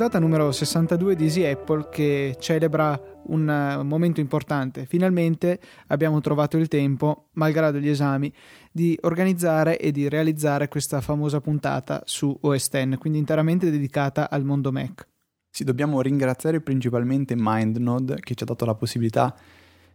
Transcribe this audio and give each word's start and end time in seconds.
puntata 0.00 0.18
numero 0.18 0.50
62 0.50 1.14
di 1.14 1.24
Easy 1.24 1.44
Apple 1.44 1.90
che 1.90 2.34
celebra 2.40 2.98
un 3.24 3.82
momento 3.84 4.20
importante. 4.20 4.86
Finalmente 4.86 5.60
abbiamo 5.88 6.22
trovato 6.22 6.56
il 6.56 6.68
tempo, 6.68 7.28
malgrado 7.32 7.76
gli 7.76 7.88
esami, 7.90 8.32
di 8.72 8.96
organizzare 9.02 9.78
e 9.78 9.92
di 9.92 10.08
realizzare 10.08 10.68
questa 10.68 11.02
famosa 11.02 11.42
puntata 11.42 12.00
su 12.06 12.34
OS 12.40 12.70
X, 12.70 12.96
quindi 12.96 13.18
interamente 13.18 13.70
dedicata 13.70 14.30
al 14.30 14.42
mondo 14.42 14.72
Mac. 14.72 15.06
Sì, 15.50 15.64
dobbiamo 15.64 16.00
ringraziare 16.00 16.62
principalmente 16.62 17.34
MindNode 17.36 18.20
che 18.20 18.34
ci 18.34 18.44
ha 18.44 18.46
dato 18.46 18.64
la 18.64 18.74
possibilità 18.74 19.36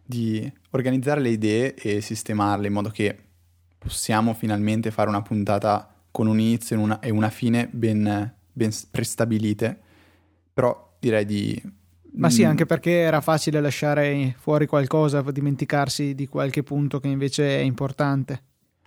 di 0.04 0.48
organizzare 0.70 1.20
le 1.20 1.30
idee 1.30 1.74
e 1.74 2.00
sistemarle 2.00 2.68
in 2.68 2.72
modo 2.72 2.90
che 2.90 3.18
possiamo 3.76 4.34
finalmente 4.34 4.92
fare 4.92 5.08
una 5.08 5.22
puntata 5.22 5.92
con 6.12 6.28
un 6.28 6.38
inizio 6.38 6.76
e 6.76 6.78
una, 6.78 7.00
e 7.00 7.10
una 7.10 7.28
fine 7.28 7.68
ben, 7.72 8.32
ben 8.52 8.70
prestabilite, 8.92 9.80
però 10.56 10.96
direi 10.98 11.26
di 11.26 11.62
ma 12.12 12.30
sì, 12.30 12.46
mm. 12.46 12.48
anche 12.48 12.64
perché 12.64 12.92
era 12.92 13.20
facile 13.20 13.60
lasciare 13.60 14.34
fuori 14.38 14.66
qualcosa, 14.66 15.20
dimenticarsi 15.20 16.14
di 16.14 16.26
qualche 16.26 16.62
punto 16.62 16.98
che 16.98 17.08
invece 17.08 17.58
è 17.58 17.60
importante. 17.60 18.40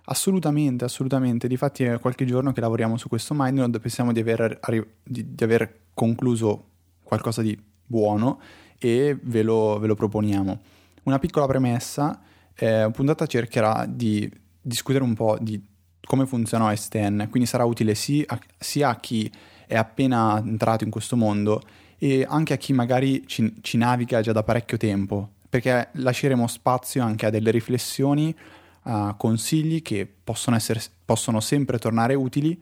Assolutamente, 0.06 0.84
assolutamente. 0.84 1.46
Difatti 1.46 1.84
è 1.84 2.00
qualche 2.00 2.24
giorno 2.24 2.50
che 2.50 2.60
lavoriamo 2.60 2.96
su 2.96 3.08
questo 3.08 3.32
MindNode, 3.36 3.78
pensiamo 3.78 4.12
di 4.12 4.18
aver, 4.18 4.58
di, 5.04 5.32
di 5.32 5.44
aver 5.44 5.82
concluso 5.94 6.64
qualcosa 7.04 7.40
di 7.40 7.56
buono 7.86 8.40
e 8.76 9.16
ve 9.22 9.42
lo, 9.42 9.78
ve 9.78 9.86
lo 9.86 9.94
proponiamo. 9.94 10.60
Una 11.04 11.20
piccola 11.20 11.46
premessa, 11.46 12.20
eh, 12.56 12.90
puntata 12.92 13.26
cercherà 13.26 13.86
di 13.88 14.28
discutere 14.60 15.04
un 15.04 15.14
po' 15.14 15.38
di 15.40 15.64
come 16.04 16.26
funziona 16.26 16.74
STN, 16.74 17.28
quindi 17.30 17.48
sarà 17.48 17.64
utile 17.64 17.94
sia 17.94 18.24
a, 18.26 18.40
sia 18.58 18.88
a 18.88 18.96
chi 18.96 19.30
è 19.70 19.76
appena 19.76 20.42
entrato 20.44 20.82
in 20.82 20.90
questo 20.90 21.14
mondo 21.14 21.62
e 21.96 22.26
anche 22.28 22.54
a 22.54 22.56
chi 22.56 22.72
magari 22.72 23.22
ci, 23.28 23.54
ci 23.60 23.76
naviga 23.76 24.20
già 24.20 24.32
da 24.32 24.42
parecchio 24.42 24.76
tempo, 24.76 25.28
perché 25.48 25.90
lasceremo 25.92 26.48
spazio 26.48 27.04
anche 27.04 27.26
a 27.26 27.30
delle 27.30 27.52
riflessioni, 27.52 28.34
a 28.82 29.14
consigli 29.16 29.80
che 29.80 30.12
possono, 30.24 30.56
essere, 30.56 30.80
possono 31.04 31.38
sempre 31.38 31.78
tornare 31.78 32.14
utili 32.14 32.60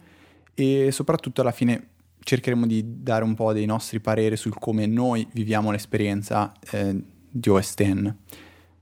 e 0.53 0.91
soprattutto 0.93 1.41
alla 1.41 1.53
fine 1.53 1.89
cercheremo 2.19 2.67
di 2.67 3.03
dare 3.03 3.25
un 3.25 3.35
po' 3.35 3.55
dei 3.55 3.65
nostri 3.65 4.01
pareri 4.01 4.37
sul 4.37 4.59
come 4.59 4.85
noi 4.85 5.27
viviamo 5.33 5.71
l'esperienza 5.71 6.53
eh, 6.73 7.03
di 7.31 7.49
OS 7.49 7.73
X. 7.75 8.15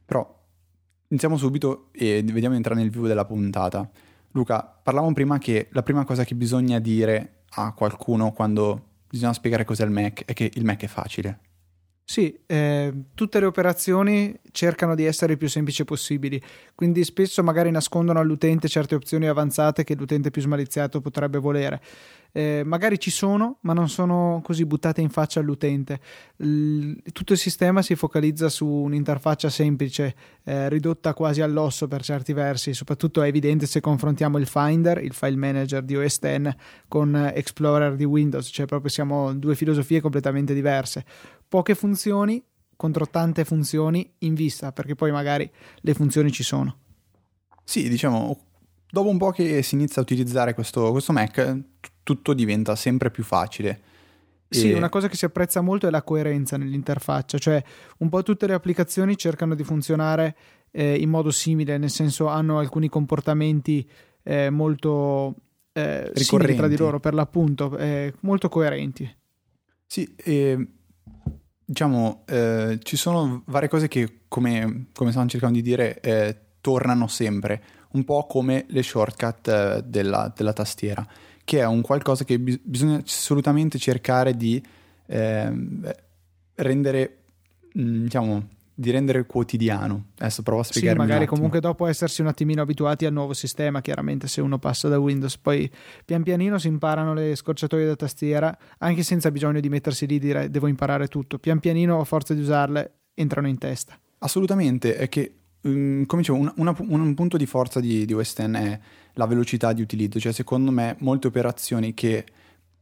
Però 0.04 0.44
iniziamo 1.06 1.36
subito 1.36 1.90
e 1.92 2.24
vediamo 2.24 2.50
di 2.50 2.56
entrare 2.56 2.80
nel 2.80 2.90
vivo 2.90 3.06
della 3.06 3.24
puntata. 3.24 3.88
Luca, 4.32 4.62
parlavamo 4.82 5.12
prima 5.12 5.38
che 5.38 5.68
la 5.70 5.84
prima 5.84 6.04
cosa 6.04 6.24
che 6.24 6.34
bisogna 6.34 6.80
dire 6.80 7.35
a 7.50 7.72
qualcuno 7.72 8.32
quando 8.32 8.82
bisogna 9.08 9.32
spiegare 9.32 9.64
cos'è 9.64 9.84
il 9.84 9.90
Mac 9.90 10.24
è 10.24 10.32
che 10.32 10.50
il 10.54 10.64
Mac 10.64 10.82
è 10.82 10.86
facile. 10.86 11.38
Sì, 12.08 12.38
eh, 12.46 12.92
tutte 13.14 13.40
le 13.40 13.46
operazioni 13.46 14.32
cercano 14.52 14.94
di 14.94 15.04
essere 15.04 15.32
il 15.32 15.38
più 15.38 15.48
semplici 15.48 15.84
possibili, 15.84 16.40
quindi 16.76 17.02
spesso 17.02 17.42
magari 17.42 17.72
nascondono 17.72 18.20
all'utente 18.20 18.68
certe 18.68 18.94
opzioni 18.94 19.26
avanzate 19.26 19.82
che 19.82 19.96
l'utente 19.96 20.30
più 20.30 20.40
smaliziato 20.40 21.00
potrebbe 21.00 21.38
volere 21.38 21.80
eh, 22.36 22.62
magari 22.66 22.98
ci 22.98 23.10
sono, 23.10 23.56
ma 23.62 23.72
non 23.72 23.88
sono 23.88 24.42
così 24.44 24.66
buttate 24.66 25.00
in 25.00 25.08
faccia 25.08 25.40
all'utente. 25.40 26.00
L- 26.36 26.92
tutto 27.12 27.32
il 27.32 27.38
sistema 27.38 27.80
si 27.80 27.94
focalizza 27.94 28.50
su 28.50 28.66
un'interfaccia 28.68 29.48
semplice, 29.48 30.14
eh, 30.44 30.68
ridotta 30.68 31.14
quasi 31.14 31.40
all'osso 31.40 31.88
per 31.88 32.02
certi 32.02 32.34
versi, 32.34 32.74
soprattutto 32.74 33.22
è 33.22 33.28
evidente 33.28 33.64
se 33.64 33.80
confrontiamo 33.80 34.36
il 34.36 34.46
Finder, 34.46 35.02
il 35.02 35.14
file 35.14 35.36
manager 35.36 35.82
di 35.82 35.96
OS 35.96 36.18
X, 36.18 36.54
con 36.88 37.16
Explorer 37.34 37.94
di 37.96 38.04
Windows, 38.04 38.50
cioè 38.52 38.66
proprio 38.66 38.90
siamo 38.90 39.32
due 39.34 39.54
filosofie 39.54 40.02
completamente 40.02 40.52
diverse. 40.52 41.04
Poche 41.48 41.74
funzioni 41.74 42.42
contro 42.76 43.08
tante 43.08 43.44
funzioni 43.44 44.12
in 44.18 44.34
vista, 44.34 44.72
perché 44.72 44.94
poi 44.94 45.10
magari 45.10 45.50
le 45.80 45.94
funzioni 45.94 46.30
ci 46.30 46.42
sono. 46.42 46.78
Sì, 47.64 47.88
diciamo, 47.88 48.38
dopo 48.90 49.08
un 49.08 49.18
po' 49.18 49.30
che 49.30 49.62
si 49.62 49.74
inizia 49.74 50.00
a 50.00 50.04
utilizzare 50.04 50.54
questo, 50.54 50.90
questo 50.90 51.12
Mac, 51.12 51.58
tutto 52.02 52.34
diventa 52.34 52.76
sempre 52.76 53.10
più 53.10 53.24
facile. 53.24 53.80
Sì, 54.48 54.72
una 54.72 54.88
cosa 54.88 55.08
che 55.08 55.16
si 55.16 55.24
apprezza 55.24 55.60
molto 55.60 55.88
è 55.88 55.90
la 55.90 56.02
coerenza 56.02 56.56
nell'interfaccia, 56.56 57.36
cioè 57.36 57.62
un 57.98 58.08
po' 58.08 58.22
tutte 58.22 58.46
le 58.46 58.54
applicazioni 58.54 59.16
cercano 59.16 59.56
di 59.56 59.64
funzionare 59.64 60.36
eh, 60.70 60.94
in 60.94 61.10
modo 61.10 61.32
simile, 61.32 61.78
nel 61.78 61.90
senso 61.90 62.28
hanno 62.28 62.58
alcuni 62.58 62.88
comportamenti 62.88 63.88
eh, 64.22 64.50
molto 64.50 65.34
eh, 65.72 66.12
simili 66.14 66.54
tra 66.54 66.68
di 66.68 66.76
loro, 66.76 67.00
per 67.00 67.14
l'appunto, 67.14 67.76
eh, 67.76 68.14
molto 68.20 68.48
coerenti. 68.48 69.12
Sì, 69.84 70.14
e, 70.16 70.66
diciamo, 71.66 72.22
eh, 72.26 72.78
ci 72.82 72.96
sono 72.96 73.42
varie 73.46 73.68
cose 73.68 73.88
che, 73.88 74.20
come, 74.28 74.86
come 74.94 75.10
stavamo 75.10 75.30
cercando 75.30 75.56
di 75.56 75.62
dire, 75.62 76.00
eh, 76.00 76.36
tornano 76.62 77.06
sempre, 77.08 77.62
un 77.90 78.04
po' 78.04 78.26
come 78.26 78.64
le 78.68 78.82
shortcut 78.82 79.80
della, 79.80 80.32
della 80.34 80.52
tastiera 80.52 81.06
che 81.46 81.60
è 81.60 81.64
un 81.64 81.80
qualcosa 81.80 82.24
che 82.24 82.40
bis- 82.40 82.58
bisogna 82.60 82.96
assolutamente 82.96 83.78
cercare 83.78 84.36
di 84.36 84.60
eh, 85.06 85.52
rendere, 86.56 87.18
mm, 87.78 88.02
diciamo, 88.02 88.48
di 88.78 88.90
rendere 88.90 89.24
quotidiano. 89.24 90.08
Adesso 90.18 90.42
provo 90.42 90.60
a 90.60 90.64
spiegarmi. 90.64 91.00
Sì, 91.00 91.06
magari 91.08 91.26
comunque 91.26 91.60
dopo 91.60 91.86
essersi 91.86 92.20
un 92.20 92.26
attimino 92.26 92.60
abituati 92.60 93.06
al 93.06 93.12
nuovo 93.12 93.32
sistema, 93.32 93.80
chiaramente 93.80 94.28
se 94.28 94.42
uno 94.42 94.58
passa 94.58 94.88
da 94.88 94.98
Windows, 94.98 95.38
poi 95.38 95.68
pian 96.04 96.22
pianino 96.22 96.58
si 96.58 96.68
imparano 96.68 97.14
le 97.14 97.34
scorciatoie 97.34 97.86
da 97.86 97.96
tastiera, 97.96 98.56
anche 98.78 99.02
senza 99.02 99.30
bisogno 99.30 99.60
di 99.60 99.70
mettersi 99.70 100.06
lì 100.06 100.16
e 100.16 100.18
dire 100.18 100.50
devo 100.50 100.66
imparare 100.66 101.08
tutto. 101.08 101.38
Pian 101.38 101.58
pianino, 101.58 102.00
a 102.00 102.04
forza 102.04 102.34
di 102.34 102.40
usarle, 102.40 102.92
entrano 103.14 103.48
in 103.48 103.56
testa. 103.56 103.98
Assolutamente, 104.18 104.96
è 104.96 105.08
che 105.08 105.32
um, 105.62 106.04
come 106.04 106.20
dicevo, 106.20 106.38
un, 106.38 106.52
una, 106.56 106.76
un, 106.78 107.14
punto 107.14 107.38
di 107.38 107.46
forza 107.46 107.80
di, 107.80 108.04
di 108.04 108.12
West 108.12 108.38
End 108.40 108.56
è 108.56 108.78
la 109.14 109.26
velocità 109.26 109.72
di 109.72 109.80
utilizzo, 109.80 110.20
cioè 110.20 110.32
secondo 110.32 110.70
me 110.70 110.96
molte 110.98 111.28
operazioni 111.28 111.94
che 111.94 112.26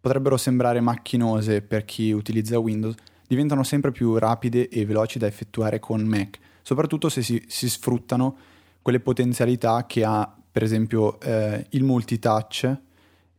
potrebbero 0.00 0.36
sembrare 0.36 0.80
macchinose 0.80 1.62
per 1.62 1.84
chi 1.84 2.10
utilizza 2.10 2.58
Windows 2.58 2.96
diventano 3.34 3.62
sempre 3.62 3.90
più 3.90 4.16
rapide 4.16 4.68
e 4.68 4.86
veloci 4.86 5.18
da 5.18 5.26
effettuare 5.26 5.78
con 5.78 6.00
Mac, 6.02 6.38
soprattutto 6.62 7.08
se 7.08 7.22
si, 7.22 7.42
si 7.46 7.68
sfruttano 7.68 8.36
quelle 8.80 9.00
potenzialità 9.00 9.86
che 9.86 10.04
ha 10.04 10.34
per 10.50 10.62
esempio 10.62 11.20
eh, 11.20 11.66
il 11.70 11.82
multitouch 11.82 12.76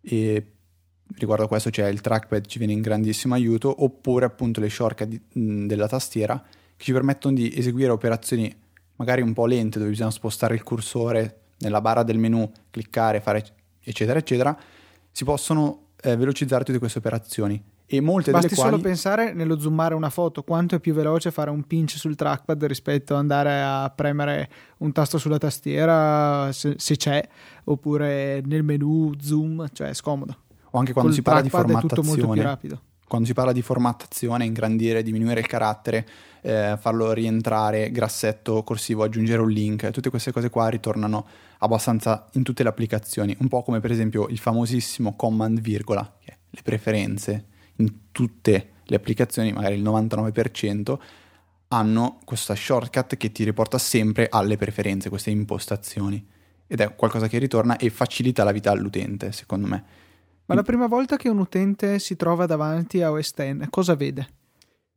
e 0.01 0.51
riguardo 1.17 1.45
a 1.45 1.47
questo 1.47 1.69
c'è 1.69 1.87
il 1.87 2.01
trackpad 2.01 2.45
ci 2.45 2.57
viene 2.57 2.73
in 2.73 2.81
grandissimo 2.81 3.35
aiuto 3.35 3.83
oppure 3.83 4.25
appunto 4.25 4.59
le 4.59 4.69
shortcut 4.69 5.07
di, 5.07 5.21
mh, 5.33 5.67
della 5.67 5.87
tastiera 5.87 6.43
che 6.75 6.83
ci 6.83 6.91
permettono 6.91 7.35
di 7.35 7.55
eseguire 7.55 7.91
operazioni 7.91 8.53
magari 8.97 9.21
un 9.21 9.33
po' 9.33 9.45
lente 9.45 9.77
dove 9.77 9.91
bisogna 9.91 10.11
spostare 10.11 10.55
il 10.55 10.63
cursore 10.63 11.41
nella 11.59 11.81
barra 11.81 12.03
del 12.03 12.17
menu, 12.17 12.49
cliccare, 12.69 13.21
fare 13.21 13.45
eccetera 13.81 14.19
eccetera, 14.19 14.57
si 15.11 15.23
possono 15.23 15.89
eh, 16.01 16.15
velocizzare 16.15 16.63
tutte 16.63 16.79
queste 16.79 16.97
operazioni. 16.97 17.61
E 17.87 18.01
molte 18.01 18.31
Basti 18.31 18.47
delle 18.47 18.59
quali... 18.59 18.71
solo 18.71 18.81
pensare 18.81 19.33
nello 19.33 19.59
zoomare 19.59 19.93
una 19.93 20.09
foto, 20.09 20.43
quanto 20.43 20.75
è 20.75 20.79
più 20.79 20.93
veloce 20.93 21.31
fare 21.31 21.49
un 21.49 21.63
pinch 21.67 21.91
sul 21.97 22.15
trackpad 22.15 22.65
rispetto 22.65 23.13
ad 23.13 23.19
andare 23.19 23.61
a 23.61 23.91
premere 23.95 24.49
un 24.77 24.91
tasto 24.91 25.17
sulla 25.17 25.37
tastiera 25.37 26.51
se, 26.51 26.75
se 26.77 26.95
c'è, 26.97 27.27
oppure 27.65 28.41
nel 28.45 28.63
menu 28.63 29.11
zoom, 29.19 29.67
cioè 29.71 29.89
è 29.89 29.93
scomodo. 29.93 30.37
O 30.71 30.79
anche 30.79 30.93
quando 30.93 31.11
Col 31.11 31.19
si 31.19 31.21
parla 31.21 31.41
di 31.41 31.49
formattazione. 31.49 31.85
è 31.85 31.95
tutto 31.95 32.07
molto 32.07 32.27
più 32.31 32.41
rapido 32.41 32.81
quando 33.07 33.27
si 33.27 33.33
parla 33.33 33.51
di 33.51 33.61
formattazione, 33.61 34.45
ingrandire, 34.45 35.03
diminuire 35.03 35.39
il 35.39 35.47
carattere, 35.47 36.07
eh, 36.41 36.75
farlo 36.79 37.11
rientrare, 37.13 37.91
grassetto, 37.91 38.63
corsivo, 38.63 39.03
aggiungere 39.03 39.41
un 39.41 39.49
link, 39.49 39.89
tutte 39.91 40.09
queste 40.09 40.31
cose 40.31 40.49
qua 40.49 40.67
ritornano 40.69 41.25
abbastanza 41.59 42.27
in 42.33 42.43
tutte 42.43 42.63
le 42.63 42.69
applicazioni, 42.69 43.35
un 43.39 43.47
po' 43.47 43.61
come 43.61 43.79
per 43.79 43.91
esempio 43.91 44.27
il 44.27 44.39
famosissimo 44.39 45.15
command 45.15 45.59
virgola, 45.59 46.17
che 46.19 46.31
è 46.31 46.37
le 46.49 46.61
preferenze 46.63 47.45
in 47.77 48.11
tutte 48.11 48.69
le 48.83 48.95
applicazioni, 48.95 49.51
magari 49.51 49.75
il 49.75 49.83
99%, 49.83 50.97
hanno 51.69 52.19
questa 52.23 52.55
shortcut 52.55 53.17
che 53.17 53.31
ti 53.31 53.43
riporta 53.43 53.77
sempre 53.77 54.27
alle 54.29 54.57
preferenze, 54.57 55.09
queste 55.09 55.31
impostazioni. 55.31 56.25
Ed 56.67 56.79
è 56.79 56.95
qualcosa 56.95 57.27
che 57.27 57.37
ritorna 57.37 57.77
e 57.77 57.89
facilita 57.89 58.43
la 58.43 58.51
vita 58.51 58.71
all'utente, 58.71 59.31
secondo 59.31 59.67
me. 59.67 59.83
Ma 60.45 60.55
la 60.55 60.63
prima 60.63 60.87
volta 60.87 61.17
che 61.17 61.27
un 61.27 61.39
utente 61.39 61.97
si 61.99 62.15
trova 62.15 62.45
davanti 62.45 63.01
a 63.01 63.11
OS 63.11 63.33
X, 63.33 63.69
cosa 63.69 63.95
vede? 63.95 64.27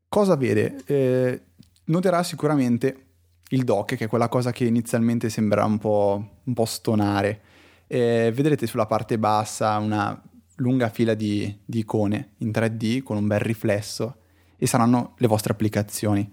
Cosa 0.09 0.37
vede? 0.37 0.83
Eh, 0.85 1.43
noterà 1.85 2.23
sicuramente 2.23 3.07
il 3.51 3.65
dock, 3.65 3.97
che 3.97 4.05
è 4.05 4.09
quella 4.09 4.29
cosa 4.29 4.53
che 4.53 4.65
inizialmente 4.65 5.31
sembra 5.31 5.65
un 5.65 5.79
po', 5.79 6.41
un 6.45 6.53
po 6.53 6.65
stonare. 6.67 7.41
Eh, 7.87 8.31
vedrete 8.35 8.67
sulla 8.67 8.85
parte 8.85 9.19
bassa 9.19 9.79
una 9.79 10.21
lunga 10.59 10.89
fila 10.89 11.15
di, 11.15 11.59
di, 11.65 11.81
icone 11.81 12.35
in 12.39 12.51
3D 12.51 13.03
con 13.03 13.17
un 13.17 13.27
bel 13.27 13.41
riflesso 13.41 14.17
e 14.57 14.67
saranno 14.67 15.15
le 15.19 15.27
vostre 15.27 15.53
applicazioni. 15.53 16.31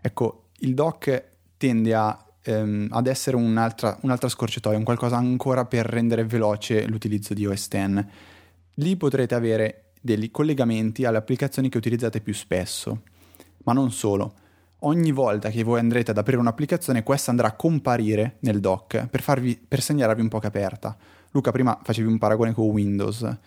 Ecco, 0.00 0.48
il 0.58 0.74
dock 0.74 1.24
tende 1.56 1.94
a, 1.94 2.24
ehm, 2.42 2.88
ad 2.90 3.06
essere 3.06 3.36
un'altra, 3.36 3.98
un'altra 4.02 4.28
scorciatoia, 4.28 4.78
un 4.78 4.84
qualcosa 4.84 5.16
ancora 5.16 5.64
per 5.64 5.86
rendere 5.86 6.24
veloce 6.24 6.86
l'utilizzo 6.86 7.34
di 7.34 7.46
OS 7.46 7.68
X 7.68 8.04
lì 8.76 8.96
potrete 8.96 9.34
avere 9.34 9.90
dei 10.00 10.30
collegamenti 10.30 11.04
alle 11.04 11.18
applicazioni 11.18 11.68
che 11.68 11.76
utilizzate 11.76 12.20
più 12.20 12.34
spesso. 12.34 13.02
Ma 13.64 13.72
non 13.72 13.90
solo. 13.92 14.34
Ogni 14.80 15.12
volta 15.12 15.50
che 15.50 15.62
voi 15.62 15.78
andrete 15.78 16.10
ad 16.10 16.18
aprire 16.18 16.40
un'applicazione, 16.40 17.04
questa 17.04 17.30
andrà 17.30 17.48
a 17.48 17.52
comparire 17.52 18.36
nel 18.40 18.58
dock 18.58 19.06
per, 19.06 19.22
farvi, 19.22 19.56
per 19.56 19.80
segnalarvi 19.80 20.20
un 20.20 20.28
po' 20.28 20.40
che 20.40 20.46
è 20.46 20.48
aperta. 20.48 20.96
Luca, 21.32 21.50
prima 21.50 21.78
facevi 21.82 22.08
un 22.08 22.18
paragone 22.18 22.52
con 22.52 22.66
Windows. 22.66 23.38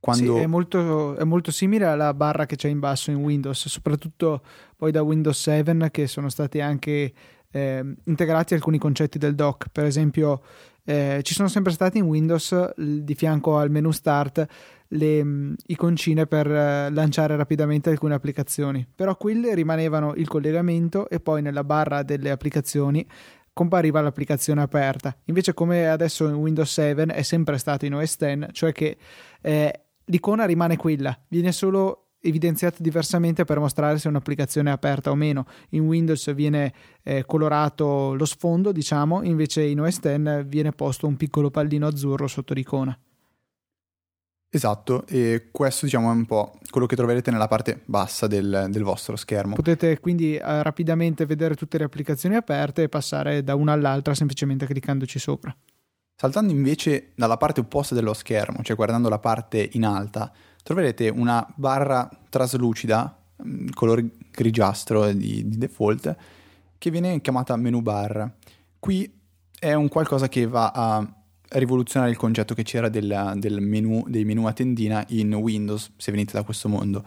Quando... 0.00 0.36
Sì, 0.36 0.42
è 0.42 0.46
molto, 0.46 1.14
è 1.16 1.24
molto, 1.24 1.50
simile 1.50 1.84
alla 1.84 2.14
barra 2.14 2.46
che 2.46 2.56
c'è 2.56 2.68
in 2.68 2.78
basso 2.78 3.10
in 3.10 3.18
Windows, 3.18 3.68
soprattutto 3.68 4.42
poi 4.76 4.90
da 4.90 5.02
Windows 5.02 5.38
7 5.38 5.90
che 5.90 6.06
sono 6.06 6.30
stati 6.30 6.60
anche 6.60 7.12
eh, 7.50 7.94
integrati 8.04 8.54
alcuni 8.54 8.78
concetti 8.78 9.18
del 9.18 9.34
dock. 9.34 9.68
Per 9.70 9.84
esempio, 9.84 10.40
eh, 10.84 11.20
ci 11.22 11.34
sono 11.34 11.48
sempre 11.48 11.72
stati 11.72 11.98
in 11.98 12.04
Windows 12.04 12.74
di 12.76 13.14
fianco 13.14 13.58
al 13.58 13.70
menu 13.70 13.90
Start 13.90 14.46
le 14.92 15.22
mh, 15.22 15.54
iconcine 15.66 16.26
per 16.26 16.50
eh, 16.50 16.90
lanciare 16.90 17.36
rapidamente 17.36 17.90
alcune 17.90 18.14
applicazioni, 18.14 18.86
però 18.92 19.16
quelle 19.16 19.54
rimanevano 19.54 20.14
il 20.14 20.26
collegamento 20.26 21.08
e 21.08 21.20
poi 21.20 21.42
nella 21.42 21.64
barra 21.64 22.02
delle 22.02 22.30
applicazioni 22.30 23.06
compariva 23.52 24.00
l'applicazione 24.00 24.62
aperta. 24.62 25.16
Invece 25.24 25.54
come 25.54 25.88
adesso 25.88 26.28
in 26.28 26.34
Windows 26.34 26.72
7 26.72 27.04
è 27.04 27.22
sempre 27.22 27.58
stato 27.58 27.84
in 27.86 27.94
OS 27.94 28.16
X, 28.16 28.46
cioè 28.52 28.72
che 28.72 28.96
eh, 29.42 29.80
l'icona 30.04 30.44
rimane 30.44 30.76
quella, 30.76 31.18
viene 31.28 31.52
solo 31.52 32.06
evidenziata 32.22 32.76
diversamente 32.80 33.44
per 33.44 33.58
mostrare 33.58 33.98
se 33.98 34.08
un'applicazione 34.08 34.70
è 34.70 34.72
aperta 34.72 35.10
o 35.10 35.14
meno. 35.14 35.46
In 35.70 35.86
Windows 35.86 36.32
viene 36.34 36.72
eh, 37.02 37.24
colorato 37.24 38.14
lo 38.14 38.24
sfondo, 38.24 38.72
diciamo, 38.72 39.22
invece 39.22 39.62
in 39.62 39.80
OS 39.80 40.00
X 40.00 40.44
viene 40.44 40.72
posto 40.72 41.06
un 41.06 41.16
piccolo 41.16 41.50
pallino 41.50 41.86
azzurro 41.86 42.26
sotto 42.26 42.54
l'icona. 42.54 42.98
Esatto, 44.52 45.06
e 45.06 45.50
questo 45.52 45.84
diciamo 45.84 46.10
è 46.10 46.12
un 46.12 46.26
po' 46.26 46.58
quello 46.70 46.88
che 46.88 46.96
troverete 46.96 47.30
nella 47.30 47.46
parte 47.46 47.82
bassa 47.84 48.26
del, 48.26 48.66
del 48.68 48.82
vostro 48.82 49.14
schermo. 49.14 49.54
Potete 49.54 50.00
quindi 50.00 50.34
eh, 50.34 50.62
rapidamente 50.64 51.24
vedere 51.24 51.54
tutte 51.54 51.78
le 51.78 51.84
applicazioni 51.84 52.34
aperte 52.34 52.82
e 52.82 52.88
passare 52.88 53.44
da 53.44 53.54
una 53.54 53.72
all'altra 53.72 54.12
semplicemente 54.12 54.66
cliccandoci 54.66 55.20
sopra. 55.20 55.56
Saltando 56.16 56.52
invece 56.52 57.12
dalla 57.14 57.36
parte 57.36 57.60
opposta 57.60 57.94
dello 57.94 58.12
schermo, 58.12 58.64
cioè 58.64 58.74
guardando 58.74 59.08
la 59.08 59.20
parte 59.20 59.68
in 59.74 59.84
alta, 59.84 60.32
troverete 60.64 61.08
una 61.08 61.46
barra 61.54 62.10
traslucida, 62.28 63.16
mm, 63.46 63.68
color 63.72 64.04
grigiastro 64.32 65.12
di, 65.12 65.48
di 65.48 65.58
default, 65.58 66.16
che 66.76 66.90
viene 66.90 67.20
chiamata 67.20 67.54
menu 67.54 67.82
bar. 67.82 68.34
Qui 68.80 69.18
è 69.56 69.74
un 69.74 69.88
qualcosa 69.88 70.28
che 70.28 70.44
va 70.46 70.72
a 70.74 71.19
rivoluzionare 71.50 72.10
il 72.10 72.16
concetto 72.16 72.54
che 72.54 72.62
c'era 72.62 72.88
del, 72.88 73.34
del 73.36 73.60
menu, 73.60 74.04
dei 74.06 74.24
menu 74.24 74.46
a 74.46 74.52
tendina 74.52 75.04
in 75.08 75.34
Windows, 75.34 75.92
se 75.96 76.10
venite 76.10 76.32
da 76.32 76.42
questo 76.42 76.68
mondo. 76.68 77.04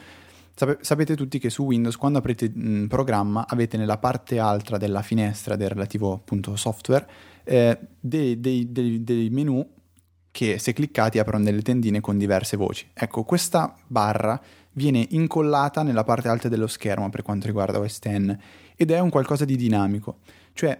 Sape, 0.55 0.77
sapete 0.81 1.15
tutti 1.15 1.39
che 1.39 1.49
su 1.49 1.63
Windows, 1.63 1.95
quando 1.95 2.19
aprite 2.19 2.51
un 2.53 2.85
programma, 2.87 3.45
avete 3.47 3.77
nella 3.77 3.97
parte 3.97 4.39
alta 4.39 4.77
della 4.77 5.01
finestra 5.01 5.55
del 5.55 5.69
relativo 5.69 6.13
appunto, 6.13 6.55
software 6.55 7.07
eh, 7.43 7.79
dei, 7.99 8.39
dei, 8.39 8.71
dei, 8.71 9.03
dei 9.03 9.29
menu 9.29 9.67
che 10.29 10.57
se 10.59 10.73
cliccati 10.73 11.19
aprono 11.19 11.43
delle 11.43 11.61
tendine 11.61 12.01
con 12.01 12.17
diverse 12.17 12.57
voci. 12.57 12.87
Ecco, 12.93 13.23
questa 13.23 13.75
barra 13.87 14.39
viene 14.73 15.05
incollata 15.11 15.83
nella 15.83 16.03
parte 16.03 16.27
alta 16.27 16.49
dello 16.49 16.67
schermo 16.67 17.09
per 17.09 17.21
quanto 17.21 17.45
riguarda 17.45 17.79
OS 17.79 17.99
X 17.99 18.35
ed 18.75 18.91
è 18.91 18.99
un 18.99 19.09
qualcosa 19.09 19.45
di 19.45 19.55
dinamico, 19.55 20.17
cioè 20.53 20.79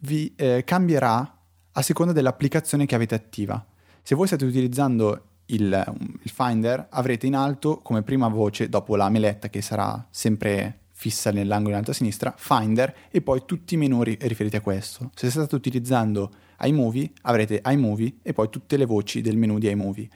vi 0.00 0.32
eh, 0.36 0.62
cambierà 0.64 1.34
a 1.76 1.82
seconda 1.82 2.12
dell'applicazione 2.12 2.86
che 2.86 2.94
avete 2.94 3.14
attiva. 3.14 3.64
Se 4.02 4.14
voi 4.14 4.26
state 4.26 4.44
utilizzando 4.44 5.22
il, 5.46 6.16
il, 6.22 6.30
Finder, 6.30 6.86
avrete 6.90 7.26
in 7.26 7.34
alto 7.34 7.78
come 7.78 8.02
prima 8.02 8.28
voce, 8.28 8.68
dopo 8.68 8.96
la 8.96 9.08
meletta 9.08 9.48
che 9.48 9.60
sarà 9.60 10.06
sempre 10.10 10.80
fissa 10.90 11.32
nell'angolo 11.32 11.72
in 11.72 11.78
alto 11.78 11.90
a 11.90 11.94
sinistra, 11.94 12.32
Finder 12.36 12.94
e 13.10 13.20
poi 13.20 13.42
tutti 13.44 13.74
i 13.74 13.76
menu 13.76 14.02
riferiti 14.02 14.56
a 14.56 14.60
questo. 14.60 15.10
Se 15.14 15.28
state 15.30 15.54
utilizzando 15.54 16.30
iMovie, 16.60 17.10
avrete 17.22 17.60
iMovie 17.64 18.18
e 18.22 18.32
poi 18.32 18.48
tutte 18.50 18.76
le 18.76 18.84
voci 18.86 19.20
del 19.20 19.36
menu 19.36 19.58
di 19.58 19.68
iMovie. 19.68 20.08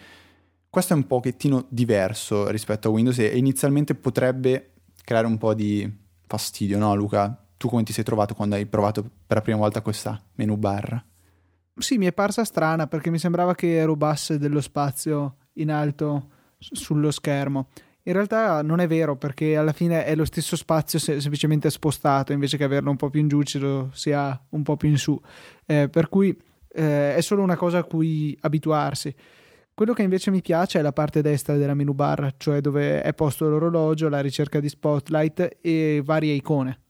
Questo 0.71 0.93
è 0.93 0.97
un 0.97 1.07
pochettino 1.07 1.67
diverso 1.69 2.49
rispetto 2.51 2.89
a 2.89 2.91
Windows 2.93 3.19
e 3.19 3.37
inizialmente 3.37 3.95
potrebbe 3.95 4.73
creare 5.03 5.27
un 5.27 5.39
po' 5.39 5.55
di 5.55 5.91
fastidio, 6.27 6.79
no 6.79 6.95
Luca? 6.95 7.45
Tu 7.57 7.69
come 7.69 7.83
ti 7.83 7.93
sei 7.93 8.05
trovato 8.05 8.35
quando 8.35 8.55
hai 8.55 8.67
provato 8.67 9.03
per 9.03 9.39
la 9.39 9.43
prima 9.43 9.59
volta 9.59 9.83
questa 9.83 10.21
menu 10.35 10.57
bar? 10.57 11.05
Sì, 11.79 11.97
mi 11.97 12.07
è 12.07 12.13
parsa 12.13 12.45
strana 12.45 12.87
perché 12.87 13.11
mi 13.11 13.19
sembrava 13.19 13.55
che 13.55 13.85
rubasse 13.85 14.39
dello 14.39 14.61
spazio 14.61 15.37
in 15.55 15.71
alto 15.71 16.31
sullo 16.59 17.11
schermo. 17.11 17.69
In 18.03 18.15
realtà 18.15 18.63
non 18.63 18.81
è 18.81 18.87
vero 18.87 19.17
perché 19.17 19.57
alla 19.57 19.73
fine 19.73 20.05
è 20.05 20.15
lo 20.15 20.25
stesso 20.25 20.57
spazio 20.57 20.99
se- 20.99 21.21
semplicemente 21.21 21.69
spostato 21.71 22.33
invece 22.33 22.57
che 22.57 22.65
averlo 22.65 22.91
un 22.91 22.97
po' 22.97 23.11
più 23.11 23.21
in 23.21 23.29
giù 23.29 23.43
ce 23.43 23.59
lo 23.59 23.91
sia 23.93 24.41
un 24.51 24.63
po' 24.63 24.77
più 24.77 24.89
in 24.89 24.97
su. 24.97 25.21
Eh, 25.67 25.89
per 25.91 26.09
cui 26.09 26.37
eh, 26.69 27.15
è 27.15 27.21
solo 27.21 27.43
una 27.43 27.57
cosa 27.57 27.79
a 27.79 27.85
cui 27.85 28.37
abituarsi. 28.41 29.15
Quello 29.75 29.93
che 29.93 30.03
invece 30.03 30.31
mi 30.31 30.41
piace 30.41 30.79
è 30.79 30.83
la 30.83 30.93
parte 30.93 31.23
destra 31.23 31.57
della 31.57 31.75
menu 31.75 31.93
bar, 31.93 32.35
cioè 32.39 32.61
dove 32.61 33.03
è 33.03 33.15
posto 33.15 33.49
l'orologio, 33.49 34.09
la 34.09 34.21
ricerca 34.21 34.59
di 34.59 34.69
spotlight 34.69 35.59
e 35.61 36.03
varie 36.05 36.33
icone. 36.33 36.81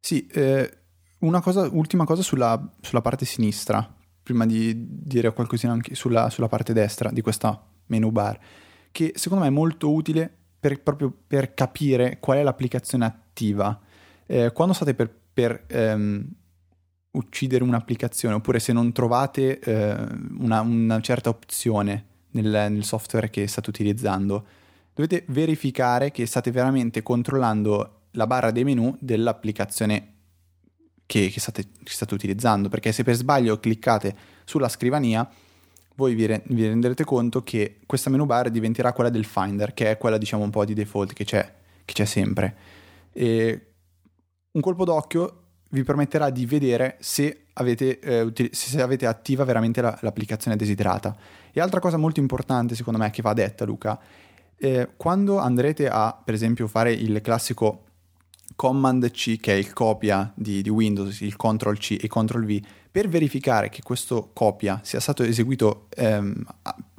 Sì, 0.00 0.26
eh, 0.28 0.78
una 1.18 1.40
cosa, 1.40 1.68
ultima 1.70 2.04
cosa 2.04 2.22
sulla, 2.22 2.72
sulla 2.80 3.02
parte 3.02 3.24
sinistra, 3.24 3.95
prima 4.26 4.44
di 4.44 4.74
dire 4.76 5.32
qualcosina 5.32 5.72
anche 5.72 5.94
sulla, 5.94 6.30
sulla 6.30 6.48
parte 6.48 6.72
destra 6.72 7.10
di 7.10 7.20
questa 7.20 7.64
menu 7.86 8.10
bar 8.10 8.38
che 8.96 9.12
secondo 9.14 9.44
me 9.44 9.50
è 9.50 9.52
molto 9.52 9.92
utile 9.92 10.34
per, 10.58 10.80
proprio 10.80 11.14
per 11.26 11.52
capire 11.52 12.18
qual 12.18 12.38
è 12.38 12.42
l'applicazione 12.42 13.04
attiva. 13.04 13.78
Eh, 14.24 14.52
quando 14.52 14.72
state 14.72 14.94
per, 14.94 15.14
per 15.34 15.64
ehm, 15.66 16.26
uccidere 17.10 17.62
un'applicazione 17.62 18.36
oppure 18.36 18.58
se 18.58 18.72
non 18.72 18.92
trovate 18.92 19.58
eh, 19.58 19.94
una, 20.38 20.62
una, 20.62 21.00
certa 21.02 21.28
opzione 21.28 22.06
nel, 22.30 22.68
nel 22.70 22.84
software 22.84 23.28
che 23.28 23.46
state 23.46 23.68
utilizzando, 23.68 24.46
dovete 24.94 25.24
verificare 25.28 26.10
che 26.10 26.24
state 26.24 26.50
veramente 26.50 27.02
controllando 27.02 28.04
la 28.12 28.26
barra 28.26 28.50
dei 28.50 28.64
menu 28.64 28.96
dell'applicazione 28.98 30.14
che, 31.06 31.28
che, 31.28 31.40
state, 31.40 31.68
che, 31.82 31.92
state, 31.92 32.14
utilizzando, 32.14 32.68
perché 32.68 32.92
se 32.92 33.04
per 33.04 33.14
sbaglio 33.14 33.58
cliccate 33.58 34.14
sulla 34.44 34.68
scrivania 34.68 35.28
voi 35.94 36.14
vi, 36.14 36.26
re- 36.26 36.42
vi, 36.48 36.66
renderete 36.66 37.04
conto 37.04 37.42
che 37.42 37.78
questa 37.86 38.10
menu 38.10 38.26
bar 38.26 38.50
diventerà 38.50 38.92
quella 38.92 39.08
del 39.08 39.24
Finder, 39.24 39.72
che 39.72 39.92
è 39.92 39.98
quella 39.98 40.18
diciamo 40.18 40.42
un 40.42 40.50
po' 40.50 40.64
di 40.64 40.74
default 40.74 41.12
che 41.12 41.24
c'è, 41.24 41.52
che 41.84 41.94
c'è 41.94 42.04
sempre. 42.04 42.56
E 43.12 43.66
un 44.52 44.60
colpo 44.60 44.84
d'occhio 44.84 45.42
vi 45.70 45.82
permetterà 45.82 46.30
di 46.30 46.44
vedere 46.44 46.96
se 47.00 47.46
avete, 47.54 47.98
eh, 48.00 48.20
util- 48.20 48.52
se 48.52 48.80
avete 48.82 49.06
attiva 49.06 49.44
veramente 49.44 49.80
la- 49.80 49.96
l'applicazione 50.02 50.56
desiderata. 50.56 51.16
E 51.52 51.60
altra 51.60 51.80
cosa 51.80 51.96
molto 51.96 52.20
importante 52.20 52.74
secondo 52.74 52.98
me 52.98 53.10
che 53.10 53.22
va 53.22 53.32
detta 53.32 53.64
Luca, 53.64 53.98
eh, 54.58 54.90
quando 54.96 55.38
andrete 55.38 55.88
a 55.88 56.18
per 56.22 56.34
esempio 56.34 56.66
fare 56.66 56.92
il 56.92 57.20
classico 57.20 57.85
Command 58.54 59.10
C, 59.10 59.38
che 59.38 59.52
è 59.52 59.56
il 59.56 59.72
copia 59.72 60.32
di, 60.34 60.62
di 60.62 60.68
Windows, 60.68 61.20
il 61.20 61.36
Ctrl 61.36 61.76
C 61.76 61.98
e 62.00 62.08
Ctrl 62.08 62.44
V, 62.44 62.60
per 62.90 63.08
verificare 63.08 63.68
che 63.68 63.82
questo 63.82 64.30
copia 64.32 64.80
sia 64.82 65.00
stato 65.00 65.22
eseguito 65.22 65.88
ehm, 65.90 66.44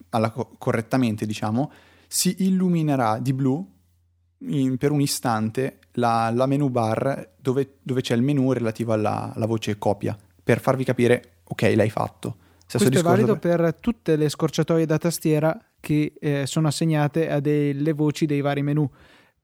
alla, 0.10 0.32
correttamente, 0.32 1.26
diciamo, 1.26 1.72
si 2.08 2.36
illuminerà 2.40 3.20
di 3.20 3.34
blu 3.34 3.76
in, 4.40 4.78
per 4.78 4.92
un 4.92 5.02
istante 5.02 5.80
la, 5.94 6.32
la 6.34 6.46
menu 6.46 6.70
bar 6.70 7.32
dove, 7.38 7.78
dove, 7.82 8.02
c'è 8.02 8.16
il 8.16 8.22
menu 8.22 8.52
relativo 8.52 8.94
alla, 8.94 9.34
alla, 9.34 9.46
voce 9.46 9.78
copia, 9.78 10.16
per 10.44 10.60
farvi 10.62 10.84
capire, 10.84 11.40
ok, 11.44 11.74
l'hai 11.76 11.90
fatto. 11.90 12.38
Stesso 12.66 12.86
Questo 12.86 13.00
è 13.00 13.10
valido 13.10 13.38
per 13.38 13.76
tutte 13.80 14.16
le 14.16 14.30
scorciatoie 14.30 14.86
da 14.86 14.98
tastiera 14.98 15.60
che 15.80 16.14
eh, 16.20 16.46
sono 16.46 16.68
assegnate 16.68 17.30
a 17.30 17.40
delle 17.40 17.94
voci 17.94 18.26
dei 18.26 18.42
vari 18.42 18.62
menu 18.62 18.90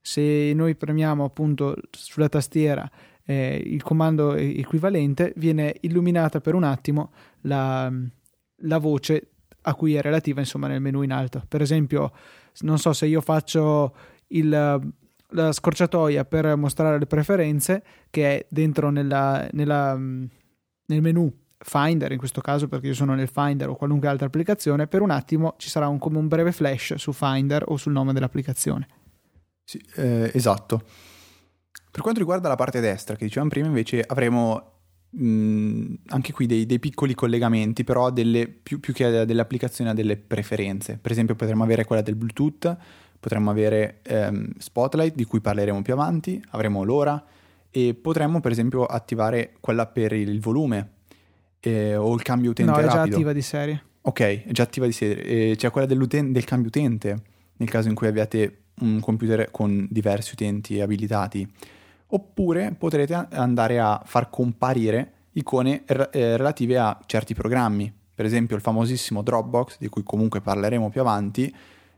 se 0.05 0.51
noi 0.53 0.75
premiamo 0.75 1.23
appunto 1.23 1.75
sulla 1.91 2.27
tastiera 2.27 2.89
eh, 3.25 3.55
il 3.65 3.81
comando 3.81 4.35
equivalente, 4.35 5.31
viene 5.37 5.75
illuminata 5.79 6.41
per 6.41 6.55
un 6.55 6.63
attimo 6.63 7.13
la, 7.41 7.89
la, 8.57 8.77
voce 8.79 9.29
a 9.61 9.73
cui 9.75 9.95
è 9.95 10.01
relativa 10.01 10.41
insomma 10.41 10.67
nel 10.67 10.81
menu 10.81 11.03
in 11.03 11.13
alto. 11.13 11.41
Per 11.47 11.61
esempio, 11.61 12.11
non 12.59 12.79
so 12.79 12.91
se 12.91 13.05
io 13.05 13.21
faccio 13.21 13.95
il, 14.27 14.49
la 14.49 15.51
scorciatoia 15.53 16.25
per 16.25 16.53
mostrare 16.57 16.99
le 16.99 17.05
preferenze 17.05 17.81
che 18.09 18.39
è 18.39 18.45
dentro 18.49 18.89
nella, 18.89 19.47
nella, 19.53 19.95
nel 19.95 21.01
menu 21.01 21.33
Finder 21.65 22.11
in 22.11 22.17
questo 22.17 22.41
caso 22.41 22.67
perché 22.67 22.87
io 22.87 22.93
sono 22.93 23.15
nel 23.15 23.29
Finder 23.29 23.69
o 23.69 23.75
qualunque 23.77 24.09
altra 24.09 24.27
applicazione, 24.27 24.87
per 24.87 25.01
un 25.01 25.11
attimo 25.11 25.55
ci 25.57 25.69
sarà 25.69 25.87
un, 25.87 25.97
come 25.97 26.17
un 26.17 26.27
breve 26.27 26.51
flash 26.51 26.95
su 26.95 27.13
Finder 27.13 27.63
o 27.67 27.77
sul 27.77 27.93
nome 27.93 28.11
dell'applicazione. 28.11 28.85
Sì, 29.63 29.81
eh, 29.95 30.31
esatto. 30.33 30.83
Per 31.91 32.01
quanto 32.01 32.19
riguarda 32.19 32.47
la 32.47 32.55
parte 32.55 32.79
destra, 32.79 33.15
che 33.15 33.25
dicevamo 33.25 33.49
prima, 33.49 33.67
invece 33.67 34.01
avremo 34.01 34.73
mh, 35.09 35.93
anche 36.07 36.31
qui 36.31 36.45
dei, 36.45 36.65
dei, 36.65 36.79
piccoli 36.79 37.13
collegamenti, 37.13 37.83
però 37.83 38.09
delle, 38.09 38.47
più, 38.47 38.79
più, 38.79 38.93
che 38.93 39.25
delle 39.25 39.41
applicazioni 39.41 39.89
a 39.89 39.93
delle 39.93 40.17
preferenze. 40.17 40.97
Per 41.01 41.11
esempio 41.11 41.35
potremmo 41.35 41.63
avere 41.63 41.85
quella 41.85 42.01
del 42.01 42.15
Bluetooth, 42.15 42.75
potremmo 43.19 43.51
avere 43.51 43.99
ehm, 44.03 44.53
Spotlight 44.57 45.15
di 45.15 45.25
cui 45.25 45.39
parleremo 45.39 45.81
più 45.81 45.93
avanti, 45.93 46.43
avremo 46.49 46.83
l'ora 46.83 47.23
e 47.69 47.93
potremmo 47.93 48.39
per 48.39 48.51
esempio 48.51 48.85
attivare 48.85 49.53
quella 49.59 49.87
per 49.87 50.13
il 50.13 50.39
volume 50.39 50.89
eh, 51.59 51.95
o 51.95 52.13
il 52.13 52.21
cambio 52.21 52.51
utente 52.51 52.71
no, 52.71 52.77
è 52.77 52.83
rapido. 52.83 53.05
già 53.05 53.13
attiva 53.13 53.33
di 53.33 53.41
serie. 53.41 53.83
Ok, 54.01 54.19
è 54.19 54.51
già 54.51 54.63
attiva 54.63 54.85
di 54.85 54.91
serie. 54.91 55.23
E 55.23 55.55
c'è 55.55 55.69
quella 55.71 55.87
del 55.87 56.43
cambio 56.43 56.67
utente 56.67 57.21
nel 57.55 57.69
caso 57.69 57.87
in 57.87 57.95
cui 57.95 58.07
abbiate 58.07 58.62
un 58.81 58.99
computer 58.99 59.49
con 59.51 59.87
diversi 59.89 60.33
utenti 60.33 60.81
abilitati. 60.81 61.47
Oppure 62.07 62.75
potrete 62.77 63.27
andare 63.31 63.79
a 63.79 64.01
far 64.05 64.29
comparire 64.29 65.11
icone 65.33 65.83
eh, 65.85 66.37
relative 66.37 66.77
a 66.77 66.99
certi 67.05 67.33
programmi. 67.33 67.91
Per 68.15 68.25
esempio 68.25 68.55
il 68.55 68.61
famosissimo 68.61 69.23
Dropbox, 69.23 69.77
di 69.79 69.87
cui 69.87 70.03
comunque 70.03 70.41
parleremo 70.41 70.89
più 70.89 71.01
avanti, 71.01 71.53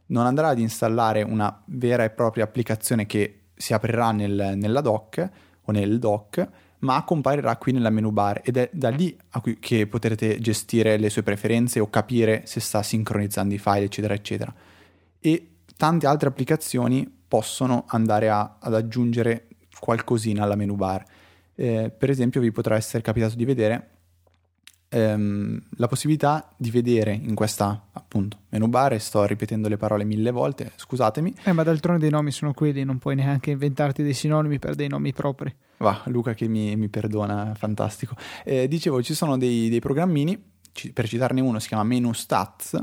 non 0.07 0.25
andrà 0.25 0.49
ad 0.49 0.59
installare 0.59 1.23
una 1.23 1.61
vera 1.65 2.03
e 2.03 2.09
propria 2.11 2.43
applicazione 2.43 3.05
che 3.05 3.41
si 3.55 3.73
aprirà 3.73 4.11
nel, 4.11 4.53
nella 4.55 4.81
dock 4.81 5.29
o 5.63 5.71
nel 5.71 5.99
dock, 5.99 6.47
ma 6.79 7.03
comparirà 7.03 7.57
qui 7.57 7.71
nella 7.71 7.89
menu 7.89 8.11
bar 8.11 8.41
ed 8.43 8.57
è 8.57 8.69
da 8.71 8.89
lì 8.89 9.17
che 9.59 9.87
potrete 9.87 10.39
gestire 10.39 10.97
le 10.97 11.09
sue 11.09 11.23
preferenze 11.23 11.79
o 11.79 11.89
capire 11.89 12.43
se 12.45 12.59
sta 12.59 12.83
sincronizzando 12.83 13.53
i 13.53 13.57
file, 13.57 13.85
eccetera, 13.85 14.13
eccetera. 14.13 14.53
E 15.19 15.54
tante 15.77 16.07
altre 16.07 16.27
applicazioni 16.29 17.11
possono 17.27 17.85
andare 17.87 18.29
a, 18.29 18.57
ad 18.59 18.73
aggiungere 18.73 19.47
qualcosina 19.79 20.43
alla 20.43 20.55
menu 20.55 20.75
bar. 20.75 21.03
Eh, 21.55 21.91
per 21.95 22.09
esempio 22.09 22.41
vi 22.41 22.51
potrà 22.51 22.75
essere 22.75 23.01
capitato 23.01 23.35
di 23.35 23.45
vedere 23.45 23.89
ehm, 24.89 25.61
la 25.77 25.87
possibilità 25.87 26.53
di 26.57 26.71
vedere 26.71 27.13
in 27.13 27.35
questa 27.35 27.87
appunto 27.91 28.39
menu 28.49 28.67
bar 28.67 28.93
e 28.93 28.99
sto 28.99 29.25
ripetendo 29.25 29.67
le 29.67 29.77
parole 29.77 30.03
mille 30.05 30.31
volte, 30.31 30.71
scusatemi. 30.75 31.33
Eh, 31.43 31.51
ma 31.51 31.63
d'altronde 31.63 32.01
dei 32.01 32.09
nomi 32.09 32.31
sono 32.31 32.53
quelli, 32.53 32.83
non 32.83 32.97
puoi 32.97 33.15
neanche 33.15 33.51
inventarti 33.51 34.03
dei 34.03 34.13
sinonimi 34.13 34.59
per 34.59 34.75
dei 34.75 34.87
nomi 34.87 35.13
propri. 35.13 35.53
Va, 35.77 36.01
Luca 36.05 36.33
che 36.33 36.47
mi, 36.47 36.75
mi 36.77 36.87
perdona, 36.87 37.53
fantastico. 37.55 38.15
Eh, 38.43 38.67
dicevo, 38.67 39.03
ci 39.03 39.13
sono 39.13 39.37
dei, 39.37 39.69
dei 39.69 39.79
programmini, 39.79 40.41
per 40.93 41.07
citarne 41.07 41.41
uno 41.41 41.59
si 41.59 41.67
chiama 41.67 41.83
Menu 41.83 42.13
Stats, 42.13 42.81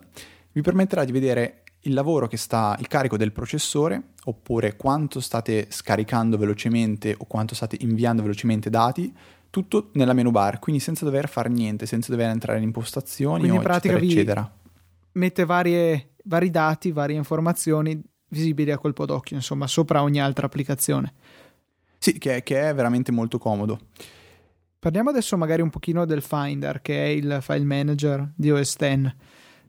vi 0.52 0.60
permetterà 0.60 1.04
di 1.04 1.12
vedere 1.12 1.61
il 1.82 1.94
lavoro 1.94 2.28
che 2.28 2.36
sta, 2.36 2.76
il 2.78 2.86
carico 2.86 3.16
del 3.16 3.32
processore, 3.32 4.10
oppure 4.24 4.76
quanto 4.76 5.20
state 5.20 5.66
scaricando 5.70 6.36
velocemente 6.36 7.14
o 7.16 7.24
quanto 7.24 7.54
state 7.54 7.76
inviando 7.80 8.22
velocemente 8.22 8.70
dati, 8.70 9.12
tutto 9.50 9.90
nella 9.92 10.12
menu 10.12 10.30
bar, 10.30 10.58
quindi 10.58 10.80
senza 10.80 11.04
dover 11.04 11.28
fare 11.28 11.48
niente, 11.48 11.86
senza 11.86 12.10
dover 12.10 12.30
entrare 12.30 12.58
in 12.58 12.64
impostazioni 12.64 13.40
quindi 13.40 13.56
o 13.56 13.60
in 13.60 13.66
pratica 13.66 13.96
eccetera, 13.96 14.12
eccetera. 14.12 14.52
Mette 15.12 15.44
varie, 15.44 16.10
vari 16.24 16.50
dati, 16.50 16.90
varie 16.90 17.16
informazioni 17.16 18.00
visibili 18.28 18.70
a 18.70 18.78
colpo 18.78 19.04
d'occhio, 19.04 19.36
insomma, 19.36 19.66
sopra 19.66 20.02
ogni 20.02 20.20
altra 20.20 20.46
applicazione. 20.46 21.12
Sì, 21.98 22.18
che, 22.18 22.42
che 22.42 22.68
è 22.68 22.74
veramente 22.74 23.12
molto 23.12 23.38
comodo. 23.38 23.78
Parliamo 24.78 25.10
adesso 25.10 25.36
magari 25.36 25.62
un 25.62 25.70
pochino 25.70 26.04
del 26.04 26.22
Finder, 26.22 26.80
che 26.80 27.04
è 27.04 27.08
il 27.08 27.38
file 27.40 27.64
manager 27.64 28.32
di 28.34 28.50
OS 28.50 28.72
X. 28.72 29.14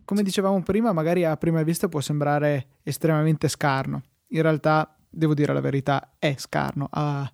Come 0.06 0.24
dicevamo 0.24 0.62
prima, 0.64 0.92
magari 0.92 1.26
a 1.26 1.38
prima 1.38 1.64
vista 1.64 1.88
può 1.88 2.02
sembrare 2.02 2.68
estremamente 2.84 3.48
scarno. 3.48 4.04
In 4.30 4.42
realtà, 4.42 4.96
devo 5.10 5.34
dire 5.34 5.54
la 5.54 5.62
verità, 5.62 6.14
è 6.20 6.36
scarno. 6.38 6.88
Ha 6.92 7.32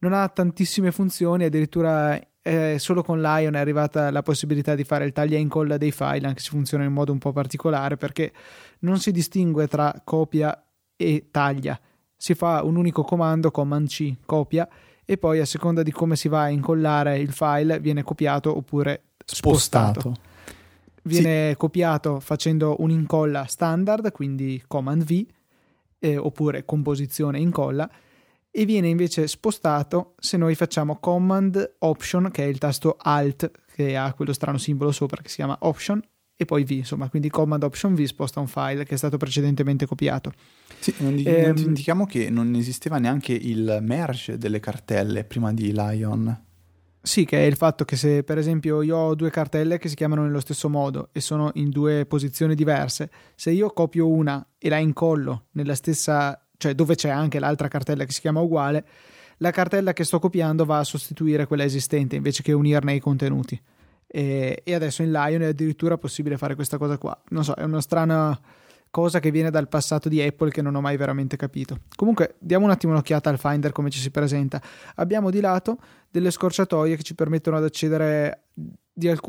non 0.00 0.12
ha 0.12 0.28
tantissime 0.28 0.92
funzioni, 0.92 1.44
addirittura 1.44 2.20
eh, 2.42 2.76
solo 2.78 3.02
con 3.02 3.20
Lion 3.20 3.54
è 3.54 3.58
arrivata 3.58 4.10
la 4.10 4.22
possibilità 4.22 4.74
di 4.74 4.84
fare 4.84 5.04
il 5.04 5.12
taglia 5.12 5.36
e 5.36 5.40
incolla 5.40 5.76
dei 5.76 5.92
file, 5.92 6.26
anche 6.26 6.40
se 6.40 6.50
funziona 6.50 6.84
in 6.84 6.92
modo 6.92 7.12
un 7.12 7.18
po' 7.18 7.32
particolare, 7.32 7.96
perché 7.96 8.32
non 8.80 8.98
si 8.98 9.10
distingue 9.10 9.66
tra 9.68 9.94
copia 10.04 10.64
e 10.96 11.28
taglia. 11.30 11.78
Si 12.16 12.34
fa 12.34 12.62
un 12.62 12.76
unico 12.76 13.02
comando, 13.02 13.50
Command 13.50 13.88
C, 13.88 14.14
copia, 14.24 14.68
e 15.04 15.18
poi 15.18 15.40
a 15.40 15.44
seconda 15.44 15.82
di 15.82 15.92
come 15.92 16.16
si 16.16 16.28
va 16.28 16.42
a 16.42 16.48
incollare 16.48 17.18
il 17.18 17.32
file 17.32 17.78
viene 17.80 18.02
copiato 18.02 18.56
oppure 18.56 19.14
spostato. 19.24 20.00
spostato. 20.00 20.34
Viene 21.06 21.50
sì. 21.50 21.56
copiato 21.56 22.18
facendo 22.18 22.76
un'incolla 22.80 23.44
standard, 23.44 24.10
quindi 24.10 24.62
Command 24.66 25.04
V, 25.04 25.24
eh, 26.00 26.16
oppure 26.16 26.64
composizione 26.64 27.38
incolla, 27.38 27.88
e 28.50 28.64
viene 28.64 28.88
invece 28.88 29.28
spostato 29.28 30.14
se 30.18 30.36
noi 30.36 30.54
facciamo 30.54 30.98
Command 30.98 31.76
Option, 31.78 32.30
che 32.32 32.44
è 32.44 32.46
il 32.46 32.58
tasto 32.58 32.96
Alt 32.98 33.50
che 33.72 33.96
ha 33.96 34.12
quello 34.14 34.32
strano 34.32 34.58
simbolo 34.58 34.90
sopra 34.90 35.22
che 35.22 35.28
si 35.28 35.36
chiama 35.36 35.56
Option, 35.60 36.02
e 36.34 36.44
poi 36.44 36.64
V, 36.64 36.70
insomma, 36.72 37.08
quindi 37.08 37.30
Command 37.30 37.62
Option 37.62 37.94
V 37.94 38.02
sposta 38.02 38.40
un 38.40 38.48
file 38.48 38.84
che 38.84 38.94
è 38.94 38.98
stato 38.98 39.16
precedentemente 39.16 39.86
copiato. 39.86 40.32
Sì, 40.78 40.92
non, 40.98 41.14
ehm, 41.24 41.46
non 41.46 41.54
dimentichiamo 41.54 42.04
che 42.04 42.30
non 42.30 42.54
esisteva 42.56 42.98
neanche 42.98 43.32
il 43.32 43.78
merge 43.80 44.38
delle 44.38 44.60
cartelle 44.60 45.24
prima 45.24 45.52
di 45.52 45.72
Lion. 45.72 46.45
Sì, 47.06 47.24
che 47.24 47.38
è 47.38 47.46
il 47.46 47.54
fatto 47.54 47.84
che 47.84 47.94
se 47.94 48.24
per 48.24 48.36
esempio 48.36 48.82
io 48.82 48.96
ho 48.96 49.14
due 49.14 49.30
cartelle 49.30 49.78
che 49.78 49.88
si 49.88 49.94
chiamano 49.94 50.24
nello 50.24 50.40
stesso 50.40 50.68
modo 50.68 51.10
e 51.12 51.20
sono 51.20 51.52
in 51.54 51.70
due 51.70 52.04
posizioni 52.04 52.56
diverse, 52.56 53.10
se 53.36 53.52
io 53.52 53.70
copio 53.70 54.08
una 54.08 54.44
e 54.58 54.68
la 54.68 54.78
incollo 54.78 55.44
nella 55.52 55.76
stessa 55.76 56.36
cioè 56.56 56.74
dove 56.74 56.96
c'è 56.96 57.08
anche 57.08 57.38
l'altra 57.38 57.68
cartella 57.68 58.04
che 58.04 58.10
si 58.10 58.20
chiama 58.20 58.40
uguale, 58.40 58.84
la 59.36 59.52
cartella 59.52 59.92
che 59.92 60.02
sto 60.02 60.18
copiando 60.18 60.64
va 60.64 60.80
a 60.80 60.84
sostituire 60.84 61.46
quella 61.46 61.62
esistente 61.62 62.16
invece 62.16 62.42
che 62.42 62.50
unirne 62.52 62.94
i 62.94 63.00
contenuti. 63.00 63.60
E, 64.04 64.62
e 64.64 64.74
adesso 64.74 65.02
in 65.04 65.12
Lion 65.12 65.42
è 65.42 65.46
addirittura 65.46 65.98
possibile 65.98 66.36
fare 66.36 66.56
questa 66.56 66.76
cosa 66.76 66.98
qua. 66.98 67.16
Non 67.28 67.44
so, 67.44 67.54
è 67.54 67.62
una 67.62 67.80
strana 67.80 68.36
cosa 68.90 69.20
che 69.20 69.30
viene 69.30 69.50
dal 69.50 69.68
passato 69.68 70.08
di 70.08 70.20
Apple 70.22 70.50
che 70.50 70.62
non 70.62 70.74
ho 70.74 70.80
mai 70.80 70.96
veramente 70.96 71.36
capito. 71.36 71.80
Comunque, 71.94 72.36
diamo 72.38 72.64
un 72.64 72.70
attimo 72.70 72.92
un'occhiata 72.92 73.30
al 73.30 73.38
Finder 73.38 73.72
come 73.72 73.90
ci 73.90 73.98
si 73.98 74.10
presenta. 74.10 74.60
Abbiamo 74.96 75.30
di 75.30 75.40
lato 75.40 75.78
delle 76.10 76.30
scorciatoie 76.30 76.96
che 76.96 77.02
ci 77.02 77.14
permettono 77.14 77.56
ad 77.56 77.64
accedere 77.64 78.44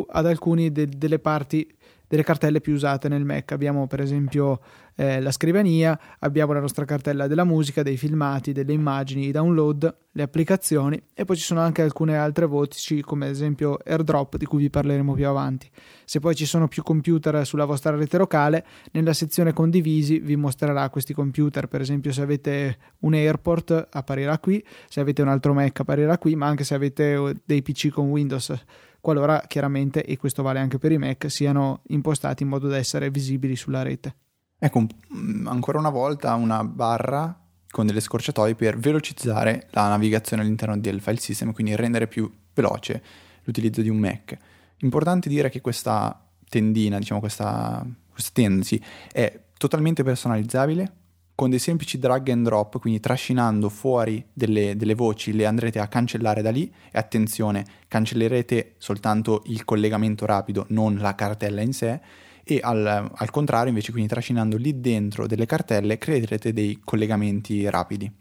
ad 0.10 0.26
alcune 0.26 0.72
de- 0.72 0.88
delle 0.88 1.20
parti 1.20 1.77
delle 2.08 2.24
cartelle 2.24 2.62
più 2.62 2.74
usate 2.74 3.10
nel 3.10 3.26
Mac. 3.26 3.52
Abbiamo 3.52 3.88
per 3.88 4.02
esempio 4.02 4.60
eh, 4.96 5.22
la 5.22 5.32
scrivania, 5.32 5.98
abbiamo 6.20 6.54
la 6.54 6.60
nostra 6.60 6.86
cartella 6.86 7.28
della 7.28 7.44
musica, 7.44 7.84
dei 7.84 7.98
filmati, 7.98 8.52
delle 8.52 8.74
immagini, 8.74 9.28
i 9.28 9.32
download, 9.32 9.96
le 10.12 10.24
applicazioni 10.24 11.00
e 11.14 11.26
poi 11.26 11.36
ci 11.36 11.44
sono 11.44 11.60
anche 11.60 11.84
alcune 11.84 12.18
altre 12.18 12.48
voci 12.48 13.02
come 13.02 13.26
ad 13.26 13.32
esempio 13.32 13.78
AirDrop 13.86 14.38
di 14.38 14.46
cui 14.46 14.60
vi 14.62 14.70
parleremo 14.70 15.14
più 15.14 15.28
avanti. 15.28 15.70
Se 16.06 16.20
poi 16.20 16.34
ci 16.36 16.46
sono 16.46 16.68
più 16.68 16.82
computer 16.82 17.46
sulla 17.46 17.66
vostra 17.66 17.96
rete 17.96 18.18
locale, 18.18 18.66
nella 18.94 19.14
sezione 19.14 19.54
condivisi 19.54 20.20
vi 20.20 20.36
mostrerà 20.36 20.90
questi 20.90 21.14
computer, 21.14 21.68
per 21.68 21.82
esempio 21.82 22.12
se 22.12 22.22
avete 22.22 22.78
un 23.00 23.14
Airport 23.14 23.90
apparirà 23.92 24.40
qui, 24.40 24.64
se 24.90 25.00
avete 25.00 25.22
un 25.22 25.28
altro 25.28 25.54
Mac 25.54 25.80
apparirà 25.80 26.18
qui, 26.18 26.36
ma 26.36 26.48
anche 26.48 26.64
se 26.64 26.74
avete 26.74 27.36
dei 27.46 27.62
PC 27.62 27.90
con 27.90 28.10
Windows 28.10 28.54
qualora 29.00 29.44
chiaramente, 29.48 30.04
e 30.04 30.18
questo 30.18 30.44
vale 30.44 30.60
anche 30.60 30.77
per 30.77 30.92
i 30.92 30.98
Mac, 30.98 31.30
siano 31.30 31.82
impostati 31.88 32.44
in 32.44 32.50
modo 32.50 32.68
da 32.68 32.77
essere 32.77 33.10
visibili 33.10 33.56
sulla 33.56 33.82
rete. 33.82 34.16
Ecco, 34.60 34.86
mm, 35.13 35.48
ancora 35.48 35.80
una 35.80 35.89
volta 35.89 36.34
una 36.36 36.63
barra 36.63 37.42
con 37.70 37.86
delle 37.86 38.00
scorciatoie 38.00 38.56
per 38.56 38.77
velocizzare 38.77 39.68
la 39.72 39.88
navigazione 39.89 40.42
all'interno 40.42 40.77
del 40.77 41.01
file 41.01 41.18
system, 41.18 41.51
quindi 41.54 41.75
rendere 41.75 42.08
più 42.08 42.32
veloce 42.54 43.04
l'utilizzo 43.44 43.82
di 43.82 43.89
un 43.89 43.98
Mac. 43.98 44.38
Importante 44.80 45.30
dire 45.30 45.50
che 45.50 45.62
questa 45.62 46.27
tendina, 46.50 46.98
diciamo 46.98 47.20
questa, 47.20 47.86
questa 48.10 48.32
tendency, 48.34 48.82
è 49.12 49.42
totalmente 49.58 50.04
personalizzabile, 50.04 50.92
con 51.38 51.51
dei 51.51 51.60
semplici 51.60 52.00
drag 52.00 52.29
and 52.29 52.46
drop, 52.46 52.79
quindi 52.79 53.00
trascinando 53.00 53.70
fuori 53.70 54.25
delle, 54.34 54.75
delle, 54.75 54.96
voci 54.96 55.34
le 55.34 55.46
andrete 55.46 55.77
a 55.77 55.88
cancellare 55.88 56.41
da 56.41 56.50
lì. 56.50 56.67
E 56.91 56.98
attenzione, 56.98 57.63
cancellerete 57.88 58.74
soltanto 58.79 59.44
il 59.46 59.63
collegamento 59.63 60.25
rapido, 60.25 60.65
non 60.70 60.98
la 60.98 61.13
cartella 61.13 61.62
in 61.62 61.74
sé. 61.74 62.01
E 62.44 62.60
al, 62.63 63.12
al 63.13 63.29
contrario 63.29 63.70
invece 63.70 63.91
quindi 63.91 64.10
trascinando 64.10 64.58
lì 64.58 64.82
dentro 64.82 65.27
delle 65.27 65.46
cartelle 65.46 66.00
creerete 66.00 66.53
dei 66.53 66.82
collegamenti 66.84 67.70
rapidi. 67.70 68.12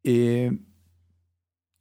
E 0.00 0.58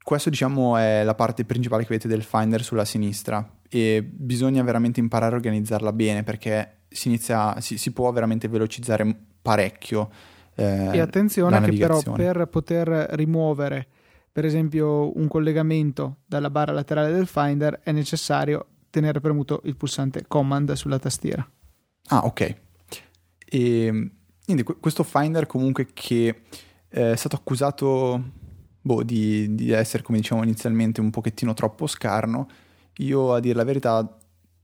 questo 0.03 0.29
diciamo 0.29 0.75
è 0.75 1.03
la 1.05 1.15
parte 1.15 1.45
principale 1.45 1.83
che 1.83 1.89
vedete 1.91 2.09
del 2.09 2.23
Finder 2.23 2.61
sulla 2.61 2.83
sinistra 2.83 3.49
e 3.75 4.03
bisogna 4.03 4.61
veramente 4.61 4.99
imparare 4.99 5.33
a 5.33 5.37
organizzarla 5.37 5.91
bene 5.93 6.21
perché 6.21 6.81
si, 6.89 7.07
inizia, 7.07 7.59
si, 7.59 7.79
si 7.79 7.91
può 7.91 8.11
veramente 8.11 8.47
velocizzare 8.47 9.15
parecchio. 9.41 10.11
Eh, 10.53 10.89
e 10.93 10.99
attenzione 10.99 11.59
che 11.61 11.75
però 11.75 11.99
per 12.13 12.45
poter 12.45 12.87
rimuovere 13.13 13.87
per 14.31 14.45
esempio 14.45 15.17
un 15.17 15.27
collegamento 15.27 16.17
dalla 16.27 16.51
barra 16.51 16.71
laterale 16.71 17.11
del 17.11 17.25
Finder 17.25 17.79
è 17.83 17.91
necessario 17.91 18.67
tenere 18.91 19.19
premuto 19.19 19.61
il 19.63 19.75
pulsante 19.75 20.25
Command 20.27 20.73
sulla 20.73 20.99
tastiera. 20.99 21.47
Ah, 22.09 22.25
ok. 22.25 22.55
E 23.43 24.11
quindi 24.45 24.61
questo 24.63 25.03
Finder 25.03 25.47
comunque 25.47 25.87
che 25.93 26.41
eh, 26.89 27.11
è 27.13 27.15
stato 27.15 27.37
accusato 27.37 28.23
boh, 28.79 29.01
di, 29.01 29.55
di, 29.55 29.71
essere, 29.71 30.03
come 30.03 30.19
diciamo 30.19 30.43
inizialmente, 30.43 31.01
un 31.01 31.09
pochettino 31.09 31.55
troppo 31.55 31.87
scarno, 31.87 32.47
io 32.97 33.33
a 33.33 33.39
dire 33.39 33.55
la 33.55 33.63
verità, 33.63 34.17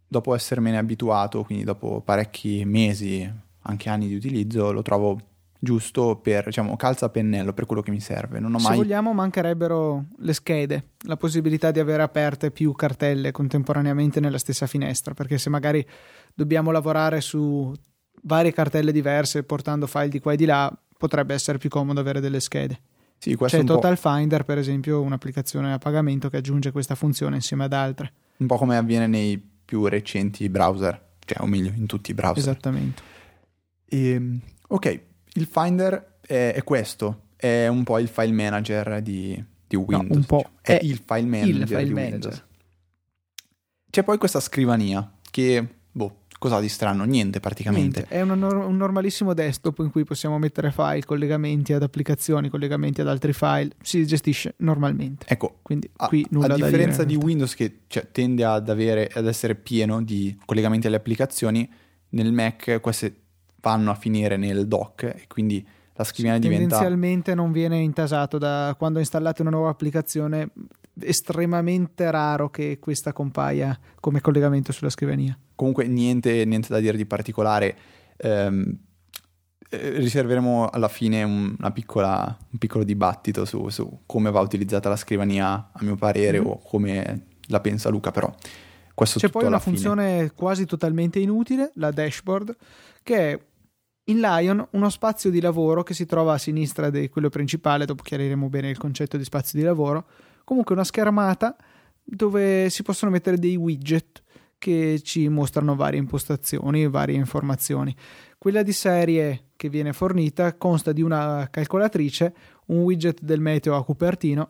dopo 0.07 0.35
essermene 0.35 0.77
abituato, 0.77 1.43
quindi 1.43 1.63
dopo 1.63 2.01
parecchi 2.01 2.63
mesi, 2.65 3.29
anche 3.61 3.89
anni 3.89 4.07
di 4.07 4.15
utilizzo, 4.15 4.71
lo 4.71 4.81
trovo 4.81 5.19
giusto 5.59 6.15
per, 6.15 6.45
diciamo, 6.45 6.75
calza 6.77 7.07
a 7.07 7.09
pennello 7.09 7.53
per 7.53 7.65
quello 7.65 7.81
che 7.81 7.91
mi 7.91 7.99
serve. 7.99 8.39
Non 8.39 8.55
ho 8.55 8.59
Se 8.59 8.69
mai... 8.69 8.77
vogliamo 8.77 9.13
mancherebbero 9.13 10.05
le 10.17 10.33
schede, 10.33 10.91
la 11.05 11.17
possibilità 11.17 11.71
di 11.71 11.79
avere 11.79 12.01
aperte 12.01 12.49
più 12.49 12.71
cartelle 12.73 13.31
contemporaneamente 13.31 14.19
nella 14.19 14.37
stessa 14.37 14.67
finestra, 14.67 15.13
perché 15.13 15.37
se 15.37 15.49
magari 15.49 15.85
dobbiamo 16.33 16.71
lavorare 16.71 17.19
su 17.21 17.73
varie 18.23 18.53
cartelle 18.53 18.91
diverse 18.91 19.43
portando 19.43 19.85
file 19.85 20.09
di 20.09 20.19
qua 20.19 20.33
e 20.33 20.37
di 20.37 20.45
là, 20.45 20.71
potrebbe 20.97 21.33
essere 21.33 21.57
più 21.57 21.69
comodo 21.69 21.99
avere 21.99 22.19
delle 22.19 22.39
schede. 22.39 22.79
Sì, 23.19 23.35
C'è 23.35 23.63
Total 23.65 23.97
Finder, 23.97 24.45
per 24.45 24.57
esempio, 24.57 25.01
un'applicazione 25.01 25.73
a 25.73 25.77
pagamento 25.77 26.29
che 26.29 26.37
aggiunge 26.37 26.71
questa 26.71 26.95
funzione 26.95 27.35
insieme 27.35 27.65
ad 27.65 27.73
altre. 27.73 28.13
un 28.37 28.47
po' 28.47 28.55
come 28.55 28.77
avviene 28.77 29.07
nei 29.07 29.37
più 29.37 29.85
recenti 29.87 30.47
browser, 30.47 30.99
cioè 31.25 31.43
o 31.43 31.45
meglio 31.45 31.71
in 31.75 31.85
tutti 31.85 32.11
i 32.11 32.13
browser. 32.13 32.39
Esattamente. 32.39 33.01
E, 33.85 34.39
ok, 34.67 35.01
il 35.33 35.45
Finder 35.45 36.19
è, 36.21 36.53
è 36.55 36.63
questo, 36.63 37.23
è 37.35 37.67
un 37.67 37.83
po' 37.83 37.99
il 37.99 38.07
file 38.07 38.31
manager 38.31 39.01
di, 39.01 39.43
di 39.67 39.75
Windows. 39.75 40.15
un 40.15 40.23
po', 40.23 40.37
diciamo. 40.37 40.55
È, 40.61 40.79
è 40.79 40.83
il 40.83 41.01
file 41.05 41.25
manager 41.25 41.55
Il 41.55 41.67
file 41.67 41.83
di 41.83 41.93
manager. 41.93 42.11
Windows. 42.13 42.43
C'è 43.89 44.03
poi 44.03 44.17
questa 44.17 44.39
scrivania 44.39 45.11
che, 45.29 45.78
cosa 46.39 46.59
di 46.59 46.69
strano? 46.69 47.03
Niente 47.03 47.39
praticamente. 47.39 48.07
Niente, 48.09 48.15
è 48.15 48.21
un, 48.21 48.39
nor- 48.39 48.65
un 48.65 48.75
normalissimo 48.75 49.35
desktop 49.35 49.79
in 49.79 49.91
cui 49.91 50.03
possiamo 50.03 50.39
mettere 50.39 50.71
file, 50.71 51.05
collegamenti 51.05 51.73
ad 51.73 51.83
applicazioni, 51.83 52.49
collegamenti 52.49 53.01
ad 53.01 53.07
altri 53.07 53.33
file. 53.33 53.69
Si 53.81 54.03
gestisce 54.07 54.55
normalmente. 54.57 55.27
Ecco, 55.29 55.59
Quindi 55.61 55.87
a, 55.97 56.07
qui 56.07 56.25
nulla 56.31 56.45
a 56.45 56.47
da 56.49 56.55
differenza 56.55 57.03
dire, 57.03 57.19
di. 57.19 57.25
Windows 57.25 57.53
che 57.53 57.81
cioè, 57.85 58.07
tende 58.11 58.43
ad, 58.43 58.67
avere, 58.69 59.11
ad 59.13 59.27
essere 59.27 59.53
pieno 59.53 60.01
di 60.01 60.35
collegamenti 60.45 60.87
alle 60.87 60.95
applicazioni, 60.95 61.69
nel 62.09 62.31
Mac 62.31 62.79
queste 62.81 63.15
vanno 63.61 63.91
a 63.91 63.95
finire 63.95 64.37
nel 64.37 64.67
dock 64.67 65.03
e 65.03 65.25
quindi 65.27 65.65
la 65.99 66.05
scrivania 66.05 66.39
diventa... 66.39 66.77
Tendenzialmente 66.77 67.35
non 67.35 67.51
viene 67.51 67.77
intasato 67.79 68.37
da 68.37 68.73
quando 68.77 68.99
installate 68.99 69.41
una 69.41 69.51
nuova 69.51 69.69
applicazione. 69.69 70.49
Estremamente 71.01 72.09
raro 72.11 72.49
che 72.49 72.79
questa 72.79 73.13
compaia 73.13 73.77
come 73.99 74.21
collegamento 74.21 74.71
sulla 74.71 74.89
scrivania. 74.89 75.37
Comunque 75.55 75.87
niente, 75.87 76.45
niente 76.45 76.67
da 76.69 76.79
dire 76.79 76.97
di 76.97 77.05
particolare. 77.05 77.77
Eh, 78.17 78.75
riserveremo 79.71 80.67
alla 80.69 80.87
fine 80.87 81.23
un, 81.23 81.55
una 81.57 81.71
piccola, 81.71 82.35
un 82.51 82.57
piccolo 82.57 82.83
dibattito 82.83 83.45
su, 83.45 83.69
su 83.69 83.99
come 84.05 84.31
va 84.31 84.39
utilizzata 84.39 84.89
la 84.89 84.95
scrivania, 84.95 85.69
a 85.71 85.79
mio 85.83 85.95
parere, 85.95 86.39
Mhm. 86.39 86.47
o 86.47 86.59
come 86.63 87.25
la 87.47 87.59
pensa 87.59 87.89
Luca, 87.89 88.11
però 88.11 88.33
questo 88.95 89.19
C'è 89.19 89.29
poi 89.29 89.43
una 89.43 89.51
alla 89.55 89.59
fine. 89.59 89.75
funzione 89.75 90.31
quasi 90.33 90.65
totalmente 90.65 91.19
inutile, 91.19 91.71
la 91.75 91.91
dashboard, 91.91 92.55
che 93.03 93.31
è 93.31 93.39
in 94.09 94.19
Lion 94.19 94.67
uno 94.71 94.89
spazio 94.89 95.29
di 95.29 95.39
lavoro 95.39 95.83
che 95.83 95.93
si 95.93 96.05
trova 96.07 96.33
a 96.33 96.37
sinistra 96.39 96.89
di 96.89 97.07
quello 97.09 97.29
principale, 97.29 97.85
dopo 97.85 98.01
chiariremo 98.01 98.49
bene 98.49 98.69
il 98.71 98.77
concetto 98.77 99.17
di 99.17 99.23
spazio 99.23 99.59
di 99.59 99.65
lavoro, 99.65 100.05
comunque 100.49 100.73
una 100.73 100.83
schermata 100.83 101.55
dove 102.03 102.71
si 102.71 102.81
possono 102.81 103.11
mettere 103.11 103.37
dei 103.37 103.55
widget 103.55 104.23
che 104.57 104.99
ci 105.03 105.27
mostrano 105.29 105.75
varie 105.75 105.99
impostazioni, 105.99 106.87
varie 106.87 107.15
informazioni. 107.15 107.95
Quella 108.35 108.63
di 108.63 108.71
serie 108.71 109.49
che 109.55 109.69
viene 109.69 109.93
fornita 109.93 110.55
consta 110.55 110.91
di 110.91 111.03
una 111.03 111.47
calcolatrice, 111.51 112.33
un 112.67 112.79
widget 112.79 113.21
del 113.21 113.39
meteo 113.39 113.75
a 113.75 113.85
Cupertino, 113.85 114.49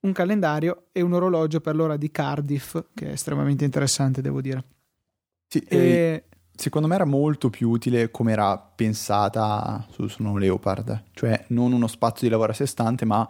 un 0.00 0.12
calendario 0.12 0.86
e 0.90 1.02
un 1.02 1.12
orologio 1.12 1.60
per 1.60 1.76
l'ora 1.76 1.98
di 1.98 2.10
Cardiff, 2.10 2.82
che 2.94 3.08
è 3.08 3.12
estremamente 3.12 3.66
interessante, 3.66 4.22
devo 4.22 4.40
dire. 4.40 4.64
Sì, 5.48 5.58
e 5.68 6.24
secondo 6.54 6.88
me 6.88 6.94
era 6.94 7.04
molto 7.04 7.50
più 7.50 7.68
utile 7.68 8.10
come 8.10 8.32
era 8.32 8.56
pensata 8.56 9.86
su, 9.90 10.06
su 10.06 10.36
Leopard, 10.38 11.02
cioè 11.12 11.44
non 11.48 11.74
uno 11.74 11.88
spazio 11.88 12.26
di 12.26 12.32
lavoro 12.32 12.52
a 12.52 12.54
sé 12.54 12.64
stante, 12.64 13.04
ma 13.04 13.28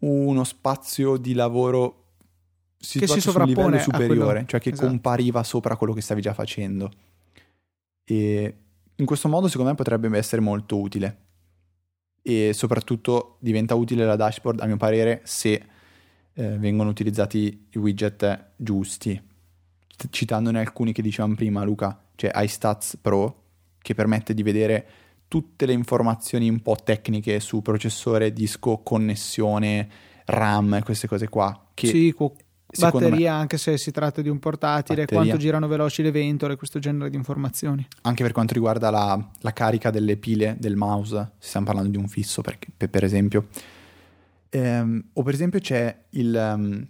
uno 0.00 0.44
spazio 0.44 1.16
di 1.16 1.32
lavoro 1.32 2.04
situato 2.78 3.14
si 3.14 3.20
su 3.20 3.30
sovrappone 3.30 3.78
a 3.78 3.82
superiore, 3.82 4.16
quello- 4.16 4.46
cioè 4.46 4.60
che 4.60 4.70
esatto. 4.70 4.88
compariva 4.88 5.42
sopra 5.42 5.76
quello 5.76 5.92
che 5.92 6.00
stavi 6.00 6.20
già 6.20 6.34
facendo. 6.34 6.90
E 8.04 8.56
in 8.94 9.04
questo 9.04 9.28
modo 9.28 9.48
secondo 9.48 9.70
me 9.70 9.76
potrebbe 9.76 10.16
essere 10.16 10.40
molto 10.40 10.78
utile. 10.78 11.24
E 12.22 12.52
soprattutto 12.52 13.36
diventa 13.40 13.74
utile 13.74 14.04
la 14.04 14.16
dashboard, 14.16 14.60
a 14.60 14.66
mio 14.66 14.76
parere, 14.76 15.20
se 15.24 15.64
eh, 16.32 16.58
vengono 16.58 16.90
utilizzati 16.90 17.68
i 17.70 17.78
widget 17.78 18.52
giusti. 18.56 19.20
Citandone 20.10 20.58
alcuni 20.58 20.92
che 20.92 21.02
dicevamo 21.02 21.34
prima, 21.34 21.62
Luca, 21.64 21.98
c'è 22.14 22.30
iStats 22.34 22.98
Pro 23.00 23.44
che 23.78 23.94
permette 23.94 24.34
di 24.34 24.42
vedere 24.42 24.88
tutte 25.28 25.66
le 25.66 25.72
informazioni 25.72 26.48
un 26.48 26.60
po' 26.60 26.76
tecniche 26.82 27.40
su 27.40 27.62
processore, 27.62 28.32
disco, 28.32 28.78
connessione, 28.78 29.88
RAM, 30.26 30.82
queste 30.82 31.06
cose 31.06 31.28
qua. 31.28 31.68
Che 31.74 31.86
sì, 31.88 32.14
secondo 32.68 33.08
batteria, 33.08 33.34
anche 33.34 33.58
se 33.58 33.76
si 33.78 33.90
tratta 33.90 34.22
di 34.22 34.28
un 34.28 34.38
portatile, 34.38 35.00
Batteria. 35.02 35.22
quanto 35.24 35.36
girano 35.42 35.66
veloci 35.68 36.02
le 36.02 36.10
ventole, 36.10 36.56
questo 36.56 36.78
genere 36.78 37.10
di 37.10 37.16
informazioni. 37.16 37.82
me, 37.82 37.98
anche 38.02 38.22
per 38.22 38.32
quanto 38.32 38.54
riguarda 38.54 38.90
la, 38.90 39.30
la 39.40 39.52
carica 39.52 39.90
delle 39.90 40.16
pile 40.16 40.56
del 40.58 40.76
mouse, 40.76 41.32
se 41.38 41.48
stiamo 41.48 41.66
parlando 41.66 41.90
di 41.90 41.96
un 41.96 42.08
fisso, 42.08 42.42
per, 42.42 42.58
per- 42.76 42.90
per 42.90 43.04
esempio. 43.04 43.48
Ehm, 44.50 45.04
o 45.14 45.22
per 45.22 45.34
esempio 45.34 45.58
c'è 45.60 46.04
il, 46.10 46.54
um, 46.54 46.86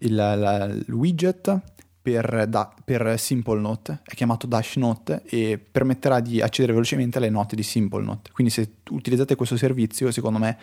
il- 0.00 0.14
la- 0.14 0.64
il 0.66 0.92
widget 0.92 1.60
per, 2.02 2.46
da- 2.48 2.74
per 2.84 3.18
Simple 3.18 3.60
Note, 3.60 4.00
è 4.02 4.14
chiamato 4.14 4.48
Dash 4.48 4.76
Note 4.76 5.22
e 5.24 5.58
permetterà 5.58 6.18
di 6.18 6.40
accedere 6.42 6.72
velocemente 6.72 7.18
alle 7.18 7.30
note 7.30 7.54
di 7.54 7.62
Simple 7.62 8.02
Note. 8.02 8.32
Quindi 8.32 8.52
se 8.52 8.78
utilizzate 8.90 9.36
questo 9.36 9.56
servizio, 9.56 10.10
secondo 10.10 10.40
me 10.40 10.58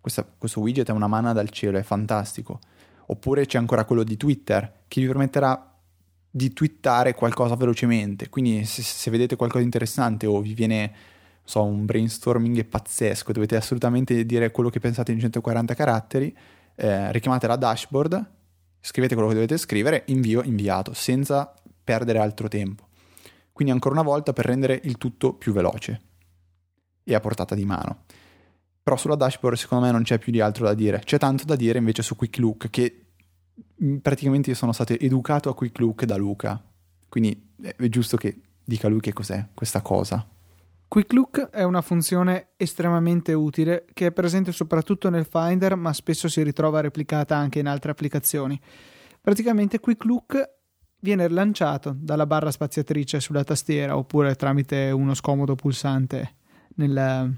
questa- 0.00 0.26
questo 0.36 0.60
widget 0.60 0.88
è 0.88 0.92
una 0.92 1.06
manna 1.06 1.32
dal 1.32 1.50
cielo, 1.50 1.78
è 1.78 1.82
fantastico. 1.82 2.58
Oppure 3.06 3.46
c'è 3.46 3.58
ancora 3.58 3.84
quello 3.84 4.02
di 4.02 4.16
Twitter 4.16 4.82
che 4.88 5.00
vi 5.00 5.06
permetterà 5.06 5.72
di 6.28 6.52
twittare 6.52 7.14
qualcosa 7.14 7.54
velocemente. 7.54 8.28
Quindi 8.28 8.64
se, 8.64 8.82
se 8.82 9.10
vedete 9.10 9.36
qualcosa 9.36 9.60
di 9.60 9.66
interessante 9.66 10.26
o 10.26 10.40
vi 10.40 10.54
viene 10.54 10.92
so, 11.44 11.62
un 11.62 11.84
brainstorming 11.84 12.64
pazzesco, 12.64 13.32
dovete 13.32 13.56
assolutamente 13.56 14.24
dire 14.24 14.50
quello 14.50 14.70
che 14.70 14.80
pensate 14.80 15.12
in 15.12 15.18
140 15.18 15.74
caratteri, 15.74 16.36
eh, 16.76 17.12
richiamate 17.12 17.46
la 17.46 17.56
dashboard, 17.56 18.26
scrivete 18.80 19.14
quello 19.14 19.28
che 19.28 19.34
dovete 19.34 19.56
scrivere, 19.56 20.04
invio, 20.06 20.42
inviato, 20.42 20.92
senza 20.94 21.54
perdere 21.82 22.18
altro 22.18 22.48
tempo. 22.48 22.88
Quindi 23.52 23.72
ancora 23.72 23.94
una 23.94 24.08
volta 24.08 24.32
per 24.32 24.46
rendere 24.46 24.80
il 24.84 24.96
tutto 24.96 25.34
più 25.34 25.52
veloce 25.52 26.00
e 27.04 27.14
a 27.14 27.20
portata 27.20 27.54
di 27.54 27.64
mano. 27.64 28.04
Però 28.82 28.96
sulla 28.96 29.16
dashboard 29.16 29.56
secondo 29.56 29.84
me 29.84 29.92
non 29.92 30.02
c'è 30.02 30.18
più 30.18 30.32
di 30.32 30.40
altro 30.40 30.64
da 30.64 30.74
dire. 30.74 31.00
C'è 31.00 31.18
tanto 31.18 31.44
da 31.44 31.56
dire 31.56 31.78
invece 31.78 32.02
su 32.02 32.16
Quick 32.16 32.38
Look 32.38 32.70
che 32.70 33.06
mh, 33.74 33.96
praticamente 33.96 34.50
io 34.50 34.56
sono 34.56 34.72
stato 34.72 34.94
educato 34.94 35.50
a 35.50 35.54
Quick 35.54 35.78
Look 35.78 36.04
da 36.04 36.16
Luca. 36.16 36.62
Quindi 37.08 37.48
è 37.60 37.88
giusto 37.88 38.16
che 38.16 38.40
dica 38.64 38.88
lui 38.88 39.00
che 39.00 39.12
cos'è 39.12 39.48
questa 39.52 39.82
cosa. 39.82 40.26
Quick 40.90 41.12
Look 41.12 41.50
è 41.50 41.62
una 41.62 41.82
funzione 41.82 42.48
estremamente 42.56 43.32
utile 43.32 43.84
che 43.92 44.06
è 44.06 44.12
presente 44.12 44.50
soprattutto 44.50 45.08
nel 45.08 45.24
Finder, 45.24 45.76
ma 45.76 45.92
spesso 45.92 46.26
si 46.26 46.42
ritrova 46.42 46.80
replicata 46.80 47.36
anche 47.36 47.60
in 47.60 47.68
altre 47.68 47.92
applicazioni. 47.92 48.60
Praticamente 49.20 49.78
Quick 49.78 50.04
Look 50.04 50.50
viene 50.98 51.28
lanciato 51.28 51.94
dalla 51.96 52.26
barra 52.26 52.50
spaziatrice 52.50 53.20
sulla 53.20 53.44
tastiera 53.44 53.96
oppure 53.96 54.34
tramite 54.34 54.90
uno 54.90 55.14
scomodo 55.14 55.54
pulsante 55.54 56.34
nel- 56.74 57.36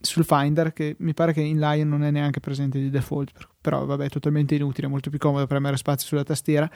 sul 0.00 0.24
Finder 0.24 0.72
che 0.72 0.96
mi 0.98 1.14
pare 1.14 1.32
che 1.32 1.42
in 1.42 1.60
Lion 1.60 1.88
non 1.88 2.02
è 2.02 2.10
neanche 2.10 2.40
presente 2.40 2.80
di 2.80 2.90
default, 2.90 3.30
per- 3.30 3.50
però 3.60 3.84
vabbè 3.84 4.06
è 4.06 4.08
totalmente 4.08 4.56
inutile, 4.56 4.88
è 4.88 4.90
molto 4.90 5.10
più 5.10 5.20
comodo 5.20 5.46
premere 5.46 5.76
spazio 5.76 6.08
sulla 6.08 6.24
tastiera 6.24 6.68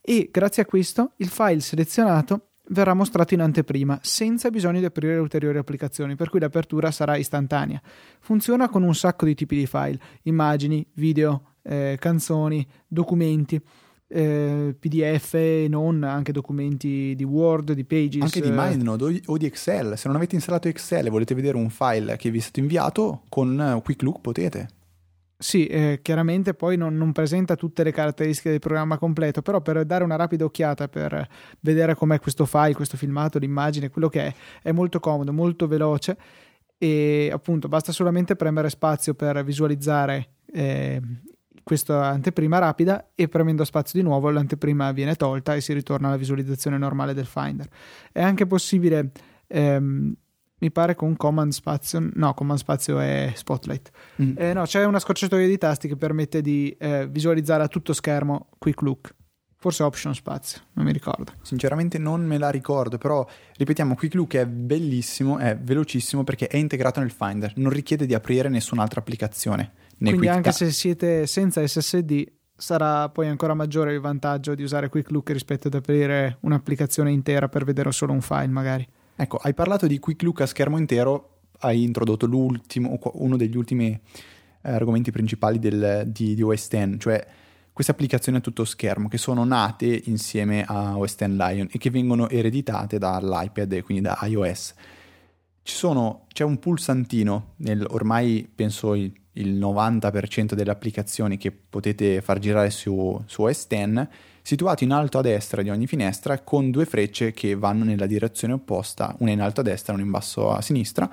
e 0.00 0.28
grazie 0.30 0.62
a 0.62 0.66
questo 0.66 1.14
il 1.16 1.30
file 1.30 1.58
selezionato 1.58 2.50
verrà 2.68 2.94
mostrato 2.94 3.34
in 3.34 3.40
anteprima 3.40 3.98
senza 4.02 4.50
bisogno 4.50 4.80
di 4.80 4.84
aprire 4.84 5.18
ulteriori 5.18 5.58
applicazioni, 5.58 6.16
per 6.16 6.30
cui 6.30 6.40
l'apertura 6.40 6.90
sarà 6.90 7.16
istantanea. 7.16 7.80
Funziona 8.20 8.68
con 8.68 8.82
un 8.82 8.94
sacco 8.94 9.24
di 9.24 9.34
tipi 9.34 9.56
di 9.56 9.66
file, 9.66 9.98
immagini, 10.22 10.86
video, 10.94 11.54
eh, 11.62 11.96
canzoni, 11.98 12.66
documenti, 12.86 13.60
eh, 14.08 14.74
PDF 14.78 15.34
e 15.34 15.66
non, 15.68 16.02
anche 16.04 16.32
documenti 16.32 17.14
di 17.16 17.24
Word, 17.24 17.72
di 17.72 17.84
Pages. 17.84 18.22
Anche 18.22 18.40
di 18.40 18.48
eh, 18.48 18.52
MindNode 18.52 19.22
o- 19.26 19.36
di 19.36 19.46
Excel. 19.46 19.96
Se 19.96 20.06
non 20.06 20.16
avete 20.16 20.34
installato 20.34 20.68
Excel 20.68 21.06
e 21.06 21.10
volete 21.10 21.34
vedere 21.34 21.56
un 21.56 21.70
file 21.70 22.16
che 22.16 22.30
vi 22.30 22.38
è 22.38 22.40
stato 22.40 22.60
inviato, 22.60 23.22
con 23.28 23.60
eh, 23.60 23.82
Quick 23.82 24.02
Look 24.02 24.20
potete. 24.20 24.68
Sì, 25.38 25.66
eh, 25.66 26.00
chiaramente 26.00 26.54
poi 26.54 26.78
non, 26.78 26.96
non 26.96 27.12
presenta 27.12 27.56
tutte 27.56 27.84
le 27.84 27.92
caratteristiche 27.92 28.50
del 28.50 28.58
programma 28.58 28.96
completo, 28.96 29.42
però 29.42 29.60
per 29.60 29.84
dare 29.84 30.02
una 30.02 30.16
rapida 30.16 30.44
occhiata, 30.44 30.88
per 30.88 31.28
vedere 31.60 31.94
com'è 31.94 32.18
questo 32.18 32.46
file, 32.46 32.72
questo 32.72 32.96
filmato, 32.96 33.38
l'immagine, 33.38 33.90
quello 33.90 34.08
che 34.08 34.26
è, 34.26 34.34
è 34.62 34.72
molto 34.72 34.98
comodo, 34.98 35.32
molto 35.34 35.66
veloce 35.66 36.16
e 36.78 37.30
appunto 37.32 37.68
basta 37.68 37.92
solamente 37.92 38.36
premere 38.36 38.68
spazio 38.68 39.14
per 39.14 39.42
visualizzare 39.44 40.28
eh, 40.52 41.00
questa 41.62 42.06
anteprima 42.06 42.58
rapida 42.58 43.10
e 43.14 43.28
premendo 43.28 43.64
spazio 43.64 43.98
di 43.98 44.06
nuovo 44.06 44.30
l'anteprima 44.30 44.92
viene 44.92 45.16
tolta 45.16 45.54
e 45.54 45.60
si 45.60 45.72
ritorna 45.72 46.08
alla 46.08 46.16
visualizzazione 46.16 46.78
normale 46.78 47.12
del 47.12 47.26
Finder. 47.26 47.68
È 48.12 48.22
anche 48.22 48.46
possibile 48.46 49.10
ehm, 49.48 50.14
mi 50.58 50.70
pare 50.70 50.94
con 50.94 51.16
Command 51.16 51.52
Spazio, 51.52 52.08
no, 52.14 52.32
Command 52.34 52.58
Spazio 52.58 52.98
è 52.98 53.32
Spotlight. 53.34 53.90
Mm. 54.22 54.32
Eh, 54.36 54.52
no, 54.54 54.62
c'è 54.62 54.84
una 54.84 54.98
scorciatoia 54.98 55.46
di 55.46 55.58
tasti 55.58 55.88
che 55.88 55.96
permette 55.96 56.40
di 56.40 56.74
eh, 56.78 57.06
visualizzare 57.08 57.62
a 57.62 57.68
tutto 57.68 57.92
schermo 57.92 58.48
Quick 58.58 58.80
Look. 58.80 59.14
Forse 59.58 59.82
Option 59.82 60.14
Spazio, 60.14 60.60
non 60.74 60.84
mi 60.84 60.92
ricordo. 60.92 61.32
Sinceramente 61.42 61.98
non 61.98 62.24
me 62.24 62.38
la 62.38 62.50
ricordo, 62.50 62.98
però 62.98 63.26
ripetiamo, 63.56 63.94
Quick 63.94 64.14
Look 64.14 64.36
è 64.36 64.46
bellissimo, 64.46 65.38
è 65.38 65.56
velocissimo 65.56 66.24
perché 66.24 66.46
è 66.46 66.56
integrato 66.56 67.00
nel 67.00 67.10
Finder, 67.10 67.52
non 67.56 67.70
richiede 67.70 68.06
di 68.06 68.14
aprire 68.14 68.48
nessun'altra 68.48 69.00
applicazione. 69.00 69.72
Quindi 69.98 70.28
anche 70.28 70.50
ta- 70.50 70.52
se 70.52 70.70
siete 70.70 71.26
senza 71.26 71.66
SSD 71.66 72.24
sarà 72.54 73.08
poi 73.08 73.28
ancora 73.28 73.54
maggiore 73.54 73.92
il 73.92 74.00
vantaggio 74.00 74.54
di 74.54 74.62
usare 74.62 74.88
Quick 74.88 75.10
Look 75.10 75.30
rispetto 75.30 75.68
ad 75.68 75.74
aprire 75.74 76.38
un'applicazione 76.40 77.10
intera 77.10 77.48
per 77.48 77.64
vedere 77.64 77.92
solo 77.92 78.12
un 78.12 78.20
file 78.20 78.48
magari. 78.48 78.86
Ecco, 79.18 79.38
hai 79.38 79.54
parlato 79.54 79.86
di 79.86 79.98
Quick 79.98 80.22
Look 80.24 80.42
a 80.42 80.46
schermo 80.46 80.76
intero, 80.76 81.38
hai 81.60 81.82
introdotto 81.82 82.28
uno 82.30 83.36
degli 83.38 83.56
ultimi 83.56 83.88
eh, 83.88 84.70
argomenti 84.70 85.10
principali 85.10 85.58
del, 85.58 86.04
di, 86.06 86.34
di 86.34 86.42
OS 86.42 86.68
X, 86.68 86.98
cioè 86.98 87.26
queste 87.72 87.92
applicazioni 87.92 88.36
a 88.36 88.40
tutto 88.42 88.66
schermo 88.66 89.08
che 89.08 89.16
sono 89.16 89.44
nate 89.44 90.02
insieme 90.04 90.64
a 90.66 90.98
OS 90.98 91.14
X 91.14 91.26
Lion 91.28 91.68
e 91.70 91.78
che 91.78 91.88
vengono 91.88 92.28
ereditate 92.28 92.98
dall'iPad 92.98 93.72
e 93.72 93.82
quindi 93.82 94.02
da 94.02 94.18
iOS. 94.20 94.74
Sono, 95.62 96.26
c'è 96.28 96.44
un 96.44 96.58
pulsantino 96.58 97.54
nel, 97.56 97.86
ormai 97.88 98.46
penso 98.54 98.94
il, 98.94 99.10
il 99.32 99.58
90% 99.58 100.52
delle 100.52 100.70
applicazioni 100.70 101.38
che 101.38 101.52
potete 101.52 102.20
far 102.20 102.38
girare 102.38 102.68
su, 102.68 103.18
su 103.24 103.42
OS 103.44 103.66
X 103.66 104.08
situato 104.46 104.84
in 104.84 104.92
alto 104.92 105.18
a 105.18 105.22
destra 105.22 105.60
di 105.60 105.70
ogni 105.70 105.88
finestra 105.88 106.38
con 106.38 106.70
due 106.70 106.84
frecce 106.84 107.32
che 107.32 107.56
vanno 107.56 107.82
nella 107.82 108.06
direzione 108.06 108.54
opposta, 108.54 109.12
una 109.18 109.32
in 109.32 109.40
alto 109.40 109.60
a 109.60 109.64
destra 109.64 109.92
e 109.92 109.96
una 109.96 110.04
in 110.04 110.10
basso 110.12 110.52
a 110.52 110.62
sinistra, 110.62 111.10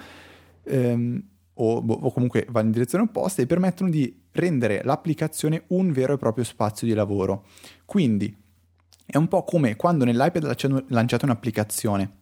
ehm, 0.62 1.24
o, 1.56 1.78
o, 1.78 2.12
comunque 2.12 2.46
vanno 2.52 2.68
in 2.68 2.74
direzione 2.74 3.06
opposta 3.06 3.42
e 3.42 3.48
permettono 3.48 3.90
di 3.90 4.22
rendere 4.34 4.84
l'applicazione 4.84 5.64
un 5.70 5.92
vero 5.92 6.14
e 6.14 6.18
proprio 6.18 6.44
spazio 6.44 6.86
di 6.86 6.94
lavoro. 6.94 7.46
Quindi 7.86 8.38
è 9.04 9.18
un 9.18 9.28
po' 9.28 9.44
come 9.44 9.76
quando 9.78 10.06
nell'iPad 10.06 10.86
lanciate 10.90 11.26
un'applicazione, 11.26 12.18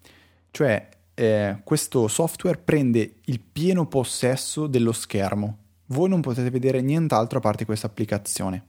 cioè 0.52 0.88
eh, 1.14 1.60
questo 1.66 2.08
software 2.08 2.58
prende 2.64 3.16
il 3.26 3.42
pieno 3.42 3.86
possesso 3.86 4.66
dello 4.66 4.94
schermo. 4.94 5.58
Voi 5.88 6.08
non 6.08 6.22
potete 6.22 6.50
vedere 6.50 6.80
nient'altro 6.80 7.40
a 7.40 7.42
parte 7.42 7.66
questa 7.66 7.88
applicazione. 7.88 8.68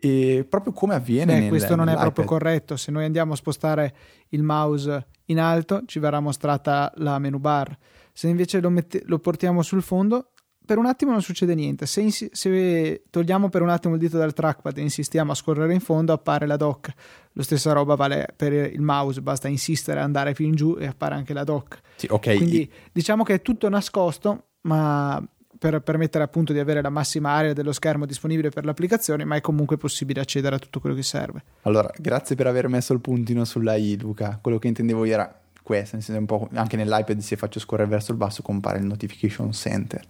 E 0.00 0.46
proprio 0.48 0.72
come 0.72 0.94
avviene 0.94 1.34
Beh, 1.34 1.40
nel, 1.40 1.48
questo 1.48 1.74
non 1.74 1.88
è 1.88 1.96
proprio 1.96 2.24
corretto. 2.24 2.76
Se 2.76 2.90
noi 2.92 3.04
andiamo 3.04 3.32
a 3.32 3.36
spostare 3.36 3.94
il 4.28 4.42
mouse 4.42 5.08
in 5.26 5.40
alto, 5.40 5.82
ci 5.86 5.98
verrà 5.98 6.20
mostrata 6.20 6.92
la 6.96 7.18
menu 7.18 7.38
bar. 7.38 7.76
Se 8.12 8.28
invece 8.28 8.60
lo, 8.60 8.70
mette, 8.70 9.02
lo 9.06 9.18
portiamo 9.18 9.62
sul 9.62 9.82
fondo, 9.82 10.30
per 10.68 10.76
un 10.76 10.86
attimo 10.86 11.12
non 11.12 11.22
succede 11.22 11.54
niente. 11.54 11.86
Se, 11.86 12.00
insi- 12.00 12.28
se, 12.30 13.04
togliamo 13.08 13.48
per 13.48 13.62
un 13.62 13.70
attimo 13.70 13.94
il 13.94 14.00
dito 14.00 14.18
dal 14.18 14.34
trackpad 14.34 14.76
e 14.76 14.82
insistiamo 14.82 15.32
a 15.32 15.34
scorrere 15.34 15.72
in 15.72 15.80
fondo, 15.80 16.12
appare 16.12 16.46
la 16.46 16.56
dock. 16.56 16.92
Lo 17.32 17.42
stessa 17.42 17.72
roba 17.72 17.94
vale 17.94 18.28
per 18.36 18.52
il 18.52 18.82
mouse, 18.82 19.22
basta 19.22 19.48
insistere, 19.48 20.00
andare 20.00 20.32
più 20.34 20.44
in 20.44 20.54
giù 20.54 20.76
e 20.78 20.86
appare 20.86 21.14
anche 21.14 21.32
la 21.32 21.42
dock. 21.42 21.80
Sì, 21.96 22.06
okay. 22.10 22.36
Quindi 22.36 22.70
diciamo 22.92 23.24
che 23.24 23.34
è 23.34 23.42
tutto 23.42 23.68
nascosto, 23.70 24.48
ma 24.62 25.26
per 25.58 25.80
permettere 25.80 26.22
appunto 26.22 26.52
di 26.52 26.60
avere 26.60 26.80
la 26.80 26.90
massima 26.90 27.30
area 27.30 27.52
dello 27.52 27.72
schermo 27.72 28.06
disponibile 28.06 28.50
per 28.50 28.64
l'applicazione, 28.64 29.24
ma 29.24 29.36
è 29.36 29.40
comunque 29.40 29.76
possibile 29.76 30.20
accedere 30.20 30.54
a 30.54 30.58
tutto 30.58 30.78
quello 30.78 30.94
che 30.94 31.02
serve. 31.02 31.42
Allora, 31.62 31.90
grazie 31.98 32.36
per 32.36 32.46
aver 32.46 32.68
messo 32.68 32.92
il 32.92 33.00
puntino 33.00 33.44
sulla 33.44 33.74
I, 33.74 33.98
Luca. 33.98 34.38
Quello 34.40 34.58
che 34.58 34.68
intendevo 34.68 35.04
io 35.04 35.14
era 35.14 35.40
questo, 35.62 35.96
nel 35.96 36.04
senso 36.04 36.20
un 36.20 36.26
po' 36.26 36.48
anche 36.54 36.76
nell'iPad 36.76 37.18
se 37.18 37.36
faccio 37.36 37.60
scorrere 37.60 37.88
verso 37.88 38.12
il 38.12 38.16
basso 38.16 38.40
compare 38.40 38.78
il 38.78 38.84
notification 38.84 39.52
center. 39.52 40.00
Il 40.00 40.06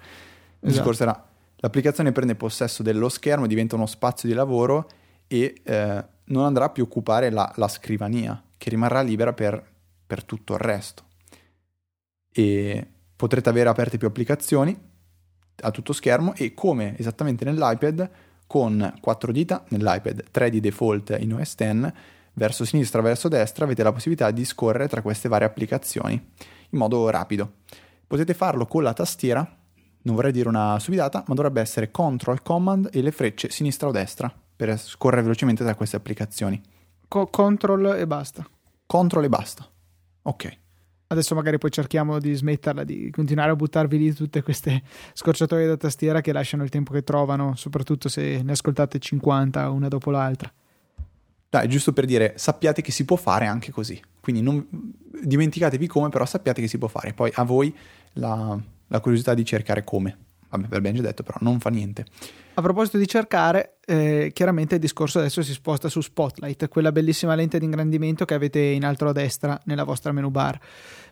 esatto. 0.60 0.66
discorso 0.68 1.02
era 1.02 1.26
l'applicazione 1.56 2.12
prende 2.12 2.34
possesso 2.34 2.82
dello 2.82 3.08
schermo, 3.08 3.46
diventa 3.46 3.74
uno 3.74 3.86
spazio 3.86 4.28
di 4.28 4.34
lavoro 4.34 4.88
e 5.26 5.60
eh, 5.62 6.04
non 6.24 6.44
andrà 6.44 6.68
più 6.68 6.84
a 6.84 6.86
occupare 6.86 7.30
la, 7.30 7.50
la 7.56 7.68
scrivania, 7.68 8.40
che 8.56 8.70
rimarrà 8.70 9.00
libera 9.00 9.32
per, 9.32 9.62
per 10.06 10.24
tutto 10.24 10.54
il 10.54 10.60
resto. 10.60 11.04
E 12.30 12.86
potrete 13.16 13.48
avere 13.48 13.68
aperte 13.68 13.98
più 13.98 14.06
applicazioni, 14.06 14.78
a 15.60 15.70
tutto 15.70 15.92
schermo 15.92 16.34
e 16.34 16.54
come 16.54 16.96
esattamente 16.98 17.44
nell'iPad 17.44 18.10
con 18.46 18.94
quattro 19.00 19.30
dita 19.30 19.64
nell'iPad, 19.68 20.24
3 20.30 20.50
di 20.50 20.60
default 20.60 21.16
in 21.20 21.34
OS 21.34 21.54
X, 21.54 21.92
verso 22.32 22.64
sinistra, 22.64 23.02
verso 23.02 23.28
destra 23.28 23.64
avete 23.64 23.82
la 23.82 23.92
possibilità 23.92 24.30
di 24.30 24.44
scorrere 24.44 24.88
tra 24.88 25.02
queste 25.02 25.28
varie 25.28 25.46
applicazioni 25.46 26.14
in 26.70 26.78
modo 26.78 27.08
rapido. 27.10 27.52
Potete 28.06 28.32
farlo 28.32 28.66
con 28.66 28.82
la 28.82 28.94
tastiera, 28.94 29.46
non 30.02 30.14
vorrei 30.14 30.32
dire 30.32 30.48
una 30.48 30.78
subidata, 30.78 31.24
ma 31.26 31.34
dovrebbe 31.34 31.60
essere 31.60 31.90
Control 31.90 32.42
Command 32.42 32.88
e 32.92 33.02
le 33.02 33.12
frecce 33.12 33.50
sinistra 33.50 33.88
o 33.88 33.90
destra 33.90 34.32
per 34.56 34.78
scorrere 34.78 35.22
velocemente 35.22 35.62
tra 35.62 35.74
queste 35.74 35.96
applicazioni. 35.96 36.60
Co- 37.06 37.26
control 37.28 37.96
e 37.98 38.06
basta. 38.06 38.48
Control 38.86 39.24
e 39.24 39.28
basta. 39.28 39.68
Ok. 40.22 40.58
Adesso 41.10 41.34
magari 41.34 41.56
poi 41.56 41.70
cerchiamo 41.70 42.18
di 42.18 42.34
smetterla, 42.34 42.84
di 42.84 43.10
continuare 43.10 43.50
a 43.50 43.56
buttarvi 43.56 43.96
lì 43.96 44.12
tutte 44.12 44.42
queste 44.42 44.82
scorciatoie 45.14 45.66
da 45.66 45.78
tastiera 45.78 46.20
che 46.20 46.32
lasciano 46.32 46.64
il 46.64 46.68
tempo 46.68 46.92
che 46.92 47.02
trovano, 47.02 47.54
soprattutto 47.56 48.10
se 48.10 48.42
ne 48.42 48.52
ascoltate 48.52 48.98
50 48.98 49.70
una 49.70 49.88
dopo 49.88 50.10
l'altra. 50.10 50.52
Dai, 51.48 51.66
giusto 51.66 51.94
per 51.94 52.04
dire, 52.04 52.34
sappiate 52.36 52.82
che 52.82 52.92
si 52.92 53.06
può 53.06 53.16
fare 53.16 53.46
anche 53.46 53.70
così. 53.70 53.98
Quindi 54.20 54.42
non 54.42 54.66
dimenticatevi 55.22 55.86
come, 55.86 56.10
però 56.10 56.26
sappiate 56.26 56.60
che 56.60 56.68
si 56.68 56.76
può 56.76 56.88
fare. 56.88 57.14
Poi 57.14 57.30
a 57.36 57.42
voi 57.42 57.74
la, 58.14 58.60
la 58.88 59.00
curiosità 59.00 59.32
di 59.32 59.46
cercare 59.46 59.84
come. 59.84 60.27
Vabbè, 60.50 60.80
ben 60.80 60.94
già 60.94 61.02
detto, 61.02 61.22
però 61.22 61.38
non 61.40 61.60
fa 61.60 61.70
niente. 61.70 62.04
A 62.54 62.62
proposito 62.62 62.98
di 62.98 63.06
cercare, 63.06 63.76
eh, 63.86 64.30
chiaramente 64.32 64.76
il 64.76 64.80
discorso 64.80 65.18
adesso 65.18 65.42
si 65.42 65.52
sposta 65.52 65.88
su 65.88 66.00
Spotlight, 66.00 66.68
quella 66.68 66.90
bellissima 66.90 67.34
lente 67.34 67.58
di 67.58 67.64
ingrandimento 67.64 68.24
che 68.24 68.34
avete 68.34 68.58
in 68.58 68.84
alto 68.84 69.06
a 69.06 69.12
destra 69.12 69.60
nella 69.64 69.84
vostra 69.84 70.10
menu 70.12 70.30
bar. 70.30 70.58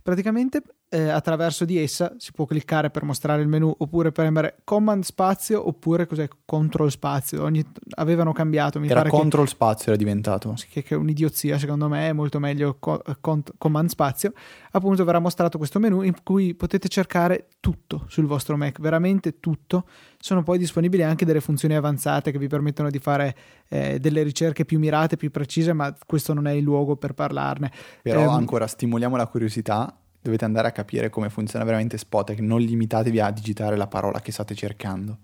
Praticamente 0.02 0.62
eh, 0.88 1.08
attraverso 1.08 1.64
di 1.64 1.78
essa 1.78 2.14
si 2.16 2.30
può 2.32 2.44
cliccare 2.44 2.90
per 2.90 3.02
mostrare 3.02 3.42
il 3.42 3.48
menu 3.48 3.74
oppure 3.76 4.12
premere 4.12 4.58
Command 4.62 5.02
spazio 5.02 5.66
oppure 5.66 6.06
cos'è 6.06 6.28
Control 6.44 6.90
spazio. 6.90 7.42
Ogni, 7.42 7.64
avevano 7.96 8.32
cambiato. 8.32 8.78
Mi 8.78 8.86
era 8.86 9.00
pare 9.02 9.10
Control 9.10 9.44
che, 9.44 9.50
spazio 9.50 9.88
era 9.88 9.96
diventato. 9.96 10.54
Che, 10.68 10.82
che 10.82 10.94
è 10.94 10.96
un'idiozia 10.96 11.58
secondo 11.58 11.88
me, 11.88 12.08
è 12.08 12.12
molto 12.12 12.38
meglio 12.38 12.76
co, 12.78 13.02
con, 13.20 13.42
Command 13.58 13.88
spazio. 13.88 14.32
Appunto 14.72 15.04
verrà 15.04 15.18
mostrato 15.18 15.58
questo 15.58 15.80
menu 15.80 16.02
in 16.02 16.14
cui 16.22 16.54
potete 16.54 16.88
cercare 16.88 17.48
tutto 17.58 18.04
sul 18.06 18.26
vostro 18.26 18.56
Mac, 18.56 18.78
veramente 18.78 19.40
tutto. 19.40 19.86
Sono 20.18 20.44
poi 20.44 20.58
disponibili 20.58 21.02
anche 21.02 21.24
delle 21.24 21.40
funzioni 21.40 21.74
avanzate 21.74 22.30
che 22.30 22.38
vi 22.38 22.46
permettono 22.46 22.90
di 22.90 22.98
fare 23.00 23.36
eh, 23.68 23.98
delle 23.98 24.22
ricerche 24.22 24.64
più 24.64 24.78
mirate, 24.78 25.16
più 25.16 25.32
precise, 25.32 25.72
ma 25.72 25.94
questo 26.06 26.32
non 26.32 26.46
è 26.46 26.52
il 26.52 26.62
luogo 26.62 26.96
per 26.96 27.12
parlarne. 27.12 27.72
Però 28.02 28.20
eh, 28.20 28.24
ancora 28.24 28.68
stimoliamo 28.68 29.16
la 29.16 29.26
curiosità 29.26 29.92
dovete 30.26 30.44
andare 30.44 30.68
a 30.68 30.72
capire 30.72 31.10
come 31.10 31.30
funziona 31.30 31.64
veramente 31.64 31.98
Spotek, 31.98 32.38
non 32.40 32.60
limitatevi 32.60 33.20
a 33.20 33.30
digitare 33.30 33.76
la 33.76 33.86
parola 33.86 34.20
che 34.20 34.32
state 34.32 34.54
cercando. 34.54 35.18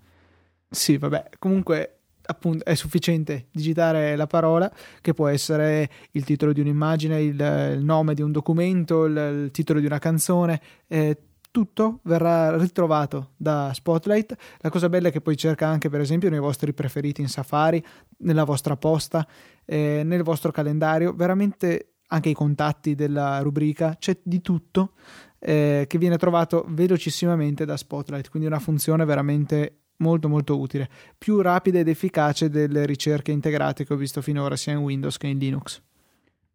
Sì, 0.69 0.97
vabbè, 0.97 1.29
comunque 1.39 1.99
appunto 2.25 2.63
è 2.63 2.73
sufficiente 2.73 3.47
digitare 3.51 4.15
la 4.15 4.27
parola 4.27 4.71
che 5.01 5.13
può 5.13 5.27
essere 5.27 5.89
il 6.11 6.23
titolo 6.23 6.53
di 6.53 6.61
un'immagine, 6.61 7.21
il, 7.21 7.73
il 7.77 7.83
nome 7.83 8.13
di 8.13 8.21
un 8.21 8.31
documento, 8.31 9.05
il, 9.05 9.43
il 9.43 9.51
titolo 9.51 9.79
di 9.79 9.85
una 9.85 9.99
canzone, 9.99 10.61
eh, 10.87 11.17
tutto 11.51 11.99
verrà 12.03 12.57
ritrovato 12.57 13.33
da 13.37 13.71
Spotlight. 13.73 14.35
La 14.59 14.71
cosa 14.71 14.89
bella 14.89 15.09
è 15.09 15.11
che 15.11 15.21
poi 15.21 15.37
cerca 15.37 15.67
anche, 15.67 15.87
per 15.87 16.01
esempio, 16.01 16.31
nei 16.31 16.39
vostri 16.39 16.73
preferiti 16.73 17.21
in 17.21 17.29
Safari, 17.29 17.83
nella 18.19 18.43
vostra 18.43 18.75
posta, 18.75 19.27
eh, 19.63 20.01
nel 20.03 20.23
vostro 20.23 20.51
calendario. 20.51 21.13
Veramente 21.13 21.92
anche 22.07 22.29
i 22.29 22.33
contatti 22.33 22.95
della 22.95 23.39
rubrica, 23.39 23.95
c'è 23.99 24.17
di 24.21 24.41
tutto 24.41 24.93
eh, 25.39 25.85
che 25.87 25.97
viene 25.97 26.17
trovato 26.17 26.65
velocissimamente 26.69 27.65
da 27.65 27.77
Spotlight, 27.77 28.29
quindi 28.29 28.47
una 28.47 28.59
funzione 28.59 29.05
veramente 29.05 29.77
molto 29.97 30.27
molto 30.27 30.59
utile, 30.59 30.89
più 31.17 31.41
rapida 31.41 31.79
ed 31.79 31.87
efficace 31.87 32.49
delle 32.49 32.85
ricerche 32.85 33.31
integrate 33.31 33.85
che 33.85 33.93
ho 33.93 33.97
visto 33.97 34.21
finora 34.21 34.55
sia 34.55 34.73
in 34.73 34.79
Windows 34.79 35.17
che 35.17 35.27
in 35.27 35.37
Linux. 35.37 35.81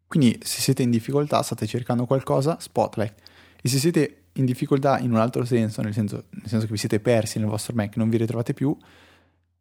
Quindi 0.07 0.39
se 0.41 0.61
siete 0.61 0.81
in 0.81 0.89
difficoltà, 0.89 1.41
state 1.43 1.67
cercando 1.67 2.05
qualcosa, 2.05 2.57
Spotlight. 2.59 3.13
E 3.61 3.69
se 3.69 3.77
siete 3.77 4.23
in 4.33 4.45
difficoltà 4.45 4.99
in 4.99 5.11
un 5.11 5.17
altro 5.17 5.45
senso, 5.45 5.81
nel 5.81 5.93
senso, 5.93 6.25
nel 6.31 6.47
senso 6.47 6.65
che 6.65 6.71
vi 6.71 6.77
siete 6.77 6.99
persi 6.99 7.37
nel 7.39 7.47
vostro 7.47 7.75
Mac, 7.75 7.95
non 7.97 8.09
vi 8.09 8.17
ritrovate 8.17 8.53
più, 8.53 8.75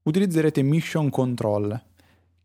utilizzerete 0.04 0.62
Mission 0.62 1.10
Control, 1.10 1.80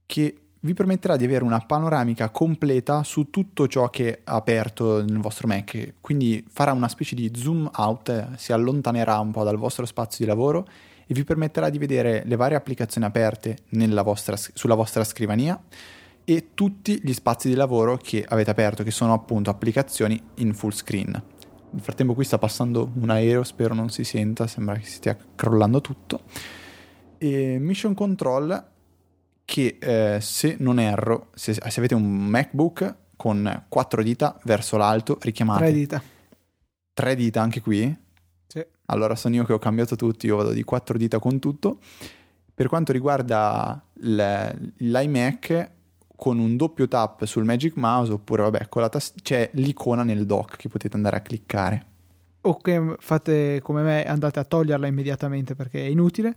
che 0.06 0.42
vi 0.65 0.73
permetterà 0.73 1.17
di 1.17 1.26
avere 1.26 1.43
una 1.43 1.60
panoramica 1.60 2.30
completa 2.30 3.04
su 3.04 3.30
tutto 3.30 3.67
ciò 3.67 3.89
che 3.89 4.12
è 4.12 4.21
aperto 4.23 5.04
nel 5.04 5.19
vostro 5.19 5.47
Mac, 5.47 5.95
quindi 5.99 6.43
farà 6.49 6.71
una 6.71 6.88
specie 6.88 7.15
di 7.15 7.32
zoom 7.36 7.69
out, 7.76 8.36
si 8.36 8.54
allontanerà 8.54 9.19
un 9.19 9.32
po' 9.32 9.43
dal 9.43 9.58
vostro 9.58 9.86
spazio 9.86 10.23
di 10.23 10.32
lavoro 10.32 10.65
e 11.06 11.13
vi 11.13 11.26
permetterà 11.26 11.69
di 11.69 11.78
vedere 11.78 12.23
le 12.26 12.36
varie 12.38 12.56
applicazioni 12.56 13.06
aperte 13.06 13.58
vostra, 14.04 14.38
sulla 14.38 14.76
vostra 14.76 15.04
scrivania 15.04 15.62
e 16.23 16.52
tutti 16.54 16.97
gli 17.04 17.12
spazi 17.12 17.49
di 17.49 17.56
lavoro 17.56 17.97
che 17.97 18.23
avete 18.26 18.52
aperto, 18.52 18.84
che 18.84 18.91
sono 18.91 19.12
appunto 19.12 19.49
applicazioni 19.49 20.21
in 20.36 20.54
full 20.54 20.71
screen. 20.71 21.12
Nel 21.71 21.82
frattempo 21.82 22.13
qui 22.13 22.23
sta 22.23 22.38
passando 22.38 22.89
un 23.02 23.10
aereo, 23.10 23.43
spero 23.43 23.73
non 23.73 23.89
si 23.89 24.06
senta, 24.06 24.47
sembra 24.47 24.76
che 24.78 24.86
stia 24.86 25.17
crollando 25.36 25.82
tutto. 25.82 26.21
E 27.17 27.58
Mission 27.60 27.93
Control 27.93 28.71
che 29.45 29.77
eh, 29.79 30.19
se 30.21 30.56
non 30.60 30.79
erro, 30.79 31.29
se, 31.34 31.53
se, 31.53 31.79
avete 31.79 31.95
un 31.95 32.25
MacBook 32.27 32.95
con 33.15 33.65
quattro 33.67 34.03
dita 34.03 34.39
verso 34.43 34.77
l'alto, 34.77 35.17
richiamate... 35.21 35.63
Tre 35.63 35.73
dita. 35.73 36.03
Tre 36.93 37.15
dita 37.15 37.41
anche 37.41 37.62
qui? 37.62 37.95
Sì. 38.47 38.65
Allora 38.86 39.15
sono 39.15 39.36
io 39.36 39.43
che 39.43 39.53
ho 39.53 39.60
cambiato 39.60 39.95
tutto, 39.95 40.25
io 40.25 40.38
vado 40.38 40.51
di 40.51 40.63
quattro 40.63 40.97
dita 40.97 41.19
con 41.19 41.39
tutto. 41.39 41.79
Per 42.53 42.67
quanto 42.67 42.91
riguarda 42.91 43.84
l'iMac, 43.93 45.71
con 46.15 46.39
un 46.39 46.56
doppio 46.56 46.88
tap 46.88 47.25
sul 47.25 47.43
Magic 47.43 47.75
Mouse 47.75 48.13
oppure 48.13 48.43
vabbè, 48.43 48.69
con 48.69 48.82
la 48.82 48.89
tast- 48.89 49.21
c'è 49.21 49.49
l'icona 49.53 50.03
nel 50.03 50.25
dock 50.25 50.56
che 50.58 50.69
potete 50.69 50.95
andare 50.95 51.17
a 51.17 51.21
cliccare. 51.21 51.86
O 52.41 52.58
che 52.58 52.95
fate 52.99 53.60
come 53.62 53.82
me, 53.82 54.06
andate 54.06 54.39
a 54.39 54.43
toglierla 54.43 54.88
immediatamente 54.88 55.56
perché 55.56 55.82
è 55.82 55.89
inutile. 55.89 56.36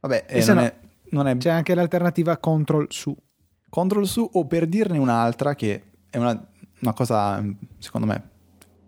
Vabbè, 0.00 0.26
eh, 0.28 0.44
non, 0.44 0.56
no, 0.56 0.62
è, 0.62 0.74
non 1.10 1.26
è... 1.26 1.36
c'è 1.36 1.50
anche 1.50 1.74
l'alternativa 1.74 2.36
Control 2.38 2.86
su. 2.90 3.16
Control 3.68 4.06
su 4.06 4.28
o 4.32 4.46
per 4.46 4.66
dirne 4.66 4.98
un'altra 4.98 5.54
che 5.54 5.82
è 6.08 6.16
una, 6.16 6.48
una 6.80 6.92
cosa 6.92 7.44
secondo 7.78 8.06
me 8.06 8.36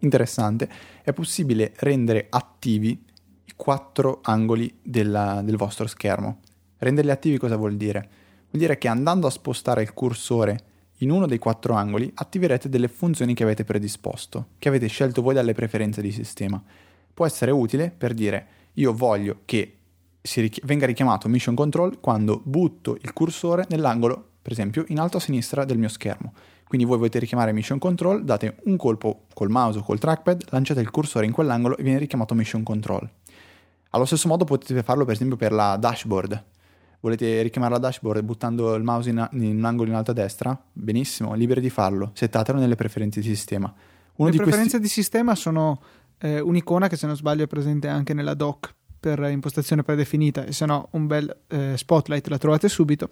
interessante, 0.01 0.69
è 1.03 1.13
possibile 1.13 1.73
rendere 1.77 2.27
attivi 2.31 3.05
i 3.45 3.53
quattro 3.57 4.21
angoli 4.23 4.79
della, 4.83 5.43
del 5.43 5.57
vostro 5.57 5.87
schermo. 5.87 6.41
Renderli 6.79 7.11
attivi 7.11 7.39
cosa 7.39 7.57
vuol 7.57 7.77
dire? 7.77 8.09
Vuol 8.51 8.63
dire 8.63 8.79
che 8.79 8.89
andando 8.89 9.27
a 9.27 9.31
spostare 9.31 9.83
il 9.83 9.93
cursore 9.93 10.59
in 10.99 11.11
uno 11.11 11.27
dei 11.27 11.39
quattro 11.39 11.75
angoli 11.75 12.11
attiverete 12.15 12.69
delle 12.69 12.89
funzioni 12.89 13.35
che 13.35 13.43
avete 13.43 13.65
predisposto, 13.65 14.49
che 14.59 14.69
avete 14.69 14.87
scelto 14.87 15.23
voi 15.23 15.35
dalle 15.35 15.55
preferenze 15.55 16.03
di 16.03 16.13
sistema. 16.13 16.63
Può 17.13 17.27
essere 17.27 17.51
utile 17.51 17.91
per 17.91 18.15
dire 18.15 18.47
io 18.75 18.93
voglio 18.93 19.41
che 19.45 19.80
richi- 20.23 20.61
venga 20.65 20.87
richiamato 20.87 21.29
mission 21.29 21.55
control 21.55 22.01
quando 22.01 22.41
butto 22.45 22.97
il 23.01 23.13
cursore 23.13 23.67
nell'angolo, 23.69 24.33
per 24.43 24.53
esempio, 24.53 24.85
in 24.89 24.99
alto 24.99 25.19
a 25.19 25.21
sinistra 25.21 25.65
del 25.65 25.79
mio 25.79 25.89
schermo. 25.89 26.33
Quindi 26.67 26.87
voi 26.87 26.99
volete 26.99 27.19
richiamare 27.19 27.53
mission 27.53 27.79
control, 27.79 28.25
date 28.25 28.59
un 28.65 28.77
colpo 28.77 29.25
col 29.35 29.51
mouse 29.51 29.79
o 29.79 29.83
col 29.83 29.99
trackpad, 29.99 30.47
lanciate 30.51 30.81
il 30.81 30.91
cursore 30.91 31.27
in 31.27 31.33
quell'angolo 31.33 31.77
e 31.77 31.83
viene 31.83 31.99
richiamato 31.99 32.35
mission 32.35 32.63
control. 32.63 33.09
Allo 33.91 34.05
stesso 34.05 34.29
modo 34.29 34.45
potete 34.45 34.83
farlo 34.83 35.05
per 35.05 35.15
esempio 35.15 35.37
per 35.37 35.53
la 35.53 35.77
dashboard 35.77 36.45
volete 37.01 37.43
richiamare 37.43 37.73
la 37.73 37.81
dashboard 37.81 38.23
buttando 38.23 38.75
il 38.75 38.83
mouse 38.83 39.11
in, 39.11 39.29
in, 39.33 39.57
un 39.57 39.65
angolo 39.65 39.89
in 39.89 39.97
alto 39.97 40.11
a 40.11 40.15
destra, 40.15 40.59
benissimo, 40.73 41.35
liberi 41.35 41.61
di 41.61 41.71
farlo, 41.71 42.11
settatelo 42.15 42.59
nelle 42.59 42.77
preferenze 42.77 43.21
di 43.21 43.27
sistema. 43.27 43.73
Uno 44.17 44.29
Le 44.29 44.37
di 44.37 44.37
preferenze 44.37 44.79
questi... 44.79 44.81
di 44.81 44.89
sistema 44.89 45.35
sono 45.35 45.81
eh, 46.19 46.41
un'icona 46.41 46.89
che 46.89 46.97
se 46.97 47.07
non 47.07 47.17
sbaglio 47.17 47.45
è 47.45 47.47
presente 47.47 47.89
anche 47.89 48.13
nella 48.13 48.35
doc 48.35 48.75
per 49.01 49.19
impostazione 49.31 49.83
predefinita 49.83 50.45
e 50.45 50.53
se 50.53 50.67
no 50.67 50.89
un 50.93 51.07
bel 51.07 51.35
eh, 51.49 51.77
spotlight 51.77 52.29
la 52.29 52.39
trovate 52.39 52.69
subito, 52.69 53.11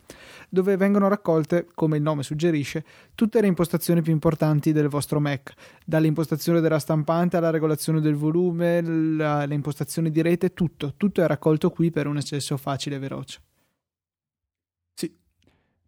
dove 0.51 0.77
vengono 0.77 1.09
raccolte, 1.09 1.66
come 1.74 1.96
il 1.96 2.03
nome 2.03 2.22
suggerisce, 2.22 2.85
tutte 3.14 3.40
le 3.40 3.46
impostazioni 3.46 4.03
più 4.03 4.12
importanti 4.12 4.72
del 4.72 4.88
vostro 4.88 5.18
Mac, 5.18 5.55
dall'impostazione 5.85 6.61
della 6.61 6.79
stampante 6.79 7.38
alla 7.38 7.51
regolazione 7.51 8.01
del 8.01 8.14
volume, 8.14 8.83
la, 8.83 9.46
le 9.46 9.55
impostazioni 9.55 10.11
di 10.11 10.20
rete, 10.20 10.53
tutto, 10.53 10.92
tutto 10.96 11.22
è 11.22 11.27
raccolto 11.27 11.70
qui 11.70 11.90
per 11.90 12.07
un 12.07 12.18
accesso 12.18 12.57
facile 12.59 12.96
e 12.96 12.98
veloce. 12.98 13.40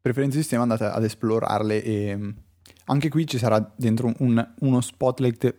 Preferenze 0.02 0.36
di 0.36 0.42
sistema 0.42 0.62
andate 0.62 0.84
ad 0.84 1.04
esplorarle 1.04 1.82
e 1.82 2.16
mm, 2.16 2.30
anche 2.86 3.10
qui 3.10 3.26
ci 3.26 3.36
sarà 3.36 3.70
dentro 3.76 4.14
un, 4.18 4.54
uno 4.60 4.80
spotlight 4.80 5.58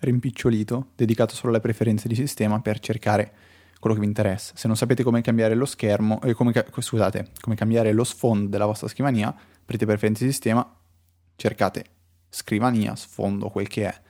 rimpicciolito 0.00 0.90
dedicato 0.94 1.34
solo 1.34 1.52
alle 1.52 1.60
preferenze 1.60 2.06
di 2.06 2.14
sistema 2.14 2.60
per 2.60 2.80
cercare 2.80 3.32
quello 3.78 3.94
che 3.94 4.02
vi 4.02 4.08
interessa. 4.08 4.52
Se 4.56 4.66
non 4.66 4.76
sapete 4.76 5.02
come 5.02 5.20
cambiare 5.20 5.54
lo 5.54 5.66
schermo, 5.66 6.20
eh, 6.22 6.34
come, 6.34 6.52
scusate, 6.78 7.30
come 7.40 7.54
cambiare 7.54 7.92
lo 7.92 8.04
sfondo 8.04 8.48
della 8.48 8.66
vostra 8.66 8.88
scrivania, 8.88 9.28
aprite 9.28 9.86
preferenze 9.86 10.24
di 10.24 10.30
sistema, 10.30 10.66
cercate 11.36 11.84
scrivania, 12.28 12.94
sfondo, 12.96 13.48
quel 13.48 13.68
che 13.68 13.86
è, 13.86 14.00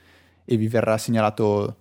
e 0.45 0.57
vi 0.57 0.67
verrà 0.67 0.97
segnalato 0.97 1.75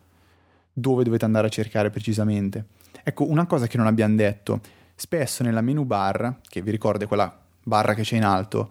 dove 0.72 1.04
dovete 1.04 1.24
andare 1.24 1.46
a 1.46 1.50
cercare 1.50 1.90
precisamente. 1.90 2.66
Ecco, 3.02 3.28
una 3.28 3.46
cosa 3.46 3.66
che 3.66 3.76
non 3.76 3.86
abbiamo 3.86 4.14
detto, 4.14 4.60
spesso 4.94 5.42
nella 5.42 5.60
menu 5.60 5.84
bar, 5.84 6.40
che 6.42 6.60
vi 6.62 6.70
ricordo 6.70 7.04
è 7.04 7.06
quella 7.06 7.46
barra 7.62 7.94
che 7.94 8.02
c'è 8.02 8.16
in 8.16 8.24
alto, 8.24 8.70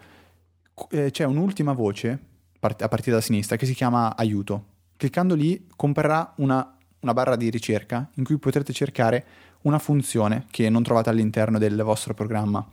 eh, 0.91 1.12
c'è 1.12 1.23
un'ultima 1.23 1.73
voce 1.73 2.19
a 2.60 2.88
partire 2.88 3.15
da 3.15 3.21
sinistra 3.21 3.56
che 3.56 3.65
si 3.65 3.73
chiama 3.73 4.15
aiuto. 4.15 4.75
Cliccando 4.97 5.36
lì 5.36 5.67
comparrà 5.75 6.34
una, 6.38 6.77
una 7.02 7.14
barra 7.14 7.36
di 7.36 7.50
ricerca 7.50 8.10
in 8.16 8.24
cui 8.24 8.38
potrete 8.38 8.74
cercare 8.74 9.26
una 9.62 9.80
funzione 9.80 10.46
che 10.50 10.70
non 10.70 10.84
trovate 10.84 11.10
all'interno 11.10 11.58
del 11.58 11.82
vostro 11.82 12.14
programma. 12.14 12.66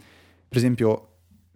Per 0.49 0.57
esempio, 0.57 1.09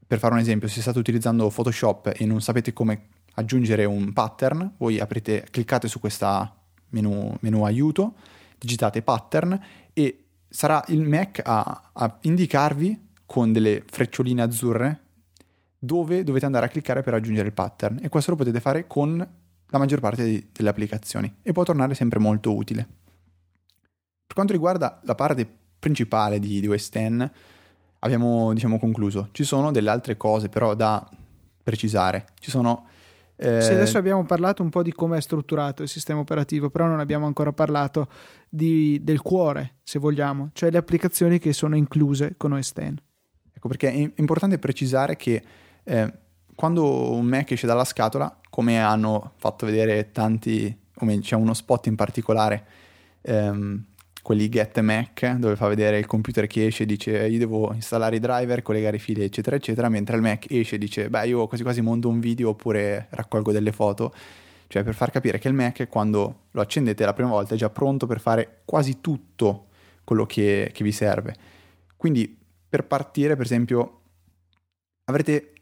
per 0.07 0.19
fare 0.19 0.35
un 0.35 0.41
esempio, 0.41 0.69
se 0.69 0.81
state 0.81 0.99
utilizzando 0.99 1.49
Photoshop 1.49 2.13
e 2.17 2.25
non 2.25 2.41
sapete 2.41 2.73
come 2.73 3.09
aggiungere 3.35 3.85
un 3.85 4.13
pattern, 4.13 4.75
voi 4.79 4.99
aprite, 4.99 5.47
cliccate 5.51 5.87
su 5.89 6.01
questa 6.01 6.55
menu, 6.91 7.35
menu 7.41 7.65
aiuto, 7.65 8.15
digitate 8.59 9.03
pattern 9.03 9.59
e 9.93 10.25
sarà 10.49 10.83
il 10.89 11.03
Mac 11.03 11.41
a, 11.45 11.91
a 11.93 12.19
indicarvi 12.23 13.07
con 13.27 13.53
delle 13.53 13.85
freccioline 13.87 14.43
azzurre 14.43 15.01
dove 15.79 16.25
dovete 16.25 16.47
andare 16.47 16.67
a 16.67 16.69
cliccare 16.69 17.03
per 17.03 17.15
aggiungere 17.15 17.47
il 17.47 17.55
pattern 17.55 18.01
e 18.03 18.09
questo 18.09 18.31
lo 18.33 18.37
potete 18.37 18.59
fare 18.59 18.87
con 18.87 19.25
la 19.69 19.79
maggior 19.79 20.01
parte 20.01 20.25
di, 20.25 20.49
delle 20.53 20.69
applicazioni 20.69 21.33
e 21.43 21.53
può 21.53 21.63
tornare 21.63 21.95
sempre 21.95 22.19
molto 22.19 22.55
utile. 22.55 22.87
Per 24.27 24.35
quanto 24.35 24.53
riguarda 24.53 25.01
la 25.05 25.15
parte 25.15 25.49
principale 25.79 26.39
di, 26.39 26.61
di 26.61 26.69
OS 26.69 26.91
X 26.91 27.31
abbiamo 28.01 28.53
diciamo 28.53 28.79
concluso. 28.79 29.29
Ci 29.33 29.45
sono 29.45 29.71
delle 29.71 29.91
altre 29.91 30.17
cose 30.17 30.49
però 30.49 30.75
da 30.75 31.09
precisare. 31.63 32.27
Ci 32.39 32.51
sono 32.51 32.87
eh... 33.41 33.63
Sì, 33.63 33.73
adesso 33.73 33.99
abbiamo 33.99 34.25
parlato 34.25 34.63
un 34.63 34.69
po' 34.69 34.83
di 34.83 34.93
come 34.93 35.19
è 35.19 35.21
strutturato 35.21 35.83
il 35.83 35.89
sistema 35.89 36.19
operativo, 36.19 36.71
però 36.71 36.87
non 36.87 36.99
abbiamo 36.99 37.27
ancora 37.27 37.53
parlato 37.53 38.09
di, 38.49 38.99
del 39.03 39.23
cuore, 39.23 39.77
se 39.85 40.01
vogliamo, 40.01 40.51
cioè 40.55 40.71
le 40.71 40.79
applicazioni 40.79 41.39
che 41.39 41.53
sono 41.53 41.77
incluse 41.77 42.35
con 42.37 42.53
OS 42.53 42.73
X. 42.73 42.95
Ecco 43.53 43.69
perché 43.69 43.93
è 43.93 44.13
importante 44.17 44.59
precisare 44.59 45.17
che 45.17 45.43
eh, 45.85 46.13
quando 46.59 47.13
un 47.13 47.25
Mac 47.25 47.53
esce 47.53 47.69
dalla 47.69 47.85
scatola, 47.85 48.37
come 48.51 48.83
hanno 48.83 49.35
fatto 49.37 49.65
vedere 49.65 50.11
tanti, 50.11 50.77
meglio, 51.03 51.21
c'è 51.21 51.37
uno 51.37 51.55
spot 51.55 51.87
in 51.87 51.95
particolare, 51.95 52.67
ehm, 53.21 53.85
quelli 54.25 54.49
Get 54.49 54.81
Mac, 54.81 55.37
dove 55.37 55.55
fa 55.55 55.69
vedere 55.69 56.01
il 56.01 56.07
computer 56.07 56.49
che 56.49 56.67
esce 56.67 56.83
e 56.83 56.87
dice 56.87 57.29
io 57.29 57.39
devo 57.39 57.73
installare 57.75 58.17
i 58.17 58.19
driver, 58.19 58.63
collegare 58.63 58.97
i 58.97 58.99
fili, 58.99 59.23
eccetera, 59.23 59.55
eccetera, 59.55 59.89
mentre 59.89 60.17
il 60.17 60.23
Mac 60.23 60.47
esce 60.51 60.75
e 60.75 60.79
dice 60.79 61.09
beh 61.09 61.29
io 61.29 61.47
quasi 61.47 61.63
quasi 61.63 61.81
monto 61.81 62.09
un 62.09 62.19
video 62.19 62.49
oppure 62.49 63.07
raccolgo 63.11 63.53
delle 63.53 63.71
foto. 63.71 64.13
Cioè 64.67 64.83
per 64.83 64.95
far 64.95 65.13
capire 65.13 65.39
che 65.39 65.47
il 65.47 65.55
Mac 65.55 65.87
quando 65.89 66.47
lo 66.51 66.61
accendete 66.61 67.05
la 67.05 67.13
prima 67.13 67.31
volta 67.31 67.55
è 67.55 67.57
già 67.57 67.71
pronto 67.71 68.07
per 68.09 68.19
fare 68.19 68.63
quasi 68.65 69.01
tutto 69.01 69.69
quello 70.03 70.27
che, 70.27 70.73
che 70.75 70.83
vi 70.83 70.91
serve. 70.91 71.37
Quindi 71.97 72.37
per 72.69 72.85
partire, 72.85 73.37
per 73.37 73.45
esempio, 73.45 74.01
avrete 75.05 75.53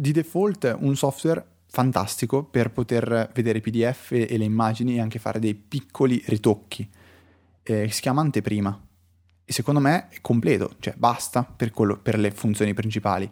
di 0.00 0.12
default 0.12 0.76
un 0.78 0.94
software 0.94 1.44
fantastico 1.66 2.44
per 2.44 2.70
poter 2.70 3.32
vedere 3.34 3.60
PDF 3.60 4.12
e 4.12 4.38
le 4.38 4.44
immagini 4.44 4.94
e 4.94 5.00
anche 5.00 5.18
fare 5.18 5.40
dei 5.40 5.54
piccoli 5.54 6.22
ritocchi. 6.26 6.88
Eh, 7.64 7.90
si 7.90 8.00
chiama 8.00 8.20
anteprima 8.20 8.80
e 9.44 9.52
secondo 9.52 9.80
me 9.80 10.08
è 10.08 10.20
completo, 10.20 10.76
cioè 10.78 10.94
basta 10.96 11.42
per, 11.42 11.72
quello, 11.72 11.98
per 11.98 12.16
le 12.16 12.30
funzioni 12.30 12.74
principali 12.74 13.28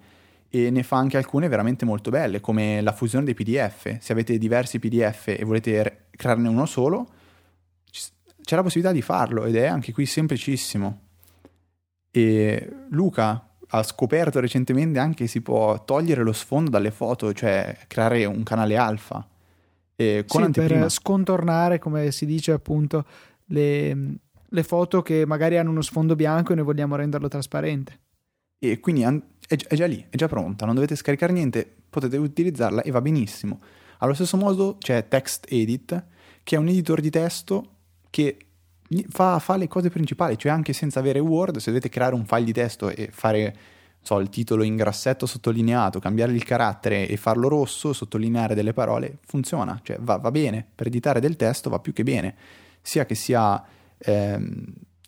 e 0.49 0.71
ne 0.71 0.83
fa 0.83 0.97
anche 0.97 1.17
alcune 1.17 1.47
veramente 1.47 1.85
molto 1.85 2.11
belle, 2.11 2.41
come 2.41 2.81
la 2.81 2.93
fusione 2.93 3.25
dei 3.25 3.35
PDF. 3.35 3.99
Se 4.01 4.11
avete 4.11 4.37
diversi 4.37 4.81
PDF 4.81 5.29
e 5.29 5.45
volete 5.45 6.09
crearne 6.11 6.49
uno 6.49 6.67
solo, 6.67 7.09
c'è 8.43 8.57
la 8.57 8.63
possibilità 8.63 8.93
di 8.93 9.03
farlo 9.03 9.45
ed 9.45 9.55
è 9.55 9.67
anche 9.67 9.93
qui 9.93 10.05
semplicissimo. 10.05 11.01
E 12.11 12.73
Luca 12.89 13.46
ha 13.69 13.83
scoperto 13.83 14.41
recentemente 14.41 14.99
anche 14.99 15.25
che 15.25 15.27
si 15.29 15.41
può 15.41 15.85
togliere 15.85 16.23
lo 16.23 16.33
sfondo 16.33 16.71
dalle 16.71 16.91
foto, 16.91 17.33
cioè 17.33 17.77
creare 17.87 18.25
un 18.25 18.43
canale 18.43 18.77
alfa. 18.77 19.27
E 19.97 20.25
con 20.27 20.45
sì, 20.45 20.51
per 20.51 20.91
scontornare, 20.91 21.79
come 21.79 22.11
si 22.13 22.27
dice 22.27 22.53
appunto, 22.53 23.05
le, 23.47 23.97
le, 24.47 24.63
foto 24.63 25.03
che 25.03 25.25
magari 25.27 25.57
hanno 25.57 25.71
uno 25.71 25.81
sfondo 25.81 26.15
bianco 26.15 26.53
e 26.53 26.57
noi 26.57 26.65
vogliamo 26.65 26.97
renderlo 26.97 27.29
trasparente. 27.29 28.01
E 28.59 28.79
quindi 28.79 29.03
è, 29.03 29.57
è 29.69 29.75
già 29.75 29.87
lì, 29.87 30.05
è 30.09 30.17
già 30.17 30.29
pronta, 30.29 30.67
non 30.67 30.75
dovete 30.75 30.97
scaricare 30.97 31.33
niente, 31.33 31.69
potete 31.89 32.17
utilizzarla 32.19 32.83
e 32.83 32.91
va 32.91 33.01
benissimo. 33.01 33.61
Allo 33.99 34.13
stesso 34.13 34.37
modo 34.37 34.77
c'è 34.79 35.09
Text 35.09 35.47
Edit, 35.49 36.05
che 36.43 36.57
è 36.57 36.59
un 36.59 36.69
editor 36.69 37.01
di 37.01 37.11
testo 37.11 37.71
che 38.11 38.46
fa, 39.09 39.39
fa, 39.39 39.57
le 39.57 39.69
cose 39.69 39.91
principali, 39.91 40.39
cioè 40.39 40.53
anche 40.53 40.73
senza 40.73 41.01
avere 41.01 41.19
Word, 41.19 41.59
se 41.59 41.71
dovete 41.71 41.89
creare 41.89 42.15
un 42.15 42.25
file 42.25 42.45
di 42.45 42.53
testo 42.53 42.89
e 42.89 43.09
fare 43.11 43.57
so, 44.01 44.21
il 44.21 44.29
titolo 44.29 44.63
in 44.63 44.77
grassetto 44.77 45.27
sottolineato, 45.27 45.99
cambiare 45.99 46.33
il 46.33 46.45
carattere 46.45 47.09
e 47.09 47.17
farlo 47.17 47.49
rosso, 47.49 47.93
sottolineare 47.93 48.55
delle 48.55 48.73
parole, 48.73 49.19
funziona, 49.27 49.81
cioè 49.83 49.99
va, 50.01 50.17
va 50.17 50.31
bene, 50.31 50.65
per 50.75 50.87
editare 50.87 51.19
del 51.19 51.35
testo 51.35 51.71
va 51.71 51.81
più 51.81 51.93
che 51.93 52.05
bene, 52.05 52.37
sia 52.81 53.05
che 53.05 53.17
sia 53.17 53.63
ehm, 53.99 54.65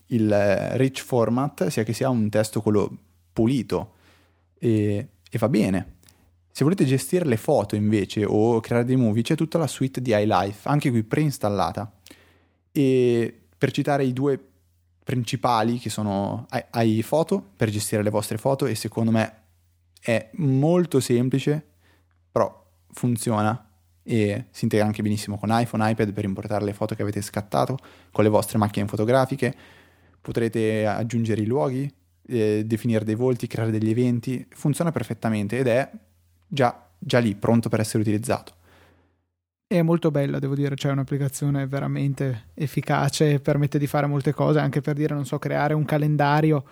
il 0.07 0.69
rich 0.73 1.05
format, 1.05 1.69
sia 1.69 1.85
che 1.85 1.93
sia 1.93 2.09
un 2.09 2.29
testo 2.29 2.61
quello 2.61 2.91
pulito 3.33 3.95
e, 4.59 5.09
e 5.31 5.39
va 5.39 5.49
bene. 5.49 5.95
Se 6.51 6.65
volete 6.65 6.85
gestire 6.85 7.25
le 7.25 7.37
foto 7.37 7.77
invece 7.77 8.25
o 8.25 8.59
creare 8.59 8.85
dei 8.85 8.97
movie, 8.97 9.23
c'è 9.23 9.37
tutta 9.37 9.59
la 9.59 9.69
suite 9.69 10.03
di 10.03 10.13
iLife, 10.13 10.69
anche 10.69 10.91
qui 10.91 11.05
preinstallata. 11.05 11.93
E 12.73 13.43
per 13.59 13.73
citare 13.73 14.05
i 14.05 14.13
due 14.13 14.41
principali 15.03 15.79
che 15.79 15.91
sono 15.91 16.47
iPhoto 16.75 17.43
per 17.57 17.71
gestire 17.71 18.03
le 18.03 18.11
vostre 18.11 18.39
foto 18.39 18.67
e 18.67 18.75
secondo 18.75 19.11
me 19.11 19.35
è 20.01 20.31
molto 20.35 21.01
semplice, 21.01 21.65
però 22.31 22.67
funziona 22.91 23.69
e 24.03 24.47
si 24.51 24.65
integra 24.65 24.87
anche 24.87 25.03
benissimo 25.03 25.37
con 25.37 25.49
iPhone, 25.51 25.91
iPad 25.91 26.13
per 26.13 26.25
importare 26.25 26.65
le 26.65 26.73
foto 26.73 26.95
che 26.95 27.03
avete 27.03 27.21
scattato 27.21 27.77
con 28.11 28.25
le 28.25 28.31
vostre 28.31 28.59
macchine 28.59 28.87
fotografiche. 28.87 29.55
Potrete 30.21 30.87
aggiungere 30.87 31.43
i 31.43 31.47
luoghi, 31.47 31.93
eh, 32.27 32.65
definire 32.65 33.05
dei 33.05 33.15
volti, 33.15 33.47
creare 33.47 33.71
degli 33.71 33.91
eventi, 33.91 34.47
funziona 34.51 34.93
perfettamente 34.93 35.59
ed 35.59 35.67
è 35.67 35.91
già, 36.47 36.89
già 36.99 37.19
lì, 37.19 37.35
pronto 37.35 37.69
per 37.69 37.81
essere 37.81 38.03
utilizzato. 38.03 38.57
È 39.71 39.83
molto 39.83 40.11
bella, 40.11 40.39
devo 40.39 40.55
dire, 40.55 40.77
cioè 40.77 40.93
è 40.93 40.95
un'applicazione 40.95 41.67
veramente 41.67 42.47
efficace, 42.55 43.39
permette 43.39 43.79
di 43.79 43.87
fare 43.87 44.07
molte 44.07 44.33
cose, 44.33 44.61
anche 44.61 44.81
per 44.81 44.95
dire, 44.95 45.13
non 45.13 45.27
so, 45.27 45.39
creare 45.39 45.75
un 45.75 45.85
calendario 45.85 46.65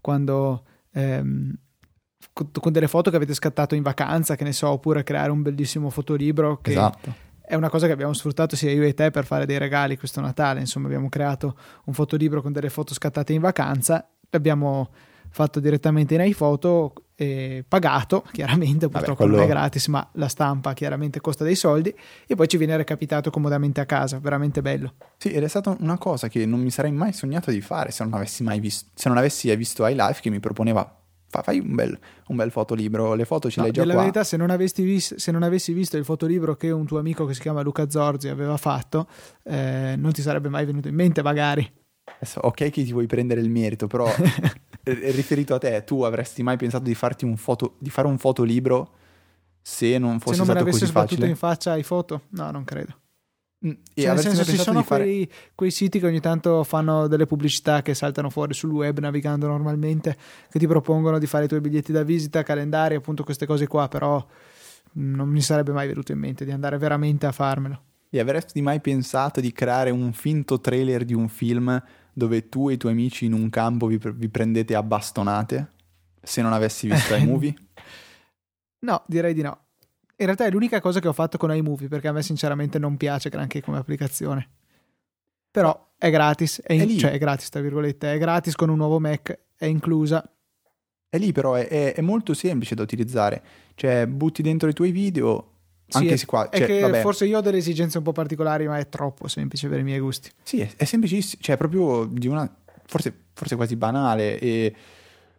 quando 0.00 0.64
ehm, 0.92 1.52
con 2.32 2.72
delle 2.72 2.86
foto 2.86 3.10
che 3.10 3.16
avete 3.16 3.34
scattato 3.34 3.74
in 3.74 3.82
vacanza, 3.82 4.36
che 4.36 4.44
ne 4.44 4.52
so, 4.52 4.68
oppure 4.68 5.02
creare 5.02 5.32
un 5.32 5.42
bellissimo 5.42 5.90
fotolibro 5.90 6.60
che 6.60 6.70
esatto. 6.70 7.14
è 7.40 7.56
una 7.56 7.68
cosa 7.68 7.86
che 7.86 7.92
abbiamo 7.92 8.12
sfruttato 8.12 8.54
sia 8.54 8.70
io 8.70 8.84
e 8.84 8.94
te 8.94 9.10
per 9.10 9.24
fare 9.24 9.46
dei 9.46 9.58
regali 9.58 9.98
questo 9.98 10.20
Natale, 10.20 10.60
insomma, 10.60 10.86
abbiamo 10.86 11.08
creato 11.08 11.56
un 11.86 11.92
fotolibro 11.92 12.40
con 12.40 12.52
delle 12.52 12.70
foto 12.70 12.94
scattate 12.94 13.32
in 13.32 13.40
vacanza, 13.40 14.08
l'abbiamo 14.30 14.90
fatto 15.28 15.58
direttamente 15.58 16.14
in 16.14 16.20
iPhoto 16.20 16.92
e 17.16 17.64
pagato, 17.66 18.24
chiaramente, 18.32 18.88
purtroppo 18.88 19.24
Vabbè, 19.24 19.30
quello... 19.30 19.36
non 19.36 19.44
è 19.44 19.48
gratis, 19.48 19.86
ma 19.88 20.08
la 20.14 20.28
stampa 20.28 20.72
chiaramente 20.72 21.20
costa 21.20 21.44
dei 21.44 21.54
soldi 21.54 21.94
e 22.26 22.34
poi 22.34 22.48
ci 22.48 22.56
viene 22.56 22.76
recapitato 22.76 23.30
comodamente 23.30 23.80
a 23.80 23.86
casa, 23.86 24.18
veramente 24.18 24.62
bello. 24.62 24.94
Sì, 25.18 25.30
ed 25.30 25.42
è 25.42 25.48
stata 25.48 25.76
una 25.78 25.98
cosa 25.98 26.28
che 26.28 26.46
non 26.46 26.60
mi 26.60 26.70
sarei 26.70 26.92
mai 26.92 27.12
sognato 27.12 27.50
di 27.50 27.60
fare 27.60 27.90
se 27.90 28.04
non 28.04 28.14
avessi 28.14 28.42
mai 28.42 28.60
visto, 28.60 28.90
se 28.94 29.08
non 29.08 29.18
avessi 29.18 29.54
visto 29.56 29.86
iLife 29.86 30.20
che 30.20 30.30
mi 30.30 30.40
proponeva 30.40 30.98
fai 31.42 31.58
un 31.58 31.74
bel, 31.74 31.98
un 32.28 32.36
bel 32.36 32.50
fotolibro, 32.50 33.14
le 33.14 33.24
foto 33.24 33.50
ce 33.50 33.60
no, 33.60 33.66
le 33.66 33.70
hai 33.70 33.74
già 33.74 33.82
qua. 33.82 33.94
La 33.94 34.00
verità, 34.00 34.24
se 34.24 34.36
non, 34.36 34.56
vis- 34.56 35.14
se 35.16 35.32
non, 35.32 35.42
avessi 35.42 35.72
visto 35.72 35.96
il 35.96 36.04
fotolibro 36.04 36.54
che 36.54 36.70
un 36.70 36.86
tuo 36.86 36.98
amico 36.98 37.26
che 37.26 37.34
si 37.34 37.40
chiama 37.40 37.60
Luca 37.62 37.88
Zorzi 37.90 38.28
aveva 38.28 38.56
fatto, 38.56 39.08
eh, 39.42 39.94
non 39.96 40.12
ti 40.12 40.22
sarebbe 40.22 40.48
mai 40.48 40.64
venuto 40.64 40.88
in 40.88 40.94
mente 40.94 41.22
magari. 41.22 41.68
Adesso, 42.16 42.40
ok 42.40 42.70
che 42.70 42.84
ti 42.84 42.92
vuoi 42.92 43.06
prendere 43.06 43.40
il 43.40 43.50
merito, 43.50 43.86
però 43.86 44.06
riferito 44.84 45.54
a 45.54 45.58
te, 45.58 45.82
tu 45.84 46.02
avresti 46.02 46.42
mai 46.42 46.56
pensato 46.56 46.84
di, 46.84 46.94
farti 46.94 47.24
un 47.24 47.36
foto, 47.36 47.76
di 47.78 47.90
fare 47.90 48.06
un 48.06 48.18
fotolibro 48.18 48.90
se 49.60 49.96
non 49.98 50.20
fosse 50.20 50.36
se 50.36 50.44
non 50.44 50.54
stato 50.54 50.70
così 50.70 50.86
facile? 50.86 51.26
in 51.26 51.36
faccia 51.36 51.72
ai 51.72 51.82
foto? 51.82 52.22
No, 52.30 52.50
non 52.50 52.64
credo. 52.64 52.98
Mm, 53.66 53.70
cioè, 53.94 54.08
nel 54.08 54.18
senso, 54.18 54.44
ci 54.44 54.58
sono 54.58 54.82
fare... 54.82 55.04
quei, 55.04 55.30
quei, 55.54 55.70
siti 55.70 55.98
che 55.98 56.06
ogni 56.06 56.20
tanto 56.20 56.62
fanno 56.64 57.06
delle 57.06 57.24
pubblicità 57.24 57.80
che 57.80 57.94
saltano 57.94 58.28
fuori 58.28 58.52
sul 58.52 58.70
web 58.70 58.98
navigando 58.98 59.46
normalmente, 59.46 60.16
che 60.50 60.58
ti 60.58 60.66
propongono 60.66 61.18
di 61.18 61.26
fare 61.26 61.46
i 61.46 61.48
tuoi 61.48 61.60
biglietti 61.60 61.90
da 61.90 62.02
visita, 62.02 62.42
calendari, 62.42 62.94
appunto 62.94 63.24
queste 63.24 63.46
cose 63.46 63.66
qua, 63.66 63.88
però 63.88 64.24
non 64.92 65.28
mi 65.28 65.40
sarebbe 65.40 65.72
mai 65.72 65.86
venuto 65.86 66.12
in 66.12 66.18
mente 66.18 66.44
di 66.44 66.50
andare 66.50 66.76
veramente 66.76 67.24
a 67.24 67.32
farmelo. 67.32 67.80
E 68.10 68.20
avresti 68.20 68.60
mai 68.60 68.80
pensato 68.80 69.40
di 69.40 69.50
creare 69.50 69.90
un 69.90 70.12
finto 70.12 70.60
trailer 70.60 71.04
di 71.04 71.14
un 71.14 71.28
film 71.28 71.82
dove 72.14 72.48
tu 72.48 72.70
e 72.70 72.74
i 72.74 72.76
tuoi 72.76 72.92
amici 72.92 73.26
in 73.26 73.32
un 73.32 73.50
campo 73.50 73.86
vi, 73.86 73.98
vi 74.02 74.28
prendete 74.28 74.74
a 74.74 74.82
bastonate 74.82 75.72
se 76.22 76.40
non 76.40 76.52
avessi 76.52 76.88
visto 76.88 77.14
iMovie? 77.14 77.54
no, 78.80 79.02
direi 79.06 79.34
di 79.34 79.42
no. 79.42 79.58
In 80.16 80.26
realtà 80.26 80.46
è 80.46 80.50
l'unica 80.50 80.80
cosa 80.80 81.00
che 81.00 81.08
ho 81.08 81.12
fatto 81.12 81.36
con 81.36 81.54
iMovie 81.54 81.88
perché 81.88 82.08
a 82.08 82.12
me 82.12 82.22
sinceramente 82.22 82.78
non 82.78 82.96
piace 82.96 83.28
granché 83.28 83.60
come 83.60 83.78
applicazione. 83.78 84.48
Però 85.50 85.92
è 85.98 86.10
gratis, 86.10 86.60
è, 86.60 86.72
in, 86.72 86.82
è 86.82 86.96
cioè 86.96 87.10
è 87.12 87.18
gratis, 87.18 87.48
tra 87.48 87.60
virgolette, 87.60 88.12
è 88.12 88.18
gratis 88.18 88.54
con 88.54 88.70
un 88.70 88.76
nuovo 88.76 88.98
Mac, 88.98 89.38
è 89.56 89.66
inclusa. 89.66 90.28
È 91.08 91.18
lì 91.18 91.32
però, 91.32 91.54
è, 91.54 91.94
è 91.94 92.00
molto 92.00 92.34
semplice 92.34 92.74
da 92.74 92.82
utilizzare. 92.82 93.42
Cioè, 93.74 94.06
butti 94.06 94.42
dentro 94.42 94.68
i 94.68 94.72
tuoi 94.72 94.90
video, 94.90 95.53
anche 95.90 96.10
sì, 96.10 96.18
se 96.18 96.26
qua, 96.26 96.48
cioè, 96.52 96.80
vabbè. 96.80 97.00
forse 97.00 97.26
io 97.26 97.38
ho 97.38 97.40
delle 97.40 97.58
esigenze 97.58 97.98
un 97.98 98.04
po' 98.04 98.12
particolari, 98.12 98.66
ma 98.66 98.78
è 98.78 98.88
troppo 98.88 99.28
semplice 99.28 99.68
per 99.68 99.78
i 99.78 99.82
miei 99.82 100.00
gusti. 100.00 100.30
Sì, 100.42 100.60
è, 100.60 100.70
è 100.76 100.84
semplicissimo, 100.84 101.42
cioè 101.42 101.56
proprio 101.56 102.06
di 102.06 102.26
una 102.26 102.50
forse, 102.86 103.14
forse 103.32 103.56
quasi 103.56 103.76
banale 103.76 104.38
e 104.38 104.74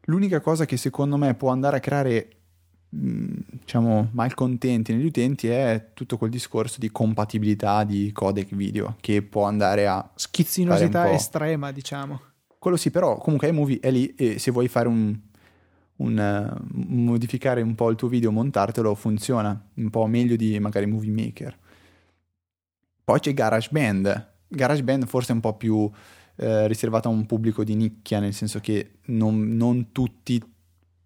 l'unica 0.05 0.39
cosa 0.39 0.65
che 0.65 0.77
secondo 0.77 1.17
me 1.17 1.33
può 1.33 1.49
andare 1.49 1.77
a 1.77 1.79
creare 1.79 2.29
diciamo 2.87 4.09
malcontenti 4.11 4.93
negli 4.93 5.05
utenti 5.05 5.49
è 5.49 5.89
tutto 5.93 6.17
quel 6.17 6.29
discorso 6.29 6.79
di 6.79 6.89
compatibilità 6.91 7.83
di 7.83 8.11
codec 8.13 8.55
video 8.55 8.95
che 9.01 9.21
può 9.21 9.43
andare 9.43 9.87
a 9.87 10.11
schizzinosità 10.15 11.11
estrema, 11.11 11.71
diciamo. 11.71 12.21
Quello 12.57 12.77
sì, 12.77 12.89
però 12.91 13.17
comunque 13.17 13.49
iMovie 13.49 13.79
è 13.79 13.91
lì 13.91 14.15
e 14.15 14.39
se 14.39 14.49
vuoi 14.49 14.67
fare 14.67 14.87
un 14.87 15.15
un, 15.97 16.17
uh, 16.17 16.65
modificare 16.73 17.61
un 17.61 17.75
po' 17.75 17.89
il 17.89 17.95
tuo 17.95 18.07
video, 18.07 18.31
montartelo, 18.31 18.95
funziona 18.95 19.69
un 19.75 19.89
po' 19.89 20.05
meglio 20.07 20.35
di 20.35 20.59
magari 20.59 20.85
Movie 20.85 21.11
Maker. 21.11 21.57
Poi 23.03 23.19
c'è 23.19 23.33
GarageBand. 23.33 24.33
GarageBand 24.47 25.05
forse 25.05 25.31
è 25.31 25.35
un 25.35 25.41
po' 25.41 25.55
più 25.55 25.89
eh, 26.37 26.67
riservato 26.67 27.07
a 27.07 27.11
un 27.11 27.25
pubblico 27.25 27.63
di 27.63 27.75
nicchia, 27.75 28.19
nel 28.19 28.33
senso 28.33 28.59
che 28.59 28.97
non, 29.05 29.55
non 29.55 29.91
tutti 29.91 30.41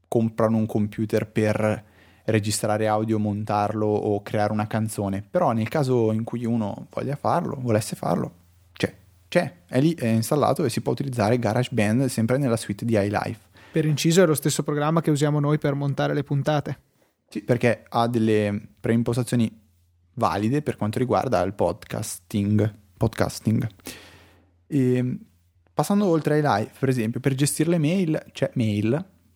comprano 0.08 0.58
un 0.58 0.65
computer 0.65 1.30
per 1.30 1.86
registrare 2.25 2.88
audio, 2.88 3.19
montarlo 3.19 3.86
o 3.86 4.21
creare 4.21 4.54
una 4.54 4.67
canzone. 4.67 5.23
Però 5.30 5.52
nel 5.52 5.67
caso 5.67 6.12
in 6.12 6.23
cui 6.23 6.45
uno 6.45 6.88
voglia 6.89 7.15
farlo, 7.15 7.58
volesse 7.60 7.95
farlo, 7.95 8.32
c'è, 8.73 8.93
c'è, 9.28 9.54
è 9.67 9.80
lì, 9.80 9.93
è 9.93 10.08
installato 10.08 10.63
e 10.63 10.69
si 10.69 10.82
può 10.82 10.91
utilizzare 10.91 11.38
GarageBand 11.38 12.06
sempre 12.06 12.38
nella 12.38 12.58
suite 12.58 12.86
di 12.86 12.95
iLife. 12.97 13.47
Per 13.71 13.86
inciso 13.86 14.23
è 14.23 14.25
lo 14.25 14.34
stesso 14.34 14.63
programma 14.63 15.01
che 15.01 15.12
usiamo 15.12 15.39
noi 15.39 15.58
per 15.60 15.75
montare 15.75 16.13
le 16.13 16.23
puntate. 16.23 16.79
Sì, 17.29 17.43
perché 17.43 17.86
ha 17.88 18.08
delle 18.08 18.60
preimpostazioni 18.79 19.51
valide 20.15 20.62
per 20.63 20.75
quanto 20.75 20.97
riguarda 20.97 21.41
il 21.43 21.53
podcasting. 21.53 22.75
podcasting. 22.97 23.67
E, 24.65 25.17
passando 25.73 26.05
oltre 26.05 26.36
ai 26.36 26.41
live, 26.41 26.71
per 26.79 26.89
esempio, 26.89 27.19
per 27.19 27.36
gestire 27.36 27.69
le 27.69 27.77
mail 27.77 28.25
c'è 28.32 28.49
Mail, 28.55 28.93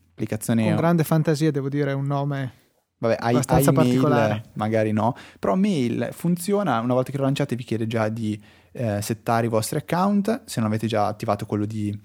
applicazione... 0.10 0.64
Con 0.64 0.76
grande 0.76 1.04
fantasia, 1.04 1.52
devo 1.52 1.70
dire, 1.70 1.92
è 1.92 1.94
un 1.94 2.06
nome 2.06 2.62
Vabbè, 3.04 3.18
hai, 3.20 3.34
abbastanza 3.34 3.70
hai 3.70 3.76
particolare. 3.76 4.30
Mail, 4.30 4.44
magari 4.54 4.92
no, 4.94 5.16
però 5.38 5.56
Mail 5.56 6.10
funziona, 6.12 6.80
una 6.80 6.94
volta 6.94 7.12
che 7.12 7.18
lo 7.18 7.24
lanciate 7.24 7.56
vi 7.56 7.64
chiede 7.64 7.86
già 7.86 8.08
di 8.08 8.42
eh, 8.72 9.02
settare 9.02 9.48
i 9.48 9.50
vostri 9.50 9.78
account, 9.78 10.44
se 10.46 10.62
non 10.62 10.70
avete 10.70 10.88
già 10.88 11.08
attivato 11.08 11.46
quello 11.46 11.66
di... 11.66 11.98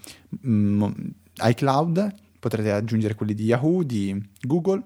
Mm, 0.47 0.83
iCloud, 1.41 2.15
potrete 2.39 2.73
aggiungere 2.73 3.15
quelli 3.15 3.35
di 3.35 3.45
Yahoo, 3.45 3.83
di 3.83 4.31
Google, 4.41 4.83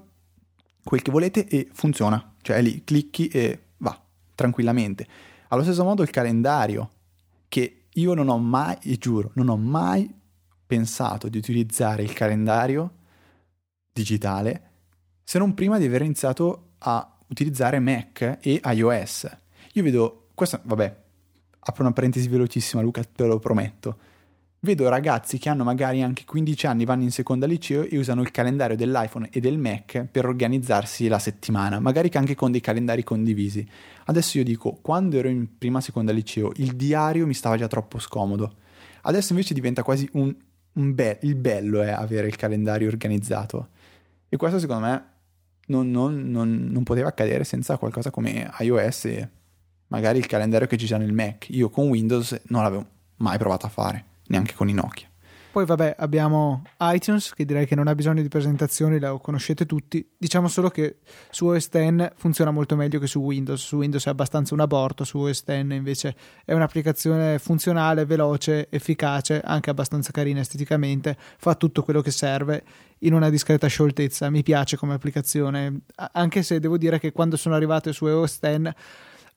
quel 0.84 1.02
che 1.02 1.10
volete 1.10 1.46
e 1.46 1.68
funziona. 1.72 2.34
Cioè 2.40 2.60
lì 2.62 2.82
clicchi 2.84 3.28
e 3.28 3.66
va 3.78 4.00
tranquillamente. 4.34 5.06
Allo 5.48 5.62
stesso 5.62 5.84
modo 5.84 6.03
il 6.03 6.11
calendario, 6.11 6.90
che 7.48 7.84
io 7.92 8.14
non 8.14 8.28
ho 8.28 8.38
mai, 8.38 8.76
e 8.82 8.96
giuro, 8.96 9.30
non 9.34 9.48
ho 9.48 9.57
mai 9.57 10.12
pensato 10.66 11.28
di 11.28 11.36
utilizzare 11.36 12.03
il 12.03 12.12
calendario 12.14 12.94
digitale 13.92 14.70
se 15.22 15.38
non 15.38 15.55
prima 15.55 15.78
di 15.78 15.84
aver 15.84 16.03
iniziato 16.03 16.72
a 16.78 17.18
utilizzare 17.28 17.78
Mac 17.78 18.38
e 18.40 18.61
iOS. 18.64 19.38
Io 19.74 19.82
vedo, 19.82 20.28
questo, 20.34 20.61
vabbè, 20.62 21.03
apro 21.61 21.82
una 21.82 21.92
parentesi 21.92 22.28
velocissima 22.28 22.82
Luca, 22.82 23.05
te 23.05 23.24
lo 23.24 23.38
prometto 23.38 23.98
vedo 24.64 24.88
ragazzi 24.88 25.38
che 25.38 25.48
hanno 25.48 25.64
magari 25.64 26.02
anche 26.02 26.24
15 26.24 26.66
anni, 26.66 26.84
vanno 26.84 27.02
in 27.02 27.10
seconda 27.10 27.46
liceo 27.46 27.82
e 27.82 27.98
usano 27.98 28.22
il 28.22 28.30
calendario 28.30 28.76
dell'iPhone 28.76 29.28
e 29.32 29.40
del 29.40 29.58
Mac 29.58 30.06
per 30.10 30.24
organizzarsi 30.24 31.08
la 31.08 31.18
settimana, 31.18 31.80
magari 31.80 32.10
anche 32.14 32.36
con 32.36 32.52
dei 32.52 32.60
calendari 32.60 33.02
condivisi. 33.02 33.66
Adesso 34.04 34.38
io 34.38 34.44
dico, 34.44 34.78
quando 34.80 35.16
ero 35.18 35.28
in 35.28 35.58
prima 35.58 35.80
seconda 35.80 36.12
liceo, 36.12 36.52
il 36.56 36.76
diario 36.76 37.26
mi 37.26 37.34
stava 37.34 37.56
già 37.56 37.66
troppo 37.66 37.98
scomodo. 37.98 38.54
Adesso 39.02 39.32
invece 39.32 39.52
diventa 39.52 39.82
quasi 39.82 40.08
un, 40.12 40.32
un 40.74 40.94
be- 40.94 41.18
il 41.22 41.34
bello 41.34 41.82
è 41.82 41.90
avere 41.90 42.28
il 42.28 42.36
calendario 42.36 42.86
organizzato. 42.86 43.68
E 44.28 44.36
questo 44.36 44.60
secondo 44.60 44.86
me 44.86 45.04
non, 45.66 45.90
non, 45.90 46.30
non, 46.30 46.68
non 46.70 46.84
poteva 46.84 47.08
accadere 47.08 47.42
senza 47.42 47.78
qualcosa 47.78 48.12
come 48.12 48.48
iOS 48.60 49.04
e 49.06 49.28
magari 49.88 50.18
il 50.18 50.26
calendario 50.26 50.68
che 50.68 50.76
ci 50.76 50.86
c'è 50.86 50.98
nel 50.98 51.12
Mac. 51.12 51.48
Io 51.50 51.68
con 51.68 51.88
Windows 51.88 52.40
non 52.46 52.62
l'avevo 52.62 52.86
mai 53.16 53.38
provato 53.38 53.66
a 53.66 53.68
fare 53.68 54.10
neanche 54.33 54.55
con 54.55 54.68
i 54.68 54.72
Nokia. 54.72 55.07
Poi 55.53 55.66
vabbè, 55.66 55.97
abbiamo 55.99 56.62
iTunes 56.80 57.35
che 57.35 57.45
direi 57.45 57.66
che 57.66 57.74
non 57.74 57.87
ha 57.87 57.95
bisogno 57.95 58.22
di 58.22 58.28
presentazioni, 58.28 58.99
la 58.99 59.18
conoscete 59.20 59.66
tutti. 59.66 60.03
Diciamo 60.16 60.49
solo 60.49 60.70
che 60.70 61.01
su 61.30 61.45
OS 61.45 61.68
X 61.68 62.12
funziona 62.16 62.51
molto 62.51 62.74
meglio 62.74 62.99
che 62.99 63.07
su 63.07 63.20
Windows. 63.20 63.62
Su 63.62 63.76
Windows 63.76 64.07
è 64.07 64.09
abbastanza 64.09 64.55
un 64.55 64.61
aborto, 64.61 65.05
su 65.05 65.18
OS 65.18 65.45
X 65.45 65.49
invece 65.49 66.16
è 66.47 66.55
un'applicazione 66.55 67.39
funzionale, 67.39 68.07
veloce, 68.07 68.70
efficace, 68.70 69.43
anche 69.45 69.68
abbastanza 69.68 70.11
carina 70.11 70.41
esteticamente, 70.41 71.18
fa 71.37 71.55
tutto 71.55 71.83
quello 71.83 72.01
che 72.01 72.12
serve 72.12 72.64
in 73.01 73.12
una 73.12 73.28
discreta 73.28 73.66
scioltezza. 73.66 74.30
Mi 74.30 74.43
piace 74.43 74.78
come 74.78 74.95
applicazione, 74.95 75.83
anche 76.12 76.43
se 76.43 76.61
devo 76.61 76.78
dire 76.78 76.99
che 76.99 77.12
quando 77.12 77.37
sono 77.37 77.55
arrivato 77.55 77.93
su 77.93 78.07
OS 78.07 78.39
X 78.39 78.72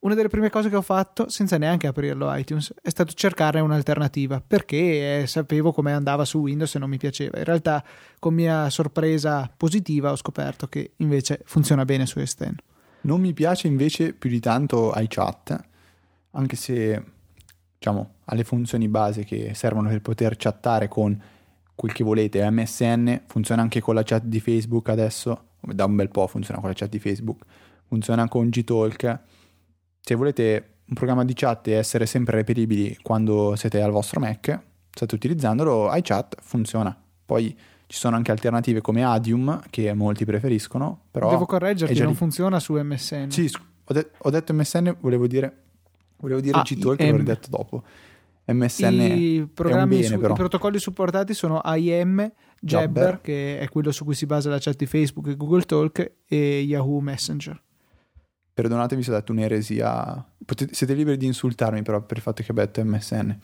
una 0.06 0.14
delle 0.14 0.30
prime 0.30 0.52
cose 0.52 0.70
che 0.70 0.76
ho 0.76 0.84
fatto, 0.84 1.30
senza 1.30 1.58
neanche 1.58 1.88
aprirlo 1.88 2.34
iTunes, 2.36 2.72
è 2.80 2.90
stato 2.90 3.14
cercare 3.14 3.60
un'alternativa, 3.60 4.40
perché 4.40 5.22
eh, 5.22 5.28
sapevo 5.28 5.72
come 5.72 5.94
andava 5.94 6.26
su 6.26 6.38
Windows 6.38 6.76
e 6.76 6.80
non 6.80 6.90
mi 6.90 6.98
piaceva. 6.98 7.40
In 7.40 7.44
realtà, 7.44 7.84
con 8.20 8.36
mia 8.36 8.70
sorpresa 8.70 9.52
positiva, 9.56 10.12
ho 10.12 10.16
scoperto 10.16 10.68
che 10.68 10.92
invece 10.98 11.42
funziona 11.46 11.86
bene 11.86 12.06
su 12.06 12.20
S10. 12.20 12.54
Non 13.02 13.20
mi 13.20 13.34
piace 13.34 13.66
invece 13.66 14.14
più 14.14 14.30
di 14.30 14.40
tanto 14.40 14.94
iChat, 14.96 15.60
anche 16.32 16.56
se 16.56 17.04
diciamo 17.76 18.14
le 18.26 18.44
funzioni 18.44 18.88
base 18.88 19.24
che 19.24 19.56
servono 19.56 19.90
per 19.90 20.02
poter 20.02 20.36
chattare 20.38 20.88
con 20.88 21.20
quel 21.74 21.94
che 21.94 22.04
volete. 22.04 22.48
MSN 22.48 23.24
funziona 23.26 23.64
anche 23.64 23.82
con 23.82 23.96
la 23.96 24.04
chat 24.04 24.24
di 24.24 24.40
Facebook 24.40 24.88
adesso, 24.90 25.46
da 25.62 25.86
un 25.86 25.96
bel 25.96 26.10
po' 26.10 26.28
funziona 26.28 26.60
con 26.60 26.70
la 26.70 26.76
chat 26.76 26.90
di 26.90 27.00
Facebook, 27.00 27.44
funziona 27.88 28.28
con 28.28 28.50
Gtalk 28.50 29.34
se 30.08 30.14
volete 30.14 30.74
un 30.86 30.94
programma 30.94 31.26
di 31.26 31.34
chat 31.34 31.68
e 31.68 31.72
essere 31.72 32.06
sempre 32.06 32.36
reperibili 32.36 32.96
quando 33.02 33.56
siete 33.56 33.82
al 33.82 33.90
vostro 33.90 34.20
Mac, 34.20 34.60
state 34.92 35.16
utilizzandolo, 35.16 35.92
iChat 35.96 36.36
funziona. 36.42 36.96
Poi 37.26 37.58
ci 37.88 37.98
sono 37.98 38.16
anche 38.16 38.30
alternative 38.30 38.82
come 38.82 39.04
Adium 39.04 39.64
che 39.72 39.92
molti 39.96 40.24
preferiscono, 40.24 41.06
però... 41.10 41.32
Devo 41.32 41.48
correggerti, 41.48 41.98
non 41.98 42.10
lì. 42.10 42.14
funziona 42.14 42.60
su 42.60 42.76
MSN. 42.76 43.32
Sì, 43.32 43.50
ho, 43.84 43.94
de- 43.94 44.12
ho, 44.16 44.30
detto 44.30 44.54
MSN, 44.54 44.98
volevo 45.00 45.26
dire, 45.26 45.64
volevo 46.18 46.40
dire 46.40 46.60
ah, 46.60 46.62
Gtalk, 46.62 47.02
l'ho 47.02 47.24
detto 47.24 47.50
dopo. 47.50 47.84
MSN 48.46 49.02
I, 49.02 49.50
programmi 49.52 50.02
bene, 50.02 50.06
su, 50.06 50.14
I 50.14 50.34
protocolli 50.34 50.78
supportati 50.78 51.34
sono 51.34 51.64
IM, 51.66 52.18
Jabber, 52.18 52.32
Jabber, 52.60 53.22
che 53.22 53.58
è 53.58 53.68
quello 53.70 53.92
su 53.92 54.06
cui 54.06 54.14
si 54.14 54.28
basa 54.28 54.52
la 54.52 54.60
chat 54.60 54.76
di 54.76 54.86
Facebook 54.86 55.30
e 55.30 55.36
Google 55.36 55.64
Talk, 55.64 56.12
e 56.28 56.60
Yahoo 56.60 57.00
Messenger 57.00 57.60
perdonatemi 58.56 59.04
se 59.04 59.12
ho 59.12 59.14
detto 59.14 59.34
un'eresia, 59.34 60.26
Potete, 60.46 60.74
siete 60.74 60.94
liberi 60.94 61.18
di 61.18 61.26
insultarmi 61.26 61.82
però 61.82 62.02
per 62.02 62.18
il 62.18 62.24
fatto 62.24 62.42
che 62.42 62.52
ho 62.52 62.56
detto 62.56 62.84
MSN. 62.84 63.38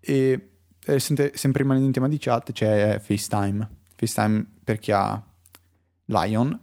E 0.00 0.48
eh, 0.86 0.98
sempre 0.98 1.32
rimanendo 1.52 1.86
in 1.86 1.92
tema 1.92 2.08
di 2.08 2.18
chat 2.18 2.52
c'è 2.52 2.98
FaceTime. 2.98 3.68
FaceTime 3.94 4.46
per 4.64 4.78
chi 4.78 4.92
ha 4.92 5.22
Lion. 6.06 6.58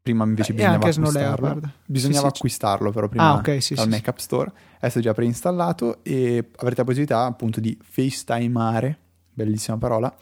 Prima 0.00 0.24
invece 0.24 0.52
eh, 0.52 0.54
bisognava 0.54 0.88
acquistarlo. 0.88 1.60
Bisognava 1.86 2.28
sì, 2.28 2.34
acquistarlo 2.36 2.90
però 2.92 3.08
prima 3.08 3.30
ah, 3.30 3.34
okay, 3.34 3.60
sì, 3.60 3.74
dal 3.74 3.84
sì, 3.84 3.90
Mac 3.90 4.08
App 4.08 4.18
Store. 4.18 4.52
Adesso 4.78 4.98
è 5.00 5.02
già 5.02 5.12
preinstallato 5.12 6.04
e 6.04 6.50
avrete 6.56 6.76
la 6.76 6.84
possibilità 6.84 7.24
appunto 7.24 7.58
di 7.58 7.76
FaceTimeare, 7.82 8.98
bellissima 9.32 9.76
parola, 9.76 10.14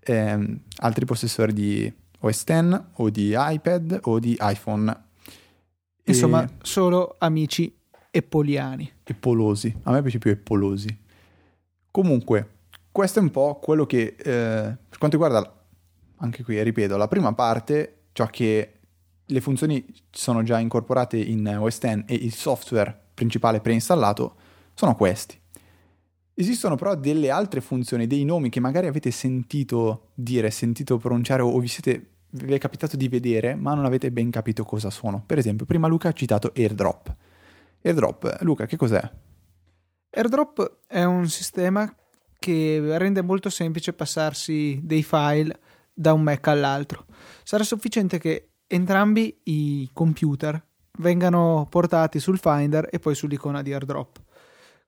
ehm, 0.00 0.60
altri 0.78 1.04
possessori 1.04 1.52
di 1.52 1.92
OS 2.18 2.44
X 2.44 2.82
o 2.94 3.10
di 3.10 3.34
iPad 3.36 4.00
o 4.02 4.18
di 4.18 4.36
iPhone 4.40 5.03
Insomma, 6.04 6.44
e... 6.44 6.48
solo 6.62 7.16
amici 7.18 7.74
eppoliani. 8.10 8.90
Eppolosi. 9.02 9.74
A 9.82 9.92
me 9.92 10.02
piace 10.02 10.18
più 10.18 10.30
eppolosi. 10.30 10.96
Comunque, 11.90 12.48
questo 12.90 13.18
è 13.18 13.22
un 13.22 13.30
po' 13.30 13.58
quello 13.60 13.86
che, 13.86 14.14
eh, 14.16 14.76
per 14.88 14.98
quanto 14.98 15.16
riguarda, 15.16 15.64
anche 16.16 16.42
qui, 16.42 16.62
ripeto, 16.62 16.96
la 16.96 17.08
prima 17.08 17.32
parte, 17.34 18.02
ciò 18.12 18.26
che 18.26 18.72
le 19.24 19.40
funzioni 19.40 19.84
sono 20.10 20.42
già 20.42 20.58
incorporate 20.58 21.16
in 21.16 21.46
OS 21.46 21.78
X 21.78 21.84
e 22.06 22.14
il 22.14 22.32
software 22.32 22.96
principale 23.14 23.60
preinstallato 23.60 24.36
sono 24.74 24.94
questi. 24.94 25.38
Esistono 26.34 26.74
però 26.74 26.96
delle 26.96 27.30
altre 27.30 27.60
funzioni, 27.60 28.06
dei 28.06 28.24
nomi 28.24 28.48
che 28.48 28.58
magari 28.58 28.88
avete 28.88 29.10
sentito 29.10 30.08
dire, 30.14 30.50
sentito 30.50 30.98
pronunciare 30.98 31.42
o 31.42 31.58
vi 31.58 31.68
siete 31.68 32.13
vi 32.36 32.54
è 32.54 32.58
capitato 32.58 32.96
di 32.96 33.08
vedere, 33.08 33.54
ma 33.54 33.74
non 33.74 33.84
avete 33.84 34.10
ben 34.10 34.30
capito 34.30 34.64
cosa 34.64 34.90
sono. 34.90 35.22
Per 35.24 35.38
esempio, 35.38 35.66
prima 35.66 35.86
Luca 35.86 36.08
ha 36.08 36.12
citato 36.12 36.52
AirDrop. 36.54 37.14
AirDrop, 37.82 38.38
Luca, 38.40 38.66
che 38.66 38.76
cos'è? 38.76 39.10
AirDrop 40.10 40.78
è 40.86 41.04
un 41.04 41.28
sistema 41.28 41.92
che 42.38 42.98
rende 42.98 43.22
molto 43.22 43.50
semplice 43.50 43.92
passarsi 43.92 44.80
dei 44.82 45.02
file 45.02 45.58
da 45.92 46.12
un 46.12 46.22
Mac 46.22 46.46
all'altro. 46.48 47.06
Sarà 47.42 47.62
sufficiente 47.62 48.18
che 48.18 48.50
entrambi 48.66 49.40
i 49.44 49.88
computer 49.92 50.62
vengano 50.98 51.66
portati 51.70 52.18
sul 52.18 52.38
Finder 52.38 52.88
e 52.90 52.98
poi 52.98 53.14
sull'icona 53.14 53.62
di 53.62 53.72
AirDrop. 53.72 54.22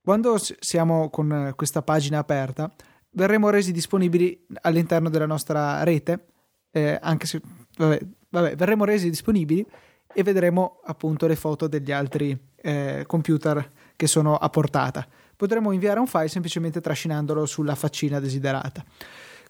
Quando 0.03 0.37
siamo 0.39 1.11
con 1.11 1.53
questa 1.57 1.83
pagina 1.83 2.19
aperta, 2.19 2.73
verremo 3.11 3.51
resi 3.51 3.73
disponibili 3.73 4.47
all'interno 4.63 5.09
della 5.09 5.27
nostra 5.27 5.83
rete 5.83 6.27
eh, 6.71 6.99
anche 7.01 7.27
se 7.27 7.41
vabbè, 7.77 8.01
vabbè, 8.29 8.57
verremo 8.57 8.85
resi 8.85 9.09
disponibili 9.09 9.67
e 10.13 10.23
vedremo 10.23 10.81
appunto 10.85 11.27
le 11.27 11.37
foto 11.37 11.67
degli 11.67 11.93
altri 11.93 12.39
eh, 12.57 13.05
computer 13.07 13.71
che 13.95 14.07
sono 14.07 14.37
a 14.37 14.49
portata. 14.49 15.07
Potremo 15.37 15.73
inviare 15.73 16.01
un 16.01 16.07
file 16.07 16.29
semplicemente 16.29 16.81
trascinandolo 16.81 17.45
sulla 17.45 17.75
faccina 17.75 18.19
desiderata. 18.21 18.85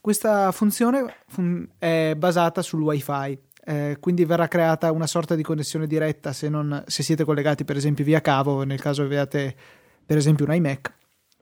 Questa 0.01 0.51
funzione 0.53 1.17
fun- 1.27 1.69
è 1.79 2.15
basata 2.17 2.63
sul 2.63 2.83
wifi, 2.83 3.39
eh, 3.65 3.97
quindi 3.99 4.25
verrà 4.25 4.49
creata 4.49 4.93
una 4.93 5.07
sorta 5.07 5.35
di 5.35 5.43
connessione 5.43 5.87
diretta 5.87 6.33
se, 6.33 6.49
non, 6.49 6.85
se 6.87 7.03
siete 7.03 7.25
collegati 7.25 7.65
per 7.65 7.77
esempio 7.77 8.05
via 8.05 8.21
cavo, 8.21 8.63
nel 8.63 8.81
caso 8.81 9.03
abbiate 9.03 9.55
per 10.05 10.17
esempio 10.17 10.45
un 10.45 10.55
iMac 10.55 10.93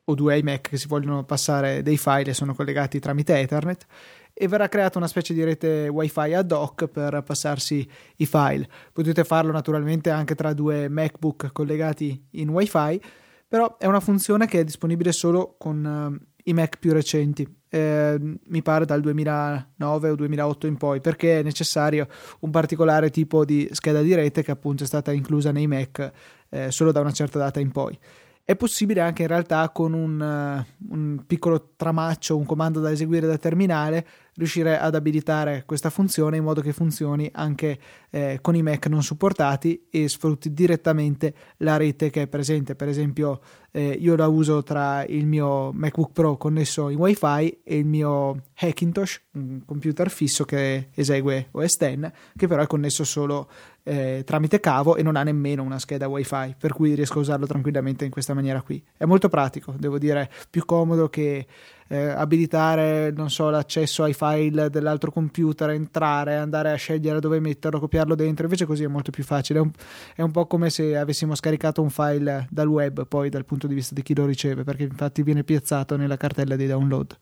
o 0.04 0.14
due 0.14 0.38
iMac 0.38 0.70
che 0.70 0.76
si 0.78 0.86
vogliono 0.86 1.24
passare 1.24 1.82
dei 1.82 1.98
file 1.98 2.30
e 2.30 2.34
sono 2.34 2.54
collegati 2.54 2.98
tramite 2.98 3.38
Ethernet 3.38 3.86
e 4.34 4.48
verrà 4.48 4.68
creata 4.68 4.98
una 4.98 5.06
specie 5.06 5.32
di 5.32 5.44
rete 5.44 5.88
wifi 5.88 6.34
ad 6.34 6.50
hoc 6.50 6.88
per 6.88 7.22
passarsi 7.22 7.88
i 8.16 8.26
file. 8.26 8.68
Potete 8.92 9.22
farlo 9.22 9.52
naturalmente 9.52 10.10
anche 10.10 10.34
tra 10.34 10.52
due 10.52 10.88
MacBook 10.88 11.52
collegati 11.52 12.26
in 12.32 12.48
wifi, 12.48 13.00
però 13.46 13.76
è 13.78 13.86
una 13.86 14.00
funzione 14.00 14.46
che 14.46 14.60
è 14.60 14.64
disponibile 14.64 15.12
solo 15.12 15.54
con 15.56 16.18
uh, 16.18 16.32
i 16.44 16.52
Mac 16.52 16.78
più 16.78 16.92
recenti, 16.92 17.46
eh, 17.68 18.18
mi 18.20 18.62
pare 18.62 18.84
dal 18.84 19.00
2009 19.00 20.10
o 20.10 20.14
2008 20.14 20.66
in 20.66 20.76
poi, 20.76 21.00
perché 21.00 21.40
è 21.40 21.42
necessario 21.42 22.06
un 22.40 22.50
particolare 22.50 23.10
tipo 23.10 23.44
di 23.44 23.68
scheda 23.72 24.02
di 24.02 24.14
rete 24.14 24.42
che 24.42 24.50
appunto 24.50 24.84
è 24.84 24.86
stata 24.86 25.12
inclusa 25.12 25.52
nei 25.52 25.66
Mac 25.66 26.12
eh, 26.50 26.70
solo 26.70 26.92
da 26.92 27.00
una 27.00 27.12
certa 27.12 27.38
data 27.38 27.60
in 27.60 27.72
poi. 27.72 27.98
È 28.46 28.56
possibile 28.56 29.00
anche 29.00 29.22
in 29.22 29.28
realtà 29.28 29.70
con 29.70 29.94
un, 29.94 30.20
uh, 30.20 30.92
un, 30.92 31.24
piccolo 31.26 31.72
tramaccio, 31.76 32.36
un 32.36 32.44
comando 32.44 32.78
da 32.80 32.90
eseguire 32.90 33.26
da 33.26 33.38
terminale, 33.38 34.06
riuscire 34.36 34.78
ad 34.78 34.94
abilitare 34.94 35.62
questa 35.66 35.90
funzione 35.90 36.36
in 36.36 36.44
modo 36.44 36.60
che 36.60 36.72
funzioni 36.72 37.28
anche 37.32 37.78
eh, 38.10 38.38
con 38.40 38.54
i 38.54 38.62
Mac 38.62 38.86
non 38.86 39.02
supportati 39.02 39.86
e 39.90 40.08
sfrutti 40.08 40.52
direttamente 40.52 41.34
la 41.58 41.76
rete 41.76 42.10
che 42.10 42.22
è 42.22 42.26
presente. 42.26 42.74
Per 42.74 42.88
esempio, 42.88 43.40
eh, 43.70 43.90
io 43.90 44.16
la 44.16 44.28
uso 44.28 44.62
tra 44.62 45.04
il 45.04 45.26
mio 45.26 45.72
MacBook 45.72 46.12
Pro 46.12 46.36
connesso 46.36 46.88
in 46.88 46.98
WiFi 46.98 47.60
e 47.64 47.78
il 47.78 47.86
mio 47.86 48.42
Hackintosh, 48.56 49.22
un 49.32 49.62
computer 49.64 50.10
fisso 50.10 50.44
che 50.44 50.88
esegue 50.94 51.48
OS 51.52 51.76
X, 51.76 52.10
che 52.36 52.46
però 52.46 52.62
è 52.62 52.66
connesso 52.66 53.04
solo 53.04 53.48
eh, 53.84 54.22
tramite 54.24 54.60
cavo 54.60 54.96
e 54.96 55.02
non 55.02 55.16
ha 55.16 55.22
nemmeno 55.22 55.62
una 55.62 55.78
scheda 55.78 56.08
wifi 56.08 56.54
per 56.58 56.72
cui 56.72 56.94
riesco 56.94 57.18
a 57.18 57.20
usarlo 57.20 57.46
tranquillamente 57.46 58.04
in 58.06 58.10
questa 58.10 58.32
maniera 58.32 58.62
qui 58.62 58.82
è 58.96 59.04
molto 59.04 59.28
pratico 59.28 59.74
devo 59.76 59.98
dire 59.98 60.30
più 60.48 60.64
comodo 60.64 61.10
che 61.10 61.46
eh, 61.88 62.08
abilitare 62.08 63.10
non 63.10 63.30
so 63.30 63.50
l'accesso 63.50 64.02
ai 64.02 64.14
file 64.14 64.70
dell'altro 64.70 65.10
computer 65.10 65.70
entrare 65.70 66.36
andare 66.36 66.72
a 66.72 66.76
scegliere 66.76 67.20
dove 67.20 67.40
metterlo 67.40 67.80
copiarlo 67.80 68.14
dentro. 68.14 68.44
Invece 68.44 68.66
così 68.66 68.84
è 68.84 68.88
molto 68.88 69.10
più 69.10 69.24
facile. 69.24 69.58
È 69.58 69.62
un, 69.62 69.70
è 70.14 70.22
un 70.22 70.30
po' 70.30 70.46
come 70.46 70.70
se 70.70 70.96
avessimo 70.96 71.34
scaricato 71.34 71.82
un 71.82 71.90
file 71.90 72.46
dal 72.50 72.68
web 72.68 73.06
poi 73.06 73.28
dal 73.28 73.44
punto 73.44 73.66
di 73.66 73.74
vista 73.74 73.94
di 73.94 74.02
chi 74.02 74.14
lo 74.14 74.26
riceve 74.26 74.64
perché 74.64 74.84
infatti 74.84 75.22
viene 75.22 75.44
piazzato 75.44 75.96
nella 75.96 76.16
cartella 76.16 76.56
di 76.56 76.66
download. 76.66 77.16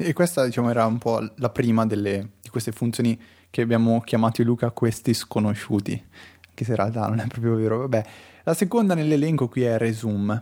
E 0.00 0.12
questa 0.12 0.44
diciamo 0.44 0.70
era 0.70 0.86
un 0.86 0.98
po' 0.98 1.18
la 1.36 1.50
prima 1.50 1.84
delle, 1.84 2.34
di 2.40 2.48
queste 2.50 2.70
funzioni 2.70 3.20
che 3.50 3.62
abbiamo 3.62 4.00
chiamato 4.00 4.44
Luca 4.44 4.70
questi 4.70 5.12
sconosciuti, 5.12 6.00
anche 6.48 6.64
se 6.64 6.70
in 6.70 6.76
realtà 6.76 7.08
non 7.08 7.18
è 7.18 7.26
proprio 7.26 7.56
vero. 7.56 7.78
Vabbè, 7.78 8.04
la 8.44 8.54
seconda 8.54 8.94
nell'elenco 8.94 9.48
qui 9.48 9.64
è 9.64 9.76
resume. 9.76 10.40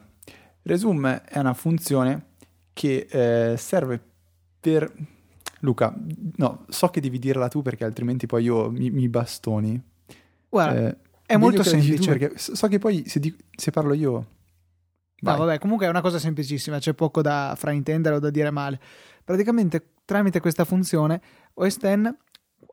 Resume 0.62 1.22
è 1.22 1.38
una 1.38 1.54
funzione 1.54 2.34
che 2.76 3.06
eh, 3.08 3.56
serve 3.56 3.98
per... 4.60 4.92
Luca, 5.60 5.96
no, 6.36 6.66
so 6.68 6.88
che 6.88 7.00
devi 7.00 7.18
dirla 7.18 7.48
tu 7.48 7.62
perché 7.62 7.84
altrimenti 7.84 8.26
poi 8.26 8.44
io 8.44 8.70
mi, 8.70 8.90
mi 8.90 9.08
bastoni. 9.08 9.82
Guarda, 10.50 10.88
eh, 10.88 10.96
è 11.24 11.36
molto 11.38 11.62
semplice. 11.62 12.14
perché 12.14 12.32
so 12.36 12.68
che 12.68 12.78
poi 12.78 13.08
se, 13.08 13.18
di, 13.18 13.34
se 13.56 13.70
parlo 13.70 13.94
io 13.94 14.26
No, 15.18 15.34
vabbè, 15.34 15.58
comunque 15.58 15.86
è 15.86 15.88
una 15.88 16.02
cosa 16.02 16.18
semplicissima, 16.18 16.78
c'è 16.78 16.92
poco 16.92 17.22
da 17.22 17.54
fraintendere 17.56 18.16
o 18.16 18.18
da 18.18 18.28
dire 18.28 18.50
male. 18.50 18.78
Praticamente 19.24 19.94
tramite 20.04 20.40
questa 20.40 20.66
funzione 20.66 21.20
OS 21.54 21.78
X 21.78 22.14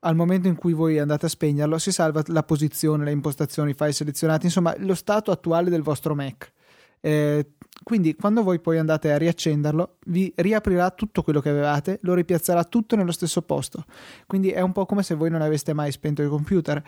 al 0.02 0.16
momento 0.16 0.50
in 0.50 0.56
cui 0.56 0.74
voi 0.74 1.00
andate 1.00 1.28
a 1.28 1.30
spegnerlo 1.30 1.78
si 1.78 1.94
salva 1.94 2.22
la 2.28 2.44
posizione, 2.44 3.06
le 3.06 3.12
impostazioni, 3.12 3.72
i 3.72 3.74
file 3.74 3.94
selezionati, 3.94 4.46
insomma 4.48 4.76
lo 4.80 4.96
stato 4.96 5.32
attuale 5.32 5.70
del 5.70 5.82
vostro 5.82 6.14
Mac. 6.14 6.52
Eh, 7.00 7.54
quindi 7.82 8.16
quando 8.16 8.44
voi 8.44 8.60
poi 8.60 8.78
andate 8.78 9.12
a 9.12 9.18
riaccenderlo 9.18 9.98
vi 10.06 10.32
riaprirà 10.36 10.92
tutto 10.92 11.24
quello 11.24 11.42
che 11.42 11.50
avevate 11.50 12.00
lo 12.04 12.14
ripiazzerà 12.14 12.64
tutto 12.64 12.96
nello 12.96 13.12
stesso 13.12 13.42
posto. 13.42 13.86
Quindi 14.28 14.52
è 14.52 14.62
un 14.62 14.72
po' 14.72 14.86
come 14.86 15.04
se 15.04 15.16
voi 15.16 15.30
non 15.30 15.42
aveste 15.42 15.74
mai 15.74 15.92
spento 15.92 16.22
il 16.22 16.30
computer. 16.30 16.82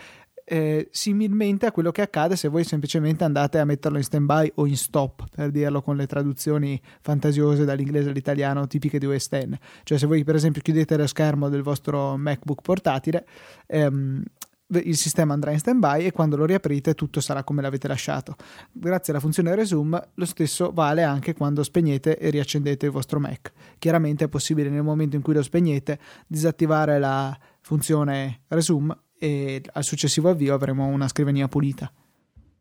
Eh, 0.47 0.89
similmente 0.91 1.65
a 1.65 1.71
quello 1.71 1.89
che 1.89 2.03
accade 2.03 2.35
se 2.35 2.49
voi 2.49 2.63
semplicemente 2.63 3.23
andate 3.23 3.57
a 3.57 3.65
metterlo 3.65 3.97
in 3.97 4.03
stand 4.03 4.27
by 4.27 4.51
o 4.55 4.67
in 4.67 4.77
stop 4.77 5.23
per 5.31 5.49
dirlo 5.49 5.81
con 5.81 5.95
le 5.95 6.05
traduzioni 6.05 6.79
fantasiose 7.01 7.65
dall'inglese 7.65 8.09
all'italiano 8.09 8.67
tipiche 8.67 8.99
di 8.99 9.07
OS 9.07 9.27
X 9.27 9.47
cioè 9.81 9.97
se 9.97 10.05
voi 10.05 10.23
per 10.23 10.35
esempio 10.35 10.61
chiudete 10.61 10.97
lo 10.97 11.07
schermo 11.07 11.49
del 11.49 11.63
vostro 11.63 12.15
MacBook 12.15 12.61
portatile 12.61 13.25
ehm, 13.65 14.23
il 14.67 14.97
sistema 14.97 15.33
andrà 15.33 15.51
in 15.51 15.59
stand 15.59 15.79
by 15.79 16.05
e 16.05 16.11
quando 16.11 16.35
lo 16.35 16.45
riaprite 16.45 16.95
tutto 16.95 17.21
sarà 17.21 17.43
come 17.43 17.61
l'avete 17.61 17.87
lasciato. 17.87 18.35
Grazie 18.71 19.13
alla 19.13 19.21
funzione 19.21 19.53
resume 19.53 20.09
lo 20.15 20.25
stesso 20.25 20.71
vale 20.73 21.03
anche 21.03 21.33
quando 21.33 21.63
spegnete 21.63 22.17
e 22.17 22.29
riaccendete 22.29 22.87
il 22.87 22.91
vostro 22.91 23.19
Mac. 23.19 23.51
Chiaramente 23.77 24.25
è 24.25 24.27
possibile 24.27 24.69
nel 24.69 24.83
momento 24.83 25.15
in 25.15 25.21
cui 25.21 25.33
lo 25.33 25.43
spegnete 25.43 25.99
disattivare 26.27 26.97
la 26.97 27.37
funzione 27.61 28.41
resume 28.47 28.97
e 29.17 29.61
al 29.73 29.83
successivo 29.83 30.29
avvio 30.29 30.53
avremo 30.53 30.85
una 30.85 31.07
scrivania 31.07 31.47
pulita. 31.47 31.91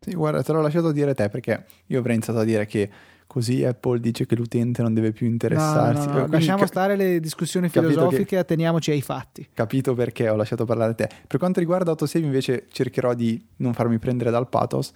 Sì, 0.01 0.13
guarda, 0.15 0.43
te 0.43 0.53
l'ho 0.53 0.61
lasciato 0.61 0.93
dire 0.93 1.15
te 1.15 1.31
perché 1.31 1.65
io 1.87 1.99
avrei 1.99 2.17
iniziato 2.17 2.41
a 2.41 2.45
dire 2.45 2.67
che 2.67 2.91
così 3.35 3.64
Apple 3.64 3.99
dice 3.99 4.26
che 4.26 4.37
l'utente 4.37 4.80
non 4.80 4.95
deve 4.95 5.11
più 5.11 5.26
interessarsi. 5.26 6.07
No, 6.07 6.12
no, 6.12 6.18
no, 6.20 6.26
lasciamo 6.28 6.59
cap- 6.59 6.68
stare 6.68 6.95
le 6.95 7.18
discussioni 7.18 7.68
filosofiche, 7.68 8.24
che, 8.24 8.39
atteniamoci 8.39 8.93
ai 8.93 9.03
fatti. 9.03 9.49
Capito 9.53 9.93
perché 9.93 10.28
ho 10.28 10.37
lasciato 10.37 10.64
parlare 10.64 10.95
te. 10.95 11.09
Per 11.26 11.41
quanto 11.41 11.59
riguarda 11.59 11.91
autosave 11.91 12.24
invece 12.24 12.66
cercherò 12.70 13.12
di 13.12 13.45
non 13.57 13.72
farmi 13.72 13.99
prendere 13.99 14.30
dal 14.30 14.49
pathos. 14.49 14.93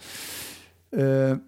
Eh, 0.91 1.41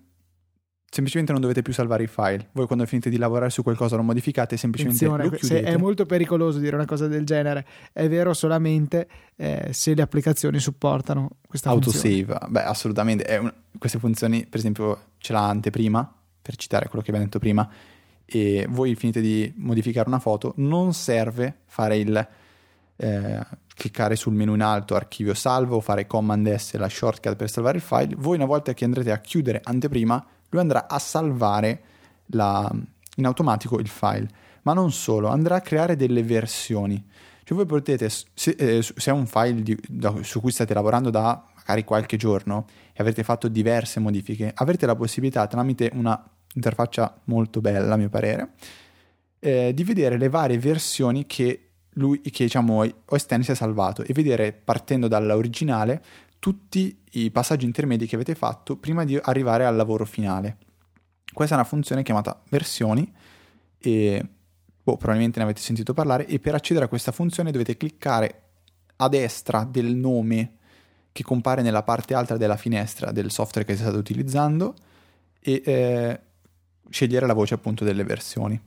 semplicemente 0.91 1.31
non 1.31 1.41
dovete 1.41 1.63
più 1.63 1.73
salvare 1.73 2.03
i 2.03 2.07
file. 2.09 2.49
Voi 2.51 2.67
quando 2.67 2.85
finite 2.87 3.09
di 3.09 3.19
lavorare 3.19 3.51
su 3.51 3.63
qualcosa 3.63 3.95
lo 3.95 4.03
modificate, 4.03 4.57
semplicemente 4.57 5.05
Attenzione, 5.05 5.31
lo 5.31 5.37
chiudete. 5.39 5.73
È 5.73 5.77
molto 5.77 6.07
pericoloso 6.07 6.59
dire 6.59 6.75
una 6.75 6.87
cosa 6.87 7.07
del 7.07 7.25
genere. 7.25 7.65
È 7.93 8.09
vero 8.09 8.35
solamente 8.35 9.07
eh, 9.37 9.69
se 9.71 9.95
le 9.95 10.03
applicazioni 10.03 10.59
supportano 10.59 11.37
questa 11.47 11.71
Autosave, 11.71 12.25
funzione. 12.25 12.49
beh, 12.49 12.63
assolutamente. 12.65 13.39
Un... 13.41 13.53
queste 13.79 14.01
funzioni, 14.01 14.45
per 14.45 14.59
esempio, 14.59 14.99
ce 15.19 15.33
l'ha 15.33 15.49
anteprima, 15.49 16.15
per 16.51 16.57
citare 16.57 16.89
quello 16.89 17.03
che 17.03 17.11
abbiamo 17.11 17.27
detto 17.27 17.39
prima, 17.39 17.69
e 18.25 18.67
voi 18.69 18.95
finite 18.97 19.21
di 19.21 19.53
modificare 19.57 20.09
una 20.09 20.19
foto, 20.19 20.53
non 20.57 20.93
serve 20.93 21.61
fare 21.67 21.97
il 21.97 22.29
eh, 22.97 23.47
cliccare 23.75 24.17
sul 24.17 24.35
menu 24.35 24.55
in 24.55 24.63
alto 24.63 24.95
archivio 24.95 25.35
salvo, 25.35 25.81
fare 25.81 26.07
command 26.07 26.53
S 26.55 26.77
la 26.77 26.89
shortcut 26.89 27.37
per 27.37 27.49
salvare 27.49 27.79
il 27.79 27.83
file. 27.83 28.15
Voi 28.17 28.37
una 28.37 28.45
volta 28.45 28.75
che 28.75 28.85
andrete 28.85 29.11
a 29.11 29.19
chiudere 29.19 29.61
anteprima 29.63 30.25
lui 30.51 30.61
andrà 30.61 30.89
a 30.89 30.99
salvare 30.99 31.83
la, 32.27 32.69
in 33.17 33.25
automatico 33.25 33.79
il 33.79 33.89
file, 33.89 34.29
ma 34.63 34.73
non 34.73 34.91
solo, 34.91 35.29
andrà 35.29 35.57
a 35.57 35.61
creare 35.61 35.95
delle 35.95 36.25
versioni. 36.25 37.05
Cioè 37.45 37.57
voi 37.57 37.67
potete, 37.67 38.09
se, 38.09 38.51
eh, 38.51 38.83
se 38.83 39.11
è 39.11 39.13
un 39.13 39.27
file 39.27 39.63
di, 39.63 39.79
da, 39.89 40.15
su 40.23 40.41
cui 40.41 40.51
state 40.51 40.75
lavorando 40.75 41.11
da 41.11 41.45
magari 41.55 41.85
qualche 41.85 42.17
giorno 42.17 42.67
e 42.93 43.01
avete 43.01 43.23
fatto 43.23 43.47
diverse 43.47 44.01
modifiche, 44.01 44.51
avrete 44.53 44.87
la 44.87 44.97
possibilità 44.97 45.47
tramite 45.47 45.91
una 45.95 46.21
interfaccia 46.55 47.21
molto 47.25 47.61
bella 47.61 47.95
a 47.95 47.97
mio 47.97 48.09
parere, 48.09 48.53
eh, 49.39 49.73
di 49.75 49.85
vedere 49.85 50.19
le 50.19 50.29
varie 50.29 50.59
versioni 50.59 51.27
che 51.27 51.71
lui, 51.95 52.21
che 52.21 52.45
diciamo 52.45 52.85
OS 53.05 53.27
X 53.27 53.41
si 53.41 53.51
è 53.51 53.55
salvato 53.55 54.03
e 54.03 54.13
vedere 54.13 54.53
partendo 54.53 55.09
dall'originale 55.09 56.03
tutti 56.39 57.03
i 57.13 57.31
passaggi 57.31 57.65
intermedi 57.65 58.07
che 58.07 58.15
avete 58.15 58.35
fatto 58.35 58.77
prima 58.77 59.05
di 59.05 59.19
arrivare 59.21 59.65
al 59.65 59.77
lavoro 59.77 60.05
finale. 60.05 60.57
Questa 61.33 61.55
è 61.55 61.59
una 61.59 61.67
funzione 61.67 62.03
chiamata 62.03 62.41
versioni 62.49 63.13
e 63.79 64.27
boh, 64.83 64.97
probabilmente 64.97 65.39
ne 65.39 65.45
avete 65.45 65.61
sentito 65.61 65.93
parlare 65.95 66.27
e 66.27 66.39
per 66.39 66.55
accedere 66.55 66.87
a 66.87 66.89
questa 66.89 67.13
funzione 67.13 67.51
dovete 67.51 67.77
cliccare 67.77 68.43
a 68.97 69.09
destra 69.09 69.65
del 69.65 69.95
nome 69.95 70.55
che 71.13 71.23
compare 71.23 71.63
nella 71.63 71.83
parte 71.83 72.15
alta 72.15 72.37
della 72.37 72.57
finestra 72.57 73.11
del 73.11 73.31
software 73.31 73.67
che 73.67 73.77
state 73.77 73.97
utilizzando 73.97 74.75
e 75.41 75.63
eh, 75.65 76.21
scegliere 76.91 77.27
la 77.27 77.35
voce 77.35 77.55
appunto 77.55 77.85
delle 77.85 78.05
versioni. 78.05 78.61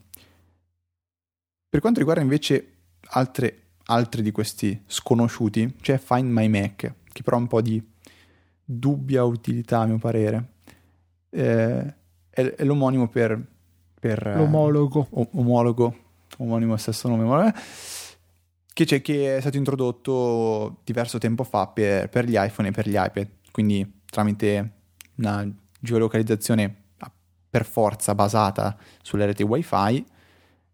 Per 1.69 1.81
quanto 1.81 1.99
riguarda 1.99 2.21
invece 2.21 2.71
altre, 3.09 3.61
altri 3.85 4.21
di 4.21 4.31
questi 4.31 4.81
sconosciuti, 4.85 5.75
c'è 5.81 5.97
Find 5.97 6.29
My 6.31 6.47
Mac 6.47 6.93
che 7.13 7.21
però 7.21 7.37
ha 7.37 7.39
un 7.39 7.47
po' 7.47 7.61
di 7.61 7.81
dubbia 8.65 9.23
utilità 9.23 9.79
a 9.79 9.85
mio 9.85 9.99
parere. 9.99 10.49
Eh, 11.29 11.93
è, 12.29 12.41
è, 12.41 12.63
l'omonimo 12.65 13.07
per... 13.07 13.41
per 13.99 14.27
eh, 14.27 14.35
L'omologo. 14.35 15.07
Eh, 15.13 15.27
omologo, 15.33 15.95
omonimo 16.39 16.75
stesso 16.75 17.07
nome, 17.07 17.53
che, 18.73 18.85
c'è, 18.85 19.01
che 19.01 19.37
è 19.37 19.39
stato 19.39 19.57
introdotto 19.57 20.81
diverso 20.83 21.19
tempo 21.19 21.43
fa 21.43 21.67
per, 21.67 22.09
per 22.09 22.25
gli 22.25 22.35
iPhone 22.35 22.69
e 22.69 22.71
per 22.71 22.89
gli 22.89 22.95
iPad, 22.97 23.27
quindi 23.51 23.99
tramite 24.05 24.71
una 25.15 25.47
geolocalizzazione 25.79 26.81
per 27.53 27.65
forza 27.65 28.15
basata 28.15 28.75
sulle 29.03 29.27
reti 29.27 29.43
wifi 29.43 30.03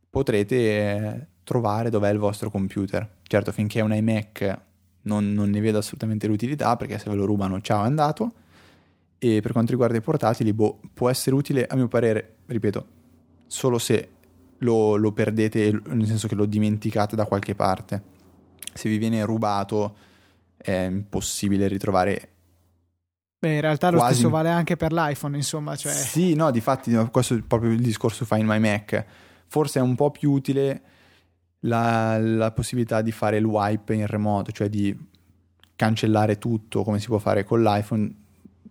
potrete 0.09 1.27
trovare 1.43 1.89
dov'è 1.89 2.09
il 2.09 2.19
vostro 2.19 2.49
computer. 2.49 3.17
Certo, 3.23 3.51
finché 3.51 3.79
è 3.79 3.83
un 3.83 3.93
iMac 3.93 4.61
non, 5.01 5.33
non, 5.33 5.49
ne 5.49 5.59
vedo 5.59 5.79
assolutamente 5.79 6.25
l'utilità 6.27 6.77
perché 6.77 6.97
se 6.97 7.09
ve 7.09 7.17
lo 7.17 7.25
rubano 7.25 7.59
ciao 7.59 7.83
è 7.83 7.85
andato 7.85 8.31
e 9.17 9.41
per 9.41 9.51
quanto 9.51 9.71
riguarda 9.71 9.97
i 9.97 10.01
portatili 10.01 10.53
boh, 10.53 10.79
può 10.93 11.09
essere 11.09 11.35
utile 11.35 11.65
a 11.65 11.75
mio 11.75 11.87
parere 11.87 12.37
ripeto 12.45 12.85
solo 13.47 13.77
se 13.77 14.09
lo, 14.59 14.95
lo, 14.95 15.11
perdete 15.11 15.81
nel 15.85 16.05
senso 16.05 16.27
che 16.27 16.35
lo 16.35 16.45
dimenticate 16.45 17.15
da 17.15 17.25
qualche 17.25 17.55
parte 17.55 18.03
se 18.73 18.89
vi 18.89 18.97
viene 18.97 19.23
rubato 19.23 19.95
è 20.55 20.87
impossibile 20.89 21.67
ritrovare 21.67 22.29
Beh, 23.39 23.55
in 23.55 23.61
realtà 23.61 23.89
lo 23.89 24.01
stesso 24.01 24.29
vale 24.29 24.49
anche 24.49 24.75
per 24.75 24.91
l'iPhone, 24.91 25.37
insomma. 25.37 25.75
Cioè... 25.77 25.93
Sì, 25.93 26.33
no, 26.33 26.51
di 26.51 26.59
fatti, 26.59 26.93
questo 27.09 27.35
è 27.35 27.41
proprio 27.41 27.71
il 27.71 27.81
discorso 27.81 28.25
Find 28.25 28.43
My 28.43 28.59
Mac. 28.59 29.05
Forse 29.47 29.79
è 29.79 29.81
un 29.81 29.95
po' 29.95 30.11
più 30.11 30.31
utile 30.31 30.81
la, 31.61 32.17
la, 32.19 32.51
possibilità 32.51 33.01
di 33.01 33.11
fare 33.13 33.37
il 33.37 33.45
wipe 33.45 33.93
in 33.93 34.05
remoto, 34.07 34.51
cioè 34.51 34.67
di 34.67 34.95
cancellare 35.75 36.37
tutto 36.37 36.83
come 36.83 36.99
si 36.99 37.07
può 37.07 37.17
fare 37.17 37.45
con 37.45 37.63
l'iPhone. 37.63 38.13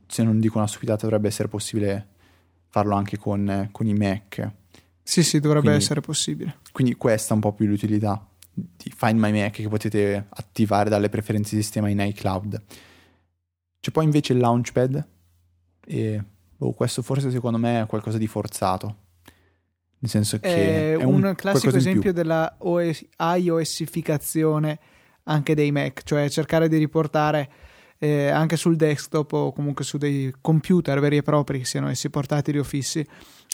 Se 0.07 0.23
non 0.23 0.39
dico 0.39 0.59
una 0.59 0.67
stupidata, 0.67 1.05
dovrebbe 1.05 1.29
essere 1.29 1.49
possibile 1.49 2.07
farlo 2.69 2.95
anche 2.95 3.17
con, 3.17 3.71
con 3.73 3.87
i 3.87 3.95
Mac. 3.95 4.51
Sì, 5.03 5.23
sì, 5.23 5.41
dovrebbe 5.41 5.69
quindi, 5.69 5.83
essere 5.83 6.03
possibile. 6.03 6.59
Quindi 6.73 6.95
questa 6.97 7.31
è 7.31 7.35
un 7.35 7.41
po' 7.41 7.55
più 7.55 7.67
l'utilità 7.67 8.23
di 8.53 8.93
Find 8.95 9.19
My 9.19 9.33
Mac 9.33 9.53
che 9.53 9.69
potete 9.69 10.27
attivare 10.29 10.91
dalle 10.91 11.09
preferenze 11.09 11.57
di 11.57 11.63
sistema 11.63 11.89
in 11.89 12.01
iCloud. 12.01 12.63
C'è 13.89 13.95
poi 13.95 14.05
invece 14.05 14.35
il 14.35 14.41
Launchpad 14.41 15.09
e 15.87 16.23
oh, 16.59 16.75
questo 16.75 17.01
forse 17.01 17.31
secondo 17.31 17.57
me 17.57 17.81
è 17.81 17.87
qualcosa 17.87 18.19
di 18.19 18.27
forzato. 18.27 18.97
Nel 20.01 20.11
senso 20.11 20.39
che 20.39 20.93
è, 20.95 20.99
è 20.99 21.05
un, 21.05 21.25
un 21.25 21.35
classico 21.35 21.75
esempio 21.75 22.13
della 22.13 22.57
OS, 22.59 23.03
iOSificazione 23.17 24.79
anche 25.23 25.55
dei 25.55 25.73
Mac, 25.73 26.03
cioè 26.03 26.29
cercare 26.29 26.69
di 26.69 26.77
riportare 26.77 27.51
eh, 27.97 28.29
anche 28.29 28.57
sul 28.57 28.77
desktop 28.77 29.33
o 29.33 29.53
comunque 29.53 29.87
su 29.87 29.97
dei 29.97 30.35
computer 30.39 31.01
veri 31.01 31.17
e 31.17 31.23
propri, 31.23 31.65
siano 31.65 31.89
essi 31.89 32.11
portatili 32.11 32.59
o 32.59 32.65
fissi, 32.65 33.07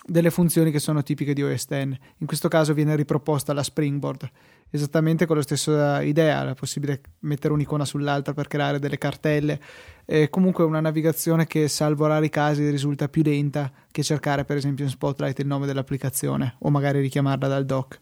delle 0.07 0.31
funzioni 0.31 0.71
che 0.71 0.79
sono 0.79 1.03
tipiche 1.03 1.33
di 1.33 1.43
OS 1.43 1.65
X. 1.65 1.73
In 2.19 2.27
questo 2.27 2.49
caso 2.49 2.75
viene 2.75 2.95
riproposta 2.95 3.53
la 3.53 3.63
Springboard, 3.63 4.29
esattamente 4.71 5.25
con 5.25 5.37
la 5.37 5.43
stessa 5.43 6.03
idea, 6.03 6.51
è 6.51 6.55
possibile 6.55 7.01
mettere 7.21 7.55
un'icona 7.55 7.85
sull'altra 7.85 8.35
per 8.35 8.47
creare 8.47 8.79
delle 8.79 8.99
cartelle, 8.99 9.61
e 10.05 10.29
comunque 10.29 10.65
una 10.65 10.81
navigazione 10.81 11.47
che 11.47 11.69
salvo 11.69 12.07
rari 12.07 12.29
casi 12.29 12.69
risulta 12.69 13.09
più 13.09 13.23
lenta 13.23 13.73
che 13.91 14.03
cercare 14.03 14.45
per 14.45 14.59
esempio 14.59 14.85
in 14.85 14.91
Spotlight 14.91 15.39
il 15.39 15.47
nome 15.47 15.65
dell'applicazione 15.65 16.57
o 16.59 16.71
magari 16.71 17.01
richiamarla 17.01 17.49
dal 17.49 17.65
dock. 17.65 18.01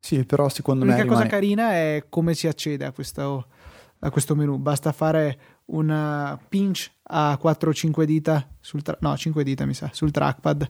Sì, 0.00 0.24
però 0.24 0.48
secondo 0.48 0.84
L'unica 0.84 1.04
me... 1.04 1.08
L'unica 1.08 1.26
cosa 1.26 1.34
carina 1.34 1.72
è 1.72 2.04
come 2.08 2.34
si 2.34 2.48
accede 2.48 2.84
a 2.84 2.92
questo, 2.92 3.46
a 4.00 4.10
questo 4.10 4.34
menu, 4.34 4.58
basta 4.58 4.90
fare 4.90 5.38
un 5.66 6.38
pinch 6.48 6.90
a 7.04 7.36
4 7.40 7.70
o 7.70 7.72
5 7.72 8.04
dita, 8.04 8.48
sul 8.60 8.82
tra- 8.82 8.98
no 9.00 9.16
5 9.16 9.44
dita 9.44 9.64
mi 9.64 9.74
sa, 9.74 9.88
sul 9.92 10.10
trackpad 10.10 10.68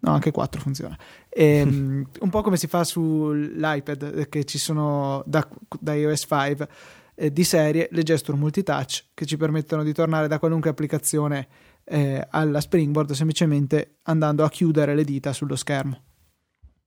no 0.00 0.12
anche 0.12 0.30
4 0.30 0.60
funziona 0.60 0.96
e, 1.28 1.44
ehm, 1.44 2.08
un 2.20 2.30
po' 2.30 2.42
come 2.42 2.56
si 2.56 2.66
fa 2.66 2.84
sull'iPad 2.84 4.12
eh, 4.16 4.28
che 4.28 4.44
ci 4.44 4.58
sono 4.58 5.22
da, 5.26 5.48
da 5.80 5.94
iOS 5.94 6.26
5 6.28 6.68
eh, 7.14 7.32
di 7.32 7.44
serie 7.44 7.88
le 7.90 8.02
gesture 8.02 8.38
multitouch 8.38 9.06
che 9.12 9.26
ci 9.26 9.36
permettono 9.36 9.82
di 9.82 9.92
tornare 9.92 10.28
da 10.28 10.38
qualunque 10.38 10.70
applicazione 10.70 11.48
eh, 11.84 12.26
alla 12.30 12.60
Springboard 12.60 13.12
semplicemente 13.12 13.98
andando 14.02 14.44
a 14.44 14.50
chiudere 14.50 14.94
le 14.94 15.04
dita 15.04 15.32
sullo 15.32 15.56
schermo. 15.56 16.02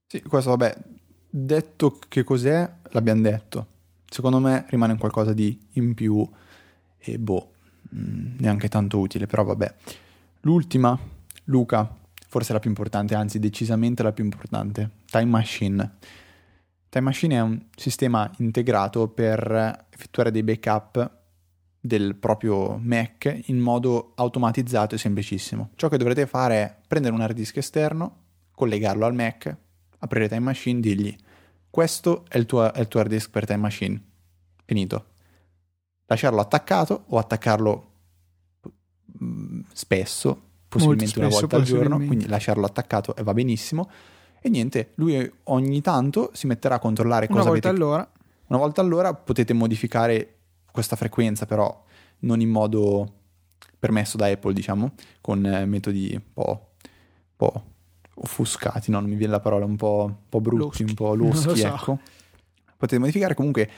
Sì, 0.07 0.21
questo 0.21 0.51
vabbè, 0.51 0.77
detto 1.29 1.99
che 2.07 2.23
cos'è, 2.23 2.69
l'abbiamo 2.91 3.21
detto. 3.21 3.67
Secondo 4.07 4.39
me 4.39 4.65
rimane 4.69 4.97
qualcosa 4.97 5.33
di 5.33 5.57
in 5.73 5.93
più 5.93 6.27
e 6.97 7.17
boh, 7.17 7.51
mm, 7.95 8.35
neanche 8.39 8.67
tanto 8.67 8.99
utile, 8.99 9.25
però 9.25 9.43
vabbè. 9.43 9.73
L'ultima, 10.41 10.97
Luca, 11.45 11.97
forse 12.31 12.53
la 12.53 12.59
più 12.59 12.69
importante, 12.69 13.13
anzi 13.13 13.39
decisamente 13.39 14.03
la 14.03 14.13
più 14.13 14.23
importante, 14.23 14.89
Time 15.05 15.25
Machine. 15.25 15.97
Time 16.87 17.03
Machine 17.03 17.35
è 17.35 17.41
un 17.41 17.61
sistema 17.75 18.31
integrato 18.37 19.09
per 19.09 19.87
effettuare 19.89 20.31
dei 20.31 20.41
backup 20.41 21.11
del 21.77 22.15
proprio 22.15 22.77
Mac 22.77 23.41
in 23.47 23.59
modo 23.59 24.13
automatizzato 24.15 24.95
e 24.95 24.97
semplicissimo. 24.97 25.71
Ciò 25.75 25.89
che 25.89 25.97
dovrete 25.97 26.25
fare 26.25 26.55
è 26.55 26.75
prendere 26.87 27.13
un 27.13 27.19
hard 27.19 27.35
disk 27.35 27.57
esterno, 27.57 28.19
collegarlo 28.55 29.05
al 29.05 29.13
Mac, 29.13 29.53
aprire 29.97 30.29
Time 30.29 30.39
Machine, 30.39 30.79
dirgli 30.79 31.13
questo 31.69 32.23
è 32.29 32.37
il 32.37 32.45
tuo, 32.45 32.71
è 32.71 32.79
il 32.79 32.87
tuo 32.87 33.01
hard 33.01 33.09
disk 33.09 33.29
per 33.29 33.45
Time 33.45 33.59
Machine. 33.59 34.01
Finito. 34.63 35.05
Lasciarlo 36.05 36.39
attaccato 36.39 37.03
o 37.07 37.17
attaccarlo 37.17 37.91
mm, 39.21 39.63
spesso, 39.73 40.50
possibilmente 40.71 41.07
spesso, 41.07 41.27
una 41.27 41.39
volta 41.39 41.55
al 41.57 41.63
giorno, 41.63 41.97
quindi 41.97 42.27
lasciarlo 42.27 42.65
attaccato 42.65 43.15
e 43.15 43.23
va 43.23 43.33
benissimo. 43.33 43.89
E 44.39 44.49
niente, 44.49 44.91
lui 44.95 45.31
ogni 45.45 45.81
tanto 45.81 46.31
si 46.33 46.47
metterà 46.47 46.75
a 46.75 46.79
controllare 46.79 47.27
una 47.29 47.37
cosa 47.37 47.49
volta 47.49 47.67
avete... 47.69 47.83
all'ora. 47.83 48.11
Una 48.47 48.59
volta 48.59 48.81
all'ora 48.81 49.13
potete 49.13 49.53
modificare 49.53 50.35
questa 50.71 50.95
frequenza, 50.95 51.45
però 51.45 51.83
non 52.19 52.39
in 52.39 52.49
modo 52.49 53.13
permesso 53.77 54.15
da 54.17 54.27
Apple, 54.27 54.53
diciamo, 54.53 54.93
con 55.19 55.45
eh, 55.45 55.65
metodi 55.65 56.11
un 56.13 56.33
po', 56.33 56.71
un 56.81 57.35
po' 57.35 57.63
offuscati, 58.15 58.91
no? 58.91 58.99
non 58.99 59.09
mi 59.09 59.15
viene 59.15 59.33
la 59.33 59.39
parola, 59.39 59.65
un 59.65 59.75
po', 59.75 60.05
un 60.07 60.15
po 60.29 60.39
brutti, 60.39 60.63
loschi. 60.63 60.83
un 60.83 60.93
po' 60.93 61.15
loschi, 61.15 61.59
so. 61.59 61.67
ecco. 61.67 61.99
Potete 62.77 62.97
modificare 62.97 63.33
comunque. 63.33 63.69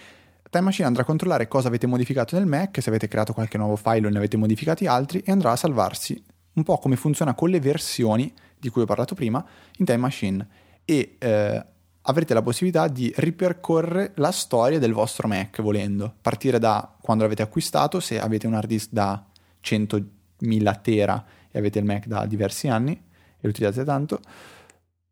Time 0.50 0.66
Machine 0.66 0.88
andrà 0.88 1.02
a 1.02 1.06
controllare 1.06 1.48
cosa 1.48 1.68
avete 1.70 1.88
modificato 1.88 2.38
nel 2.38 2.46
Mac, 2.46 2.80
se 2.80 2.90
avete 2.90 3.08
creato 3.08 3.34
qualche 3.34 3.58
nuovo 3.58 3.76
file 3.76 4.06
o 4.06 4.10
ne 4.12 4.18
avete 4.18 4.38
modificati 4.38 4.86
altri, 4.86 5.20
e 5.22 5.32
andrà 5.32 5.52
a 5.52 5.56
salvarsi 5.56 6.24
un 6.54 6.64
po' 6.64 6.78
come 6.78 6.96
funziona 6.96 7.34
con 7.34 7.50
le 7.50 7.60
versioni 7.60 8.32
di 8.60 8.70
cui 8.70 8.84
ho 8.84 8.86
parlato 8.86 9.16
prima 9.16 9.44
in 9.78 9.86
Time 9.86 9.98
Machine 9.98 10.48
e 10.86 11.16
eh, 11.20 11.66
avrete 12.02 12.34
la 12.34 12.42
possibilità 12.42 12.88
di 12.88 13.12
ripercorrere 13.16 14.12
la 14.16 14.32
storia 14.32 14.80
del 14.80 14.94
vostro 14.94 15.28
Mac 15.28 15.62
volendo, 15.62 16.14
partire 16.22 16.60
da 16.60 16.96
quando 17.02 17.24
l'avete 17.24 17.42
acquistato, 17.42 18.00
se 18.00 18.20
avete 18.20 18.48
un 18.48 18.54
hard 18.54 18.68
disk 18.68 18.90
da 18.92 19.26
100.000 19.64 20.82
tera 20.82 21.26
e 21.50 21.60
avete 21.60 21.80
il 21.80 21.86
Mac 21.86 22.08
da 22.08 22.26
diversi 22.26 22.68
anni 22.68 22.92
e 22.92 23.40
lo 23.42 23.50
utilizzate 23.50 23.86
tanto, 23.86 24.20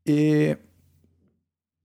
e 0.03 0.59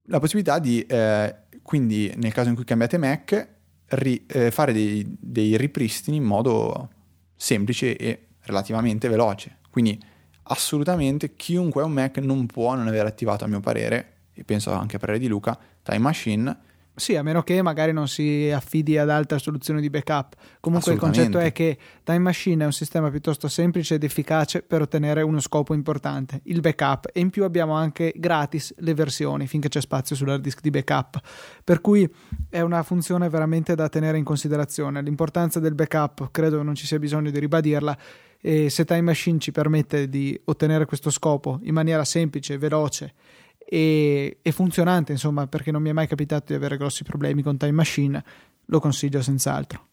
la 0.08 0.20
possibilità 0.20 0.58
di, 0.58 0.82
eh, 0.82 1.34
quindi 1.62 2.12
nel 2.16 2.32
caso 2.32 2.48
in 2.48 2.54
cui 2.54 2.64
cambiate 2.64 2.98
Mac, 2.98 3.48
ri, 3.88 4.24
eh, 4.26 4.50
fare 4.50 4.72
dei, 4.72 5.04
dei 5.20 5.56
ripristinii 5.56 6.18
in 6.18 6.24
modo 6.24 6.90
semplice 7.36 7.96
e 7.96 8.25
relativamente 8.46 9.08
veloce. 9.08 9.58
Quindi 9.70 10.00
assolutamente 10.44 11.34
chiunque 11.34 11.82
ha 11.82 11.84
un 11.84 11.92
Mac 11.92 12.18
non 12.18 12.46
può 12.46 12.74
non 12.74 12.86
aver 12.86 13.04
attivato, 13.06 13.44
a 13.44 13.48
mio 13.48 13.60
parere, 13.60 14.12
e 14.32 14.44
penso 14.44 14.72
anche 14.72 14.96
a 14.96 14.98
parere 14.98 15.18
di 15.18 15.28
Luca, 15.28 15.58
Time 15.82 15.98
Machine. 15.98 16.58
Sì, 16.98 17.14
a 17.14 17.22
meno 17.22 17.42
che 17.42 17.60
magari 17.60 17.92
non 17.92 18.08
si 18.08 18.50
affidi 18.50 18.96
ad 18.96 19.10
altre 19.10 19.38
soluzioni 19.38 19.82
di 19.82 19.90
backup. 19.90 20.34
Comunque 20.60 20.94
il 20.94 20.98
concetto 20.98 21.38
è 21.38 21.52
che 21.52 21.76
Time 22.02 22.20
Machine 22.20 22.62
è 22.62 22.66
un 22.66 22.72
sistema 22.72 23.10
piuttosto 23.10 23.48
semplice 23.48 23.96
ed 23.96 24.04
efficace 24.04 24.62
per 24.62 24.80
ottenere 24.80 25.20
uno 25.20 25.40
scopo 25.40 25.74
importante, 25.74 26.40
il 26.44 26.60
backup, 26.60 27.10
e 27.12 27.20
in 27.20 27.28
più 27.28 27.44
abbiamo 27.44 27.74
anche 27.74 28.14
gratis 28.16 28.72
le 28.78 28.94
versioni 28.94 29.46
finché 29.46 29.68
c'è 29.68 29.82
spazio 29.82 30.16
sull'hard 30.16 30.40
disk 30.40 30.62
di 30.62 30.70
backup. 30.70 31.20
Per 31.62 31.82
cui 31.82 32.10
è 32.48 32.62
una 32.62 32.82
funzione 32.82 33.28
veramente 33.28 33.74
da 33.74 33.90
tenere 33.90 34.16
in 34.16 34.24
considerazione. 34.24 35.02
L'importanza 35.02 35.60
del 35.60 35.74
backup 35.74 36.30
credo 36.30 36.62
non 36.62 36.74
ci 36.74 36.86
sia 36.86 36.98
bisogno 36.98 37.30
di 37.30 37.38
ribadirla 37.38 37.98
e 38.40 38.70
se 38.70 38.84
Time 38.84 39.02
Machine 39.02 39.38
ci 39.38 39.52
permette 39.52 40.08
di 40.08 40.38
ottenere 40.44 40.84
questo 40.84 41.10
scopo 41.10 41.60
in 41.62 41.74
maniera 41.74 42.04
semplice, 42.04 42.58
veloce 42.58 43.14
e, 43.58 44.38
e, 44.40 44.52
funzionante, 44.52 45.12
insomma, 45.12 45.46
perché 45.46 45.70
non 45.70 45.82
mi 45.82 45.90
è 45.90 45.92
mai 45.92 46.06
capitato 46.06 46.46
di 46.48 46.54
avere 46.54 46.76
grossi 46.76 47.02
problemi 47.02 47.42
con 47.42 47.56
Time 47.56 47.72
Machine, 47.72 48.24
lo 48.66 48.80
consiglio 48.80 49.20
senz'altro. 49.22 49.88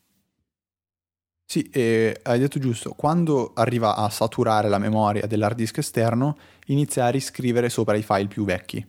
Sì, 1.46 1.70
hai 1.74 2.40
detto 2.40 2.58
giusto, 2.60 2.92
quando 2.92 3.52
arriva 3.54 3.96
a 3.96 4.10
saturare 4.10 4.70
la 4.70 4.78
memoria 4.78 5.28
dell'hard 5.28 5.56
disk 5.56 5.80
esterno, 5.80 6.38
inizia 6.68 7.06
a 7.06 7.10
riscrivere 7.10 7.70
sopra 7.70 7.96
i 7.96 8.02
file 8.02 8.28
più 8.28 8.46
vecchi. 8.46 8.86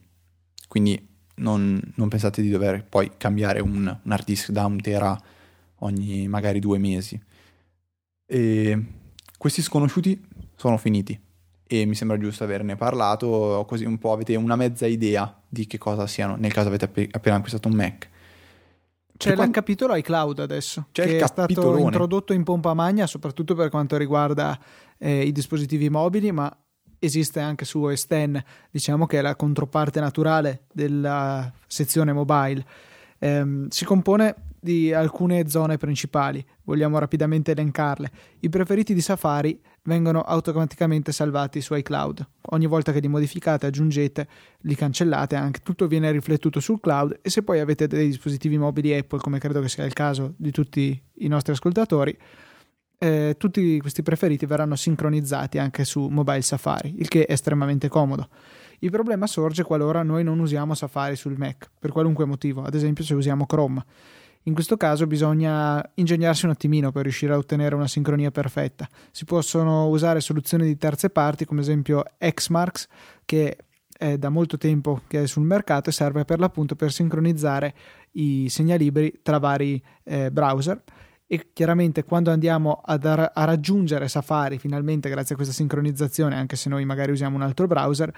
Quindi 0.68 1.12
non, 1.36 1.80
non 1.96 2.08
pensate 2.08 2.42
di 2.42 2.50
dover 2.50 2.84
poi 2.84 3.12
cambiare 3.16 3.60
un, 3.60 3.98
un 4.02 4.12
hard 4.12 4.24
disk 4.24 4.50
da 4.50 4.66
un 4.66 4.80
tera 4.80 5.18
ogni 5.80 6.28
magari 6.28 6.60
due 6.60 6.78
mesi. 6.78 7.20
E 8.26 8.84
questi 9.44 9.60
sconosciuti 9.60 10.26
sono 10.56 10.78
finiti 10.78 11.20
e 11.66 11.84
mi 11.84 11.94
sembra 11.94 12.16
giusto 12.16 12.44
averne 12.44 12.76
parlato, 12.76 13.62
così 13.68 13.84
un 13.84 13.98
po' 13.98 14.12
avete 14.12 14.34
una 14.36 14.56
mezza 14.56 14.86
idea 14.86 15.38
di 15.46 15.66
che 15.66 15.76
cosa 15.76 16.06
siano, 16.06 16.34
nel 16.36 16.50
caso 16.50 16.68
avete 16.68 16.86
appena 17.10 17.36
acquistato 17.36 17.68
un 17.68 17.74
Mac. 17.74 18.08
C'è 19.18 19.28
il 19.28 19.34
quando... 19.34 19.52
capitolo 19.52 19.94
iCloud 19.96 20.38
adesso, 20.38 20.86
C'è 20.92 21.04
che 21.04 21.18
è 21.18 21.26
stato 21.26 21.76
introdotto 21.76 22.32
in 22.32 22.42
pompa 22.42 22.72
magna, 22.72 23.06
soprattutto 23.06 23.54
per 23.54 23.68
quanto 23.68 23.98
riguarda 23.98 24.58
eh, 24.96 25.26
i 25.26 25.32
dispositivi 25.32 25.90
mobili, 25.90 26.32
ma 26.32 26.50
esiste 26.98 27.40
anche 27.40 27.66
su 27.66 27.82
OS 27.82 28.06
X, 28.06 28.42
diciamo 28.70 29.04
che 29.04 29.18
è 29.18 29.20
la 29.20 29.36
controparte 29.36 30.00
naturale 30.00 30.62
della 30.72 31.52
sezione 31.66 32.14
mobile. 32.14 32.64
Eh, 33.18 33.66
si 33.68 33.84
compone 33.84 34.53
di 34.64 34.94
alcune 34.94 35.46
zone 35.46 35.76
principali, 35.76 36.42
vogliamo 36.62 36.98
rapidamente 36.98 37.50
elencarle. 37.50 38.10
I 38.40 38.48
preferiti 38.48 38.94
di 38.94 39.02
Safari 39.02 39.60
vengono 39.82 40.22
automaticamente 40.22 41.12
salvati 41.12 41.60
su 41.60 41.74
iCloud. 41.74 42.26
Ogni 42.52 42.64
volta 42.64 42.90
che 42.90 43.00
li 43.00 43.08
modificate, 43.08 43.66
aggiungete, 43.66 44.26
li 44.60 44.74
cancellate, 44.74 45.36
anche 45.36 45.60
tutto 45.62 45.86
viene 45.86 46.10
riflettuto 46.10 46.60
sul 46.60 46.80
cloud 46.80 47.18
e 47.20 47.28
se 47.28 47.42
poi 47.42 47.60
avete 47.60 47.86
dei 47.86 48.06
dispositivi 48.06 48.56
mobili 48.56 48.94
Apple, 48.94 49.18
come 49.18 49.38
credo 49.38 49.60
che 49.60 49.68
sia 49.68 49.84
il 49.84 49.92
caso 49.92 50.32
di 50.38 50.50
tutti 50.50 50.98
i 51.16 51.28
nostri 51.28 51.52
ascoltatori, 51.52 52.16
eh, 52.96 53.34
tutti 53.36 53.78
questi 53.80 54.02
preferiti 54.02 54.46
verranno 54.46 54.76
sincronizzati 54.76 55.58
anche 55.58 55.84
su 55.84 56.08
Mobile 56.08 56.40
Safari, 56.40 56.94
il 56.98 57.08
che 57.08 57.26
è 57.26 57.32
estremamente 57.32 57.88
comodo. 57.88 58.30
Il 58.78 58.90
problema 58.90 59.26
sorge 59.26 59.62
qualora 59.62 60.02
noi 60.02 60.24
non 60.24 60.38
usiamo 60.38 60.74
Safari 60.74 61.16
sul 61.16 61.36
Mac, 61.36 61.70
per 61.78 61.92
qualunque 61.92 62.24
motivo, 62.24 62.62
ad 62.62 62.74
esempio 62.74 63.04
se 63.04 63.12
usiamo 63.12 63.44
Chrome. 63.44 63.84
In 64.46 64.54
questo 64.54 64.76
caso 64.76 65.06
bisogna 65.06 65.82
ingegnarsi 65.94 66.44
un 66.44 66.50
attimino 66.50 66.92
per 66.92 67.02
riuscire 67.04 67.32
a 67.32 67.38
ottenere 67.38 67.74
una 67.74 67.88
sincronia 67.88 68.30
perfetta. 68.30 68.86
Si 69.10 69.24
possono 69.24 69.88
usare 69.88 70.20
soluzioni 70.20 70.64
di 70.64 70.76
terze 70.76 71.08
parti, 71.08 71.46
come 71.46 71.62
esempio 71.62 72.04
Xmarks, 72.18 72.86
che 73.24 73.56
è 73.96 74.18
da 74.18 74.28
molto 74.28 74.58
tempo 74.58 75.02
che 75.06 75.22
è 75.22 75.26
sul 75.26 75.44
mercato 75.44 75.88
e 75.88 75.92
serve 75.92 76.24
per 76.24 76.40
l'appunto 76.40 76.74
per 76.74 76.92
sincronizzare 76.92 77.74
i 78.12 78.48
segnalibri 78.48 79.20
tra 79.22 79.38
vari 79.38 79.82
eh, 80.02 80.30
browser 80.30 80.82
e 81.26 81.50
chiaramente 81.52 82.04
quando 82.04 82.30
andiamo 82.30 82.82
ad 82.84 83.06
a, 83.06 83.30
raggiungere 83.32 84.08
Safari 84.08 84.58
finalmente 84.58 85.08
grazie 85.08 85.34
a 85.34 85.36
questa 85.36 85.54
sincronizzazione 85.54 86.36
anche 86.36 86.56
se 86.56 86.68
noi 86.68 86.84
magari 86.84 87.12
usiamo 87.12 87.36
un 87.36 87.42
altro 87.42 87.66
browser 87.66 88.12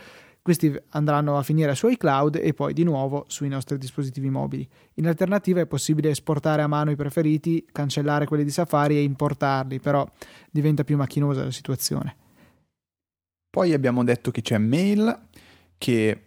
questi 0.46 0.72
andranno 0.90 1.38
a 1.38 1.42
finire 1.42 1.74
su 1.74 1.88
iCloud 1.88 2.36
e 2.40 2.54
poi 2.54 2.72
di 2.72 2.84
nuovo 2.84 3.24
sui 3.26 3.48
nostri 3.48 3.78
dispositivi 3.78 4.30
mobili. 4.30 4.64
In 4.94 5.08
alternativa 5.08 5.60
è 5.60 5.66
possibile 5.66 6.10
esportare 6.10 6.62
a 6.62 6.68
mano 6.68 6.92
i 6.92 6.94
preferiti, 6.94 7.66
cancellare 7.72 8.26
quelli 8.26 8.44
di 8.44 8.52
Safari 8.52 8.96
e 8.96 9.02
importarli, 9.02 9.80
però 9.80 10.08
diventa 10.48 10.84
più 10.84 10.96
macchinosa 10.96 11.42
la 11.42 11.50
situazione. 11.50 12.14
Poi 13.50 13.72
abbiamo 13.72 14.04
detto 14.04 14.30
che 14.30 14.40
c'è 14.40 14.56
Mail 14.58 15.18
che 15.78 16.22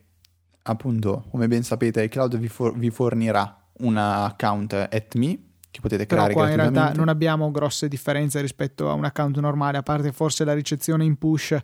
appunto, 0.63 1.24
come 1.30 1.47
ben 1.47 1.63
sapete, 1.63 2.03
iCloud 2.03 2.36
vi, 2.36 2.49
for- 2.49 2.78
vi 2.78 2.89
fornirà 2.89 3.70
un 3.78 3.95
account 3.95 4.74
at 4.74 5.15
me 5.15 5.39
che 5.72 5.80
potete 5.80 6.05
creare 6.05 6.34
Però 6.34 6.41
qua 6.41 6.49
in 6.49 6.57
realtà 6.57 6.91
non 6.91 7.07
abbiamo 7.07 7.51
grosse 7.51 7.88
differenze 7.88 8.41
rispetto 8.41 8.89
a 8.89 8.93
un 8.95 9.05
account 9.05 9.38
normale, 9.39 9.78
a 9.78 9.82
parte 9.82 10.11
forse 10.11 10.43
la 10.43 10.53
ricezione 10.53 11.05
in 11.05 11.15
push 11.15 11.55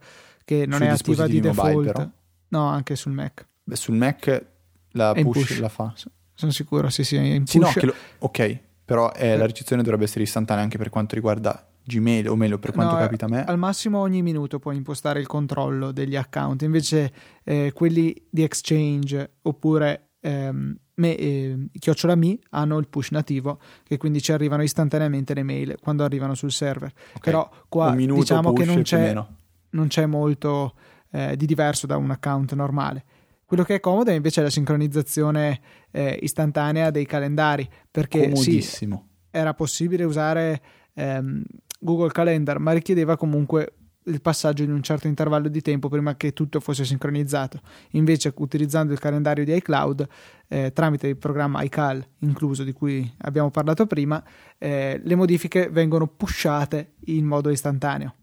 che 0.45 0.65
non 0.65 0.77
Sui 0.77 0.85
è 0.85 0.89
attiva 0.91 1.27
di 1.27 1.41
default. 1.41 1.73
Mobile, 1.73 2.11
No, 2.49 2.67
anche 2.67 2.95
sul 2.95 3.11
Mac. 3.11 3.47
Beh, 3.63 3.75
sul 3.75 3.95
Mac 3.95 4.45
la 4.91 5.13
push, 5.13 5.47
push, 5.47 5.59
la 5.59 5.69
fa. 5.69 5.93
Sono 6.33 6.51
sicuro, 6.51 6.89
sì, 6.89 7.03
sì. 7.03 7.15
In 7.15 7.45
sì, 7.45 7.59
no, 7.59 7.71
lo... 7.73 7.93
ok, 8.19 8.59
però 8.83 9.11
eh, 9.13 9.37
la 9.37 9.45
ricezione 9.45 9.81
dovrebbe 9.81 10.03
essere 10.05 10.23
istantanea 10.23 10.63
anche 10.63 10.77
per 10.77 10.89
quanto 10.89 11.15
riguarda 11.15 11.67
Gmail, 11.83 12.29
o 12.29 12.35
meglio, 12.35 12.57
per 12.57 12.71
quanto 12.71 12.93
no, 12.93 12.99
capita 12.99 13.25
a 13.25 13.29
me. 13.29 13.43
Al 13.43 13.57
massimo 13.57 13.99
ogni 13.99 14.21
minuto 14.21 14.59
puoi 14.59 14.75
impostare 14.75 15.19
il 15.19 15.27
controllo 15.27 15.91
degli 15.91 16.15
account, 16.15 16.63
invece 16.63 17.13
eh, 17.43 17.71
quelli 17.73 18.15
di 18.29 18.43
Exchange 18.43 19.37
oppure 19.43 20.09
ehm, 20.19 20.77
me, 20.95 21.15
eh, 21.15 21.67
chiocciola 21.77 22.15
mi 22.15 22.39
hanno 22.51 22.77
il 22.77 22.87
push 22.87 23.11
nativo 23.11 23.59
che 23.83 23.97
quindi 23.97 24.21
ci 24.21 24.31
arrivano 24.31 24.63
istantaneamente 24.63 25.33
le 25.33 25.43
mail 25.43 25.75
quando 25.79 26.03
arrivano 26.03 26.33
sul 26.35 26.51
server 26.51 26.91
okay. 27.09 27.19
però 27.21 27.49
qua 27.69 27.93
diciamo 27.95 28.53
che 28.53 28.65
non 28.65 28.81
c'è, 28.81 29.13
non 29.69 29.87
c'è 29.87 30.05
molto 30.05 30.73
eh, 31.15 31.35
di 31.35 31.45
diverso 31.45 31.87
da 31.87 31.97
un 31.97 32.11
account 32.11 32.53
normale 32.53 33.03
quello 33.45 33.63
che 33.63 33.75
è 33.75 33.79
comodo 33.79 34.09
è 34.09 34.13
invece 34.13 34.41
la 34.41 34.49
sincronizzazione 34.49 35.61
eh, 35.91 36.17
istantanea 36.21 36.89
dei 36.89 37.05
calendari 37.05 37.67
perché 37.89 38.35
sì, 38.35 38.65
era 39.29 39.53
possibile 39.53 40.03
usare 40.03 40.61
ehm, 40.93 41.43
Google 41.79 42.11
Calendar 42.11 42.59
ma 42.59 42.71
richiedeva 42.71 43.15
comunque 43.17 43.73
il 44.05 44.21
passaggio 44.21 44.63
in 44.63 44.71
un 44.71 44.81
certo 44.83 45.07
intervallo 45.07 45.47
di 45.47 45.61
tempo 45.61 45.89
prima 45.89 46.15
che 46.15 46.33
tutto 46.33 46.59
fosse 46.59 46.85
sincronizzato. 46.85 47.59
Invece, 47.91 48.31
utilizzando 48.37 48.93
il 48.93 48.99
calendario 48.99 49.43
di 49.43 49.55
iCloud 49.55 50.07
eh, 50.47 50.71
tramite 50.73 51.07
il 51.07 51.17
programma 51.17 51.63
iCal 51.63 52.05
incluso 52.19 52.63
di 52.63 52.71
cui 52.71 53.11
abbiamo 53.19 53.49
parlato 53.49 53.87
prima, 53.87 54.23
eh, 54.57 55.01
le 55.03 55.15
modifiche 55.15 55.69
vengono 55.69 56.07
pushate 56.07 56.95
in 57.05 57.25
modo 57.25 57.49
istantaneo. 57.49 58.15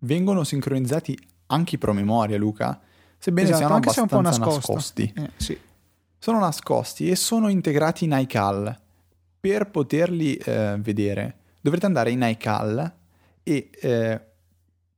Vengono 0.00 0.44
sincronizzati 0.44 1.18
anche 1.48 1.74
i 1.74 1.78
promemoria, 1.78 2.38
Luca, 2.38 2.80
sebbene 3.18 3.48
esatto, 3.48 3.58
siano 3.58 3.74
anche 3.74 3.88
abbastanza 3.88 4.32
se 4.32 4.38
nascosti. 4.38 5.12
Eh, 5.14 5.30
sì. 5.36 5.58
Sono 6.18 6.38
nascosti 6.38 7.08
e 7.08 7.16
sono 7.16 7.48
integrati 7.48 8.04
in 8.04 8.16
iCal. 8.18 8.76
Per 9.40 9.70
poterli 9.70 10.34
eh, 10.36 10.76
vedere 10.80 11.36
dovrete 11.60 11.86
andare 11.86 12.10
in 12.10 12.22
iCal 12.22 12.92
e 13.42 13.70
eh, 13.80 14.20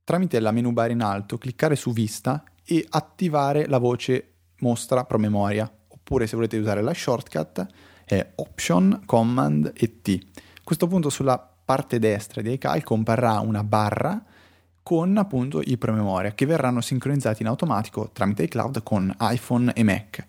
tramite 0.03 0.39
la 0.39 0.51
menu 0.51 0.71
bar 0.71 0.91
in 0.91 1.01
alto 1.01 1.37
cliccare 1.37 1.75
su 1.75 1.91
vista 1.93 2.43
e 2.63 2.85
attivare 2.89 3.67
la 3.67 3.77
voce 3.77 4.33
mostra 4.59 5.05
promemoria 5.05 5.71
oppure 5.87 6.27
se 6.27 6.35
volete 6.35 6.57
usare 6.57 6.81
la 6.81 6.93
shortcut 6.93 7.65
è 8.05 8.31
option 8.35 9.01
command 9.05 9.71
e 9.75 10.01
t 10.01 10.19
a 10.33 10.61
questo 10.63 10.87
punto 10.87 11.09
sulla 11.09 11.37
parte 11.39 11.99
destra 11.99 12.41
di 12.41 12.53
iCal 12.53 12.83
comparrà 12.83 13.39
una 13.39 13.63
barra 13.63 14.23
con 14.83 15.17
appunto 15.17 15.61
i 15.63 15.77
promemoria 15.77 16.31
che 16.31 16.45
verranno 16.45 16.81
sincronizzati 16.81 17.41
in 17.41 17.47
automatico 17.47 18.09
tramite 18.11 18.43
iCloud 18.43 18.83
con 18.83 19.15
iPhone 19.19 19.73
e 19.73 19.83
Mac 19.83 20.25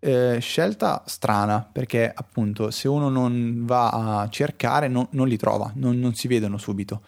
eh, 0.00 0.38
scelta 0.40 1.02
strana 1.06 1.66
perché 1.70 2.10
appunto 2.14 2.70
se 2.70 2.88
uno 2.88 3.08
non 3.08 3.62
va 3.64 4.20
a 4.20 4.28
cercare 4.28 4.88
no, 4.88 5.08
non 5.10 5.28
li 5.28 5.36
trova, 5.36 5.70
non, 5.76 5.98
non 5.98 6.14
si 6.14 6.28
vedono 6.28 6.58
subito 6.58 7.00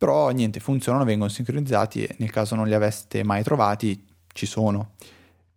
però 0.00 0.30
niente, 0.30 0.60
funzionano, 0.60 1.04
vengono 1.04 1.28
sincronizzati 1.28 2.04
e 2.04 2.14
nel 2.20 2.30
caso 2.30 2.54
non 2.54 2.66
li 2.66 2.72
aveste 2.72 3.22
mai 3.22 3.42
trovati 3.42 4.02
ci 4.32 4.46
sono. 4.46 4.92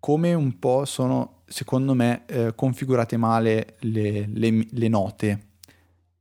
Come 0.02 0.34
un 0.34 0.60
po' 0.60 0.84
sono, 0.84 1.44
secondo 1.46 1.94
me, 1.94 2.24
eh, 2.26 2.52
configurate 2.54 3.16
male 3.16 3.78
le, 3.80 4.28
le, 4.34 4.68
le 4.70 4.88
note. 4.90 5.48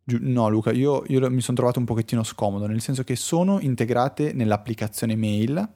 No, 0.04 0.48
Luca, 0.48 0.72
io, 0.72 1.04
io, 1.06 1.30
mi 1.30 1.40
sono 1.40 1.56
trovato 1.56 1.78
un 1.78 1.84
pochettino 1.84 2.24
scomodo, 2.24 2.66
nel 2.66 2.80
senso 2.80 3.04
che 3.04 3.14
sono 3.14 3.60
integrate 3.60 4.32
nell'applicazione 4.32 5.14
mail, 5.14 5.68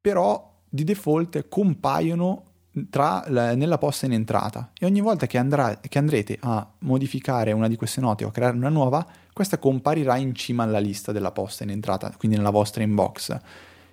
però 0.00 0.60
di 0.68 0.84
default 0.84 1.48
compaiono 1.48 2.44
la, 2.92 3.54
nella 3.54 3.78
posta 3.78 4.06
in 4.06 4.12
entrata 4.12 4.70
e 4.78 4.86
ogni 4.86 5.00
volta 5.00 5.26
che, 5.26 5.38
andrà, 5.38 5.80
che 5.80 5.98
andrete 5.98 6.36
a 6.40 6.70
modificare 6.80 7.52
una 7.52 7.66
di 7.66 7.76
queste 7.76 8.00
note 8.00 8.24
o 8.24 8.28
a 8.28 8.30
creare 8.30 8.56
una 8.56 8.68
nuova, 8.68 9.06
questa 9.32 9.58
comparirà 9.58 10.16
in 10.16 10.34
cima 10.34 10.64
alla 10.64 10.78
lista 10.78 11.12
della 11.12 11.32
posta 11.32 11.64
in 11.64 11.70
entrata, 11.70 12.12
quindi 12.16 12.36
nella 12.36 12.50
vostra 12.50 12.82
inbox. 12.82 13.36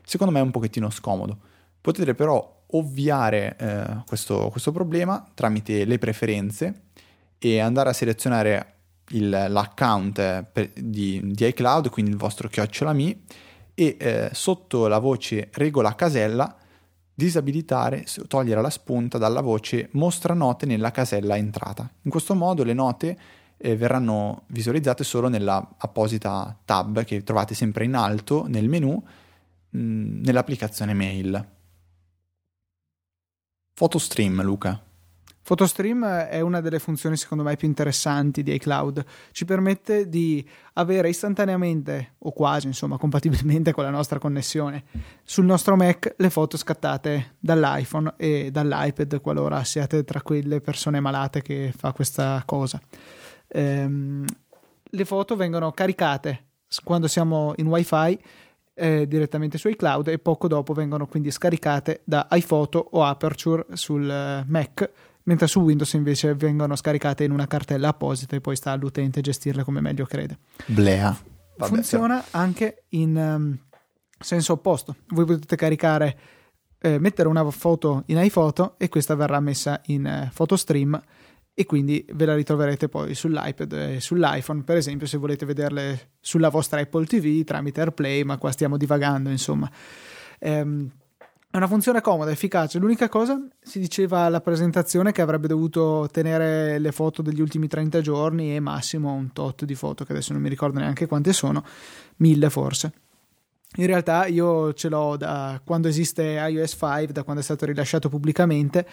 Secondo 0.04 0.34
me 0.34 0.40
è 0.40 0.44
un 0.44 0.52
pochettino 0.52 0.90
scomodo. 0.90 1.38
Potete 1.80 2.14
però 2.16 2.64
ovviare 2.68 3.56
eh, 3.58 4.04
questo, 4.08 4.50
questo, 4.50 4.72
problema 4.72 5.26
tramite 5.34 5.86
le 5.86 5.98
preferenze 6.00 6.82
e 7.38 7.60
andare 7.60 7.90
a 7.90 7.94
selezionare 7.94 8.75
il, 9.10 9.30
l'account 9.30 10.44
per, 10.52 10.72
di, 10.74 11.22
di, 11.24 11.48
iCloud, 11.48 11.90
quindi 11.90 12.12
il 12.12 12.18
vostro 12.18 12.48
chiocciolami, 12.48 13.24
e 13.74 13.98
eh, 14.00 14.30
sotto 14.32 14.88
la 14.88 15.00
voce 15.00 15.50
regola 15.54 15.96
casella 15.96 16.56
disabilitare, 17.14 18.06
togliere 18.28 18.62
la 18.62 18.70
spunta 18.70 19.18
dalla 19.18 19.40
voce 19.40 19.88
mostra 19.94 20.34
note 20.34 20.66
nella 20.66 20.92
casella 20.92 21.38
entrata. 21.38 21.90
In 22.02 22.12
questo 22.12 22.36
modo 22.36 22.64
le 22.64 22.74
note 22.74 23.18
eh, 23.58 23.76
verranno 23.78 24.44
visualizzate 24.48 25.04
solo 25.06 25.30
nella 25.30 25.76
apposita 25.78 26.58
tab 26.66 27.04
che 27.06 27.24
trovate 27.24 27.56
sempre 27.56 27.86
in 27.86 27.96
alto 27.96 28.46
nel 28.48 28.68
menu 28.68 29.02
mh, 29.70 29.80
mm, 29.80 30.24
nell'applicazione 30.24 30.94
mail. 30.94 31.54
PhotoStream, 33.74 34.42
Luca. 34.42 34.85
PhotoStream 35.46 36.04
è 36.06 36.42
una 36.42 36.60
delle 36.60 36.80
funzioni 36.80 37.16
secondo 37.18 37.44
me 37.44 37.56
più 37.56 37.68
interessanti 37.68 38.42
di 38.42 38.52
iCloud. 38.56 39.06
Ci 39.32 39.46
permette 39.46 40.10
di 40.10 40.44
avere 40.74 41.10
istantaneamente 41.10 42.16
o 42.18 42.32
quasi, 42.32 42.66
insomma, 42.66 42.98
compatibilmente 42.98 43.72
con 43.72 43.84
la 43.84 43.92
nostra 43.92 44.18
connessione 44.18 44.86
sul 45.24 45.46
nostro 45.46 45.76
Mac 45.76 46.16
le 46.18 46.30
foto 46.32 46.58
scattate 46.58 47.36
dall'iPhone 47.40 48.16
e 48.18 48.50
dall'iPad 48.52 49.22
qualora 49.22 49.64
siate 49.64 50.04
tra 50.04 50.24
quelle 50.24 50.62
persone 50.62 51.00
malate 51.00 51.44
che 51.44 51.72
fa 51.76 51.92
questa 51.94 52.42
cosa 52.46 52.82
ehm, 53.48 54.26
le 54.84 55.06
foto 55.06 55.36
vengono 55.36 55.72
caricate 55.72 56.46
quando 56.84 57.08
siamo 57.08 57.54
in 57.58 57.68
wifi 57.68 58.20
eh, 58.74 59.08
direttamente 59.08 59.58
su 59.58 59.70
iCloud 59.70 60.08
e 60.10 60.20
poco 60.20 60.48
dopo 60.48 60.74
vengono 60.74 61.08
quindi 61.08 61.32
scaricate 61.32 62.02
da 62.04 62.28
iPhoto 62.32 62.90
o 62.92 63.04
Aperture 63.04 63.66
sul 63.74 64.10
eh, 64.10 64.44
Mac 64.48 64.92
mentre 65.26 65.48
su 65.48 65.60
Windows 65.62 65.94
invece 65.94 66.34
vengono 66.36 66.76
scaricate 66.76 67.24
in 67.24 67.32
una 67.32 67.48
cartella 67.48 67.90
apposita 67.90 68.36
e 68.36 68.42
poi 68.42 68.56
sta 68.56 68.72
all'utente 68.72 69.22
gestirle 69.22 69.64
come 69.64 69.82
meglio 69.82 70.06
crede. 70.06 70.40
Blea. 70.66 71.16
Vabbè, 71.58 71.74
Funziona 71.74 72.20
però. 72.20 72.44
anche 72.44 72.84
in 72.90 73.16
um, 73.16 73.58
senso 74.20 74.54
opposto. 74.54 74.96
Voi 75.10 75.26
potete 75.26 75.56
caricare, 75.56 76.18
eh, 76.80 77.00
mettere 77.00 77.28
una 77.28 77.50
foto 77.52 78.04
in 78.08 78.18
iPhoto 78.18 78.76
e 78.78 78.90
questa 78.90 79.16
verrà 79.16 79.40
messa 79.40 79.82
in 79.86 80.06
eh, 80.06 80.32
PhotoStream 80.34 81.02
e 81.58 81.66
quindi 81.66 82.06
ve 82.14 82.26
la 82.26 82.36
ritroverete 82.36 82.90
poi 82.90 83.16
sull'iPad 83.16 83.72
e 83.72 84.00
sull'iPhone, 84.02 84.64
per 84.64 84.76
esempio 84.76 85.08
se 85.08 85.18
volete 85.18 85.46
vederle 85.46 86.12
sulla 86.20 86.50
vostra 86.50 86.82
Apple 86.82 87.06
TV 87.06 87.44
tramite 87.46 87.80
AirPlay, 87.80 88.24
ma 88.24 88.38
qua 88.38 88.52
stiamo 88.52 88.76
divagando, 88.76 89.30
insomma. 89.30 89.72
Ehm, 90.40 90.92
è 91.56 91.58
una 91.58 91.68
funzione 91.68 92.02
comoda, 92.02 92.32
efficace. 92.32 92.80
L'unica 92.80 93.08
cosa, 93.08 93.40
si 93.62 93.80
diceva 93.80 94.22
alla 94.24 94.42
presentazione 94.42 95.14
che 95.14 95.22
avrebbe 95.22 95.48
dovuto 95.48 96.10
tenere 96.12 96.80
le 96.80 96.92
foto 96.92 97.22
degli 97.22 97.40
ultimi 97.40 97.70
30 97.70 98.02
giorni 98.02 98.54
e 98.54 98.60
massimo 98.60 99.14
un 99.14 99.32
tot 99.32 99.64
di 99.64 99.74
foto, 99.74 100.04
che 100.04 100.12
adesso 100.12 100.34
non 100.34 100.42
mi 100.42 100.50
ricordo 100.50 100.80
neanche 100.80 101.06
quante 101.06 101.32
sono, 101.32 101.64
mille 102.18 102.50
forse. 102.50 102.92
In 103.78 103.86
realtà 103.86 104.26
io 104.26 104.74
ce 104.74 104.90
l'ho 104.90 105.16
da 105.16 105.62
quando 105.64 105.88
esiste 105.88 106.24
iOS 106.24 106.72
5, 106.72 107.14
da 107.14 107.24
quando 107.24 107.42
è 107.42 107.46
stato 107.46 107.66
rilasciato 107.66 108.10
pubblicamente 108.10 108.86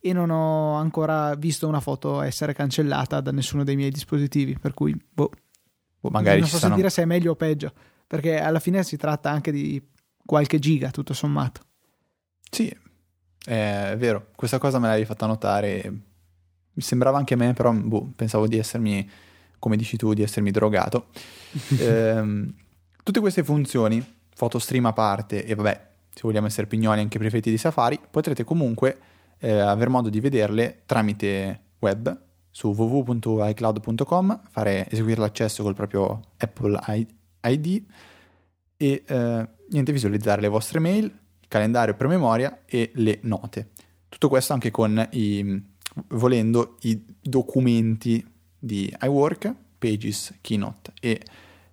e 0.00 0.12
non 0.14 0.30
ho 0.30 0.74
ancora 0.76 1.34
visto 1.34 1.68
una 1.68 1.80
foto 1.80 2.22
essere 2.22 2.54
cancellata 2.54 3.20
da 3.20 3.30
nessuno 3.30 3.62
dei 3.62 3.76
miei 3.76 3.90
dispositivi, 3.90 4.58
per 4.58 4.72
cui 4.72 4.98
boh, 5.12 5.30
boh 6.00 6.10
magari 6.10 6.40
non 6.40 6.48
so 6.48 6.56
se 6.56 6.70
dire 6.72 6.88
se 6.88 7.02
è 7.02 7.04
meglio 7.04 7.32
o 7.32 7.36
peggio, 7.36 7.72
perché 8.06 8.40
alla 8.40 8.60
fine 8.60 8.82
si 8.84 8.96
tratta 8.96 9.30
anche 9.30 9.52
di 9.52 9.82
qualche 10.24 10.58
giga 10.58 10.90
tutto 10.90 11.12
sommato. 11.12 11.60
Sì, 12.56 12.74
è 13.44 13.94
vero, 13.98 14.28
questa 14.34 14.56
cosa 14.56 14.78
me 14.78 14.86
l'avevi 14.86 15.04
fatta 15.04 15.26
notare, 15.26 15.90
mi 15.90 16.82
sembrava 16.82 17.18
anche 17.18 17.34
a 17.34 17.36
me, 17.36 17.52
però 17.52 17.70
boh, 17.70 18.12
pensavo 18.16 18.46
di 18.46 18.56
essermi, 18.56 19.06
come 19.58 19.76
dici 19.76 19.98
tu, 19.98 20.14
di 20.14 20.22
essermi 20.22 20.50
drogato. 20.50 21.08
eh, 21.78 22.54
tutte 23.02 23.20
queste 23.20 23.44
funzioni, 23.44 24.02
foto 24.34 24.58
stream 24.58 24.86
a 24.86 24.94
parte 24.94 25.44
e 25.44 25.54
vabbè, 25.54 25.88
se 26.08 26.20
vogliamo 26.22 26.46
essere 26.46 26.66
pignoli 26.66 27.00
anche 27.00 27.18
preferiti 27.18 27.50
di 27.50 27.58
Safari, 27.58 28.00
potrete 28.10 28.42
comunque 28.42 29.00
eh, 29.36 29.50
aver 29.58 29.90
modo 29.90 30.08
di 30.08 30.20
vederle 30.20 30.84
tramite 30.86 31.60
web 31.80 32.22
su 32.50 32.68
www.icloud.com, 32.68 34.40
fare, 34.48 34.88
eseguire 34.88 35.20
l'accesso 35.20 35.62
col 35.62 35.74
proprio 35.74 36.22
Apple 36.38 36.80
ID 37.42 37.84
e 38.78 39.04
eh, 39.06 39.48
niente, 39.68 39.92
visualizzare 39.92 40.40
le 40.40 40.48
vostre 40.48 40.78
mail, 40.78 41.04
il 41.04 41.25
calendario 41.48 41.94
per 41.94 42.08
memoria 42.08 42.62
e 42.64 42.90
le 42.94 43.18
note. 43.22 43.70
Tutto 44.08 44.28
questo 44.28 44.52
anche 44.52 44.70
con 44.70 45.08
i, 45.12 45.62
volendo, 46.08 46.76
i 46.82 47.02
documenti 47.20 48.24
di 48.58 48.94
iWork, 49.00 49.54
Pages, 49.78 50.38
Keynote 50.40 50.92
e 51.00 51.20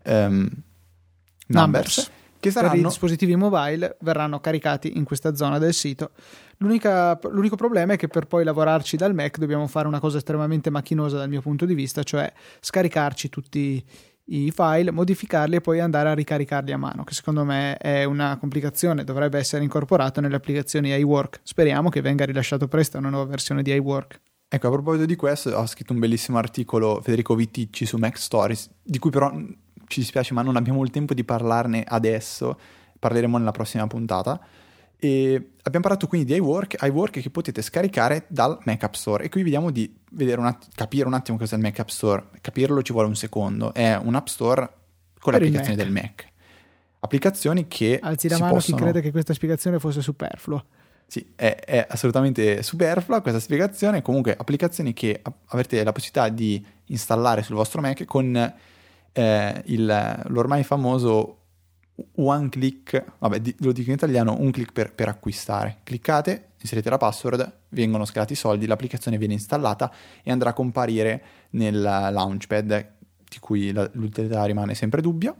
um, 0.05 0.49
Numbers. 1.47 1.97
Numbers 1.97 2.11
che 2.43 2.51
saranno... 2.51 2.73
per 2.73 2.81
i 2.81 2.83
dispositivi 2.83 3.35
mobile 3.37 3.95
verranno 4.01 4.41
caricati 4.41 4.97
in 4.97 5.05
questa 5.05 5.33
zona 5.33 5.59
del 5.59 5.73
sito. 5.73 6.11
L'unica, 6.57 7.17
l'unico 7.29 7.55
problema 7.55 7.93
è 7.93 7.97
che 7.97 8.09
per 8.09 8.27
poi 8.27 8.43
lavorarci 8.43 8.97
dal 8.97 9.13
Mac 9.13 9.37
dobbiamo 9.37 9.65
fare 9.67 9.87
una 9.87 9.99
cosa 9.99 10.17
estremamente 10.17 10.69
macchinosa 10.69 11.17
dal 11.17 11.29
mio 11.29 11.41
punto 11.41 11.65
di 11.65 11.73
vista, 11.73 12.03
cioè 12.03 12.31
scaricarci 12.59 13.29
tutti 13.29 13.59
i 13.59 13.83
file, 14.51 14.91
modificarli 14.91 15.55
e 15.55 15.61
poi 15.61 15.79
andare 15.79 16.09
a 16.09 16.13
ricaricarli 16.13 16.71
a 16.71 16.77
mano, 16.77 17.03
che 17.03 17.13
secondo 17.13 17.43
me 17.43 17.77
è 17.77 18.03
una 18.03 18.37
complicazione, 18.37 19.03
dovrebbe 19.03 19.37
essere 19.37 19.63
incorporato 19.63 20.21
nelle 20.21 20.35
applicazioni 20.35 20.89
iWork. 20.91 21.41
Speriamo 21.43 21.89
che 21.89 22.01
venga 22.01 22.25
rilasciato 22.25 22.67
presto 22.67 22.97
una 22.97 23.09
nuova 23.09 23.29
versione 23.29 23.61
di 23.61 23.71
iWork. 23.73 24.21
Ecco, 24.47 24.67
a 24.67 24.71
proposito 24.71 25.05
di 25.05 25.15
questo, 25.15 25.49
ho 25.49 25.65
scritto 25.65 25.93
un 25.93 25.99
bellissimo 25.99 26.37
articolo 26.37 27.01
Federico 27.01 27.35
Viticci 27.35 27.85
su 27.85 27.97
Mac 27.97 28.17
Stories, 28.17 28.69
di 28.83 28.99
cui 28.99 29.09
però 29.09 29.31
ci 29.87 29.99
dispiace, 29.99 30.33
ma 30.33 30.41
non 30.41 30.55
abbiamo 30.55 30.83
il 30.83 30.91
tempo 30.91 31.13
di 31.13 31.23
parlarne 31.23 31.83
adesso, 31.85 32.59
parleremo 32.99 33.37
nella 33.37 33.51
prossima 33.51 33.87
puntata. 33.87 34.39
E 35.03 35.49
abbiamo 35.63 35.81
parlato 35.85 36.07
quindi 36.07 36.31
di 36.31 36.35
iWork, 36.39 36.77
iWork 36.81 37.19
che 37.19 37.29
potete 37.29 37.61
scaricare 37.61 38.23
dal 38.29 38.57
Mac 38.63 38.83
App 38.83 38.93
Store. 38.93 39.25
E 39.25 39.27
qui 39.29 39.43
vediamo 39.43 39.69
di 39.69 39.93
un 40.11 40.45
att- 40.45 40.69
capire 40.73 41.05
un 41.07 41.13
attimo 41.13 41.37
cos'è 41.37 41.55
il 41.57 41.61
Mac 41.61 41.77
App 41.79 41.89
Store. 41.89 42.29
Capirlo 42.39 42.81
ci 42.81 42.93
vuole 42.93 43.09
un 43.09 43.15
secondo. 43.15 43.73
È 43.73 43.97
un 43.97 44.15
App 44.15 44.27
Store 44.27 44.61
con 45.19 45.33
Per 45.33 45.41
le 45.41 45.47
applicazioni 45.47 45.75
Mac. 45.75 45.85
del 45.85 45.93
Mac. 45.93 46.27
Applicazioni 47.01 47.67
che 47.67 47.99
Alzi 48.01 48.29
la 48.29 48.37
mano 48.37 48.53
possono... 48.53 48.77
chi 48.77 48.83
crede 48.83 49.01
che 49.01 49.11
questa 49.11 49.33
spiegazione 49.33 49.77
fosse 49.77 50.01
superflua. 50.01 50.63
Sì, 51.05 51.33
è, 51.35 51.53
è 51.65 51.85
assolutamente 51.89 52.63
superflua 52.63 53.19
questa 53.21 53.41
spiegazione. 53.41 54.01
Comunque, 54.01 54.33
applicazioni 54.37 54.93
che 54.93 55.21
avrete 55.47 55.83
la 55.83 55.91
possibilità 55.91 56.29
di 56.33 56.65
installare 56.85 57.43
sul 57.43 57.55
vostro 57.55 57.81
Mac 57.81 58.05
con 58.05 58.53
eh, 59.15 59.61
il- 59.65 60.21
l'ormai 60.27 60.63
famoso 60.63 61.39
one 62.15 62.49
click, 62.49 63.03
vabbè, 63.19 63.41
lo 63.59 63.71
dico 63.71 63.89
in 63.89 63.95
italiano, 63.95 64.35
un 64.39 64.51
click 64.51 64.71
per, 64.71 64.93
per 64.93 65.07
acquistare. 65.09 65.79
Cliccate, 65.83 66.53
inserite 66.61 66.89
la 66.89 66.97
password, 66.97 67.59
vengono 67.69 68.05
scalati 68.05 68.33
i 68.33 68.37
soldi, 68.37 68.65
l'applicazione 68.65 69.17
viene 69.17 69.33
installata 69.33 69.91
e 70.23 70.31
andrà 70.31 70.49
a 70.49 70.53
comparire 70.53 71.23
nel 71.51 71.79
launchpad, 71.79 72.91
di 73.29 73.39
cui 73.39 73.71
la- 73.71 73.89
l'utilità 73.93 74.43
rimane 74.45 74.73
sempre 74.75 75.01
dubbia. 75.01 75.35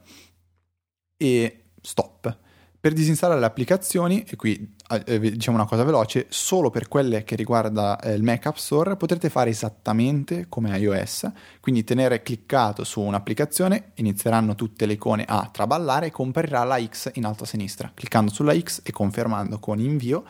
E 1.18 1.64
stop. 1.82 2.38
Per 2.84 2.92
disinstallare 2.92 3.40
le 3.40 3.46
applicazioni, 3.46 4.26
e 4.28 4.36
qui 4.36 4.76
eh, 5.06 5.18
diciamo 5.18 5.56
una 5.56 5.66
cosa 5.66 5.86
veloce, 5.86 6.26
solo 6.28 6.70
per 6.70 6.90
quelle 6.90 7.24
che 7.24 7.38
riguarda 7.38 7.98
eh, 7.98 8.12
il 8.12 8.24
Mac 8.24 8.46
App 8.46 8.58
Store 8.58 8.98
potrete 8.98 9.30
fare 9.30 9.50
esattamente 9.50 10.48
come 10.50 10.78
iOS, 10.78 11.32
quindi 11.62 11.86
tenere 11.86 12.22
cliccato 12.22 12.84
su 12.84 13.00
un'applicazione, 13.00 13.92
inizieranno 13.94 14.54
tutte 14.56 14.86
le 14.86 14.92
icone 14.94 15.24
a 15.26 15.50
traballare 15.50 16.08
e 16.08 16.12
comparirà 16.12 16.66
la 16.66 16.78
X 16.86 17.12
in 17.14 17.24
alto 17.24 17.44
a 17.44 17.48
sinistra. 17.48 17.90
Cliccando 17.94 18.30
sulla 18.30 18.54
X 18.54 18.82
e 18.84 18.92
confermando 18.92 19.60
con 19.60 19.80
invio 19.80 20.26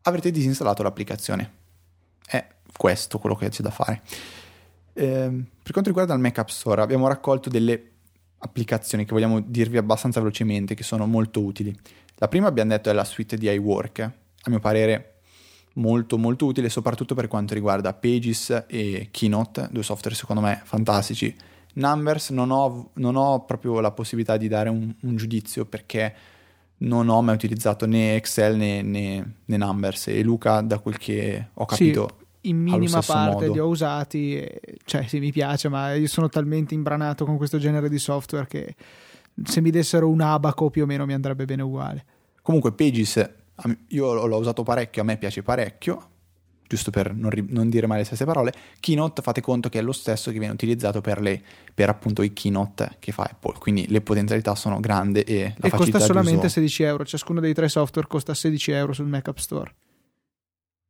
avrete 0.00 0.30
disinstallato 0.30 0.82
l'applicazione. 0.82 1.52
È 2.26 2.42
questo 2.74 3.18
quello 3.18 3.34
che 3.34 3.50
c'è 3.50 3.62
da 3.62 3.70
fare. 3.70 4.00
Ehm, 4.94 5.44
per 5.62 5.72
quanto 5.72 5.90
riguarda 5.90 6.14
il 6.14 6.20
Mac 6.20 6.38
App 6.38 6.48
Store, 6.48 6.80
abbiamo 6.80 7.06
raccolto 7.06 7.50
delle 7.50 7.91
applicazioni 8.44 9.04
che 9.04 9.12
vogliamo 9.12 9.40
dirvi 9.40 9.76
abbastanza 9.76 10.20
velocemente, 10.20 10.74
che 10.74 10.82
sono 10.82 11.06
molto 11.06 11.40
utili. 11.40 11.74
La 12.16 12.28
prima 12.28 12.48
abbiamo 12.48 12.70
detto 12.70 12.90
è 12.90 12.92
la 12.92 13.04
suite 13.04 13.36
di 13.36 13.48
iWork, 13.48 14.00
a 14.00 14.50
mio 14.50 14.58
parere 14.58 15.08
molto 15.74 16.18
molto 16.18 16.46
utile, 16.46 16.68
soprattutto 16.68 17.14
per 17.14 17.28
quanto 17.28 17.54
riguarda 17.54 17.94
Pages 17.94 18.64
e 18.68 19.08
Keynote, 19.10 19.68
due 19.70 19.82
software 19.82 20.16
secondo 20.16 20.42
me 20.42 20.60
fantastici. 20.64 21.34
Numbers 21.74 22.30
non 22.30 22.50
ho, 22.50 22.90
non 22.94 23.16
ho 23.16 23.44
proprio 23.44 23.80
la 23.80 23.92
possibilità 23.92 24.36
di 24.36 24.48
dare 24.48 24.68
un, 24.68 24.92
un 25.00 25.16
giudizio 25.16 25.64
perché 25.64 26.14
non 26.78 27.08
ho 27.08 27.22
mai 27.22 27.34
utilizzato 27.34 27.86
né 27.86 28.16
Excel 28.16 28.56
né, 28.56 28.82
né- 28.82 29.34
né 29.44 29.56
Numbers 29.56 30.08
e 30.08 30.22
Luca 30.22 30.60
da 30.60 30.78
quel 30.80 30.98
che 30.98 31.46
ho 31.54 31.66
Sì, 31.70 31.90
capito 31.92 32.16
In 32.42 32.58
minima 32.58 33.00
parte 33.00 33.46
modo. 33.46 33.52
li 33.52 33.58
ho 33.60 33.66
usati, 33.66 34.44
cioè 34.84 35.06
sì, 35.06 35.20
mi 35.20 35.30
piace, 35.30 35.68
ma 35.68 35.94
io 35.94 36.08
sono 36.08 36.28
talmente 36.28 36.74
imbranato 36.74 37.24
con 37.24 37.36
questo 37.36 37.58
genere 37.58 37.88
di 37.88 37.98
software 37.98 38.46
che 38.48 38.74
se 39.44 39.60
mi 39.60 39.70
dessero 39.70 40.08
un 40.08 40.20
abaco 40.20 40.68
più 40.70 40.82
o 40.82 40.86
meno 40.86 41.06
mi 41.06 41.12
andrebbe 41.12 41.44
bene 41.44 41.62
uguale. 41.62 42.04
Comunque 42.42 42.72
Pages, 42.72 43.30
io 43.88 44.26
l'ho 44.26 44.38
usato 44.38 44.62
parecchio, 44.64 45.02
a 45.02 45.04
me 45.04 45.16
piace 45.16 45.42
parecchio, 45.42 46.08
giusto 46.66 46.90
per 46.90 47.14
non, 47.14 47.30
ri- 47.30 47.46
non 47.48 47.68
dire 47.68 47.86
mai 47.86 47.98
le 47.98 48.04
stesse 48.04 48.24
parole. 48.24 48.52
Keynote 48.80 49.22
fate 49.22 49.40
conto 49.40 49.68
che 49.68 49.78
è 49.78 49.82
lo 49.82 49.92
stesso 49.92 50.30
che 50.32 50.38
viene 50.38 50.54
utilizzato 50.54 51.00
per, 51.00 51.20
le, 51.20 51.40
per 51.72 51.88
appunto 51.88 52.22
i 52.22 52.32
keynote 52.32 52.96
che 52.98 53.12
fa 53.12 53.28
Apple, 53.30 53.58
quindi 53.58 53.86
le 53.88 54.00
potenzialità 54.00 54.54
sono 54.54 54.80
grandi 54.80 55.20
e 55.20 55.54
la 55.58 55.68
e 55.68 55.70
costa 55.70 56.00
solamente 56.00 56.46
uso- 56.46 56.54
16 56.54 56.82
euro, 56.82 57.04
ciascuno 57.04 57.40
dei 57.40 57.54
tre 57.54 57.68
software 57.68 58.08
costa 58.08 58.34
16 58.34 58.70
euro 58.72 58.92
sul 58.92 59.06
Mac 59.06 59.28
App 59.28 59.36
Store. 59.36 59.74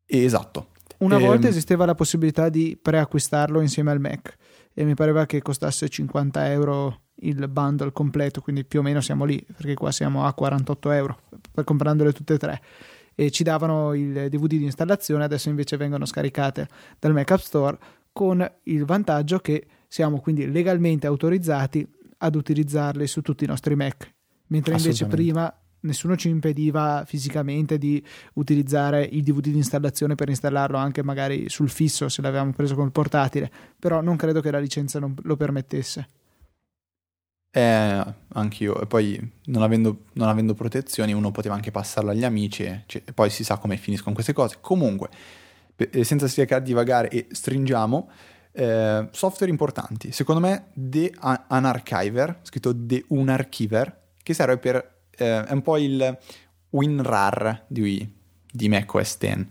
Esatto. 0.06 0.68
Una 1.02 1.16
Ehm, 1.18 1.26
volta 1.26 1.48
esisteva 1.48 1.84
la 1.84 1.94
possibilità 1.94 2.48
di 2.48 2.78
preacquistarlo 2.80 3.60
insieme 3.60 3.90
al 3.90 4.00
Mac 4.00 4.36
e 4.72 4.84
mi 4.84 4.94
pareva 4.94 5.26
che 5.26 5.42
costasse 5.42 5.88
50 5.88 6.50
euro 6.52 7.00
il 7.16 7.48
bundle 7.48 7.92
completo, 7.92 8.40
quindi 8.40 8.64
più 8.64 8.80
o 8.80 8.82
meno 8.82 9.00
siamo 9.00 9.24
lì, 9.24 9.44
perché 9.44 9.74
qua 9.74 9.90
siamo 9.90 10.24
a 10.24 10.32
48 10.32 10.90
euro 10.92 11.20
per 11.52 11.64
comprandole 11.64 12.12
tutte 12.12 12.34
e 12.34 12.38
tre. 12.38 12.62
E 13.14 13.30
ci 13.30 13.42
davano 13.42 13.94
il 13.94 14.28
DVD 14.30 14.56
di 14.56 14.64
installazione, 14.64 15.24
adesso 15.24 15.48
invece 15.48 15.76
vengono 15.76 16.06
scaricate 16.06 16.68
dal 16.98 17.12
Mac 17.12 17.30
App 17.32 17.40
Store 17.40 17.78
con 18.12 18.48
il 18.64 18.84
vantaggio 18.84 19.40
che 19.40 19.66
siamo 19.88 20.20
quindi 20.20 20.50
legalmente 20.50 21.06
autorizzati 21.06 21.86
ad 22.18 22.34
utilizzarli 22.34 23.06
su 23.06 23.22
tutti 23.22 23.44
i 23.44 23.48
nostri 23.48 23.74
Mac, 23.74 24.10
mentre 24.46 24.74
invece 24.74 25.06
prima 25.06 25.52
nessuno 25.82 26.16
ci 26.16 26.28
impediva 26.28 27.04
fisicamente 27.06 27.78
di 27.78 28.02
utilizzare 28.34 29.04
il 29.04 29.22
DVD 29.22 29.48
di 29.48 29.56
installazione 29.56 30.14
per 30.14 30.28
installarlo 30.28 30.76
anche 30.76 31.02
magari 31.02 31.48
sul 31.48 31.70
fisso 31.70 32.08
se 32.08 32.22
l'avevamo 32.22 32.52
preso 32.52 32.74
col 32.74 32.92
portatile, 32.92 33.50
però 33.78 34.00
non 34.00 34.16
credo 34.16 34.40
che 34.40 34.50
la 34.50 34.58
licenza 34.58 34.98
non 34.98 35.14
lo 35.22 35.36
permettesse. 35.36 36.08
Eh, 37.54 38.04
anch'io. 38.28 38.80
E 38.80 38.86
poi 38.86 39.32
non 39.46 39.62
avendo, 39.62 40.04
non 40.14 40.28
avendo 40.28 40.54
protezioni 40.54 41.12
uno 41.12 41.30
poteva 41.30 41.54
anche 41.54 41.70
passarla 41.70 42.12
agli 42.12 42.24
amici 42.24 42.62
e, 42.62 42.84
cioè, 42.86 43.02
e 43.04 43.12
poi 43.12 43.28
si 43.28 43.44
sa 43.44 43.58
come 43.58 43.76
finiscono 43.76 44.14
queste 44.14 44.32
cose. 44.32 44.56
Comunque, 44.60 45.10
pe- 45.76 45.90
eh, 45.92 46.04
senza 46.04 46.26
cercare 46.28 46.62
di 46.62 46.68
divagare 46.68 47.10
e 47.10 47.26
stringiamo, 47.30 48.08
eh, 48.52 49.08
software 49.10 49.50
importanti. 49.50 50.12
Secondo 50.12 50.40
me 50.40 50.68
The 50.72 51.12
Unarchiver, 51.48 52.38
scritto 52.42 52.74
The 52.74 53.04
Unarchiver, 53.08 54.00
che 54.22 54.34
serve 54.34 54.56
per... 54.58 54.91
eh, 55.16 55.44
è 55.44 55.52
un 55.52 55.62
po' 55.62 55.76
il 55.78 56.18
WinRAR 56.70 57.64
di, 57.68 58.06
di 58.50 58.68
macOS 58.68 59.18
X. 59.18 59.46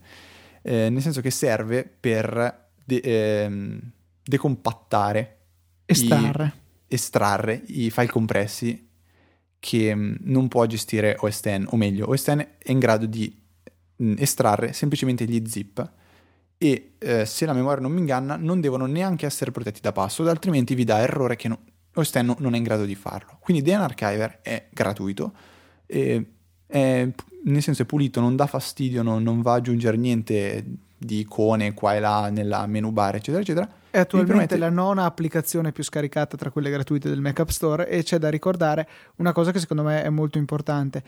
Eh, 0.64 0.90
nel 0.90 1.02
senso 1.02 1.22
che 1.22 1.32
serve 1.32 1.90
per 2.00 2.70
de- 2.84 3.02
ehm, 3.04 3.80
decompattare 4.24 5.38
Estrarre. 5.86 6.54
estrarre 6.88 7.62
i 7.68 7.90
file 7.90 8.08
compressi 8.08 8.90
che 9.60 9.94
mh, 9.96 10.18
non 10.22 10.48
può 10.48 10.66
gestire 10.66 11.16
OS 11.20 11.40
X, 11.42 11.64
o 11.68 11.78
meglio, 11.78 12.10
OS 12.10 12.24
X 12.24 12.36
è 12.58 12.72
in 12.72 12.80
grado 12.80 13.06
di 13.06 13.36
mh, 13.98 14.14
estrarre 14.18 14.74
semplicemente 14.74 15.26
gli 15.26 15.42
zip 15.48 15.92
e 16.58 16.94
eh, 17.00 17.26
se 17.26 17.46
la 17.46 17.54
memoria 17.54 17.82
non 17.82 17.92
mi 17.92 18.00
inganna 18.00 18.36
non 18.36 18.62
devono 18.62 18.86
neanche 18.86 19.26
essere 19.26 19.52
protetti 19.52 19.82
da 19.82 19.92
password, 19.92 20.30
altrimenti 20.30 20.76
vi 20.76 20.84
dà 20.84 21.00
errore 21.00 21.36
che 21.36 21.48
no- 21.48 21.60
OS 21.94 22.10
X 22.12 22.22
no- 22.22 22.36
non 22.40 22.54
è 22.54 22.58
in 22.58 22.64
grado 22.64 22.86
di 22.86 22.96
farlo. 22.96 23.38
Quindi 23.40 23.64
DN 23.64 23.82
Archiver 23.82 24.40
è 24.42 24.68
gratuito, 24.72 25.34
è, 25.92 27.10
nel 27.44 27.62
senso 27.62 27.82
è 27.82 27.86
pulito, 27.86 28.20
non 28.20 28.36
dà 28.36 28.48
fastidio, 28.48 29.04
non, 29.04 29.24
non 29.24 29.42
va 29.42 29.54
ad 29.54 29.60
aggiungere 29.60 29.98
niente 29.98 30.66
di 30.98 31.20
icone 31.20 31.74
qua 31.74 31.96
e 31.96 32.00
là 32.00 32.30
nella 32.30 32.66
menu 32.68 32.92
bar, 32.92 33.16
eccetera, 33.16 33.42
eccetera. 33.42 33.70
È 33.90 33.98
attualmente 33.98 34.34
permette- 34.34 34.58
la 34.58 34.70
nona 34.70 35.06
applicazione 35.06 35.72
più 35.72 35.84
scaricata 35.84 36.38
tra 36.38 36.52
quelle 36.52 36.70
gratuite 36.70 37.10
del 37.10 37.20
Mac 37.20 37.40
App 37.40 37.50
Store 37.50 37.90
e 37.90 38.04
c'è 38.04 38.20
da 38.20 38.30
ricordare 38.30 38.88
una 39.18 39.34
cosa 39.34 39.52
che 39.52 39.60
secondo 39.60 39.84
me 39.84 40.04
è 40.04 40.10
molto 40.10 40.38
importante. 40.38 41.04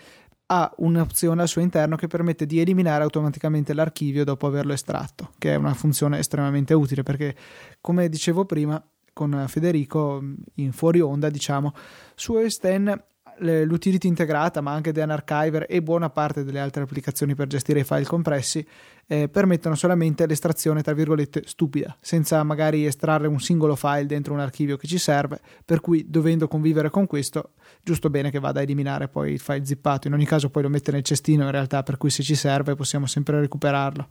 Ha 0.48 0.74
un'opzione 0.78 1.42
al 1.44 1.48
suo 1.48 1.62
interno 1.62 1.96
che 1.96 2.08
permette 2.08 2.46
di 2.46 2.60
eliminare 2.60 3.04
automaticamente 3.04 3.74
l'archivio 3.74 4.26
dopo 4.26 4.48
averlo 4.48 4.74
estratto, 4.74 5.32
che 5.38 5.54
è 5.54 5.56
una 5.56 5.74
funzione 5.74 6.20
estremamente 6.20 6.74
utile 6.74 7.04
perché, 7.04 7.36
come 7.80 8.10
dicevo 8.10 8.46
prima 8.46 8.84
con 9.14 9.46
Federico 9.48 10.22
in 10.56 10.72
fuori 10.74 11.00
onda, 11.00 11.30
diciamo, 11.30 11.74
su 12.16 12.34
OS 12.34 12.60
X 12.60 13.00
l'utility 13.40 14.08
integrata, 14.08 14.62
ma 14.62 14.72
anche 14.74 14.92
Dan 14.92 15.10
Archiver 15.10 15.66
e 15.70 15.82
buona 15.82 16.10
parte 16.10 16.44
delle 16.44 16.60
altre 16.60 16.84
applicazioni 16.84 17.36
per 17.36 17.48
gestire 17.48 17.80
i 17.80 17.84
file 17.84 18.06
compressi 18.06 18.66
eh, 19.08 19.28
permettono 19.28 19.76
solamente 19.76 20.26
l'estrazione, 20.26 20.82
tra 20.82 20.94
virgolette, 20.94 21.44
stupida, 21.46 21.96
senza 22.00 22.42
magari 22.44 22.86
estrarre 22.86 23.28
un 23.28 23.40
singolo 23.40 23.76
file 23.76 24.06
dentro 24.06 24.34
un 24.34 24.40
archivio 24.40 24.78
che 24.78 24.88
ci 24.88 24.98
serve, 24.98 25.40
per 25.66 25.82
cui 25.82 26.06
dovendo 26.08 26.48
convivere 26.48 26.90
con 26.90 27.06
questo, 27.06 27.52
giusto 27.82 28.10
bene 28.10 28.32
che 28.32 28.40
vada 28.40 28.60
a 28.60 28.64
eliminare 28.64 29.08
poi 29.08 29.34
il 29.34 29.40
file 29.40 29.66
zippato. 29.66 30.08
In 30.08 30.14
ogni 30.14 30.26
caso 30.26 30.50
poi 30.50 30.64
lo 30.64 30.70
mette 30.70 30.92
nel 30.92 31.04
cestino 31.04 31.44
in 31.44 31.52
realtà, 31.52 31.84
per 31.84 31.98
cui 31.98 32.10
se 32.10 32.24
ci 32.24 32.36
serve 32.36 32.76
possiamo 32.76 33.06
sempre 33.06 33.40
recuperarlo. 33.40 34.08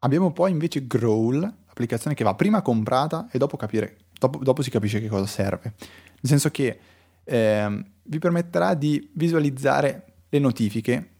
Abbiamo 0.00 0.32
poi 0.32 0.50
invece 0.50 0.86
Growl, 0.86 1.42
applicazione 1.66 2.14
che 2.14 2.24
va 2.24 2.34
prima 2.34 2.62
comprata 2.62 3.28
e 3.30 3.38
dopo 3.38 3.56
capire, 3.56 3.96
dopo, 4.18 4.38
dopo 4.42 4.62
si 4.62 4.70
capisce 4.70 5.00
che 5.00 5.08
cosa 5.08 5.26
serve. 5.26 5.72
Nel 5.74 6.30
senso 6.30 6.50
che 6.50 6.78
ehm, 7.24 7.84
vi 8.04 8.18
permetterà 8.18 8.74
di 8.74 9.10
visualizzare 9.14 10.04
le 10.28 10.38
notifiche 10.38 11.10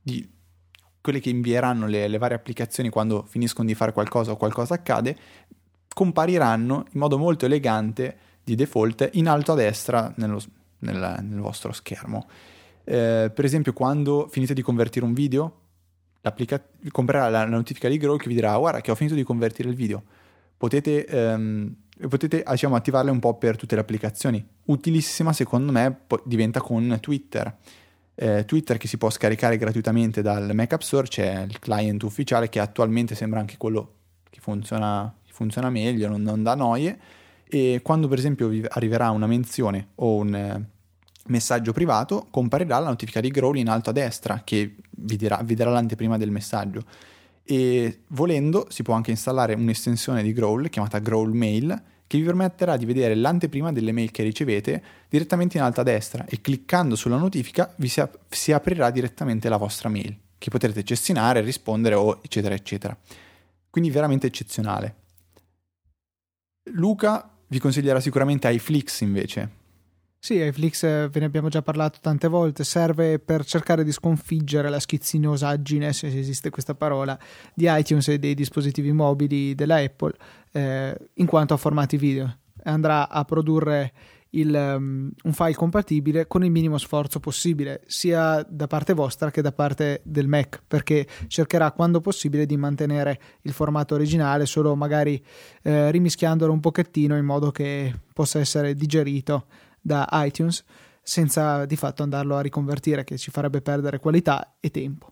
di 0.00 0.28
quelle 1.00 1.20
che 1.20 1.30
invieranno 1.30 1.86
le, 1.86 2.08
le 2.08 2.18
varie 2.18 2.36
applicazioni 2.36 2.88
quando 2.88 3.24
finiscono 3.28 3.66
di 3.66 3.74
fare 3.74 3.92
qualcosa 3.92 4.32
o 4.32 4.36
qualcosa 4.36 4.74
accade, 4.74 5.16
compariranno 5.92 6.86
in 6.92 7.00
modo 7.00 7.18
molto 7.18 7.44
elegante 7.44 8.16
di 8.44 8.54
default 8.54 9.10
in 9.12 9.28
alto 9.28 9.52
a 9.52 9.56
destra 9.56 10.12
nello, 10.16 10.40
nel, 10.78 11.18
nel 11.22 11.40
vostro 11.40 11.72
schermo. 11.72 12.26
Eh, 12.84 13.30
per 13.32 13.44
esempio, 13.44 13.72
quando 13.72 14.26
finite 14.28 14.54
di 14.54 14.62
convertire 14.62 15.04
un 15.04 15.12
video, 15.12 15.60
comprerà 16.90 17.28
la, 17.28 17.44
la, 17.44 17.50
notifica 17.50 17.88
di 17.88 17.98
Grow 17.98 18.16
che 18.16 18.28
vi 18.28 18.34
dirà 18.34 18.56
guarda 18.56 18.80
che 18.80 18.90
ho 18.90 18.94
finito 18.94 19.16
di 19.16 19.22
convertire 19.22 19.68
il 19.68 19.74
video. 19.74 20.02
Potete, 20.56 21.04
ehm, 21.06 21.74
potete 22.08 22.44
diciamo, 22.48 22.76
attivarle 22.76 23.10
un 23.10 23.18
po' 23.18 23.36
per 23.36 23.56
tutte 23.56 23.74
le 23.74 23.80
applicazioni. 23.80 24.44
Utilissima 24.66 25.32
secondo 25.32 25.72
me 25.72 25.96
po- 26.06 26.22
diventa 26.24 26.60
con 26.60 26.98
Twitter. 27.00 27.56
Eh, 28.14 28.44
Twitter 28.44 28.76
che 28.76 28.88
si 28.88 28.98
può 28.98 29.10
scaricare 29.10 29.56
gratuitamente 29.56 30.22
dal 30.22 30.54
Mac 30.54 30.72
App 30.72 30.80
Store, 30.80 31.06
c'è 31.06 31.42
il 31.42 31.58
client 31.58 32.02
ufficiale 32.02 32.48
che 32.48 32.60
attualmente 32.60 33.14
sembra 33.14 33.40
anche 33.40 33.56
quello 33.56 33.94
che 34.28 34.40
funziona, 34.40 35.12
funziona 35.30 35.70
meglio, 35.70 36.08
non, 36.08 36.22
non 36.22 36.42
dà 36.42 36.54
noie. 36.54 36.98
E 37.48 37.80
quando 37.82 38.08
per 38.08 38.18
esempio 38.18 38.48
vi 38.48 38.64
arriverà 38.66 39.10
una 39.10 39.26
menzione 39.26 39.88
o 39.96 40.16
un 40.16 40.34
eh, 40.34 40.68
messaggio 41.26 41.72
privato, 41.72 42.26
comparirà 42.30 42.78
la 42.78 42.88
notifica 42.88 43.20
di 43.20 43.28
Growl 43.28 43.58
in 43.58 43.68
alto 43.68 43.90
a 43.90 43.92
destra 43.92 44.42
che 44.44 44.76
vi, 44.90 45.16
dirà, 45.16 45.40
vi 45.44 45.54
darà 45.54 45.70
l'anteprima 45.70 46.16
del 46.16 46.30
messaggio. 46.30 46.84
E 47.44 48.02
volendo 48.08 48.66
si 48.70 48.82
può 48.82 48.94
anche 48.94 49.10
installare 49.10 49.54
un'estensione 49.54 50.22
di 50.22 50.32
Growl 50.32 50.68
chiamata 50.68 50.98
Growl 50.98 51.32
Mail 51.32 51.82
che 52.06 52.18
vi 52.18 52.24
permetterà 52.24 52.76
di 52.76 52.84
vedere 52.84 53.14
l'anteprima 53.14 53.72
delle 53.72 53.90
mail 53.90 54.10
che 54.10 54.22
ricevete 54.22 54.82
direttamente 55.08 55.56
in 55.56 55.62
alto 55.62 55.80
a 55.80 55.82
destra 55.84 56.26
e 56.26 56.42
cliccando 56.42 56.94
sulla 56.94 57.16
notifica 57.16 57.72
vi 57.78 57.88
si, 57.88 58.00
ap- 58.00 58.18
si 58.28 58.52
aprirà 58.52 58.90
direttamente 58.90 59.48
la 59.48 59.56
vostra 59.56 59.88
mail 59.88 60.14
che 60.36 60.50
potrete 60.50 60.84
cestinare, 60.84 61.40
rispondere 61.40 61.94
o 61.94 62.20
eccetera 62.22 62.54
eccetera. 62.54 62.96
Quindi 63.70 63.90
veramente 63.90 64.26
eccezionale. 64.26 64.96
Luca 66.72 67.30
vi 67.46 67.58
consiglierà 67.58 68.00
sicuramente 68.00 68.50
iFlix 68.50 69.00
invece, 69.00 69.61
sì, 70.24 70.34
iFlix 70.34 70.84
eh, 70.84 71.08
ve 71.10 71.18
ne 71.18 71.26
abbiamo 71.26 71.48
già 71.48 71.62
parlato 71.62 71.98
tante 72.00 72.28
volte, 72.28 72.62
serve 72.62 73.18
per 73.18 73.44
cercare 73.44 73.82
di 73.82 73.90
sconfiggere 73.90 74.68
la 74.68 74.78
schizzinosaggine, 74.78 75.92
se 75.92 76.06
esiste 76.06 76.48
questa 76.48 76.76
parola, 76.76 77.18
di 77.52 77.66
iTunes 77.68 78.06
e 78.06 78.20
dei 78.20 78.34
dispositivi 78.34 78.92
mobili 78.92 79.56
della 79.56 79.78
Apple 79.78 80.12
eh, 80.52 80.96
in 81.14 81.26
quanto 81.26 81.54
a 81.54 81.56
formati 81.56 81.96
video. 81.96 82.36
Andrà 82.62 83.08
a 83.08 83.24
produrre 83.24 83.92
il, 84.30 84.54
um, 84.54 85.10
un 85.24 85.32
file 85.32 85.54
compatibile 85.56 86.28
con 86.28 86.44
il 86.44 86.52
minimo 86.52 86.78
sforzo 86.78 87.18
possibile, 87.18 87.82
sia 87.86 88.46
da 88.48 88.68
parte 88.68 88.92
vostra 88.92 89.32
che 89.32 89.42
da 89.42 89.50
parte 89.50 90.02
del 90.04 90.28
Mac, 90.28 90.62
perché 90.68 91.04
cercherà 91.26 91.72
quando 91.72 92.00
possibile 92.00 92.46
di 92.46 92.56
mantenere 92.56 93.18
il 93.42 93.52
formato 93.52 93.96
originale, 93.96 94.46
solo 94.46 94.76
magari 94.76 95.20
eh, 95.62 95.90
rimischiandolo 95.90 96.52
un 96.52 96.60
pochettino 96.60 97.16
in 97.16 97.24
modo 97.24 97.50
che 97.50 97.92
possa 98.14 98.38
essere 98.38 98.76
digerito 98.76 99.46
da 99.82 100.08
iTunes 100.12 100.64
senza 101.02 101.66
di 101.66 101.76
fatto 101.76 102.02
andarlo 102.02 102.36
a 102.36 102.40
riconvertire 102.40 103.04
che 103.04 103.18
ci 103.18 103.30
farebbe 103.30 103.60
perdere 103.60 103.98
qualità 103.98 104.54
e 104.60 104.70
tempo. 104.70 105.08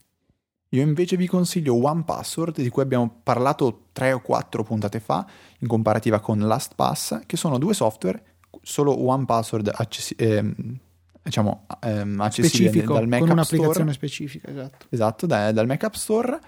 Io 0.72 0.82
invece 0.82 1.16
vi 1.16 1.26
consiglio 1.26 1.74
OnePassword 1.84 2.60
di 2.60 2.68
cui 2.68 2.82
abbiamo 2.82 3.20
parlato 3.24 3.88
tre 3.92 4.12
o 4.12 4.20
quattro 4.20 4.62
puntate 4.62 5.00
fa 5.00 5.26
in 5.58 5.66
comparativa 5.66 6.20
con 6.20 6.38
LastPass 6.38 7.22
che 7.26 7.36
sono 7.36 7.58
due 7.58 7.74
software, 7.74 8.22
solo 8.62 8.96
OnePassword 9.04 9.72
accessi- 9.74 10.14
ehm, 10.16 10.78
diciamo, 11.22 11.66
ehm, 11.80 12.20
accessibile 12.20 12.68
Specifico, 12.68 12.92
dal 12.94 13.08
Mac 13.08 13.18
con 13.18 13.28
App 13.30 13.34
un'applicazione 13.34 13.92
Store. 13.92 13.92
specifica, 13.92 14.48
esatto. 14.48 14.86
Esatto, 14.90 15.26
da, 15.26 15.50
dal 15.50 15.66
Mac 15.66 15.82
App 15.82 15.94
Store 15.94 16.38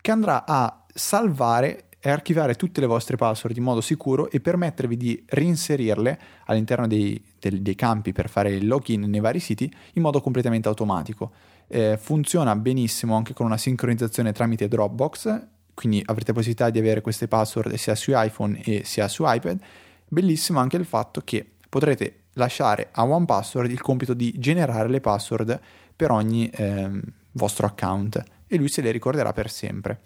che 0.00 0.10
andrà 0.10 0.46
a 0.46 0.86
salvare 0.94 1.88
e 2.06 2.10
archiviare 2.10 2.54
tutte 2.54 2.80
le 2.80 2.86
vostre 2.86 3.16
password 3.16 3.56
in 3.56 3.64
modo 3.64 3.80
sicuro 3.80 4.30
e 4.30 4.38
permettervi 4.38 4.96
di 4.96 5.20
reinserirle 5.26 6.18
all'interno 6.44 6.86
dei, 6.86 7.20
del, 7.40 7.62
dei 7.62 7.74
campi 7.74 8.12
per 8.12 8.28
fare 8.28 8.52
il 8.52 8.64
login 8.64 9.10
nei 9.10 9.18
vari 9.18 9.40
siti 9.40 9.68
in 9.94 10.02
modo 10.02 10.20
completamente 10.20 10.68
automatico. 10.68 11.32
Eh, 11.66 11.98
funziona 12.00 12.54
benissimo 12.54 13.16
anche 13.16 13.34
con 13.34 13.46
una 13.46 13.56
sincronizzazione 13.56 14.30
tramite 14.30 14.68
Dropbox, 14.68 15.46
quindi 15.74 16.00
avrete 16.06 16.32
possibilità 16.32 16.70
di 16.70 16.78
avere 16.78 17.00
queste 17.00 17.26
password 17.26 17.74
sia 17.74 17.96
su 17.96 18.12
iPhone 18.14 18.60
e 18.62 18.84
sia 18.84 19.08
su 19.08 19.24
iPad. 19.26 19.58
Bellissimo 20.06 20.60
anche 20.60 20.76
il 20.76 20.84
fatto 20.84 21.22
che 21.24 21.44
potrete 21.68 22.26
lasciare 22.34 22.90
a 22.92 23.04
OnePassword 23.04 23.68
il 23.68 23.80
compito 23.80 24.14
di 24.14 24.32
generare 24.38 24.88
le 24.88 25.00
password 25.00 25.58
per 25.96 26.12
ogni 26.12 26.48
eh, 26.50 26.88
vostro 27.32 27.66
account 27.66 28.22
e 28.46 28.56
lui 28.56 28.68
se 28.68 28.80
le 28.80 28.92
ricorderà 28.92 29.32
per 29.32 29.50
sempre. 29.50 30.02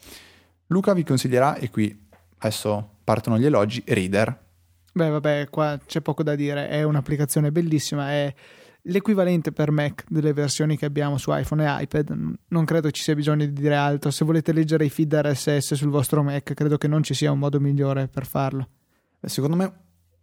Luca 0.71 0.93
vi 0.95 1.05
consiglierà, 1.05 1.57
e 1.57 1.69
qui 1.69 2.09
adesso 2.39 2.99
partono 3.03 3.39
gli 3.39 3.45
elogi, 3.45 3.83
Reader. 3.87 4.49
Beh, 4.93 5.09
vabbè, 5.09 5.49
qua 5.51 5.79
c'è 5.85 6.01
poco 6.01 6.23
da 6.23 6.37
dire, 6.37 6.69
è 6.69 6.85
un'applicazione 6.85 7.51
bellissima, 7.51 8.11
è 8.11 8.33
l'equivalente 8.83 9.51
per 9.51 9.73
Mac 9.73 10.05
delle 10.09 10.33
versioni 10.33 10.77
che 10.77 10.87
abbiamo 10.87 11.19
su 11.19 11.37
iPhone 11.37 11.65
e 11.65 11.83
iPad. 11.83 12.35
Non 12.49 12.65
credo 12.65 12.91
ci 12.93 13.03
sia 13.03 13.17
bisogno 13.17 13.47
di 13.47 13.53
dire 13.53 13.75
altro. 13.75 14.13
Se 14.13 14.25
volete 14.25 14.53
leggere 14.53 14.85
i 14.85 14.91
feed 14.91 15.13
RSS 15.13 15.75
sul 15.75 15.91
vostro 15.91 16.23
Mac, 16.23 16.55
credo 16.55 16.79
che 16.79 16.87
non 16.87 17.03
ci 17.03 17.15
sia 17.15 17.33
un 17.33 17.41
modo 17.41 17.59
migliore 17.59 18.07
per 18.07 18.25
farlo. 18.25 18.69
Secondo 19.23 19.57
me, 19.57 19.73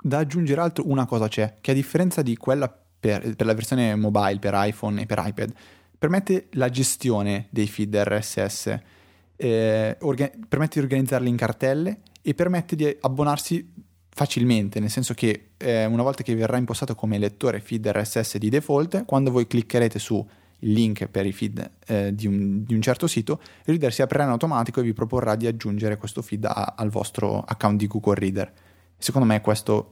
da 0.02 0.20
aggiungere 0.20 0.62
altro, 0.62 0.88
una 0.88 1.06
cosa 1.06 1.28
c'è, 1.28 1.56
che 1.60 1.72
a 1.72 1.74
differenza 1.74 2.22
di 2.22 2.38
quella 2.38 2.70
per, 2.70 3.36
per 3.36 3.46
la 3.46 3.54
versione 3.54 3.96
mobile, 3.96 4.40
per 4.40 4.54
iPhone 4.56 5.02
e 5.02 5.06
per 5.06 5.22
iPad, 5.26 5.54
permette 5.98 6.48
la 6.52 6.70
gestione 6.70 7.48
dei 7.50 7.68
feed 7.68 7.96
RSS 7.96 8.96
eh, 9.38 9.98
orga- 10.02 10.32
permette 10.48 10.80
di 10.80 10.86
organizzarli 10.86 11.30
in 11.30 11.38
cartelle 11.38 12.02
e 12.22 12.34
permette 12.34 12.76
di 12.76 12.98
abbonarsi 13.02 13.74
facilmente, 14.10 14.80
nel 14.80 14.90
senso 14.90 15.14
che 15.14 15.52
eh, 15.58 15.86
una 15.86 16.02
volta 16.02 16.24
che 16.24 16.36
verrà 16.36 16.58
impostato 16.58 16.96
come 16.96 17.20
lettore 17.20 17.60
feed 17.60 17.88
RSS 17.88 18.38
di 18.38 18.50
default, 18.50 19.06
quando 19.06 19.32
voi 19.32 19.46
cliccherete 19.46 20.00
su 20.00 20.28
il 20.62 20.72
link 20.72 21.08
per 21.08 21.28
i 21.28 21.32
feed 21.32 21.72
eh, 21.86 22.16
di, 22.16 22.26
un, 22.26 22.64
di, 22.64 22.74
un, 22.74 22.82
certo 22.82 23.06
sito, 23.06 23.40
Reader 23.64 23.94
si 23.94 24.02
aprirà 24.02 24.24
in 24.24 24.32
automatico 24.32 24.80
e 24.80 24.84
vi 24.84 24.94
proporrà 24.94 25.36
di 25.36 25.46
aggiungere 25.46 25.98
questo 25.98 26.24
feed 26.24 26.46
a, 26.46 26.74
al 26.76 26.90
vostro 26.90 27.42
account 27.42 27.78
di 27.78 27.88
Google 27.88 28.16
Reader. 28.16 28.52
Secondo 28.98 29.28
me 29.28 29.40
questo 29.42 29.92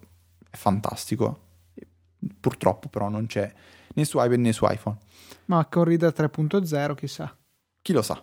è 0.50 0.56
fantastico. 0.56 1.42
Purtroppo 2.40 2.90
però 2.90 3.10
non 3.10 3.28
c'è 3.28 3.54
né 3.94 4.06
su 4.06 4.18
iPad 4.18 4.40
né 4.40 4.54
su 4.54 4.66
iPhone. 4.68 4.98
Ma 5.46 5.64
con 5.68 5.84
Reader 5.84 6.14
3.0 6.16 6.96
chissà. 6.96 7.38
Chi 7.82 7.94
lo 7.94 8.02
sa. 8.02 8.20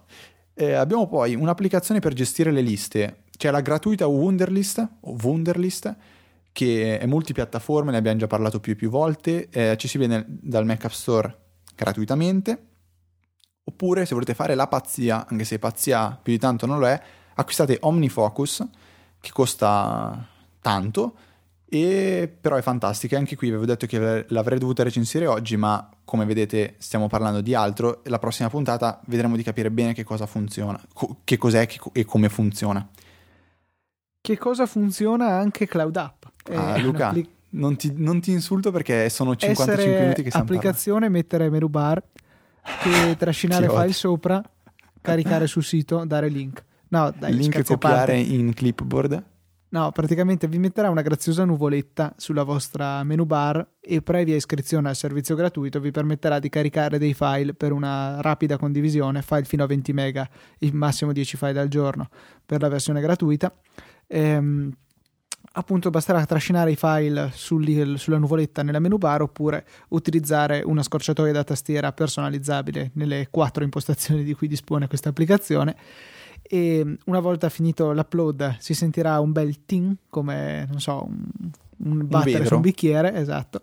Eh, 0.54 0.72
abbiamo 0.72 1.06
poi 1.06 1.34
un'applicazione 1.34 2.00
per 2.00 2.12
gestire 2.12 2.50
le 2.50 2.60
liste, 2.60 3.24
c'è 3.36 3.50
la 3.50 3.60
gratuita 3.60 4.06
Wunderlist, 4.06 4.86
Wunderlist 5.00 5.96
che 6.52 6.98
è 6.98 7.06
multipiattaforma, 7.06 7.90
ne 7.90 7.96
abbiamo 7.96 8.18
già 8.18 8.26
parlato 8.26 8.60
più 8.60 8.72
e 8.72 8.76
più 8.76 8.90
volte, 8.90 9.48
è 9.48 9.68
accessibile 9.68 10.08
nel, 10.08 10.26
dal 10.28 10.66
Mac 10.66 10.84
App 10.84 10.90
Store 10.90 11.36
gratuitamente. 11.74 12.66
Oppure 13.64 14.04
se 14.04 14.14
volete 14.14 14.34
fare 14.34 14.54
la 14.54 14.66
pazzia, 14.66 15.26
anche 15.26 15.44
se 15.44 15.58
pazzia 15.58 16.18
più 16.22 16.32
di 16.32 16.38
tanto 16.38 16.66
non 16.66 16.78
lo 16.78 16.86
è, 16.86 17.00
acquistate 17.34 17.78
OmniFocus 17.80 18.68
che 19.20 19.30
costa 19.32 20.28
tanto 20.60 21.16
e 21.74 22.30
però 22.38 22.56
è 22.56 22.60
fantastica. 22.60 23.16
Anche 23.16 23.34
qui 23.34 23.48
avevo 23.48 23.64
detto 23.64 23.86
che 23.86 24.26
l'avrei 24.28 24.58
dovuta 24.58 24.82
recensire 24.82 25.26
oggi, 25.26 25.56
ma 25.56 25.88
come 26.04 26.26
vedete 26.26 26.74
stiamo 26.76 27.06
parlando 27.06 27.40
di 27.40 27.54
altro. 27.54 28.02
La 28.04 28.18
prossima 28.18 28.50
puntata 28.50 29.00
vedremo 29.06 29.36
di 29.36 29.42
capire 29.42 29.70
bene 29.70 29.94
che 29.94 30.04
cosa 30.04 30.26
funziona, 30.26 30.78
che 31.24 31.38
cos'è 31.38 31.66
e 31.92 32.04
come 32.04 32.28
funziona. 32.28 32.86
Che 34.20 34.36
cosa 34.36 34.66
funziona 34.66 35.28
anche 35.28 35.66
Cloud 35.66 35.96
App? 35.96 36.24
Ah, 36.52 36.76
Luca, 36.76 37.08
appli- 37.08 37.26
non, 37.52 37.76
ti, 37.76 37.90
non, 37.96 38.20
ti, 38.20 38.32
insulto 38.32 38.70
perché 38.70 39.08
sono 39.08 39.34
55 39.34 39.72
Essere 39.72 40.00
minuti 40.00 40.22
che 40.24 40.28
stiamo 40.28 40.46
applicazione, 40.46 41.06
parlando. 41.06 41.16
mettere 41.16 41.48
menu 41.48 41.68
bar, 41.68 42.02
che 42.82 43.16
trascinare 43.16 43.66
file 43.70 43.94
sopra, 43.94 44.42
caricare 45.00 45.46
sul 45.46 45.64
sito, 45.64 46.04
dare 46.04 46.28
link. 46.28 46.62
No, 46.88 47.10
dai, 47.16 47.34
link 47.34 47.64
copiare 47.64 48.18
in 48.18 48.52
clipboard 48.52 49.30
No, 49.72 49.90
praticamente 49.90 50.48
vi 50.48 50.58
metterà 50.58 50.90
una 50.90 51.00
graziosa 51.00 51.46
nuvoletta 51.46 52.12
sulla 52.18 52.42
vostra 52.42 53.02
menu 53.04 53.24
bar 53.24 53.66
e 53.80 54.02
previa 54.02 54.36
iscrizione 54.36 54.90
al 54.90 54.96
servizio 54.96 55.34
gratuito 55.34 55.80
vi 55.80 55.90
permetterà 55.90 56.38
di 56.38 56.50
caricare 56.50 56.98
dei 56.98 57.14
file 57.14 57.54
per 57.54 57.72
una 57.72 58.20
rapida 58.20 58.58
condivisione, 58.58 59.22
file 59.22 59.44
fino 59.44 59.64
a 59.64 59.66
20 59.66 59.92
mega, 59.94 60.28
il 60.58 60.74
massimo 60.74 61.12
10 61.12 61.38
file 61.38 61.58
al 61.58 61.68
giorno 61.68 62.10
per 62.44 62.60
la 62.60 62.68
versione 62.68 63.00
gratuita. 63.00 63.50
Ehm, 64.08 64.70
appunto 65.52 65.88
basterà 65.88 66.22
trascinare 66.26 66.72
i 66.72 66.76
file 66.76 67.30
sul, 67.32 67.94
sulla 67.96 68.18
nuvoletta 68.18 68.62
nella 68.62 68.78
menu 68.78 68.98
bar 68.98 69.22
oppure 69.22 69.64
utilizzare 69.88 70.60
una 70.62 70.82
scorciatoia 70.82 71.32
da 71.32 71.44
tastiera 71.44 71.92
personalizzabile 71.92 72.90
nelle 72.94 73.28
quattro 73.30 73.64
impostazioni 73.64 74.22
di 74.22 74.34
cui 74.34 74.48
dispone 74.48 74.86
questa 74.86 75.08
applicazione 75.08 75.76
e 76.52 76.98
una 77.06 77.20
volta 77.20 77.48
finito 77.48 77.92
l'upload 77.92 78.56
si 78.58 78.74
sentirà 78.74 79.18
un 79.20 79.32
bel 79.32 79.64
ting 79.64 79.96
come 80.10 80.66
non 80.68 80.80
so 80.80 81.06
un, 81.06 81.50
un 81.78 82.06
battere 82.06 82.40
un 82.40 82.46
su 82.46 82.54
un 82.56 82.60
bicchiere 82.60 83.14
esatto 83.14 83.62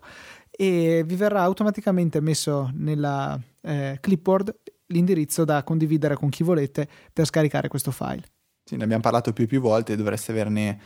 e 0.50 1.04
vi 1.06 1.14
verrà 1.14 1.42
automaticamente 1.42 2.20
messo 2.20 2.68
nella 2.74 3.38
eh, 3.62 3.98
clipboard 4.00 4.54
l'indirizzo 4.86 5.44
da 5.44 5.62
condividere 5.62 6.16
con 6.16 6.30
chi 6.30 6.42
volete 6.42 6.88
per 7.12 7.26
scaricare 7.26 7.68
questo 7.68 7.92
file 7.92 8.24
sì 8.64 8.76
ne 8.76 8.82
abbiamo 8.82 9.02
parlato 9.02 9.32
più 9.32 9.44
e 9.44 9.46
più 9.46 9.60
volte 9.60 9.94
dovreste 9.94 10.32
averne 10.32 10.80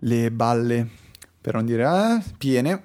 le 0.00 0.30
balle 0.30 0.88
per 1.40 1.54
non 1.54 1.64
dire 1.64 1.84
eh, 1.84 2.22
piene. 2.36 2.82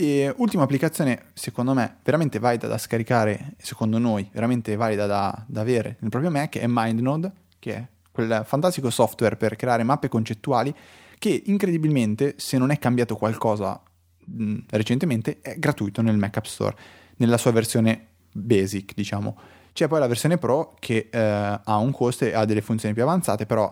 E 0.00 0.32
ultima 0.36 0.62
applicazione, 0.62 1.24
secondo 1.34 1.74
me, 1.74 1.96
veramente 2.04 2.38
valida 2.38 2.68
da 2.68 2.78
scaricare, 2.78 3.54
secondo 3.56 3.98
noi, 3.98 4.30
veramente 4.32 4.76
valida 4.76 5.06
da, 5.06 5.44
da 5.48 5.60
avere 5.60 5.96
nel 5.98 6.08
proprio 6.08 6.30
Mac, 6.30 6.56
è 6.56 6.66
MindNode, 6.68 7.32
che 7.58 7.74
è 7.74 7.84
quel 8.12 8.42
fantastico 8.46 8.90
software 8.90 9.36
per 9.36 9.56
creare 9.56 9.82
mappe 9.82 10.06
concettuali 10.06 10.72
che 11.18 11.42
incredibilmente, 11.46 12.34
se 12.36 12.58
non 12.58 12.70
è 12.70 12.78
cambiato 12.78 13.16
qualcosa 13.16 13.82
mh, 14.24 14.58
recentemente, 14.68 15.40
è 15.40 15.58
gratuito 15.58 16.00
nel 16.00 16.16
Mac 16.16 16.36
App 16.36 16.44
Store, 16.44 16.76
nella 17.16 17.36
sua 17.36 17.50
versione 17.50 18.06
basic, 18.30 18.94
diciamo. 18.94 19.36
C'è 19.72 19.88
poi 19.88 19.98
la 19.98 20.06
versione 20.06 20.38
Pro 20.38 20.76
che 20.78 21.08
eh, 21.10 21.18
ha 21.18 21.76
un 21.76 21.90
costo 21.90 22.24
e 22.24 22.34
ha 22.34 22.44
delle 22.44 22.62
funzioni 22.62 22.94
più 22.94 23.02
avanzate, 23.02 23.46
però 23.46 23.68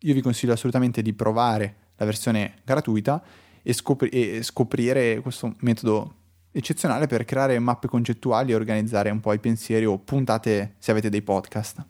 io 0.00 0.12
vi 0.12 0.20
consiglio 0.20 0.52
assolutamente 0.52 1.00
di 1.00 1.14
provare 1.14 1.76
la 1.96 2.04
versione 2.04 2.56
gratuita 2.62 3.22
e, 3.68 3.72
scopri- 3.72 4.10
e 4.10 4.42
scoprire 4.44 5.18
questo 5.20 5.56
metodo 5.58 6.14
eccezionale 6.52 7.08
per 7.08 7.24
creare 7.24 7.58
mappe 7.58 7.88
concettuali 7.88 8.52
e 8.52 8.54
organizzare 8.54 9.10
un 9.10 9.18
po' 9.18 9.32
i 9.32 9.40
pensieri 9.40 9.84
o 9.84 9.98
puntate 9.98 10.76
se 10.78 10.92
avete 10.92 11.10
dei 11.10 11.22
podcast. 11.22 11.84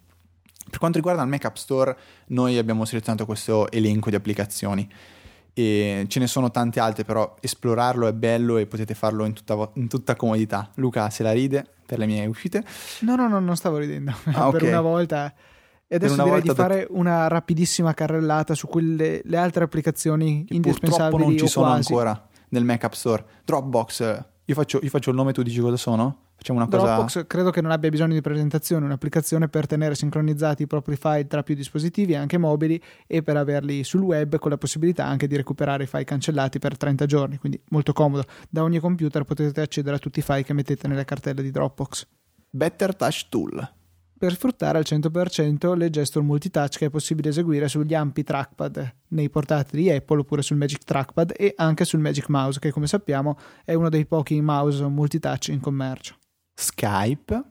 Per 0.67 0.79
quanto 0.79 0.97
riguarda 0.97 1.21
il 1.21 1.29
Mac 1.29 1.45
App 1.45 1.55
Store, 1.55 1.95
noi 2.29 2.57
abbiamo 2.57 2.83
selezionato 2.83 3.25
questo 3.25 3.69
elenco 3.71 4.09
di 4.09 4.15
applicazioni 4.15 4.89
e 5.53 6.05
ce 6.07 6.19
ne 6.19 6.27
sono 6.27 6.49
tante 6.49 6.79
altre, 6.79 7.03
però 7.03 7.35
esplorarlo 7.39 8.07
è 8.07 8.13
bello 8.13 8.57
e 8.57 8.65
potete 8.65 8.95
farlo 8.95 9.23
in 9.25 9.33
tutta, 9.33 9.69
in 9.75 9.87
tutta 9.87 10.15
comodità. 10.15 10.71
Luca 10.75 11.11
se 11.11 11.21
la 11.21 11.31
ride 11.31 11.63
per 11.85 11.99
le 11.99 12.07
mie 12.07 12.25
uscite. 12.25 12.65
No, 13.01 13.15
no, 13.15 13.27
no, 13.27 13.39
non 13.39 13.55
stavo 13.55 13.77
ridendo. 13.77 14.11
Ah, 14.33 14.49
per 14.49 14.61
okay. 14.61 14.67
una 14.67 14.81
volta 14.81 15.33
e 15.87 15.95
adesso 15.95 16.21
direi 16.21 16.41
di 16.41 16.49
fare 16.49 16.81
da... 16.81 16.97
una 16.97 17.27
rapidissima 17.27 17.93
carrellata 17.93 18.53
su 18.53 18.67
quelle 18.67 19.21
le 19.23 19.37
altre 19.37 19.63
applicazioni 19.63 20.43
che 20.45 20.53
indispensabili. 20.53 21.09
Purtroppo 21.09 21.29
non 21.29 21.37
ci 21.37 21.47
sono 21.47 21.67
quasi. 21.67 21.91
ancora 21.91 22.27
nel 22.49 22.63
Mac 22.65 22.83
App 22.83 22.93
Store. 22.93 23.25
Dropbox, 23.45 24.25
io 24.45 24.53
faccio, 24.53 24.79
io 24.81 24.89
faccio 24.89 25.09
il 25.09 25.15
nome 25.15 25.29
e 25.29 25.33
tu 25.33 25.43
dici 25.43 25.59
cosa 25.59 25.77
sono? 25.77 26.25
Facciamo 26.35 26.59
una 26.59 26.67
Dropbox 26.67 27.13
cosa... 27.13 27.25
credo 27.25 27.49
che 27.49 27.61
non 27.61 27.71
abbia 27.71 27.89
bisogno 27.89 28.13
di 28.13 28.21
presentazione, 28.21 28.85
un'applicazione 28.85 29.47
per 29.47 29.65
tenere 29.65 29.95
sincronizzati 29.95 30.63
i 30.63 30.67
propri 30.67 30.95
file 30.95 31.25
tra 31.25 31.41
più 31.41 31.55
dispositivi, 31.55 32.15
anche 32.15 32.37
mobili, 32.37 32.79
e 33.07 33.23
per 33.23 33.37
averli 33.37 33.83
sul 33.83 34.01
web 34.01 34.37
con 34.37 34.51
la 34.51 34.57
possibilità 34.57 35.05
anche 35.05 35.25
di 35.25 35.35
recuperare 35.35 35.83
i 35.83 35.87
file 35.87 36.03
cancellati 36.03 36.59
per 36.59 36.77
30 36.77 37.05
giorni, 37.05 37.37
quindi 37.37 37.59
molto 37.69 37.93
comodo. 37.93 38.23
Da 38.49 38.61
ogni 38.61 38.79
computer 38.79 39.23
potete 39.23 39.61
accedere 39.61 39.95
a 39.95 39.99
tutti 39.99 40.19
i 40.19 40.21
file 40.21 40.43
che 40.43 40.53
mettete 40.53 40.87
nelle 40.87 41.05
cartelle 41.05 41.41
di 41.41 41.49
Dropbox. 41.49 42.05
Better 42.49 42.95
Touch 42.95 43.27
Tool 43.29 43.75
per 44.17 44.33
sfruttare 44.33 44.77
al 44.77 44.83
100% 44.85 45.75
le 45.75 45.89
gesture 45.89 46.25
multitouch 46.25 46.77
che 46.77 46.85
è 46.85 46.89
possibile 46.89 47.29
eseguire 47.29 47.67
sugli 47.67 47.93
ampi 47.93 48.23
trackpad 48.23 48.95
nei 49.09 49.29
portatili 49.29 49.91
Apple 49.91 50.19
oppure 50.19 50.41
sul 50.41 50.57
Magic 50.57 50.83
Trackpad 50.83 51.33
e 51.35 51.53
anche 51.55 51.85
sul 51.85 51.99
Magic 51.99 52.27
Mouse 52.29 52.59
che 52.59 52.71
come 52.71 52.87
sappiamo 52.87 53.37
è 53.63 53.73
uno 53.73 53.89
dei 53.89 54.05
pochi 54.05 54.41
mouse 54.41 54.85
multitouch 54.85 55.49
in 55.49 55.59
commercio. 55.59 56.15
Skype. 56.53 57.43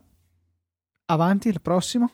Avanti, 1.06 1.48
il 1.48 1.60
prossimo. 1.60 2.10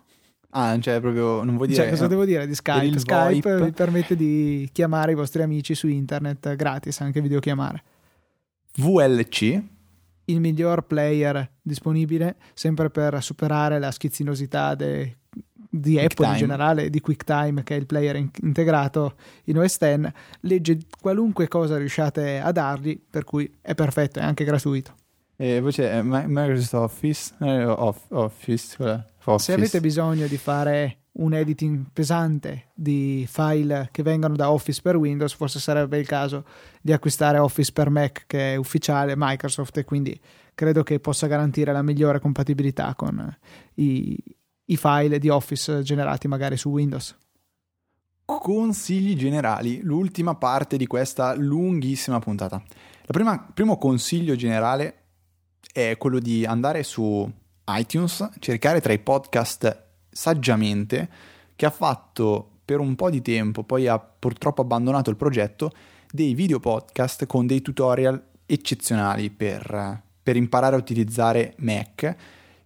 Ah, 0.50 0.78
cioè 0.78 1.00
proprio 1.00 1.42
non 1.42 1.56
vuoi 1.56 1.68
dire... 1.68 1.82
Cioè, 1.82 1.90
cosa 1.90 2.06
devo 2.06 2.26
dire 2.26 2.46
di 2.46 2.54
Skype? 2.54 2.98
Skype 2.98 3.64
vi 3.64 3.72
permette 3.72 4.14
di 4.14 4.68
chiamare 4.70 5.12
i 5.12 5.14
vostri 5.14 5.42
amici 5.42 5.74
su 5.74 5.88
internet 5.88 6.54
gratis, 6.56 7.00
anche 7.00 7.22
videochiamare. 7.22 7.82
VLC 8.76 9.62
il 10.26 10.40
miglior 10.40 10.86
player 10.86 11.50
disponibile, 11.60 12.36
sempre 12.54 12.90
per 12.90 13.22
superare 13.22 13.78
la 13.78 13.90
schizzinosità 13.90 14.74
de, 14.74 15.18
di 15.74 15.94
Quick 15.94 16.12
Apple 16.12 16.26
Time. 16.26 16.32
in 16.32 16.38
generale, 16.38 16.90
di 16.90 17.00
QuickTime, 17.00 17.62
che 17.62 17.74
è 17.74 17.78
il 17.78 17.86
player 17.86 18.16
in, 18.16 18.30
integrato 18.42 19.14
in 19.44 19.58
OS 19.58 19.78
X, 19.78 20.10
legge 20.40 20.78
qualunque 21.00 21.48
cosa 21.48 21.78
riusciate 21.78 22.40
a 22.40 22.52
dargli, 22.52 23.00
per 23.08 23.24
cui 23.24 23.50
è 23.60 23.74
perfetto, 23.74 24.18
è 24.18 24.22
anche 24.22 24.44
gratuito. 24.44 24.94
E 25.36 25.58
poi 25.60 25.72
c'è 25.72 26.02
Microsoft 26.02 26.74
Office, 26.74 27.34
eh, 27.40 27.64
off, 27.64 28.04
Office, 28.10 28.76
Office. 29.24 29.44
Se 29.44 29.52
avete 29.52 29.80
bisogno 29.80 30.26
di 30.26 30.36
fare 30.36 30.98
un 31.14 31.34
editing 31.34 31.86
pesante 31.92 32.70
di 32.74 33.26
file 33.28 33.88
che 33.92 34.02
vengono 34.02 34.34
da 34.34 34.50
Office 34.50 34.80
per 34.80 34.96
Windows, 34.96 35.34
forse 35.34 35.58
sarebbe 35.58 35.98
il 35.98 36.06
caso 36.06 36.44
di 36.80 36.92
acquistare 36.92 37.38
Office 37.38 37.72
per 37.72 37.90
Mac 37.90 38.24
che 38.26 38.54
è 38.54 38.56
ufficiale 38.56 39.14
Microsoft 39.16 39.76
e 39.76 39.84
quindi 39.84 40.18
credo 40.54 40.82
che 40.82 41.00
possa 41.00 41.26
garantire 41.26 41.72
la 41.72 41.82
migliore 41.82 42.18
compatibilità 42.18 42.94
con 42.94 43.36
i, 43.74 44.16
i 44.66 44.76
file 44.76 45.18
di 45.18 45.28
Office 45.28 45.82
generati 45.82 46.28
magari 46.28 46.56
su 46.56 46.70
Windows. 46.70 47.16
Consigli 48.24 49.14
generali, 49.14 49.82
l'ultima 49.82 50.34
parte 50.36 50.78
di 50.78 50.86
questa 50.86 51.34
lunghissima 51.34 52.18
puntata. 52.18 52.62
Il 53.06 53.50
primo 53.52 53.76
consiglio 53.76 54.34
generale 54.36 55.00
è 55.70 55.96
quello 55.98 56.18
di 56.18 56.46
andare 56.46 56.82
su 56.82 57.30
iTunes, 57.66 58.30
cercare 58.38 58.80
tra 58.80 58.92
i 58.92 58.98
podcast 58.98 59.90
saggiamente 60.12 61.08
che 61.56 61.66
ha 61.66 61.70
fatto 61.70 62.48
per 62.64 62.78
un 62.80 62.94
po' 62.94 63.10
di 63.10 63.22
tempo, 63.22 63.64
poi 63.64 63.88
ha 63.88 63.98
purtroppo 63.98 64.62
abbandonato 64.62 65.10
il 65.10 65.16
progetto, 65.16 65.72
dei 66.10 66.34
video 66.34 66.60
podcast 66.60 67.26
con 67.26 67.46
dei 67.46 67.62
tutorial 67.62 68.22
eccezionali 68.46 69.30
per, 69.30 70.02
per 70.22 70.36
imparare 70.36 70.76
a 70.76 70.78
utilizzare 70.78 71.54
Mac 71.58 72.16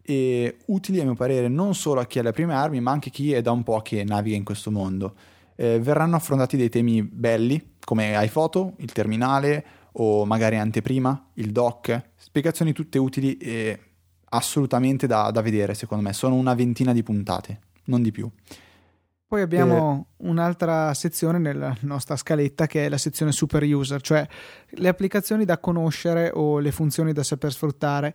e 0.03 0.57
utili 0.67 1.01
a 1.01 1.05
mio 1.05 1.15
parere 1.15 1.49
non 1.49 1.75
solo 1.75 2.01
a 2.01 2.07
chi 2.07 2.19
ha 2.19 2.23
le 2.23 2.33
prime 2.33 2.55
armi 2.55 2.81
ma 2.81 2.91
anche 2.91 3.09
a 3.09 3.13
chi 3.13 3.33
è 3.33 3.43
da 3.43 3.51
un 3.51 3.63
po' 3.63 3.81
che 3.83 4.05
naviga 4.05 4.37
in 4.37 4.45
questo 4.45 4.71
mondo. 4.71 5.15
Eh, 5.57 5.81
verranno 5.81 6.17
affrontati 6.17 6.57
dei 6.57 6.69
temi 6.69 7.03
belli 7.03 7.75
come 7.85 8.13
iPhoto, 8.25 8.75
il 8.79 8.93
terminale 8.93 9.65
o 9.93 10.25
magari 10.27 10.57
anteprima, 10.57 11.31
il 11.35 11.53
dock, 11.53 12.11
spiegazioni 12.17 12.73
tutte 12.73 12.99
utili 12.99 13.37
e 13.39 13.79
assolutamente 14.31 15.07
da, 15.07 15.31
da 15.31 15.41
vedere, 15.41 15.75
secondo 15.75 16.03
me. 16.03 16.13
Sono 16.13 16.35
una 16.35 16.55
ventina 16.55 16.93
di 16.93 17.03
puntate, 17.03 17.61
non 17.85 18.03
di 18.03 18.11
più. 18.11 18.31
Poi 19.29 19.43
abbiamo 19.43 20.07
eh, 20.09 20.25
un'altra 20.29 20.95
sezione 20.95 21.39
nella 21.39 21.77
nostra 21.81 22.15
scaletta 22.15 22.69
che 22.69 22.87
è 22.87 22.89
la 22.89 22.97
sezione 22.97 23.33
super 23.33 23.65
user, 23.65 24.01
cioè 24.01 24.25
le 24.69 24.89
applicazioni 24.89 25.45
da 25.45 25.59
conoscere 25.59 26.31
o 26.33 26.61
le 26.61 26.71
funzioni 26.71 27.13
da 27.13 27.25
saper 27.25 27.53
sfruttare 27.53 28.15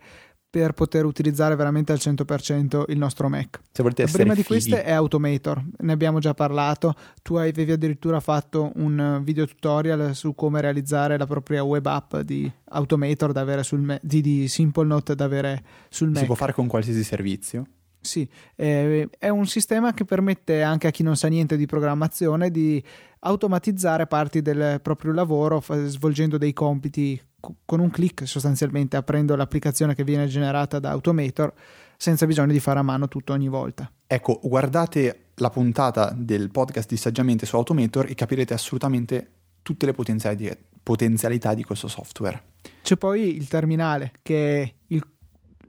per 0.52 0.72
poter 0.72 1.06
utilizzare 1.06 1.56
veramente 1.56 1.92
al 1.92 1.98
100% 1.98 2.84
il 2.88 2.98
nostro 2.98 3.30
Mac. 3.30 3.58
Se 3.72 3.82
volete 3.82 4.02
La 4.02 4.10
prima 4.12 4.34
di 4.34 4.42
fighi. 4.42 4.48
queste 4.48 4.82
è 4.82 4.92
Automator, 4.92 5.64
ne 5.78 5.92
abbiamo 5.92 6.18
già 6.18 6.34
parlato, 6.34 6.94
tu 7.22 7.36
avevi 7.36 7.72
addirittura 7.72 8.20
fatto 8.20 8.70
un 8.74 9.22
video 9.24 9.46
tutorial 9.46 10.14
su 10.14 10.34
come 10.34 10.60
realizzare 10.60 11.16
la 11.16 11.26
propria 11.26 11.62
web 11.62 11.86
app 11.86 12.16
di 12.16 12.52
Automator 12.64 13.32
da 13.32 13.40
avere 13.40 13.62
sul 13.62 13.80
Mac, 13.80 14.00
di, 14.02 14.20
di 14.20 14.46
Simple 14.46 14.84
Note 14.84 15.14
da 15.14 15.24
avere 15.24 15.64
sul 15.88 16.10
Mac. 16.10 16.18
Si 16.18 16.26
può 16.26 16.34
fare 16.34 16.52
con 16.52 16.66
qualsiasi 16.66 17.02
servizio. 17.02 17.64
Sì, 17.98 18.28
eh, 18.54 19.08
è 19.18 19.30
un 19.30 19.46
sistema 19.46 19.94
che 19.94 20.04
permette 20.04 20.60
anche 20.60 20.86
a 20.86 20.90
chi 20.90 21.02
non 21.02 21.16
sa 21.16 21.28
niente 21.28 21.56
di 21.56 21.64
programmazione 21.64 22.50
di 22.50 22.82
automatizzare 23.20 24.06
parti 24.06 24.42
del 24.42 24.80
proprio 24.82 25.12
lavoro 25.12 25.60
f- 25.60 25.86
svolgendo 25.86 26.36
dei 26.36 26.52
compiti 26.52 27.18
con 27.64 27.80
un 27.80 27.90
clic 27.90 28.26
sostanzialmente 28.26 28.96
aprendo 28.96 29.34
l'applicazione 29.34 29.94
che 29.94 30.04
viene 30.04 30.26
generata 30.26 30.78
da 30.78 30.90
Automator 30.90 31.52
senza 31.96 32.26
bisogno 32.26 32.52
di 32.52 32.60
fare 32.60 32.78
a 32.78 32.82
mano 32.82 33.08
tutto 33.08 33.32
ogni 33.32 33.48
volta. 33.48 33.90
Ecco, 34.06 34.40
guardate 34.42 35.30
la 35.36 35.50
puntata 35.50 36.12
del 36.16 36.50
podcast 36.50 36.88
di 36.88 36.96
Saggiamente 36.96 37.46
su 37.46 37.56
Automator 37.56 38.06
e 38.08 38.14
capirete 38.14 38.54
assolutamente 38.54 39.30
tutte 39.62 39.86
le 39.86 39.94
potenzialità 39.94 41.54
di 41.54 41.64
questo 41.64 41.88
software. 41.88 42.42
C'è 42.82 42.96
poi 42.96 43.36
il 43.36 43.48
terminale 43.48 44.12
che 44.22 44.62
è 44.62 44.74
il, 44.88 45.02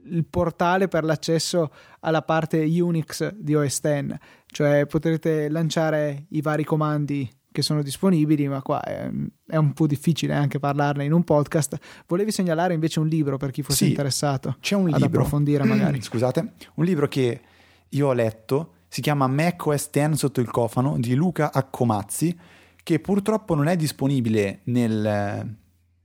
il 0.06 0.24
portale 0.24 0.88
per 0.88 1.04
l'accesso 1.04 1.72
alla 2.00 2.22
parte 2.22 2.58
Unix 2.58 3.32
di 3.32 3.54
OS 3.54 3.80
X, 3.80 4.16
cioè 4.46 4.86
potrete 4.86 5.48
lanciare 5.48 6.26
i 6.30 6.40
vari 6.40 6.64
comandi 6.64 7.30
che 7.54 7.62
sono 7.62 7.84
disponibili, 7.84 8.48
ma 8.48 8.62
qua 8.62 8.82
è, 8.82 9.08
è, 9.46 9.54
un 9.54 9.74
po' 9.74 9.86
difficile 9.86 10.34
anche 10.34 10.58
parlarne 10.58 11.04
in 11.04 11.12
un 11.12 11.22
podcast. 11.22 11.78
Volevi 12.08 12.32
segnalare 12.32 12.74
invece 12.74 12.98
un 12.98 13.06
libro 13.06 13.36
per 13.36 13.52
chi 13.52 13.62
fosse 13.62 13.84
sì, 13.84 13.90
interessato 13.90 14.56
c'è 14.58 14.74
un 14.74 14.88
ad 14.88 15.00
libro, 15.00 15.20
approfondire 15.20 15.62
magari. 15.62 16.02
Scusate, 16.02 16.54
un 16.74 16.84
libro 16.84 17.06
che 17.06 17.40
io 17.88 18.08
ho 18.08 18.12
letto, 18.12 18.72
si 18.88 19.00
chiama 19.00 19.28
Mac 19.28 19.66
OS 19.66 19.88
X 19.88 20.10
sotto 20.14 20.40
il 20.40 20.50
cofano 20.50 20.98
di 20.98 21.14
Luca 21.14 21.52
Accomazzi, 21.52 22.36
che 22.82 22.98
purtroppo 22.98 23.54
non 23.54 23.68
è 23.68 23.76
disponibile 23.76 24.62
nel, 24.64 25.56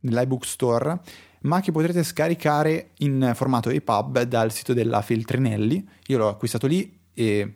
nell'iBook 0.01 0.45
Store, 0.45 0.99
ma 1.41 1.61
che 1.61 1.71
potrete 1.71 2.03
scaricare 2.03 2.91
in 2.97 3.31
formato 3.33 3.71
EPUB 3.71 4.21
dal 4.21 4.51
sito 4.51 4.75
della 4.75 5.01
Feltrinelli. 5.01 5.83
Io 6.09 6.17
l'ho 6.19 6.27
acquistato 6.27 6.67
lì 6.67 6.95
e 7.11 7.55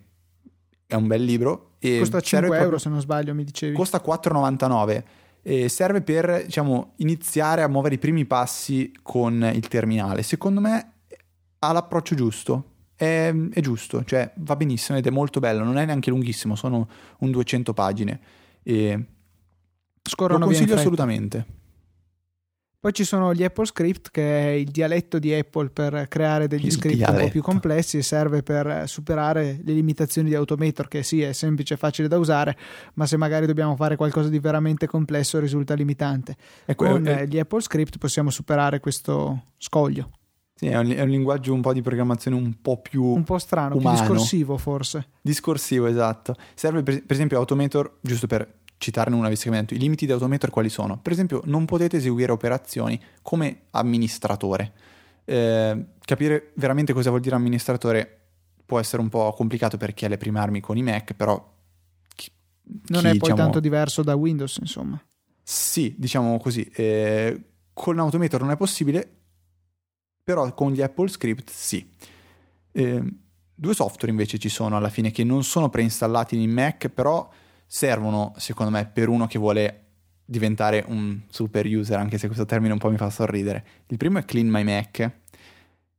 è 0.84 0.94
un 0.96 1.06
bel 1.06 1.22
libro 1.22 1.73
e 1.92 1.98
costa 1.98 2.20
5 2.20 2.46
euro 2.46 2.58
proprio, 2.58 2.78
se 2.78 2.88
non 2.88 3.00
sbaglio, 3.00 3.34
mi 3.34 3.44
dicevi. 3.44 3.74
Costa 3.74 4.02
4,99 4.04 5.02
e 5.46 5.68
serve 5.68 6.00
per 6.00 6.44
diciamo, 6.46 6.94
iniziare 6.96 7.60
a 7.60 7.68
muovere 7.68 7.96
i 7.96 7.98
primi 7.98 8.24
passi 8.24 8.90
con 9.02 9.50
il 9.52 9.68
terminale. 9.68 10.22
Secondo 10.22 10.60
me 10.60 10.92
ha 11.58 11.72
l'approccio 11.72 12.14
giusto. 12.14 12.70
È, 12.96 13.34
è, 13.52 13.60
giusto, 13.60 14.04
cioè 14.04 14.32
va 14.36 14.56
benissimo 14.56 14.96
ed 14.96 15.06
è 15.06 15.10
molto 15.10 15.40
bello. 15.40 15.62
Non 15.62 15.76
è 15.76 15.84
neanche 15.84 16.08
lunghissimo, 16.08 16.54
sono 16.54 16.88
un 17.18 17.30
200 17.30 17.74
pagine. 17.74 18.20
E 18.62 19.04
Scorrono 20.02 20.38
lo 20.38 20.46
consiglio 20.46 20.76
assolutamente. 20.76 21.44
Poi 22.84 22.92
ci 22.92 23.04
sono 23.04 23.32
gli 23.32 23.42
Apple 23.42 23.64
Script, 23.64 24.10
che 24.10 24.42
è 24.42 24.50
il 24.50 24.68
dialetto 24.68 25.18
di 25.18 25.32
Apple 25.32 25.70
per 25.70 26.06
creare 26.06 26.48
degli 26.48 26.66
Il 26.66 26.72
script 26.72 26.96
un 26.96 27.00
dialetto. 27.00 27.24
po' 27.24 27.30
più 27.30 27.40
complessi 27.40 27.96
e 27.96 28.02
serve 28.02 28.42
per 28.42 28.86
superare 28.86 29.58
le 29.64 29.72
limitazioni 29.72 30.28
di 30.28 30.34
Automator, 30.34 30.86
che 30.88 31.02
sì, 31.02 31.22
è 31.22 31.32
semplice 31.32 31.72
e 31.72 31.76
facile 31.78 32.08
da 32.08 32.18
usare, 32.18 32.54
ma 32.96 33.06
se 33.06 33.16
magari 33.16 33.46
dobbiamo 33.46 33.74
fare 33.74 33.96
qualcosa 33.96 34.28
di 34.28 34.38
veramente 34.38 34.86
complesso 34.86 35.38
risulta 35.38 35.72
limitante. 35.72 36.36
Ecco, 36.66 36.84
Con 36.86 37.06
è- 37.06 37.22
eh, 37.22 37.26
gli 37.26 37.38
Apple 37.38 37.62
Script 37.62 37.96
possiamo 37.96 38.28
superare 38.28 38.80
questo 38.80 39.44
scoglio. 39.56 40.10
sì, 40.54 40.66
è 40.66 40.76
un, 40.76 40.90
è 40.90 41.00
un 41.00 41.08
linguaggio 41.08 41.54
un 41.54 41.62
po' 41.62 41.72
di 41.72 41.80
programmazione 41.80 42.36
un 42.36 42.52
po' 42.60 42.82
più 42.82 43.02
Un 43.02 43.24
po' 43.24 43.38
strano, 43.38 43.76
Umano. 43.76 43.96
più 43.96 44.06
discorsivo 44.08 44.58
forse. 44.58 45.06
discorsivo, 45.22 45.86
esatto. 45.86 46.34
Serve 46.54 46.82
per, 46.82 46.96
per 47.02 47.16
esempio 47.16 47.38
Automator, 47.38 47.96
giusto 48.02 48.26
per 48.26 48.46
citarne 48.84 49.16
una 49.16 49.28
visto 49.28 49.44
che 49.44 49.50
mi 49.50 49.60
detto, 49.60 49.74
i 49.74 49.78
limiti 49.78 50.04
di 50.06 50.12
Automator 50.12 50.50
quali 50.50 50.68
sono? 50.68 50.98
Per 50.98 51.10
esempio, 51.10 51.40
non 51.44 51.64
potete 51.64 51.96
eseguire 51.96 52.30
operazioni 52.32 53.00
come 53.22 53.62
amministratore. 53.70 54.72
Eh, 55.24 55.84
capire 56.04 56.52
veramente 56.56 56.92
cosa 56.92 57.08
vuol 57.08 57.22
dire 57.22 57.34
amministratore 57.34 58.20
può 58.66 58.78
essere 58.78 59.00
un 59.00 59.08
po' 59.08 59.32
complicato 59.32 59.76
per 59.78 59.94
chi 59.94 60.04
ha 60.04 60.08
le 60.08 60.18
prime 60.18 60.38
armi 60.38 60.60
con 60.60 60.76
i 60.76 60.82
Mac, 60.82 61.14
però 61.14 61.34
chi- 62.14 62.30
Non 62.88 63.00
chi, 63.00 63.06
è 63.06 63.10
poi 63.10 63.18
diciamo- 63.18 63.36
tanto 63.36 63.60
diverso 63.60 64.02
da 64.02 64.14
Windows, 64.14 64.58
insomma. 64.60 65.02
Sì, 65.42 65.94
diciamo 65.96 66.38
così. 66.38 66.62
eh, 66.74 67.42
con 67.72 67.98
Automator 67.98 68.40
non 68.42 68.50
è 68.50 68.56
possibile, 68.56 69.10
però 70.22 70.52
con 70.54 70.72
gli 70.72 70.82
Apple 70.82 71.08
Script 71.08 71.50
sì. 71.50 71.90
Eh, 72.72 73.02
due 73.54 73.74
software 73.74 74.10
invece 74.10 74.38
ci 74.38 74.48
sono 74.48 74.76
alla 74.76 74.88
fine 74.90 75.10
che 75.10 75.24
non 75.24 75.42
sono 75.44 75.68
preinstallati 75.70 76.40
in 76.40 76.50
Mac, 76.50 76.88
però 76.88 77.28
servono, 77.74 78.32
secondo 78.36 78.70
me, 78.70 78.86
per 78.86 79.08
uno 79.08 79.26
che 79.26 79.36
vuole 79.36 79.80
diventare 80.24 80.84
un 80.86 81.22
super 81.28 81.66
user, 81.66 81.98
anche 81.98 82.18
se 82.18 82.28
questo 82.28 82.44
termine 82.44 82.72
un 82.72 82.78
po' 82.78 82.88
mi 82.88 82.96
fa 82.96 83.10
sorridere. 83.10 83.64
Il 83.88 83.96
primo 83.96 84.18
è 84.20 84.24
Clean 84.24 84.46
My 84.46 84.62
Mac, 84.62 85.10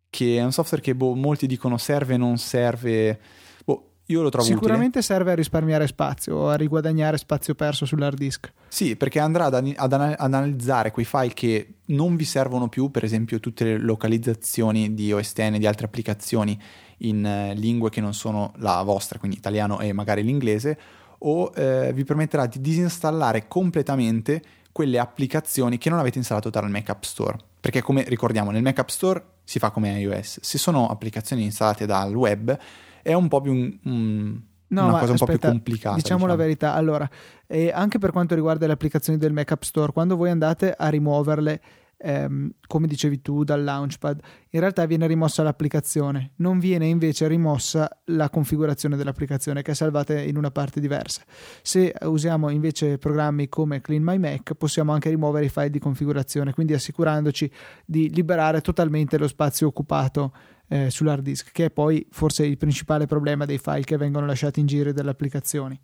che 0.09 0.37
è 0.37 0.41
un 0.41 0.53
software 0.53 0.81
che 0.81 0.95
boh, 0.95 1.15
molti 1.15 1.47
dicono 1.47 1.75
serve, 1.75 2.15
non 2.15 2.37
serve. 2.37 3.19
Boh, 3.65 3.89
io 4.05 4.21
lo 4.21 4.29
trovo 4.29 4.45
utile. 4.45 4.61
Sicuramente 4.61 5.01
serve 5.01 5.33
a 5.33 5.35
risparmiare 5.35 5.85
spazio 5.85 6.37
o 6.37 6.47
a 6.47 6.55
riguadagnare 6.55 7.17
spazio 7.17 7.55
perso 7.55 7.85
sull'hard 7.85 8.17
disk. 8.17 8.53
Sì, 8.69 8.95
perché 8.95 9.19
andrà 9.19 9.47
ad, 9.47 9.55
ad 9.75 9.91
ad 9.93 9.93
analizzare 10.17 10.91
quei 10.91 11.03
file 11.03 11.33
che 11.33 11.73
non 11.87 12.15
vi 12.15 12.23
servono 12.23 12.69
più, 12.69 12.89
per 12.89 13.03
esempio 13.03 13.41
tutte 13.41 13.65
le 13.65 13.77
localizzazioni 13.79 14.93
di 14.93 15.11
OSTN 15.11 15.55
e 15.55 15.59
di 15.59 15.67
altre 15.67 15.87
applicazioni 15.87 16.57
in 16.99 17.25
eh, 17.25 17.53
lingue 17.53 17.89
che 17.89 17.99
non 17.99 18.13
sono 18.13 18.53
la 18.59 18.81
vostra, 18.83 19.19
quindi 19.19 19.35
italiano 19.35 19.81
e 19.81 19.91
magari 19.91 20.23
l'inglese, 20.23 20.79
o 21.27 21.51
eh, 21.55 21.91
vi 21.93 22.03
permetterà 22.03 22.45
di 22.45 22.61
disinstallare 22.61 23.47
completamente 23.47 24.41
quelle 24.71 24.99
applicazioni 24.99 25.77
che 25.77 25.89
non 25.89 25.99
avete 25.99 26.17
installato 26.17 26.49
dal 26.49 26.69
Mac 26.69 26.89
App 26.89 27.03
Store. 27.03 27.37
Perché 27.59 27.81
come 27.81 28.03
ricordiamo, 28.07 28.51
nel 28.51 28.61
Mac 28.61 28.77
App 28.79 28.89
Store 28.89 29.23
si 29.43 29.57
fa 29.57 29.71
come 29.71 29.99
iOS. 29.99 30.39
Se 30.41 30.57
sono 30.57 30.87
applicazioni 30.87 31.43
installate 31.43 31.85
dal 31.85 32.13
web 32.13 32.55
è 33.01 33.13
un 33.13 33.27
po' 33.27 33.41
più 33.41 33.53
un- 33.53 33.77
un- 33.83 34.41
No, 34.67 34.87
una 34.87 34.97
cosa 34.99 35.11
un 35.11 35.17
po' 35.17 35.25
più 35.25 35.33
aspetta, 35.35 35.47
complicata. 35.51 35.95
Diciamo 35.95 36.25
la 36.25 36.35
verità, 36.35 36.73
allora, 36.73 37.07
e 37.47 37.71
anche 37.71 37.99
per 37.99 38.11
quanto 38.11 38.33
riguarda 38.35 38.65
le 38.67 38.73
applicazioni 38.73 39.17
del 39.17 39.31
Mac 39.31 39.51
App 39.51 39.61
Store, 39.61 39.91
quando 39.93 40.15
voi 40.15 40.29
andate 40.31 40.73
a 40.75 40.89
rimuoverle, 40.89 41.61
ehm, 41.97 42.51
come 42.67 42.87
dicevi 42.87 43.21
tu, 43.21 43.43
dal 43.43 43.63
launchpad, 43.63 44.19
in 44.49 44.59
realtà 44.59 44.85
viene 44.85 45.07
rimossa 45.07 45.43
l'applicazione, 45.43 46.31
non 46.37 46.59
viene 46.59 46.87
invece 46.87 47.27
rimossa 47.27 47.89
la 48.05 48.29
configurazione 48.29 48.95
dell'applicazione 48.95 49.61
che 49.61 49.71
è 49.71 49.75
salvata 49.75 50.19
in 50.19 50.37
una 50.37 50.51
parte 50.51 50.79
diversa. 50.79 51.23
Se 51.61 51.93
usiamo 52.01 52.49
invece 52.49 52.97
programmi 52.97 53.49
come 53.49 53.81
Clean 53.81 54.03
My 54.03 54.17
Mac, 54.17 54.53
possiamo 54.53 54.91
anche 54.91 55.09
rimuovere 55.09 55.45
i 55.45 55.49
file 55.49 55.69
di 55.69 55.79
configurazione, 55.79 56.53
quindi 56.53 56.73
assicurandoci 56.73 57.51
di 57.85 58.09
liberare 58.13 58.61
totalmente 58.61 59.17
lo 59.17 59.27
spazio 59.27 59.67
occupato 59.67 60.33
eh, 60.67 60.89
sull'hard 60.89 61.23
disk, 61.23 61.51
che 61.51 61.65
è 61.65 61.71
poi 61.71 62.05
forse 62.09 62.45
il 62.45 62.57
principale 62.57 63.05
problema 63.05 63.45
dei 63.45 63.57
file 63.57 63.83
che 63.83 63.97
vengono 63.97 64.25
lasciati 64.25 64.59
in 64.59 64.65
giro 64.65 64.91
dalle 64.91 65.11
applicazioni. 65.11 65.79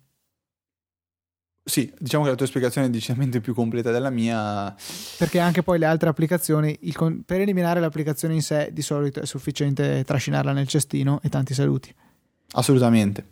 Sì, 1.64 1.92
diciamo 1.96 2.24
che 2.24 2.30
la 2.30 2.36
tua 2.36 2.46
spiegazione 2.46 2.88
è 2.88 2.90
decisamente 2.90 3.40
più 3.40 3.54
completa 3.54 3.92
della 3.92 4.10
mia. 4.10 4.74
Perché 5.16 5.38
anche 5.38 5.62
poi 5.62 5.78
le 5.78 5.86
altre 5.86 6.08
applicazioni, 6.08 6.76
il 6.82 6.96
con- 6.96 7.22
per 7.24 7.40
eliminare 7.40 7.78
l'applicazione 7.78 8.34
in 8.34 8.42
sé, 8.42 8.70
di 8.72 8.82
solito 8.82 9.20
è 9.20 9.26
sufficiente 9.26 10.02
trascinarla 10.04 10.52
nel 10.52 10.66
cestino 10.66 11.20
e 11.22 11.28
tanti 11.28 11.54
saluti. 11.54 11.94
Assolutamente. 12.52 13.26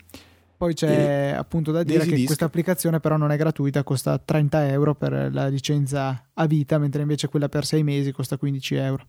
Poi 0.57 0.75
c'è 0.75 1.35
appunto 1.35 1.73
da 1.73 1.83
dire 1.83 2.05
che 2.05 2.15
Disk. 2.15 2.27
questa 2.27 2.45
applicazione 2.45 3.01
però 3.01 3.17
non 3.17 3.33
è 3.33 3.37
gratuita, 3.37 3.83
costa 3.83 4.19
30 4.19 4.69
euro 4.69 4.95
per 4.95 5.31
la 5.33 5.49
licenza 5.49 6.29
a 6.35 6.47
vita, 6.47 6.79
mentre 6.79 7.01
invece 7.01 7.29
quella 7.29 7.49
per 7.49 7.65
6 7.65 7.83
mesi 7.83 8.13
costa 8.13 8.37
15 8.37 8.75
euro. 8.75 9.07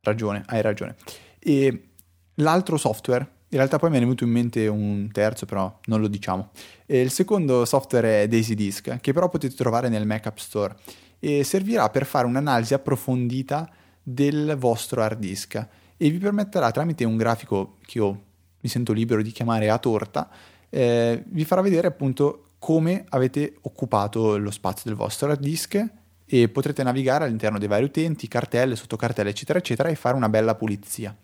Ragione, 0.00 0.42
hai 0.46 0.60
ragione. 0.60 0.96
E 1.38 1.90
l'altro 2.34 2.76
software, 2.76 3.26
in 3.52 3.58
realtà 3.58 3.78
poi 3.78 3.90
mi 3.90 3.96
è 3.96 4.00
venuto 4.00 4.24
in 4.24 4.30
mente 4.30 4.66
un 4.66 5.10
terzo, 5.12 5.44
però 5.44 5.78
non 5.84 6.00
lo 6.00 6.08
diciamo. 6.08 6.50
E 6.86 7.02
il 7.02 7.10
secondo 7.10 7.66
software 7.66 8.22
è 8.22 8.28
Daisy 8.28 8.54
Disk, 8.54 8.98
che 8.98 9.12
però 9.12 9.28
potete 9.28 9.54
trovare 9.54 9.90
nel 9.90 10.06
Mac 10.06 10.26
App 10.26 10.38
Store 10.38 10.74
e 11.18 11.44
servirà 11.44 11.90
per 11.90 12.06
fare 12.06 12.26
un'analisi 12.26 12.72
approfondita 12.72 13.68
del 14.02 14.56
vostro 14.58 15.02
hard 15.02 15.18
disk 15.18 15.54
e 15.96 16.10
vi 16.10 16.16
permetterà 16.16 16.70
tramite 16.70 17.04
un 17.04 17.18
grafico 17.18 17.76
che 17.84 17.98
io 17.98 18.22
mi 18.58 18.68
sento 18.70 18.94
libero 18.94 19.20
di 19.20 19.30
chiamare 19.30 19.68
a 19.68 19.78
torta, 19.78 20.30
eh, 20.70 21.22
vi 21.26 21.44
farà 21.44 21.60
vedere 21.60 21.88
appunto 21.88 22.44
come 22.58 23.04
avete 23.10 23.56
occupato 23.62 24.38
lo 24.38 24.50
spazio 24.50 24.84
del 24.86 24.94
vostro 24.94 25.30
hard 25.30 25.40
disk 25.40 25.84
e 26.24 26.48
potrete 26.48 26.82
navigare 26.82 27.24
all'interno 27.24 27.58
dei 27.58 27.68
vari 27.68 27.84
utenti, 27.84 28.28
cartelle, 28.28 28.76
sottocartelle, 28.76 29.28
eccetera, 29.28 29.58
eccetera, 29.58 29.90
e 29.90 29.94
fare 29.94 30.16
una 30.16 30.30
bella 30.30 30.54
pulizia. 30.54 31.14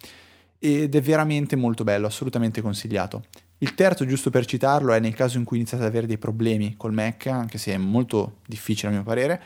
Ed 0.58 0.94
è 0.94 1.00
veramente 1.00 1.56
molto 1.56 1.84
bello, 1.84 2.06
assolutamente 2.06 2.60
consigliato. 2.60 3.22
Il 3.58 3.74
terzo, 3.74 4.06
giusto 4.06 4.30
per 4.30 4.46
citarlo, 4.46 4.92
è 4.92 5.00
nel 5.00 5.14
caso 5.14 5.36
in 5.38 5.44
cui 5.44 5.56
iniziate 5.56 5.82
ad 5.82 5.88
avere 5.88 6.06
dei 6.06 6.18
problemi 6.18 6.76
col 6.76 6.92
Mac, 6.92 7.26
anche 7.26 7.58
se 7.58 7.72
è 7.72 7.76
molto 7.76 8.36
difficile 8.46 8.88
a 8.88 8.92
mio 8.92 9.02
parere. 9.02 9.42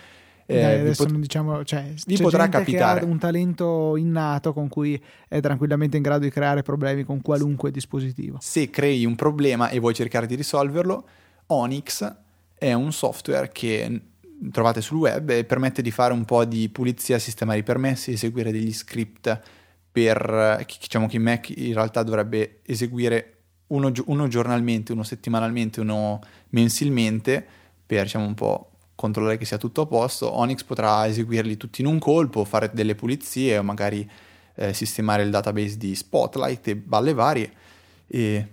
eh, 0.47 0.81
adesso 0.81 1.05
pot- 1.05 1.17
diciamo, 1.17 1.65
cioè, 1.65 1.95
vi 2.07 2.19
potrà 2.19 2.49
capitare. 2.49 3.05
un 3.05 3.19
talento 3.19 3.97
innato 3.97 4.53
con 4.53 4.69
cui 4.69 5.01
è 5.29 5.41
tranquillamente 5.41 5.97
in 5.97 6.03
grado 6.03 6.25
di 6.25 6.31
creare 6.31 6.63
problemi 6.63 7.05
con 7.05 7.23
qualunque 7.23 7.71
dispositivo. 7.71 8.39
se 8.41 8.69
crei 8.69 9.07
un 9.07 9.15
problema 9.15 9.71
e 9.71 9.79
vuoi 9.79 9.95
cercare 9.95 10.27
di 10.27 10.35
risolverlo, 10.35 11.09
Onyx 11.47 12.15
è 12.59 12.73
un 12.73 12.93
software 12.93 13.51
che 13.51 14.01
trovate 14.51 14.81
sul 14.81 14.99
web 14.99 15.31
e 15.31 15.45
permette 15.45 15.81
di 15.81 15.91
fare 15.91 16.13
un 16.13 16.25
po' 16.25 16.45
di 16.45 16.69
pulizia, 16.69 17.19
sistemare 17.19 17.61
i 17.61 17.63
permessi, 17.63 18.13
eseguire 18.13 18.53
degli 18.53 18.73
script 18.73 19.41
per 19.93 20.65
che- 20.67 20.79
diciamo 20.81 21.07
che 21.07 21.19
Mac 21.19 21.51
in 21.51 21.75
realtà 21.75 22.03
dovrebbe 22.03 22.61
eseguire 22.65 23.37
uno, 23.69 23.93
uno 24.07 24.29
giornalmente, 24.29 24.93
uno 24.93 25.03
settimanalmente, 25.03 25.81
uno 25.81 26.21
mensilmente 26.51 27.47
per 27.85 28.05
diciamo 28.05 28.25
un 28.25 28.35
po' 28.35 28.71
controllare 28.95 29.37
che 29.37 29.45
sia 29.45 29.59
tutto 29.59 29.83
a 29.83 29.87
posto. 29.87 30.35
Onyx 30.35 30.63
potrà 30.65 31.07
eseguirli 31.07 31.57
tutti 31.57 31.83
in 31.83 31.87
un 31.87 31.99
colpo, 31.99 32.45
fare 32.45 32.71
delle 32.73 32.95
pulizie 32.95 33.59
o 33.59 33.63
magari 33.63 34.09
eh, 34.55 34.73
sistemare 34.73 35.23
il 35.23 35.31
database 35.31 35.77
di 35.77 35.95
Spotlight 35.95 36.69
e 36.69 36.77
balle 36.77 37.13
varie 37.13 37.53
e 38.07 38.47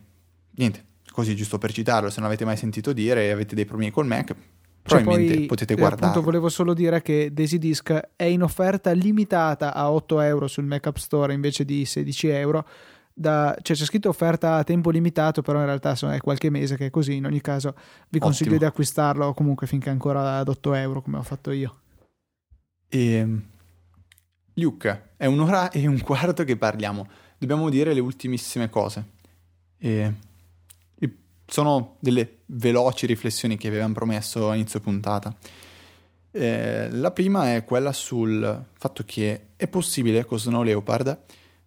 niente, 0.51 0.85
così 1.11 1.35
giusto 1.35 1.57
per 1.57 1.71
citarlo, 1.73 2.09
se 2.09 2.19
non 2.19 2.27
avete 2.27 2.45
mai 2.45 2.57
sentito 2.57 2.93
dire 2.93 3.25
e 3.25 3.31
avete 3.31 3.55
dei 3.55 3.65
problemi 3.65 3.91
col 3.91 4.05
Mac, 4.05 4.35
Cioè, 4.83 5.01
probabilmente 5.01 5.37
poi, 5.37 5.45
potete 5.45 5.73
eh, 5.73 5.75
guardarlo. 5.75 6.07
Appunto, 6.07 6.25
volevo 6.25 6.49
solo 6.49 6.73
dire 6.73 7.01
che 7.01 7.31
Daisy 7.33 7.57
Disk 7.57 8.09
è 8.15 8.23
in 8.23 8.43
offerta 8.43 8.91
limitata 8.91 9.73
a 9.73 9.91
8 9.91 10.21
euro 10.21 10.47
sul 10.47 10.65
Mac 10.65 10.87
App 10.87 10.97
Store 10.97 11.33
invece 11.33 11.65
di 11.65 11.85
16 11.85 12.27
euro. 12.29 12.65
Da, 13.13 13.55
cioè, 13.61 13.75
c'è 13.75 13.83
scritto 13.83 14.09
offerta 14.09 14.55
a 14.55 14.63
tempo 14.63 14.89
limitato, 14.89 15.41
però 15.41 15.59
in 15.59 15.65
realtà 15.65 15.93
è 16.13 16.19
qualche 16.19 16.49
mese 16.49 16.77
che 16.77 16.87
è 16.87 16.89
così. 16.89 17.15
In 17.15 17.25
ogni 17.25 17.41
caso, 17.41 17.75
vi 18.09 18.19
consiglio 18.19 18.51
Ottimo. 18.51 18.65
di 18.65 18.65
acquistarlo 18.65 19.33
comunque 19.33 19.67
finché 19.67 19.89
è 19.89 19.91
ancora 19.91 20.37
ad 20.37 20.47
8 20.47 20.73
euro, 20.73 21.01
come 21.01 21.17
ho 21.17 21.23
fatto 21.23 21.51
io. 21.51 21.81
E... 22.87 23.27
Luke, 24.53 25.11
è 25.17 25.25
un'ora 25.25 25.69
e 25.69 25.87
un 25.87 25.99
quarto 26.01 26.43
che 26.43 26.57
parliamo. 26.57 27.07
Dobbiamo 27.37 27.69
dire 27.69 27.93
le 27.93 27.99
ultimissime 27.99 28.69
cose. 28.69 29.05
E... 29.77 30.13
sono 31.49 31.95
delle 31.99 32.37
veloci 32.47 33.05
riflessioni 33.05 33.57
che 33.57 33.67
avevamo 33.67 33.93
promesso 33.93 34.49
a 34.49 34.55
inizio 34.55 34.79
puntata. 34.79 35.35
Eh, 36.31 36.89
la 36.91 37.11
prima 37.11 37.55
è 37.55 37.65
quella 37.65 37.91
sul 37.91 38.63
fatto 38.73 39.03
che 39.05 39.47
è 39.55 39.67
possibile 39.67 40.25
con 40.25 40.39
Snow 40.39 40.61
Leopard 40.61 41.17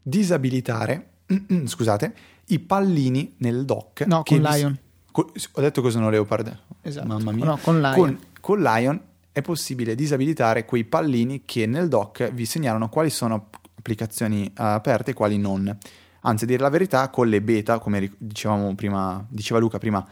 disabilitare, 0.01 1.09
scusate, 1.67 2.15
i 2.47 2.59
pallini 2.61 3.35
nel 3.39 3.65
dock. 3.65 4.07
No, 4.07 4.23
con 4.23 4.39
vi- 4.39 4.47
Lion. 4.49 4.79
co- 5.11 5.33
ho 5.53 5.61
detto 5.61 5.83
con 5.83 5.91
Snow 5.91 6.11
Leopard. 6.11 6.59
Esatto. 6.81 7.07
Mamma 7.07 7.33
mia. 7.33 7.45
No, 7.45 7.59
con 7.59 7.81
Lion. 7.81 7.95
Con, 7.95 8.19
con 8.41 8.63
Lion 8.63 9.01
è 9.33 9.43
possibile 9.43 9.95
disabilitare 9.95 10.65
quei 10.65 10.85
pallini 10.85 11.43
che 11.45 11.67
nel 11.67 11.89
dock 11.89 12.33
vi 12.33 12.45
segnalano 12.45 12.89
quali 12.89 13.11
sono 13.11 13.49
applicazioni 13.75 14.51
aperte 14.55 15.11
e 15.11 15.15
quali 15.15 15.39
non. 15.39 15.77
Anzi, 16.25 16.45
a 16.45 16.47
dire 16.47 16.63
la 16.63 16.69
verità, 16.69 17.09
con 17.11 17.29
le 17.29 17.41
beta, 17.41 17.79
come 17.79 18.13
dicevamo 18.19 18.75
prima, 18.75 19.25
diceva 19.29 19.59
Luca 19.59 19.79
prima 19.79 20.07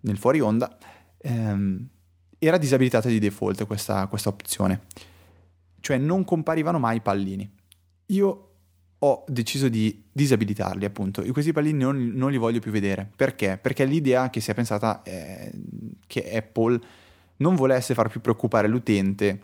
nel 0.00 0.18
fuori 0.18 0.40
onda, 0.40 0.76
ehm, 1.18 1.88
era 2.38 2.58
disabilitata 2.58 3.08
di 3.08 3.18
default 3.18 3.66
questa, 3.66 4.06
questa 4.06 4.28
opzione. 4.28 4.82
cioè 5.80 5.98
non 5.98 6.24
comparivano 6.24 6.78
mai 6.78 6.96
i 6.96 7.00
pallini. 7.02 7.50
Io 8.06 8.48
ho 8.98 9.24
deciso 9.28 9.68
di 9.68 10.04
disabilitarli, 10.10 10.86
appunto, 10.86 11.20
e 11.20 11.30
questi 11.30 11.52
pallini 11.52 11.78
non, 11.78 12.12
non, 12.14 12.30
li 12.30 12.38
voglio 12.38 12.58
più 12.58 12.70
vedere. 12.70 13.10
Perché? 13.14 13.58
Perché 13.60 13.84
l'idea 13.84 14.30
che 14.30 14.40
si 14.40 14.50
è 14.50 14.54
pensata 14.54 15.02
è 15.02 15.50
che 16.06 16.34
Apple 16.34 16.80
non 17.36 17.54
volesse 17.54 17.92
far 17.92 18.08
più 18.08 18.22
preoccupare 18.22 18.66
l'utente 18.66 19.40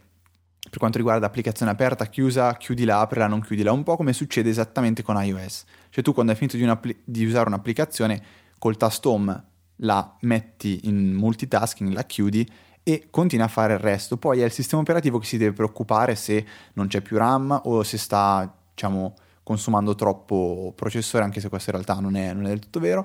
per 0.70 0.78
quanto 0.78 0.98
riguarda 0.98 1.26
applicazione 1.26 1.72
aperta, 1.72 2.06
chiusa, 2.06 2.56
chiudila, 2.56 3.00
aprila, 3.00 3.26
non 3.26 3.40
chiudila, 3.40 3.72
un 3.72 3.82
po' 3.82 3.96
come 3.96 4.12
succede 4.12 4.48
esattamente 4.48 5.02
con 5.02 5.22
iOS. 5.22 5.64
Cioè 5.90 6.04
tu 6.04 6.14
quando 6.14 6.30
hai 6.30 6.38
finito 6.38 6.56
di, 6.56 6.96
di 7.04 7.24
usare 7.26 7.48
un'applicazione 7.48 8.22
col 8.58 8.76
tasto 8.76 9.10
home 9.10 9.44
la 9.82 10.16
metti 10.20 10.80
in 10.84 11.12
multitasking, 11.12 11.92
la 11.92 12.04
chiudi 12.04 12.48
e 12.84 13.08
continui 13.10 13.44
a 13.44 13.48
fare 13.48 13.74
il 13.74 13.80
resto. 13.80 14.16
Poi 14.16 14.40
è 14.40 14.44
il 14.44 14.52
sistema 14.52 14.80
operativo 14.80 15.18
che 15.18 15.26
si 15.26 15.36
deve 15.36 15.52
preoccupare 15.52 16.14
se 16.14 16.46
non 16.74 16.86
c'è 16.86 17.00
più 17.00 17.16
RAM 17.16 17.60
o 17.64 17.82
se 17.82 17.98
sta, 17.98 18.52
diciamo, 18.72 19.14
consumando 19.42 19.96
troppo 19.96 20.72
processore, 20.76 21.24
anche 21.24 21.40
se 21.40 21.48
questo 21.48 21.70
in 21.70 21.76
realtà 21.76 22.00
non 22.00 22.14
è, 22.14 22.32
non 22.32 22.44
è 22.44 22.48
del 22.48 22.60
tutto 22.60 22.78
vero. 22.78 23.02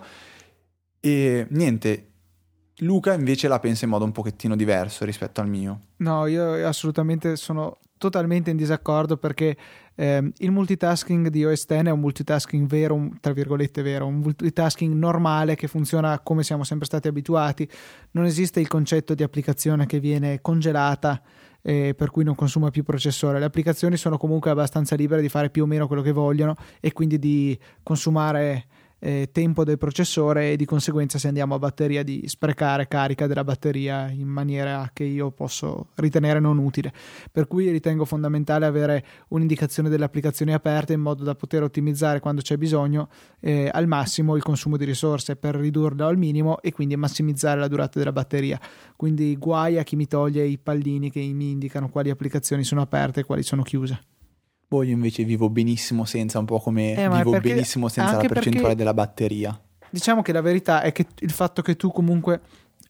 E 1.00 1.48
niente, 1.50 2.12
Luca 2.80 3.14
invece 3.14 3.48
la 3.48 3.60
pensa 3.60 3.86
in 3.86 3.92
modo 3.92 4.04
un 4.04 4.12
pochettino 4.12 4.56
diverso 4.56 5.06
rispetto 5.06 5.40
al 5.42 5.48
mio. 5.48 5.80
No, 5.98 6.26
io 6.26 6.68
assolutamente 6.68 7.36
sono 7.38 7.78
totalmente 7.98 8.50
in 8.50 8.58
disaccordo 8.58 9.16
perché 9.18 9.56
eh, 9.96 10.32
il 10.38 10.52
multitasking 10.52 11.30
di 11.30 11.46
OS 11.46 11.66
X 11.66 11.68
è 11.68 11.90
un 11.90 12.00
multitasking 12.00 12.68
vero, 12.68 13.10
tra 13.22 13.32
virgolette 13.32 13.82
vero, 13.82 14.06
un 14.06 14.16
multitasking 14.16 14.94
normale 14.94 15.56
che 15.56 15.68
funziona 15.68 16.20
come 16.20 16.44
siamo 16.44 16.64
sempre 16.64 16.86
stati 16.86 17.08
abituati. 17.08 17.68
Non 18.12 18.26
esiste 18.26 18.60
il 18.60 18.68
concetto 18.68 19.14
di 19.14 19.24
applicazione 19.24 19.86
che 19.86 20.00
viene 20.00 20.42
congelata 20.42 21.22
eh, 21.62 21.96
per 21.96 22.12
cui 22.12 22.24
non 22.24 22.36
consuma 22.36 22.70
più 22.70 22.84
processore. 22.84 23.40
Le 23.40 23.46
applicazioni 23.46 23.98
sono 23.98 24.18
comunque 24.18 24.52
abbastanza 24.52 24.96
libere 24.96 25.22
di 25.22 25.30
fare 25.30 25.50
più 25.50 25.64
o 25.64 25.66
meno 25.66 25.88
quello 25.88 26.02
che 26.02 26.12
vogliono 26.12 26.56
e 26.80 26.92
quindi 26.92 27.18
di 27.18 27.58
consumare 27.82 28.66
eh, 29.00 29.30
tempo 29.32 29.64
del 29.64 29.78
processore 29.78 30.52
e 30.52 30.56
di 30.56 30.66
conseguenza 30.66 31.18
se 31.18 31.28
andiamo 31.28 31.56
a 31.56 31.60
batteria 31.60 32.04
di 32.04 32.24
sprecare 32.28 32.88
carica 32.88 33.28
della 33.28 33.44
batteria 33.44 34.10
in 34.10 34.28
maniera 34.28 34.90
che 34.94 35.04
io 35.04 35.32
posso 35.32 35.88
ritenere 35.96 36.40
non 36.40 36.58
utile. 36.58 36.94
Per 37.32 37.48
cui 37.48 37.70
ritengo 37.70 38.06
fondamentale 38.06 38.66
avere 38.66 39.06
un'indicazione 39.30 39.90
delle 39.90 40.06
applicazioni 40.06 40.54
aperte 40.54 40.94
in 40.94 41.02
modo 41.02 41.24
da 41.24 41.36
poter 41.36 41.64
ottimizzare 41.64 42.20
quando 42.20 42.42
c'è 42.42 42.58
bisogno 42.58 43.10
eh, 43.40 43.70
al 43.72 43.88
massimo 43.88 44.36
il 44.36 44.44
consumo 44.44 44.78
di 44.78 44.86
risorse 44.86 45.36
per 45.36 45.56
ridurlo 45.56 46.08
al 46.08 46.18
minimo 46.18 46.62
e 46.62 46.72
quindi 46.72 46.96
massimizzare 46.96 47.60
la 47.60 47.68
durata 47.68 48.00
della 48.00 48.12
batteria. 48.12 48.60
Quindi 48.96 49.36
guai 49.38 49.78
a 49.78 49.84
chi 49.84 49.96
mi 49.96 50.08
toglie 50.08 50.46
i 50.46 50.58
pallini 50.58 51.12
che 51.12 51.20
mi 51.20 51.52
indicano 51.52 51.90
quali 51.90 52.10
applicazioni 52.10 52.64
sono 52.64 52.82
aperte 52.82 53.22
e 53.22 53.24
quali 53.24 53.44
sono 53.44 53.62
chiuse. 53.62 54.15
Boh, 54.68 54.84
io 54.84 54.94
invece 54.94 55.24
vivo 55.24 55.50
benissimo 55.50 56.06
senza, 56.06 56.40
un 56.40 56.46
po' 56.46 56.60
come 56.60 56.96
eh, 56.96 57.10
vivo 57.10 57.40
benissimo 57.40 57.88
senza 57.88 58.18
la 58.18 58.28
percentuale 58.28 58.76
della 58.76 58.94
batteria. 58.94 59.60
Diciamo 59.90 60.22
che 60.22 60.32
la 60.32 60.42
verità 60.42 60.82
è 60.82 60.92
che 60.92 61.06
il 61.20 61.32
fatto 61.32 61.62
che 61.62 61.76
tu 61.76 61.92
comunque 61.92 62.42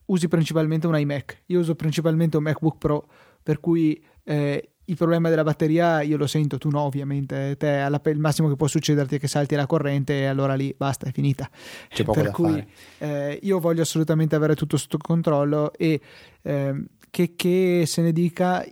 usi 0.06 0.28
principalmente 0.28 0.86
un 0.86 0.98
iMac, 0.98 1.42
io 1.46 1.60
uso 1.60 1.74
principalmente 1.74 2.36
un 2.36 2.44
MacBook 2.44 2.78
Pro, 2.78 3.08
per 3.42 3.60
cui 3.60 4.02
eh, 4.24 4.70
il 4.88 4.96
problema 4.96 5.28
della 5.28 5.42
batteria 5.42 6.00
io 6.02 6.16
lo 6.16 6.26
sento, 6.26 6.58
tu 6.58 6.70
no 6.70 6.80
ovviamente, 6.80 7.56
te 7.56 7.78
alla, 7.78 8.00
il 8.04 8.18
massimo 8.18 8.48
che 8.48 8.56
può 8.56 8.66
succederti 8.66 9.16
è 9.16 9.18
che 9.18 9.28
salti 9.28 9.54
la 9.54 9.66
corrente 9.66 10.20
e 10.20 10.26
allora 10.26 10.54
lì 10.54 10.74
basta, 10.76 11.06
è 11.06 11.12
finita. 11.12 11.48
C'è 11.88 12.04
poco 12.04 12.20
per 12.20 12.30
da 12.30 12.30
cui. 12.32 12.66
Eh, 12.98 13.38
io 13.42 13.58
voglio 13.58 13.82
assolutamente 13.82 14.36
avere 14.36 14.54
tutto 14.54 14.76
sotto 14.76 14.98
controllo 14.98 15.72
e 15.72 16.00
eh, 16.42 16.84
che, 17.10 17.34
che 17.34 17.84
se 17.86 18.02
ne 18.02 18.12
dica 18.12 18.64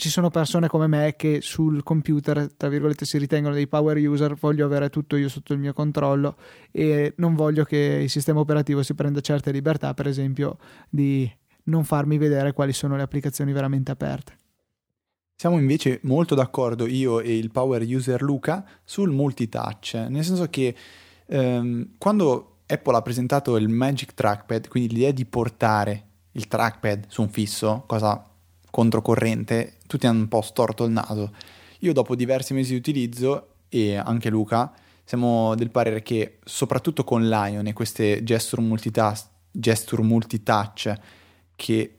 ci 0.00 0.08
sono 0.08 0.30
persone 0.30 0.66
come 0.66 0.86
me 0.86 1.14
che 1.14 1.40
sul 1.42 1.82
computer, 1.82 2.50
tra 2.56 2.70
virgolette, 2.70 3.04
si 3.04 3.18
ritengono 3.18 3.52
dei 3.52 3.68
power 3.68 3.98
user, 3.98 4.34
voglio 4.34 4.64
avere 4.64 4.88
tutto 4.88 5.14
io 5.14 5.28
sotto 5.28 5.52
il 5.52 5.58
mio 5.58 5.74
controllo 5.74 6.36
e 6.70 7.12
non 7.18 7.34
voglio 7.34 7.64
che 7.64 8.00
il 8.02 8.08
sistema 8.08 8.40
operativo 8.40 8.82
si 8.82 8.94
prenda 8.94 9.20
certe 9.20 9.52
libertà, 9.52 9.92
per 9.92 10.06
esempio, 10.06 10.56
di 10.88 11.30
non 11.64 11.84
farmi 11.84 12.16
vedere 12.16 12.54
quali 12.54 12.72
sono 12.72 12.96
le 12.96 13.02
applicazioni 13.02 13.52
veramente 13.52 13.90
aperte. 13.90 14.38
Siamo 15.36 15.58
invece 15.58 16.00
molto 16.04 16.34
d'accordo 16.34 16.86
io 16.86 17.20
e 17.20 17.36
il 17.36 17.50
power 17.50 17.82
user 17.82 18.22
Luca 18.22 18.66
sul 18.82 19.10
multitouch, 19.10 20.06
nel 20.08 20.24
senso 20.24 20.48
che 20.48 20.74
ehm, 21.26 21.90
quando 21.98 22.60
Apple 22.66 22.96
ha 22.96 23.02
presentato 23.02 23.58
il 23.58 23.68
Magic 23.68 24.14
Trackpad, 24.14 24.68
quindi 24.68 24.94
l'idea 24.94 25.12
di 25.12 25.26
portare 25.26 26.06
il 26.32 26.46
trackpad 26.46 27.06
su 27.08 27.20
un 27.20 27.28
fisso, 27.28 27.84
cosa 27.86 28.29
controcorrente, 28.70 29.74
tutti 29.86 30.06
hanno 30.06 30.20
un 30.20 30.28
po' 30.28 30.42
storto 30.42 30.84
il 30.84 30.92
naso. 30.92 31.32
Io 31.80 31.92
dopo 31.92 32.14
diversi 32.14 32.54
mesi 32.54 32.72
di 32.72 32.78
utilizzo, 32.78 33.48
e 33.68 33.96
anche 33.96 34.30
Luca, 34.30 34.72
siamo 35.04 35.54
del 35.54 35.70
parere 35.70 36.02
che 36.02 36.38
soprattutto 36.44 37.04
con 37.04 37.28
Lion 37.28 37.66
e 37.66 37.72
queste 37.72 38.22
gesture, 38.22 38.62
multitask, 38.62 39.26
gesture 39.50 40.02
multitouch 40.02 40.92
che 41.56 41.98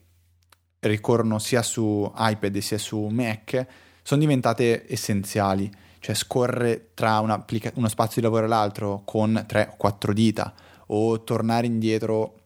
ricorrono 0.80 1.38
sia 1.40 1.62
su 1.62 2.10
iPad 2.16 2.58
sia 2.60 2.78
su 2.78 3.08
Mac, 3.08 3.66
sono 4.02 4.20
diventate 4.20 4.86
essenziali. 4.88 5.70
Cioè 6.00 6.16
scorrere 6.16 6.92
tra 6.96 7.20
uno 7.20 7.88
spazio 7.88 8.22
di 8.22 8.22
lavoro 8.22 8.46
e 8.46 8.48
l'altro 8.48 9.04
con 9.06 9.44
3 9.46 9.70
o 9.74 9.76
4 9.78 10.14
dita 10.14 10.52
o 10.88 11.24
tornare 11.24 11.68
indietro 11.68 12.40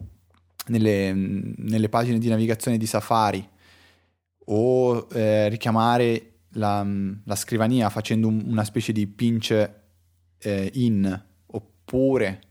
nelle, 0.68 1.14
nelle 1.14 1.88
pagine 1.88 2.18
di 2.18 2.28
navigazione 2.28 2.78
di 2.78 2.86
Safari 2.86 3.48
o 4.46 5.08
eh, 5.12 5.50
richiamare 5.50 6.32
la, 6.52 6.86
la, 7.24 7.36
scrivania 7.36 7.90
facendo 7.90 8.28
un, 8.28 8.44
una 8.46 8.64
specie 8.64 8.92
di 8.92 9.08
pinch 9.08 9.70
eh, 10.38 10.72
in 10.74 11.24
oppure 11.48 12.42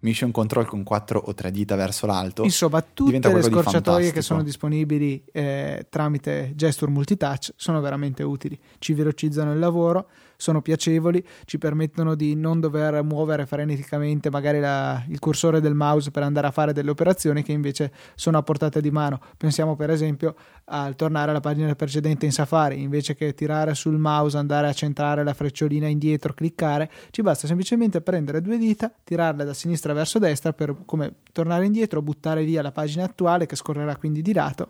mission 0.00 0.30
control 0.30 0.66
con 0.66 0.82
quattro 0.82 1.18
o 1.18 1.32
tre 1.34 1.50
dita 1.50 1.74
verso 1.76 2.06
l'alto. 2.06 2.44
Insomma, 2.44 2.82
tutte 2.82 3.32
le 3.32 3.42
scorciatoie 3.42 4.12
che 4.12 4.20
sono 4.20 4.42
disponibili 4.42 5.24
eh, 5.32 5.86
tramite 5.88 6.52
gesture 6.54 6.90
multitouch 6.90 7.52
sono 7.56 7.80
veramente 7.80 8.22
utili, 8.22 8.58
ci 8.78 8.92
velocizzano 8.92 9.52
il 9.52 9.58
lavoro 9.58 10.08
sono 10.44 10.60
piacevoli, 10.60 11.24
ci 11.46 11.56
permettono 11.56 12.14
di 12.14 12.34
non 12.34 12.60
dover 12.60 13.02
muovere 13.02 13.46
freneticamente 13.46 14.28
magari 14.28 14.60
la, 14.60 15.02
il 15.08 15.18
cursore 15.18 15.58
del 15.58 15.74
mouse 15.74 16.10
per 16.10 16.22
andare 16.22 16.46
a 16.46 16.50
fare 16.50 16.74
delle 16.74 16.90
operazioni 16.90 17.42
che 17.42 17.52
invece 17.52 17.90
sono 18.14 18.36
a 18.36 18.42
portata 18.42 18.78
di 18.78 18.90
mano. 18.90 19.20
Pensiamo 19.38 19.74
per 19.74 19.88
esempio 19.88 20.34
al 20.66 20.96
tornare 20.96 21.30
alla 21.30 21.40
pagina 21.40 21.74
precedente 21.74 22.26
in 22.26 22.32
Safari, 22.32 22.82
invece 22.82 23.14
che 23.14 23.32
tirare 23.32 23.74
sul 23.74 23.96
mouse, 23.96 24.36
andare 24.36 24.68
a 24.68 24.72
centrare 24.74 25.24
la 25.24 25.32
frecciolina 25.32 25.86
indietro, 25.86 26.34
cliccare, 26.34 26.90
ci 27.10 27.22
basta 27.22 27.46
semplicemente 27.46 28.02
prendere 28.02 28.42
due 28.42 28.58
dita, 28.58 28.92
tirarle 29.02 29.44
da 29.44 29.54
sinistra 29.54 29.94
verso 29.94 30.18
destra 30.18 30.52
per 30.52 30.76
come 30.84 31.14
tornare 31.32 31.64
indietro, 31.64 32.02
buttare 32.02 32.44
via 32.44 32.60
la 32.60 32.72
pagina 32.72 33.04
attuale 33.04 33.46
che 33.46 33.56
scorrerà 33.56 33.96
quindi 33.96 34.20
di 34.20 34.34
lato 34.34 34.68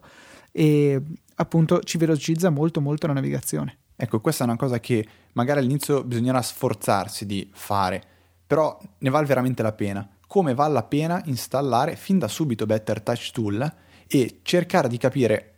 e 0.52 1.02
appunto 1.34 1.80
ci 1.80 1.98
velocizza 1.98 2.48
molto 2.50 2.80
molto 2.80 3.08
la 3.08 3.12
navigazione. 3.12 3.78
Ecco, 3.96 4.20
questa 4.20 4.44
è 4.44 4.46
una 4.46 4.56
cosa 4.56 4.80
che 4.80 5.06
magari 5.32 5.60
all'inizio 5.60 6.02
bisognerà 6.04 6.42
sforzarsi 6.42 7.26
di 7.26 7.48
fare, 7.52 8.02
però 8.46 8.78
ne 8.98 9.10
vale 9.10 9.26
veramente 9.26 9.62
la 9.62 9.72
pena. 9.72 10.08
Come 10.26 10.54
vale 10.54 10.72
la 10.72 10.82
pena 10.82 11.22
installare 11.26 11.96
fin 11.96 12.18
da 12.18 12.28
subito 12.28 12.66
Better 12.66 13.00
Touch 13.00 13.30
Tool 13.30 13.74
e 14.06 14.40
cercare 14.42 14.88
di 14.88 14.98
capire 14.98 15.50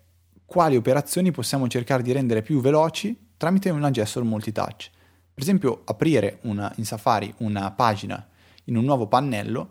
quali 0.45 0.77
operazioni 0.77 1.31
possiamo 1.31 1.67
cercare 1.69 2.03
di 2.03 2.13
rendere 2.13 2.43
più 2.43 2.61
veloci 2.61 3.31
tramite 3.37 3.71
una 3.71 3.91
gesture 3.91 4.25
multitouch. 4.25 4.91
Per 5.33 5.43
esempio, 5.43 5.83
aprire 5.85 6.39
una, 6.43 6.73
in 6.77 6.85
Safari 6.85 7.33
una 7.39 7.71
pagina 7.73 8.27
in 8.65 8.77
un 8.77 8.85
nuovo 8.85 9.07
pannello 9.07 9.71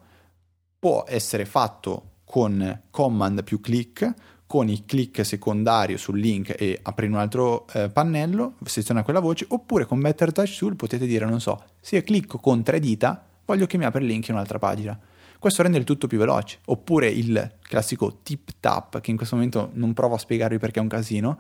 può 0.80 1.04
essere 1.08 1.46
fatto 1.46 2.18
con 2.26 2.84
command 2.90 3.44
più 3.44 3.62
click 3.62 4.14
con 4.48 4.70
il 4.70 4.86
click 4.86 5.26
secondario 5.26 5.98
sul 5.98 6.20
link 6.20 6.56
e 6.58 6.80
aprire 6.84 7.12
un 7.12 7.18
altro 7.18 7.66
eh, 7.74 7.90
pannello, 7.90 8.56
selezionare 8.64 9.04
quella 9.06 9.20
voce, 9.20 9.46
oppure 9.50 9.86
con 9.86 10.00
Better 10.00 10.32
Touch 10.32 10.58
Tool 10.58 10.76
potete 10.76 11.06
dire, 11.08 11.26
non 11.26 11.42
so, 11.42 11.64
se 11.80 11.96
io 11.96 12.04
clicco 12.04 12.38
con 12.38 12.64
tre 12.64 12.80
dita, 12.80 13.26
voglio 13.46 13.66
che 13.66 13.78
mi 13.78 13.86
apra 13.86 14.00
il 14.00 14.06
link 14.06 14.28
in 14.28 14.36
un'altra 14.36 14.60
pagina. 14.60 15.00
Questo 15.40 15.62
rende 15.62 15.78
il 15.78 15.84
tutto 15.84 16.08
più 16.08 16.18
veloce. 16.18 16.60
Oppure 16.66 17.08
il 17.08 17.58
classico 17.62 18.22
tip 18.24 18.52
tap, 18.60 19.00
che 19.02 19.12
in 19.12 19.18
questo 19.18 19.36
momento 19.36 19.70
non 19.74 19.94
provo 19.94 20.16
a 20.16 20.18
spiegarvi 20.18 20.58
perché 20.58 20.80
è 20.80 20.82
un 20.82 20.88
casino, 20.88 21.40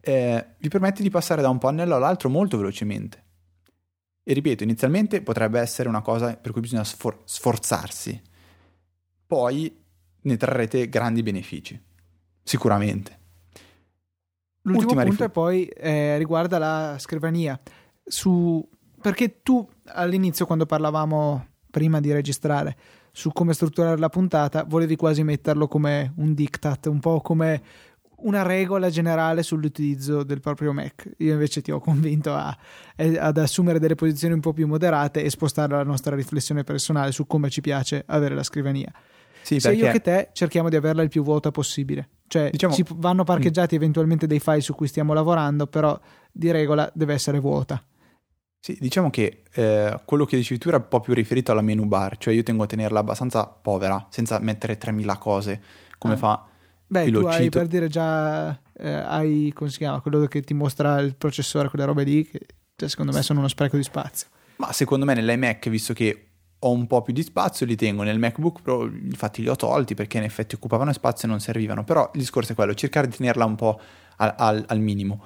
eh, 0.00 0.46
vi 0.58 0.68
permette 0.68 1.02
di 1.02 1.10
passare 1.10 1.42
da 1.42 1.48
un 1.48 1.58
pannello 1.58 1.94
all'altro 1.94 2.28
molto 2.28 2.56
velocemente. 2.56 3.24
E 4.22 4.32
ripeto, 4.32 4.64
inizialmente 4.64 5.22
potrebbe 5.22 5.60
essere 5.60 5.88
una 5.88 6.02
cosa 6.02 6.36
per 6.36 6.52
cui 6.52 6.60
bisogna 6.60 6.84
sfor- 6.84 7.22
sforzarsi, 7.24 8.20
poi 9.26 9.84
ne 10.20 10.36
trarrete 10.36 10.88
grandi 10.88 11.22
benefici. 11.22 11.80
Sicuramente. 12.46 13.18
L'ultimo 14.62 14.90
Ultima 14.90 15.02
punto 15.02 15.24
rif- 15.24 15.32
poi 15.32 15.66
eh, 15.66 16.16
riguarda 16.16 16.58
la 16.58 16.96
scrivania. 16.98 17.60
Su, 18.04 18.64
perché 19.00 19.42
tu 19.42 19.68
all'inizio, 19.86 20.46
quando 20.46 20.64
parlavamo 20.64 21.46
prima 21.68 21.98
di 21.98 22.12
registrare 22.12 22.76
su 23.10 23.32
come 23.32 23.52
strutturare 23.52 23.98
la 23.98 24.08
puntata, 24.08 24.62
volevi 24.62 24.94
quasi 24.94 25.24
metterlo 25.24 25.66
come 25.66 26.12
un 26.18 26.34
diktat, 26.34 26.86
un 26.86 27.00
po' 27.00 27.20
come 27.20 27.62
una 28.18 28.42
regola 28.42 28.90
generale 28.90 29.42
sull'utilizzo 29.42 30.22
del 30.22 30.40
proprio 30.40 30.72
Mac. 30.72 31.10
Io 31.18 31.32
invece 31.32 31.62
ti 31.62 31.72
ho 31.72 31.80
convinto 31.80 32.32
a, 32.32 32.56
ad 32.96 33.38
assumere 33.38 33.80
delle 33.80 33.96
posizioni 33.96 34.34
un 34.34 34.40
po' 34.40 34.52
più 34.52 34.68
moderate 34.68 35.24
e 35.24 35.30
spostare 35.30 35.74
la 35.74 35.82
nostra 35.82 36.14
riflessione 36.14 36.62
personale 36.62 37.10
su 37.10 37.26
come 37.26 37.50
ci 37.50 37.60
piace 37.60 38.04
avere 38.06 38.36
la 38.36 38.44
scrivania. 38.44 38.92
Sì, 39.46 39.60
Sia 39.60 39.70
io 39.70 39.92
che 39.92 40.00
te 40.00 40.30
cerchiamo 40.32 40.68
di 40.68 40.74
averla 40.74 41.02
il 41.02 41.08
più 41.08 41.22
vuota 41.22 41.52
possibile. 41.52 42.08
Cioè, 42.26 42.50
diciamo... 42.50 42.74
ci 42.74 42.84
vanno 42.96 43.22
parcheggiati 43.22 43.76
mm. 43.76 43.78
eventualmente 43.78 44.26
dei 44.26 44.40
file 44.40 44.60
su 44.60 44.74
cui 44.74 44.88
stiamo 44.88 45.12
lavorando, 45.12 45.68
però 45.68 45.96
di 46.32 46.50
regola 46.50 46.90
deve 46.92 47.14
essere 47.14 47.38
vuota. 47.38 47.80
Sì, 48.58 48.76
diciamo 48.80 49.08
che 49.08 49.44
eh, 49.52 50.00
quello 50.04 50.24
che 50.24 50.36
dicevi 50.36 50.58
tu 50.58 50.66
era 50.66 50.78
un 50.78 50.88
po' 50.88 50.98
più 50.98 51.14
riferito 51.14 51.52
alla 51.52 51.60
menu 51.60 51.84
bar, 51.84 52.16
cioè 52.18 52.34
io 52.34 52.42
tengo 52.42 52.64
a 52.64 52.66
tenerla 52.66 52.98
abbastanza 52.98 53.46
povera, 53.46 54.08
senza 54.10 54.40
mettere 54.40 54.78
3000 54.78 55.16
cose, 55.18 55.62
come 55.96 56.14
ah. 56.14 56.16
fa 56.16 56.46
Beh, 56.88 57.08
tu 57.12 57.18
hai 57.26 57.48
per 57.48 57.68
dire 57.68 57.86
già, 57.86 58.50
eh, 58.72 58.90
hai, 58.90 59.52
come 59.54 59.70
si 59.70 59.78
chiama, 59.78 60.00
quello 60.00 60.26
che 60.26 60.40
ti 60.42 60.54
mostra 60.54 60.98
il 60.98 61.14
processore, 61.14 61.68
quelle 61.68 61.84
robe 61.84 62.02
lì, 62.02 62.28
che 62.28 62.40
cioè, 62.74 62.88
secondo 62.88 63.12
me 63.12 63.22
sono 63.22 63.38
uno 63.38 63.48
spreco 63.48 63.76
di 63.76 63.84
spazio. 63.84 64.26
Ma 64.56 64.72
secondo 64.72 65.04
me 65.04 65.14
nell'iMac, 65.14 65.68
visto 65.68 65.92
che 65.92 66.25
ho 66.58 66.70
un 66.70 66.86
po' 66.86 67.02
più 67.02 67.12
di 67.12 67.22
spazio, 67.22 67.66
li 67.66 67.76
tengo 67.76 68.02
nel 68.02 68.18
MacBook 68.18 68.62
Pro, 68.62 68.84
infatti 68.84 69.42
li 69.42 69.48
ho 69.48 69.56
tolti 69.56 69.94
perché 69.94 70.18
in 70.18 70.24
effetti 70.24 70.54
occupavano 70.54 70.92
spazio 70.92 71.28
e 71.28 71.30
non 71.30 71.40
servivano, 71.40 71.84
però 71.84 72.10
il 72.14 72.20
discorso 72.20 72.52
è 72.52 72.54
quello, 72.54 72.74
cercare 72.74 73.08
di 73.08 73.16
tenerla 73.16 73.44
un 73.44 73.54
po' 73.54 73.80
al, 74.16 74.34
al, 74.36 74.64
al 74.66 74.80
minimo. 74.80 75.22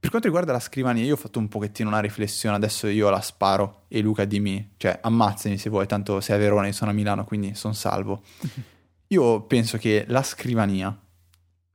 Per 0.00 0.10
quanto 0.10 0.28
riguarda 0.28 0.52
la 0.52 0.60
scrivania, 0.60 1.04
io 1.04 1.14
ho 1.14 1.16
fatto 1.16 1.38
un 1.38 1.48
pochettino 1.48 1.88
una 1.88 2.00
riflessione, 2.00 2.54
adesso 2.54 2.86
io 2.86 3.10
la 3.10 3.20
sparo 3.20 3.84
e 3.88 4.00
Luca 4.00 4.24
dimmi, 4.24 4.74
cioè 4.76 4.98
ammazzami 5.02 5.58
se 5.58 5.70
vuoi, 5.70 5.86
tanto 5.86 6.20
sei 6.20 6.36
a 6.36 6.38
Verona, 6.38 6.66
io 6.66 6.72
sono 6.72 6.90
a 6.90 6.94
Milano, 6.94 7.24
quindi 7.24 7.54
sono 7.54 7.74
salvo. 7.74 8.22
Io 9.10 9.40
penso 9.44 9.78
che 9.78 10.04
la 10.08 10.22
scrivania 10.22 10.94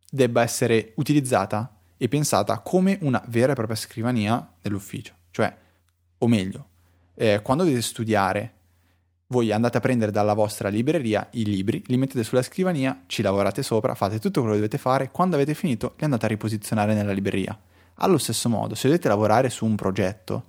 debba 0.07 0.43
essere 0.43 0.93
utilizzata 0.97 1.80
e 1.97 2.07
pensata 2.07 2.60
come 2.60 2.99
una 3.01 3.23
vera 3.30 3.53
e 3.53 3.55
propria 3.55 3.76
scrivania 3.76 4.53
dell'ufficio. 4.61 5.15
Cioè, 5.31 5.57
o 6.19 6.27
meglio, 6.27 6.68
eh, 7.15 7.41
quando 7.41 7.64
dovete 7.64 7.81
studiare, 7.81 8.53
voi 9.34 9.51
andate 9.51 9.77
a 9.77 9.80
prendere 9.80 10.11
dalla 10.11 10.34
vostra 10.34 10.69
libreria 10.69 11.27
i 11.31 11.43
libri, 11.43 11.81
li 11.88 11.97
mettete 11.97 12.23
sulla 12.23 12.43
scrivania, 12.43 13.01
ci 13.07 13.23
lavorate 13.23 13.64
sopra, 13.64 13.95
fate 13.95 14.19
tutto 14.19 14.41
quello 14.41 14.53
che 14.55 14.61
dovete 14.61 14.77
fare, 14.77 15.10
quando 15.11 15.35
avete 15.35 15.55
finito 15.55 15.95
li 15.97 16.05
andate 16.05 16.26
a 16.26 16.30
riposizionare 16.30 16.93
nella 16.93 17.11
libreria. 17.11 17.60
Allo 17.95 18.19
stesso 18.19 18.47
modo, 18.47 18.76
se 18.76 18.88
dovete 18.88 19.07
lavorare 19.07 19.49
su 19.49 19.65
un 19.65 19.76
progetto, 19.76 20.45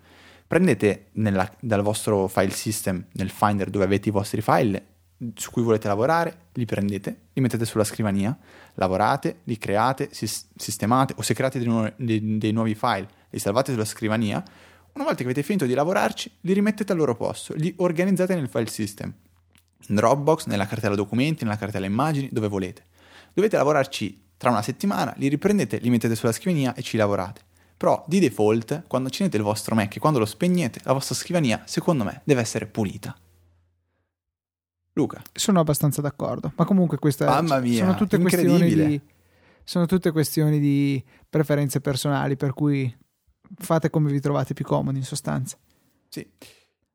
prendete 0.46 1.06
nella, 1.12 1.50
dal 1.60 1.80
vostro 1.80 2.28
file 2.28 2.50
system, 2.50 3.06
nel 3.12 3.30
Finder 3.30 3.70
dove 3.70 3.84
avete 3.86 4.10
i 4.10 4.12
vostri 4.12 4.42
file 4.42 4.92
su 5.34 5.50
cui 5.50 5.62
volete 5.62 5.88
lavorare, 5.88 6.48
li 6.52 6.66
prendete, 6.66 7.20
li 7.32 7.40
mettete 7.40 7.64
sulla 7.64 7.84
scrivania, 7.84 8.36
lavorate, 8.74 9.40
li 9.44 9.56
create, 9.56 10.10
sistemate 10.12 11.14
o 11.16 11.22
se 11.22 11.32
create 11.32 11.58
dei, 11.58 11.68
nu- 11.68 11.92
dei, 11.96 12.38
dei 12.38 12.52
nuovi 12.52 12.74
file, 12.74 13.08
li 13.30 13.38
salvate 13.38 13.72
sulla 13.72 13.86
scrivania. 13.86 14.42
Una 14.94 15.04
volta 15.04 15.18
che 15.18 15.24
avete 15.24 15.42
finito 15.42 15.66
di 15.66 15.74
lavorarci, 15.74 16.30
li 16.42 16.52
rimettete 16.52 16.92
al 16.92 16.98
loro 16.98 17.16
posto, 17.16 17.52
li 17.54 17.74
organizzate 17.78 18.36
nel 18.36 18.48
file 18.48 18.68
system, 18.68 19.12
in 19.88 19.94
Dropbox, 19.96 20.46
nella 20.46 20.66
cartella 20.66 20.94
documenti, 20.94 21.42
nella 21.42 21.56
cartella 21.56 21.86
immagini, 21.86 22.28
dove 22.30 22.46
volete. 22.46 22.84
Dovete 23.32 23.56
lavorarci 23.56 24.22
tra 24.36 24.50
una 24.50 24.62
settimana, 24.62 25.12
li 25.16 25.26
riprendete, 25.26 25.78
li 25.78 25.90
mettete 25.90 26.14
sulla 26.14 26.30
scrivania 26.30 26.74
e 26.74 26.82
ci 26.82 26.96
lavorate. 26.96 27.40
Però 27.76 28.04
di 28.06 28.20
default, 28.20 28.84
quando 28.86 29.08
accendete 29.08 29.36
il 29.36 29.42
vostro 29.42 29.74
Mac 29.74 29.96
e 29.96 29.98
quando 29.98 30.20
lo 30.20 30.26
spegnete, 30.26 30.80
la 30.84 30.92
vostra 30.92 31.16
scrivania, 31.16 31.62
secondo 31.64 32.04
me, 32.04 32.20
deve 32.22 32.40
essere 32.40 32.66
pulita. 32.66 33.16
Luca. 34.92 35.20
Sono 35.32 35.58
abbastanza 35.58 36.00
d'accordo, 36.02 36.52
ma 36.54 36.64
comunque 36.64 36.98
queste 36.98 37.24
Mamma 37.24 37.58
mia, 37.58 37.84
sono 37.84 37.96
tutte 37.96 38.16
questioni 38.18 38.72
di 38.72 39.00
sono 39.64 39.86
tutte 39.86 40.12
questioni 40.12 40.60
di 40.60 41.02
preferenze 41.28 41.80
personali, 41.80 42.36
per 42.36 42.52
cui 42.52 42.94
fate 43.56 43.90
come 43.90 44.10
vi 44.10 44.20
trovate 44.20 44.54
più 44.54 44.64
comodi 44.64 44.98
in 44.98 45.04
sostanza. 45.04 45.56
Sì. 46.08 46.26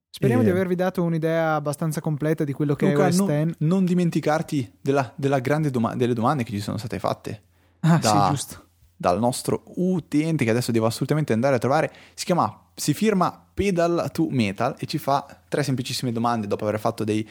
Speriamo 0.09 0.41
e... 0.41 0.45
di 0.45 0.51
avervi 0.51 0.75
dato 0.75 1.03
un'idea 1.03 1.55
abbastanza 1.55 2.01
completa 2.01 2.43
di 2.43 2.53
quello 2.53 2.75
che 2.75 2.87
Luca, 2.91 3.05
è 3.05 3.07
OS 3.07 3.17
non, 3.19 3.55
non 3.59 3.85
dimenticarti 3.85 4.73
della, 4.81 5.11
della 5.15 5.39
grande 5.39 5.69
doma- 5.69 5.95
delle 5.95 6.13
domande 6.13 6.43
che 6.43 6.51
ci 6.51 6.59
sono 6.59 6.77
state 6.77 6.99
fatte. 6.99 7.41
Ah, 7.81 7.97
da, 7.97 8.09
sì, 8.09 8.29
giusto. 8.31 8.65
Dal 8.95 9.19
nostro 9.19 9.63
utente 9.75 10.43
che 10.43 10.51
adesso 10.51 10.71
devo 10.71 10.87
assolutamente 10.87 11.31
andare 11.31 11.55
a 11.55 11.59
trovare. 11.59 11.91
Si 12.13 12.25
chiama, 12.25 12.69
si 12.75 12.93
firma 12.93 13.47
Pedal 13.53 14.09
to 14.11 14.27
Metal 14.29 14.75
e 14.77 14.85
ci 14.87 14.97
fa 14.97 15.43
tre 15.47 15.63
semplicissime 15.63 16.11
domande 16.11 16.47
dopo 16.47 16.65
aver 16.65 16.79
fatto 16.79 17.03
dei, 17.03 17.27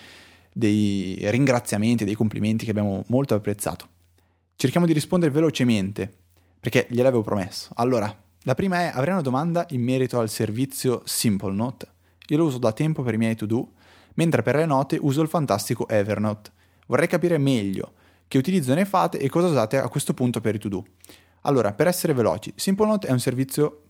dei 0.52 1.18
ringraziamenti, 1.30 2.05
dei 2.05 2.14
complimenti 2.14 2.64
che 2.64 2.70
abbiamo 2.70 3.02
molto 3.09 3.34
apprezzato. 3.34 3.86
Cerchiamo 4.56 4.86
di 4.86 4.92
rispondere 4.92 5.30
velocemente, 5.30 6.10
perché 6.59 6.86
gliel'avevo 6.90 7.22
promesso. 7.22 7.70
Allora, 7.74 8.14
la 8.43 8.55
prima 8.55 8.81
è, 8.81 8.90
avrei 8.94 9.12
una 9.12 9.23
domanda 9.23 9.66
in 9.70 9.82
merito 9.82 10.19
al 10.19 10.28
servizio 10.28 11.02
Simple 11.05 11.52
Note. 11.52 11.89
Io 12.28 12.36
lo 12.36 12.44
uso 12.44 12.59
da 12.59 12.73
tempo 12.73 13.02
per 13.02 13.15
i 13.15 13.19
miei 13.19 13.35
to-do, 13.35 13.73
mentre 14.15 14.43
per 14.43 14.56
le 14.56 14.66
note 14.66 14.98
uso 15.01 15.23
il 15.23 15.28
fantastico 15.28 15.89
Evernote. 15.89 16.51
Vorrei 16.86 17.06
capire 17.06 17.39
meglio 17.39 17.93
che 18.28 18.39
utilizzo 18.39 18.74
ne 18.74 18.85
fate 18.85 19.19
e 19.19 19.28
cosa 19.28 19.48
usate 19.48 19.78
a 19.78 19.89
questo 19.89 20.15
punto 20.15 20.40
per 20.40 20.55
i 20.55 20.59
to-do. 20.59 20.85
Allora, 21.43 21.73
per 21.73 21.86
essere 21.86 22.12
veloci, 22.12 22.52
Simple 22.56 22.86
Note 22.86 23.06
è 23.06 23.12
un 23.12 23.20
servizio 23.20 23.82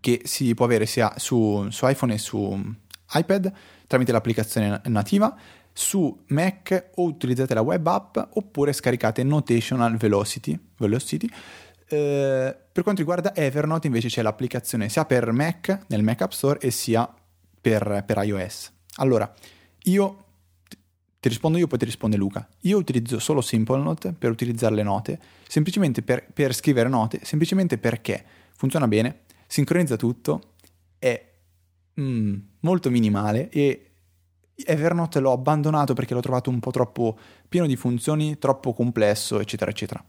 che 0.00 0.22
si 0.24 0.54
può 0.54 0.64
avere 0.64 0.86
sia 0.86 1.12
su, 1.16 1.66
su 1.70 1.86
iPhone 1.86 2.14
e 2.14 2.18
su 2.18 2.74
iPad 3.12 3.52
tramite 3.86 4.12
l'applicazione 4.12 4.80
nativa 4.84 5.36
su 5.72 6.24
Mac 6.28 6.90
o 6.96 7.04
utilizzate 7.04 7.54
la 7.54 7.60
web 7.60 7.86
app 7.86 8.18
oppure 8.34 8.72
scaricate 8.72 9.22
Notational 9.22 9.96
Velocity. 9.96 10.58
Velocity. 10.76 11.30
Eh, 11.92 12.56
per 12.70 12.84
quanto 12.84 13.00
riguarda 13.00 13.34
Evernote 13.34 13.88
invece 13.88 14.06
c'è 14.06 14.22
l'applicazione 14.22 14.88
sia 14.88 15.04
per 15.04 15.32
Mac 15.32 15.86
nel 15.88 16.04
Mac 16.04 16.20
App 16.20 16.30
Store 16.30 16.60
e 16.60 16.70
sia 16.70 17.12
per, 17.60 18.04
per 18.06 18.22
iOS. 18.22 18.72
Allora, 18.96 19.32
io 19.84 20.24
ti 21.18 21.28
rispondo 21.28 21.58
io, 21.58 21.66
poi 21.66 21.78
ti 21.78 21.84
risponde 21.84 22.16
Luca. 22.16 22.48
Io 22.60 22.78
utilizzo 22.78 23.18
solo 23.18 23.40
SimpleNote 23.40 24.12
per 24.12 24.30
utilizzare 24.30 24.76
le 24.76 24.84
note, 24.84 25.18
semplicemente 25.48 26.02
per, 26.02 26.26
per 26.32 26.54
scrivere 26.54 26.88
note, 26.88 27.18
semplicemente 27.24 27.76
perché 27.76 28.24
funziona 28.54 28.86
bene, 28.86 29.22
sincronizza 29.48 29.96
tutto, 29.96 30.52
è 30.96 31.28
mm, 32.00 32.34
molto 32.60 32.88
minimale 32.88 33.48
e 33.50 33.90
Evernote 34.54 35.18
l'ho 35.18 35.32
abbandonato 35.32 35.92
perché 35.94 36.14
l'ho 36.14 36.20
trovato 36.20 36.50
un 36.50 36.60
po' 36.60 36.70
troppo 36.70 37.18
pieno 37.48 37.66
di 37.66 37.74
funzioni, 37.74 38.38
troppo 38.38 38.74
complesso, 38.74 39.40
eccetera, 39.40 39.72
eccetera. 39.72 40.04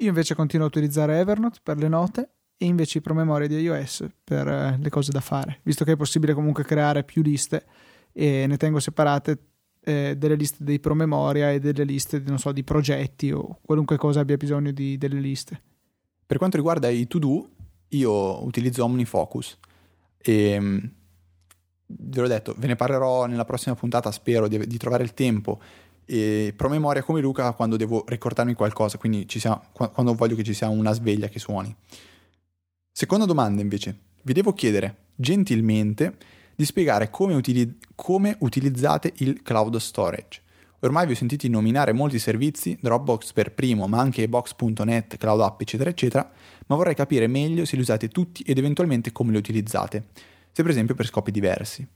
Io 0.00 0.08
invece 0.08 0.34
continuo 0.34 0.64
a 0.64 0.68
utilizzare 0.68 1.18
Evernote 1.18 1.58
per 1.62 1.76
le 1.76 1.88
note 1.88 2.30
e 2.56 2.64
invece 2.64 2.98
i 2.98 3.00
promemoria 3.02 3.46
di 3.46 3.56
iOS 3.56 4.06
per 4.24 4.48
eh, 4.48 4.78
le 4.80 4.88
cose 4.88 5.10
da 5.12 5.20
fare, 5.20 5.60
visto 5.62 5.84
che 5.84 5.92
è 5.92 5.96
possibile 5.96 6.32
comunque 6.32 6.64
creare 6.64 7.04
più 7.04 7.20
liste 7.20 7.66
e 8.12 8.46
ne 8.46 8.56
tengo 8.56 8.80
separate 8.80 9.38
eh, 9.82 10.14
delle 10.16 10.36
liste 10.36 10.64
dei 10.64 10.80
promemoria 10.80 11.50
e 11.50 11.58
delle 11.58 11.84
liste, 11.84 12.22
so, 12.38 12.50
di 12.52 12.64
progetti 12.64 13.30
o 13.30 13.58
qualunque 13.60 13.98
cosa 13.98 14.20
abbia 14.20 14.38
bisogno 14.38 14.72
di, 14.72 14.96
delle 14.96 15.20
liste. 15.20 15.60
Per 16.24 16.38
quanto 16.38 16.56
riguarda 16.56 16.88
i 16.88 17.06
to-do, 17.06 17.50
io 17.88 18.44
utilizzo 18.44 18.84
OmniFocus 18.84 19.58
e 20.16 20.90
ve 21.86 22.20
l'ho 22.20 22.28
detto, 22.28 22.54
ve 22.56 22.68
ne 22.68 22.76
parlerò 22.76 23.26
nella 23.26 23.44
prossima 23.44 23.74
puntata, 23.74 24.10
spero 24.12 24.48
di, 24.48 24.66
di 24.66 24.78
trovare 24.78 25.02
il 25.02 25.12
tempo 25.12 25.60
e 26.10 26.52
promemoria 26.56 27.04
come 27.04 27.20
Luca 27.20 27.52
quando 27.52 27.76
devo 27.76 28.04
ricordarmi 28.08 28.54
qualcosa, 28.54 28.98
quindi 28.98 29.26
sia, 29.28 29.56
quando 29.70 30.14
voglio 30.14 30.34
che 30.34 30.42
ci 30.42 30.54
sia 30.54 30.68
una 30.68 30.90
sveglia 30.90 31.28
che 31.28 31.38
suoni. 31.38 31.72
Seconda 32.90 33.26
domanda 33.26 33.62
invece, 33.62 33.96
vi 34.22 34.32
devo 34.32 34.52
chiedere 34.52 34.96
gentilmente 35.14 36.16
di 36.56 36.64
spiegare 36.64 37.10
come, 37.10 37.34
utili- 37.34 37.78
come 37.94 38.34
utilizzate 38.40 39.12
il 39.18 39.40
cloud 39.42 39.76
storage. 39.76 40.42
Ormai 40.80 41.06
vi 41.06 41.12
ho 41.12 41.16
sentiti 41.16 41.48
nominare 41.48 41.92
molti 41.92 42.18
servizi, 42.18 42.76
Dropbox 42.80 43.32
per 43.32 43.52
primo, 43.52 43.86
ma 43.86 44.00
anche 44.00 44.28
Box.net, 44.28 45.16
Cloud 45.16 45.40
App, 45.42 45.60
eccetera, 45.60 45.90
eccetera, 45.90 46.28
ma 46.66 46.74
vorrei 46.74 46.96
capire 46.96 47.28
meglio 47.28 47.64
se 47.64 47.76
li 47.76 47.82
usate 47.82 48.08
tutti 48.08 48.42
ed 48.42 48.58
eventualmente 48.58 49.12
come 49.12 49.30
li 49.30 49.38
utilizzate 49.38 50.06
se 50.52 50.62
per 50.62 50.70
esempio 50.70 50.94
per 50.94 51.06
scopi 51.06 51.30
diversi. 51.30 51.86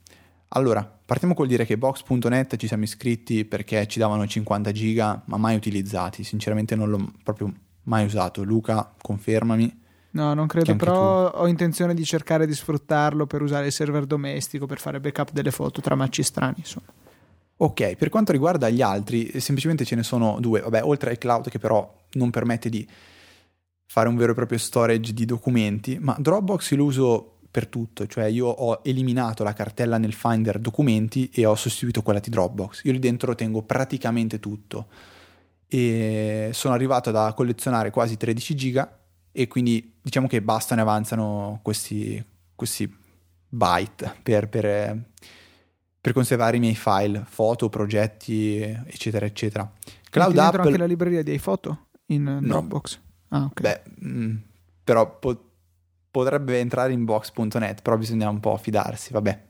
Allora, 0.55 0.83
partiamo 0.83 1.33
col 1.33 1.47
dire 1.47 1.65
che 1.65 1.77
Box.net 1.77 2.55
ci 2.55 2.67
siamo 2.67 2.83
iscritti 2.83 3.43
perché 3.43 3.87
ci 3.87 3.99
davano 3.99 4.25
50 4.25 4.71
giga, 4.71 5.21
ma 5.25 5.35
mai 5.35 5.55
utilizzati. 5.55 6.23
Sinceramente 6.23 6.75
non 6.75 6.89
l'ho 6.89 7.11
proprio 7.23 7.51
mai 7.83 8.05
usato. 8.05 8.41
Luca, 8.41 8.93
confermami. 9.01 9.83
No, 10.11 10.33
non 10.33 10.47
credo, 10.47 10.73
però 10.77 11.29
tu. 11.29 11.37
ho 11.39 11.47
intenzione 11.47 11.93
di 11.93 12.05
cercare 12.05 12.47
di 12.47 12.53
sfruttarlo 12.53 13.27
per 13.27 13.41
usare 13.41 13.65
il 13.65 13.73
server 13.73 14.05
domestico, 14.05 14.65
per 14.65 14.79
fare 14.79 15.01
backup 15.01 15.31
delle 15.31 15.51
foto 15.51 15.81
tra 15.81 15.95
match 15.95 16.23
strani, 16.23 16.55
insomma. 16.59 16.87
Ok, 17.57 17.95
per 17.97 18.07
quanto 18.07 18.31
riguarda 18.31 18.69
gli 18.69 18.81
altri, 18.81 19.37
semplicemente 19.41 19.83
ce 19.83 19.95
ne 19.95 20.03
sono 20.03 20.39
due. 20.39 20.61
Vabbè, 20.61 20.83
oltre 20.83 21.09
al 21.09 21.17
cloud 21.17 21.49
che 21.49 21.59
però 21.59 21.93
non 22.13 22.29
permette 22.29 22.69
di 22.69 22.87
fare 23.87 24.07
un 24.07 24.15
vero 24.15 24.31
e 24.31 24.35
proprio 24.35 24.57
storage 24.57 25.13
di 25.13 25.25
documenti, 25.25 25.97
ma 25.99 26.15
Dropbox 26.17 26.73
lo 26.73 26.85
uso 26.85 27.34
per 27.55 27.67
tutto, 27.67 28.05
cioè 28.05 28.25
io 28.25 28.47
ho 28.47 28.81
eliminato 28.83 29.41
la 29.45 29.53
cartella 29.53 29.97
nel 29.97 30.11
Finder 30.11 30.59
documenti 30.59 31.29
e 31.29 31.45
ho 31.45 31.55
sostituito 31.55 32.01
quella 32.01 32.19
di 32.19 32.29
Dropbox. 32.29 32.83
Io 32.83 32.91
lì 32.91 32.99
dentro 32.99 33.33
tengo 33.33 33.61
praticamente 33.61 34.41
tutto. 34.41 34.87
e 35.65 36.49
sono 36.51 36.73
arrivato 36.73 37.11
da 37.11 37.31
collezionare 37.33 37.91
quasi 37.91 38.17
13 38.17 38.55
giga 38.55 38.99
e 39.31 39.47
quindi 39.47 39.93
diciamo 40.01 40.27
che 40.27 40.41
bastano 40.41 40.81
e 40.81 40.83
avanzano 40.83 41.59
questi, 41.61 42.21
questi 42.53 42.93
byte 43.47 44.17
per, 44.21 44.49
per, 44.49 45.01
per, 46.01 46.11
conservare 46.11 46.57
i 46.57 46.59
miei 46.59 46.75
file, 46.75 47.23
foto, 47.25 47.69
progetti, 47.69 48.59
eccetera, 48.59 49.25
eccetera. 49.25 49.71
Cloud 50.09 50.37
App... 50.37 50.55
anche 50.55 50.77
la 50.77 50.85
libreria 50.85 51.23
di 51.23 51.37
foto 51.37 51.87
in 52.07 52.37
Dropbox? 52.41 52.99
No. 53.29 53.37
Ah, 53.37 53.43
ok. 53.45 53.61
Beh, 53.61 53.81
mh, 53.99 54.19
mm, 54.19 54.35
però 54.83 55.19
po- 55.19 55.51
potrebbe 56.15 56.59
entrare 56.59 56.93
in 56.93 57.03
box.net, 57.03 57.81
però 57.81 57.97
bisogna 57.97 58.29
un 58.29 58.39
po' 58.39 58.55
fidarsi, 58.55 59.11
vabbè. 59.11 59.41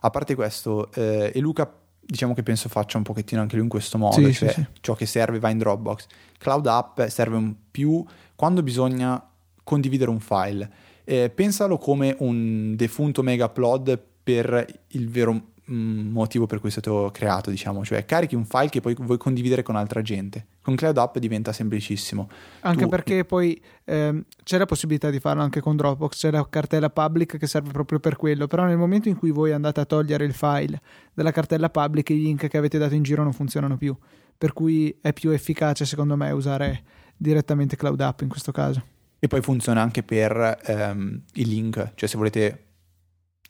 A 0.00 0.10
parte 0.10 0.34
questo, 0.34 0.92
eh, 0.92 1.32
e 1.34 1.40
Luca 1.40 1.72
diciamo 1.98 2.34
che 2.34 2.42
penso 2.42 2.68
faccia 2.68 2.98
un 2.98 3.02
pochettino 3.02 3.40
anche 3.40 3.54
lui 3.54 3.64
in 3.64 3.70
questo 3.70 3.96
modo, 3.96 4.14
sì, 4.14 4.34
cioè 4.34 4.50
sì, 4.50 4.60
sì. 4.60 4.66
ciò 4.82 4.92
che 4.92 5.06
serve 5.06 5.38
va 5.38 5.48
in 5.48 5.56
Dropbox. 5.56 6.06
Cloud 6.36 6.66
App 6.66 7.00
serve 7.04 7.36
un 7.36 7.54
più 7.70 8.04
quando 8.34 8.62
bisogna 8.62 9.26
condividere 9.64 10.10
un 10.10 10.20
file. 10.20 10.70
Eh, 11.04 11.30
pensalo 11.30 11.78
come 11.78 12.14
un 12.18 12.76
defunto 12.76 13.22
mega 13.22 13.46
upload 13.46 13.98
per 14.22 14.66
il 14.88 15.08
vero 15.08 15.52
motivo 15.66 16.46
per 16.46 16.60
cui 16.60 16.68
è 16.68 16.72
stato 16.72 17.10
creato, 17.12 17.50
diciamo, 17.50 17.84
cioè 17.84 18.04
carichi 18.04 18.34
un 18.34 18.44
file 18.44 18.68
che 18.68 18.80
poi 18.80 18.94
vuoi 18.98 19.18
condividere 19.18 19.62
con 19.62 19.76
altra 19.76 20.02
gente. 20.02 20.46
Con 20.60 20.76
Cloud 20.76 20.96
App 20.98 21.18
diventa 21.18 21.52
semplicissimo. 21.52 22.28
Anche 22.60 22.84
tu... 22.84 22.88
perché 22.88 23.24
poi 23.24 23.60
ehm, 23.84 24.24
c'è 24.44 24.58
la 24.58 24.66
possibilità 24.66 25.10
di 25.10 25.18
farlo 25.18 25.42
anche 25.42 25.60
con 25.60 25.76
Dropbox, 25.76 26.18
c'è 26.18 26.30
la 26.30 26.46
cartella 26.48 26.90
public 26.90 27.36
che 27.36 27.46
serve 27.46 27.70
proprio 27.72 27.98
per 27.98 28.16
quello, 28.16 28.46
però 28.46 28.64
nel 28.64 28.76
momento 28.76 29.08
in 29.08 29.16
cui 29.16 29.30
voi 29.30 29.52
andate 29.52 29.80
a 29.80 29.84
togliere 29.84 30.24
il 30.24 30.34
file 30.34 30.80
dalla 31.12 31.32
cartella 31.32 31.70
public, 31.70 32.10
i 32.10 32.20
link 32.20 32.46
che 32.46 32.56
avete 32.56 32.78
dato 32.78 32.94
in 32.94 33.02
giro 33.02 33.22
non 33.22 33.32
funzionano 33.32 33.76
più, 33.76 33.96
per 34.36 34.52
cui 34.52 34.96
è 35.00 35.12
più 35.12 35.30
efficace 35.30 35.84
secondo 35.84 36.16
me 36.16 36.30
usare 36.30 36.82
direttamente 37.16 37.76
Cloud 37.76 38.00
App 38.00 38.20
in 38.20 38.28
questo 38.28 38.52
caso. 38.52 38.84
E 39.18 39.28
poi 39.28 39.40
funziona 39.40 39.80
anche 39.80 40.02
per 40.02 40.58
ehm, 40.64 41.22
i 41.34 41.44
link, 41.46 41.92
cioè 41.94 42.08
se 42.08 42.16
volete 42.16 42.65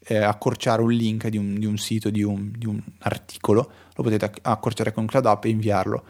eh, 0.09 0.17
accorciare 0.19 0.83
un 0.83 0.93
link 0.93 1.29
di 1.29 1.37
un, 1.37 1.59
di 1.59 1.67
un 1.67 1.77
sito, 1.79 2.11
di 2.11 2.23
un, 2.23 2.53
di 2.57 2.67
un, 2.67 2.81
articolo, 3.01 3.71
lo 3.95 4.03
potete 4.03 4.31
accorciare 4.43 4.93
con 4.93 5.07
Cloud 5.07 5.27
App 5.27 5.45
e 5.45 5.49
inviarlo. 5.49 6.05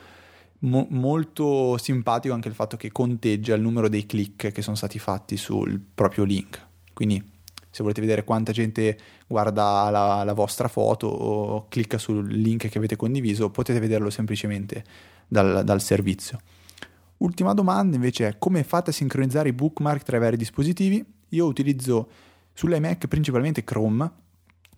Mo- 0.60 0.86
molto 0.90 1.78
simpatico 1.78 2.34
anche 2.34 2.48
il 2.48 2.54
fatto 2.54 2.76
che 2.76 2.92
conteggia 2.92 3.54
il 3.54 3.62
numero 3.62 3.88
dei 3.88 4.06
click 4.06 4.52
che 4.52 4.62
sono 4.62 4.76
stati 4.76 4.98
fatti 4.98 5.36
sul 5.36 5.80
proprio 5.94 6.24
link. 6.24 6.64
Quindi 6.92 7.34
se 7.70 7.82
volete 7.82 8.00
vedere 8.00 8.24
quanta 8.24 8.52
gente 8.52 8.98
guarda 9.26 9.90
la, 9.90 10.24
la, 10.24 10.32
vostra 10.32 10.66
foto 10.66 11.06
o 11.06 11.66
clicca 11.68 11.98
sul 11.98 12.26
link 12.26 12.68
che 12.68 12.78
avete 12.78 12.96
condiviso, 12.96 13.50
potete 13.50 13.78
vederlo 13.80 14.08
semplicemente 14.10 14.84
dal, 15.26 15.62
dal 15.64 15.80
servizio. 15.80 16.38
Ultima 17.18 17.54
domanda 17.54 17.96
invece 17.96 18.28
è 18.28 18.38
come 18.38 18.62
fate 18.62 18.90
a 18.90 18.92
sincronizzare 18.92 19.50
i 19.50 19.52
bookmark 19.52 20.02
tra 20.02 20.16
i 20.16 20.20
vari 20.20 20.36
dispositivi? 20.36 21.04
Io 21.30 21.46
utilizzo 21.46 22.08
sull'iMac 22.56 23.06
principalmente 23.06 23.64
Chrome, 23.64 24.10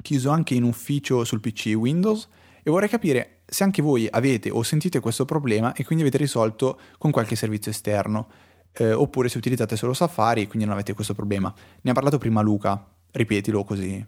chiuso 0.02 0.30
anche 0.30 0.54
in 0.54 0.64
ufficio 0.64 1.22
sul 1.24 1.40
PC 1.40 1.74
Windows 1.76 2.28
e 2.62 2.70
vorrei 2.70 2.88
capire 2.88 3.42
se 3.46 3.62
anche 3.62 3.80
voi 3.80 4.08
avete 4.10 4.50
o 4.50 4.62
sentite 4.64 4.98
questo 4.98 5.24
problema 5.24 5.72
e 5.72 5.84
quindi 5.84 6.04
avete 6.04 6.18
risolto 6.18 6.78
con 6.98 7.12
qualche 7.12 7.36
servizio 7.36 7.70
esterno, 7.70 8.28
eh, 8.72 8.92
oppure 8.92 9.28
se 9.28 9.38
utilizzate 9.38 9.76
solo 9.76 9.94
Safari 9.94 10.42
e 10.42 10.46
quindi 10.48 10.66
non 10.66 10.74
avete 10.74 10.92
questo 10.92 11.14
problema. 11.14 11.54
Ne 11.82 11.90
ha 11.90 11.94
parlato 11.94 12.18
prima 12.18 12.40
Luca, 12.40 12.84
ripetilo 13.12 13.62
così. 13.62 14.04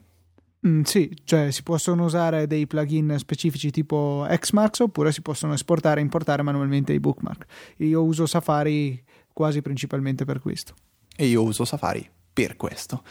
Mm, 0.67 0.83
sì, 0.83 1.17
cioè 1.25 1.53
si 1.53 1.63
possono 1.63 2.05
usare 2.05 2.49
dei 2.49 2.67
plugin 2.67 3.15
specifici 3.19 3.71
tipo 3.71 4.27
Xmarks 4.29 4.81
oppure 4.81 5.13
si 5.13 5.23
possono 5.23 5.55
esportare 5.55 6.01
e 6.01 6.03
importare 6.03 6.43
manualmente 6.43 6.93
i 6.93 6.99
bookmark. 6.99 7.47
Io 7.79 8.03
uso 8.03 8.27
Safari 8.27 9.03
quasi 9.33 9.63
principalmente 9.63 10.25
per 10.25 10.41
questo. 10.41 10.75
E 11.17 11.27
io 11.27 11.43
uso 11.43 11.65
Safari 11.65 12.07
per 12.33 12.57
questo. 12.57 13.03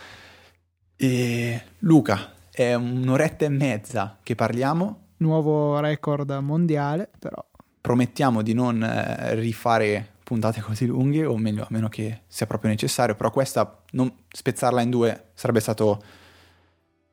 E 1.02 1.62
Luca, 1.80 2.34
è 2.52 2.74
un'oretta 2.74 3.46
e 3.46 3.50
mezza 3.50 4.18
che 4.22 4.36
parliamo. 4.36 5.12
Nuovo 5.18 5.80
record 5.80 6.30
mondiale, 6.42 7.10
però. 7.18 7.42
Promettiamo 7.80 8.42
di 8.42 8.52
non 8.52 8.84
eh, 8.84 9.34
rifare 9.36 10.16
puntate 10.26 10.60
così 10.60 10.88
lunghe, 10.88 11.24
o 11.24 11.38
meglio, 11.38 11.64
a 11.64 11.68
meno 11.70 11.88
che 11.88 12.24
sia 12.28 12.46
proprio 12.48 12.72
necessario, 12.72 13.16
però 13.16 13.32
questa, 13.32 13.82
non, 13.92 14.14
spezzarla 14.28 14.82
in 14.82 14.90
due 14.90 15.30
sarebbe 15.36 15.62
stato 15.62 16.04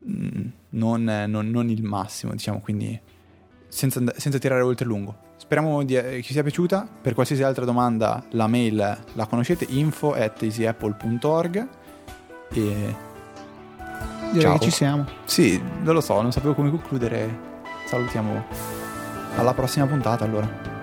mm, 0.04 0.46
non, 0.70 1.04
non, 1.28 1.48
non, 1.48 1.70
il 1.70 1.84
massimo, 1.84 2.32
diciamo, 2.32 2.58
quindi 2.60 3.00
senza, 3.68 4.02
senza 4.16 4.38
tirare 4.38 4.62
oltre 4.62 4.84
lungo. 4.84 5.16
Speriamo 5.36 5.84
di, 5.84 5.94
eh, 5.94 6.22
che 6.22 6.32
sia 6.32 6.42
piaciuta. 6.42 6.88
Per 7.02 7.14
qualsiasi 7.14 7.44
altra 7.44 7.64
domanda 7.64 8.26
la 8.30 8.48
mail 8.48 8.98
la 9.12 9.26
conoscete, 9.26 9.64
info 9.68 10.12
at 10.12 10.42
easyapple.org 10.42 11.68
e 12.52 13.05
Direi 14.30 14.40
Ciao. 14.42 14.58
che 14.58 14.64
ci 14.64 14.70
siamo. 14.70 15.04
Sì, 15.24 15.62
non 15.82 15.94
lo 15.94 16.00
so, 16.00 16.20
non 16.20 16.32
sapevo 16.32 16.54
come 16.54 16.70
concludere. 16.70 17.54
Salutiamo. 17.86 18.44
Alla 19.36 19.54
prossima 19.54 19.86
puntata 19.86 20.24
allora. 20.24 20.75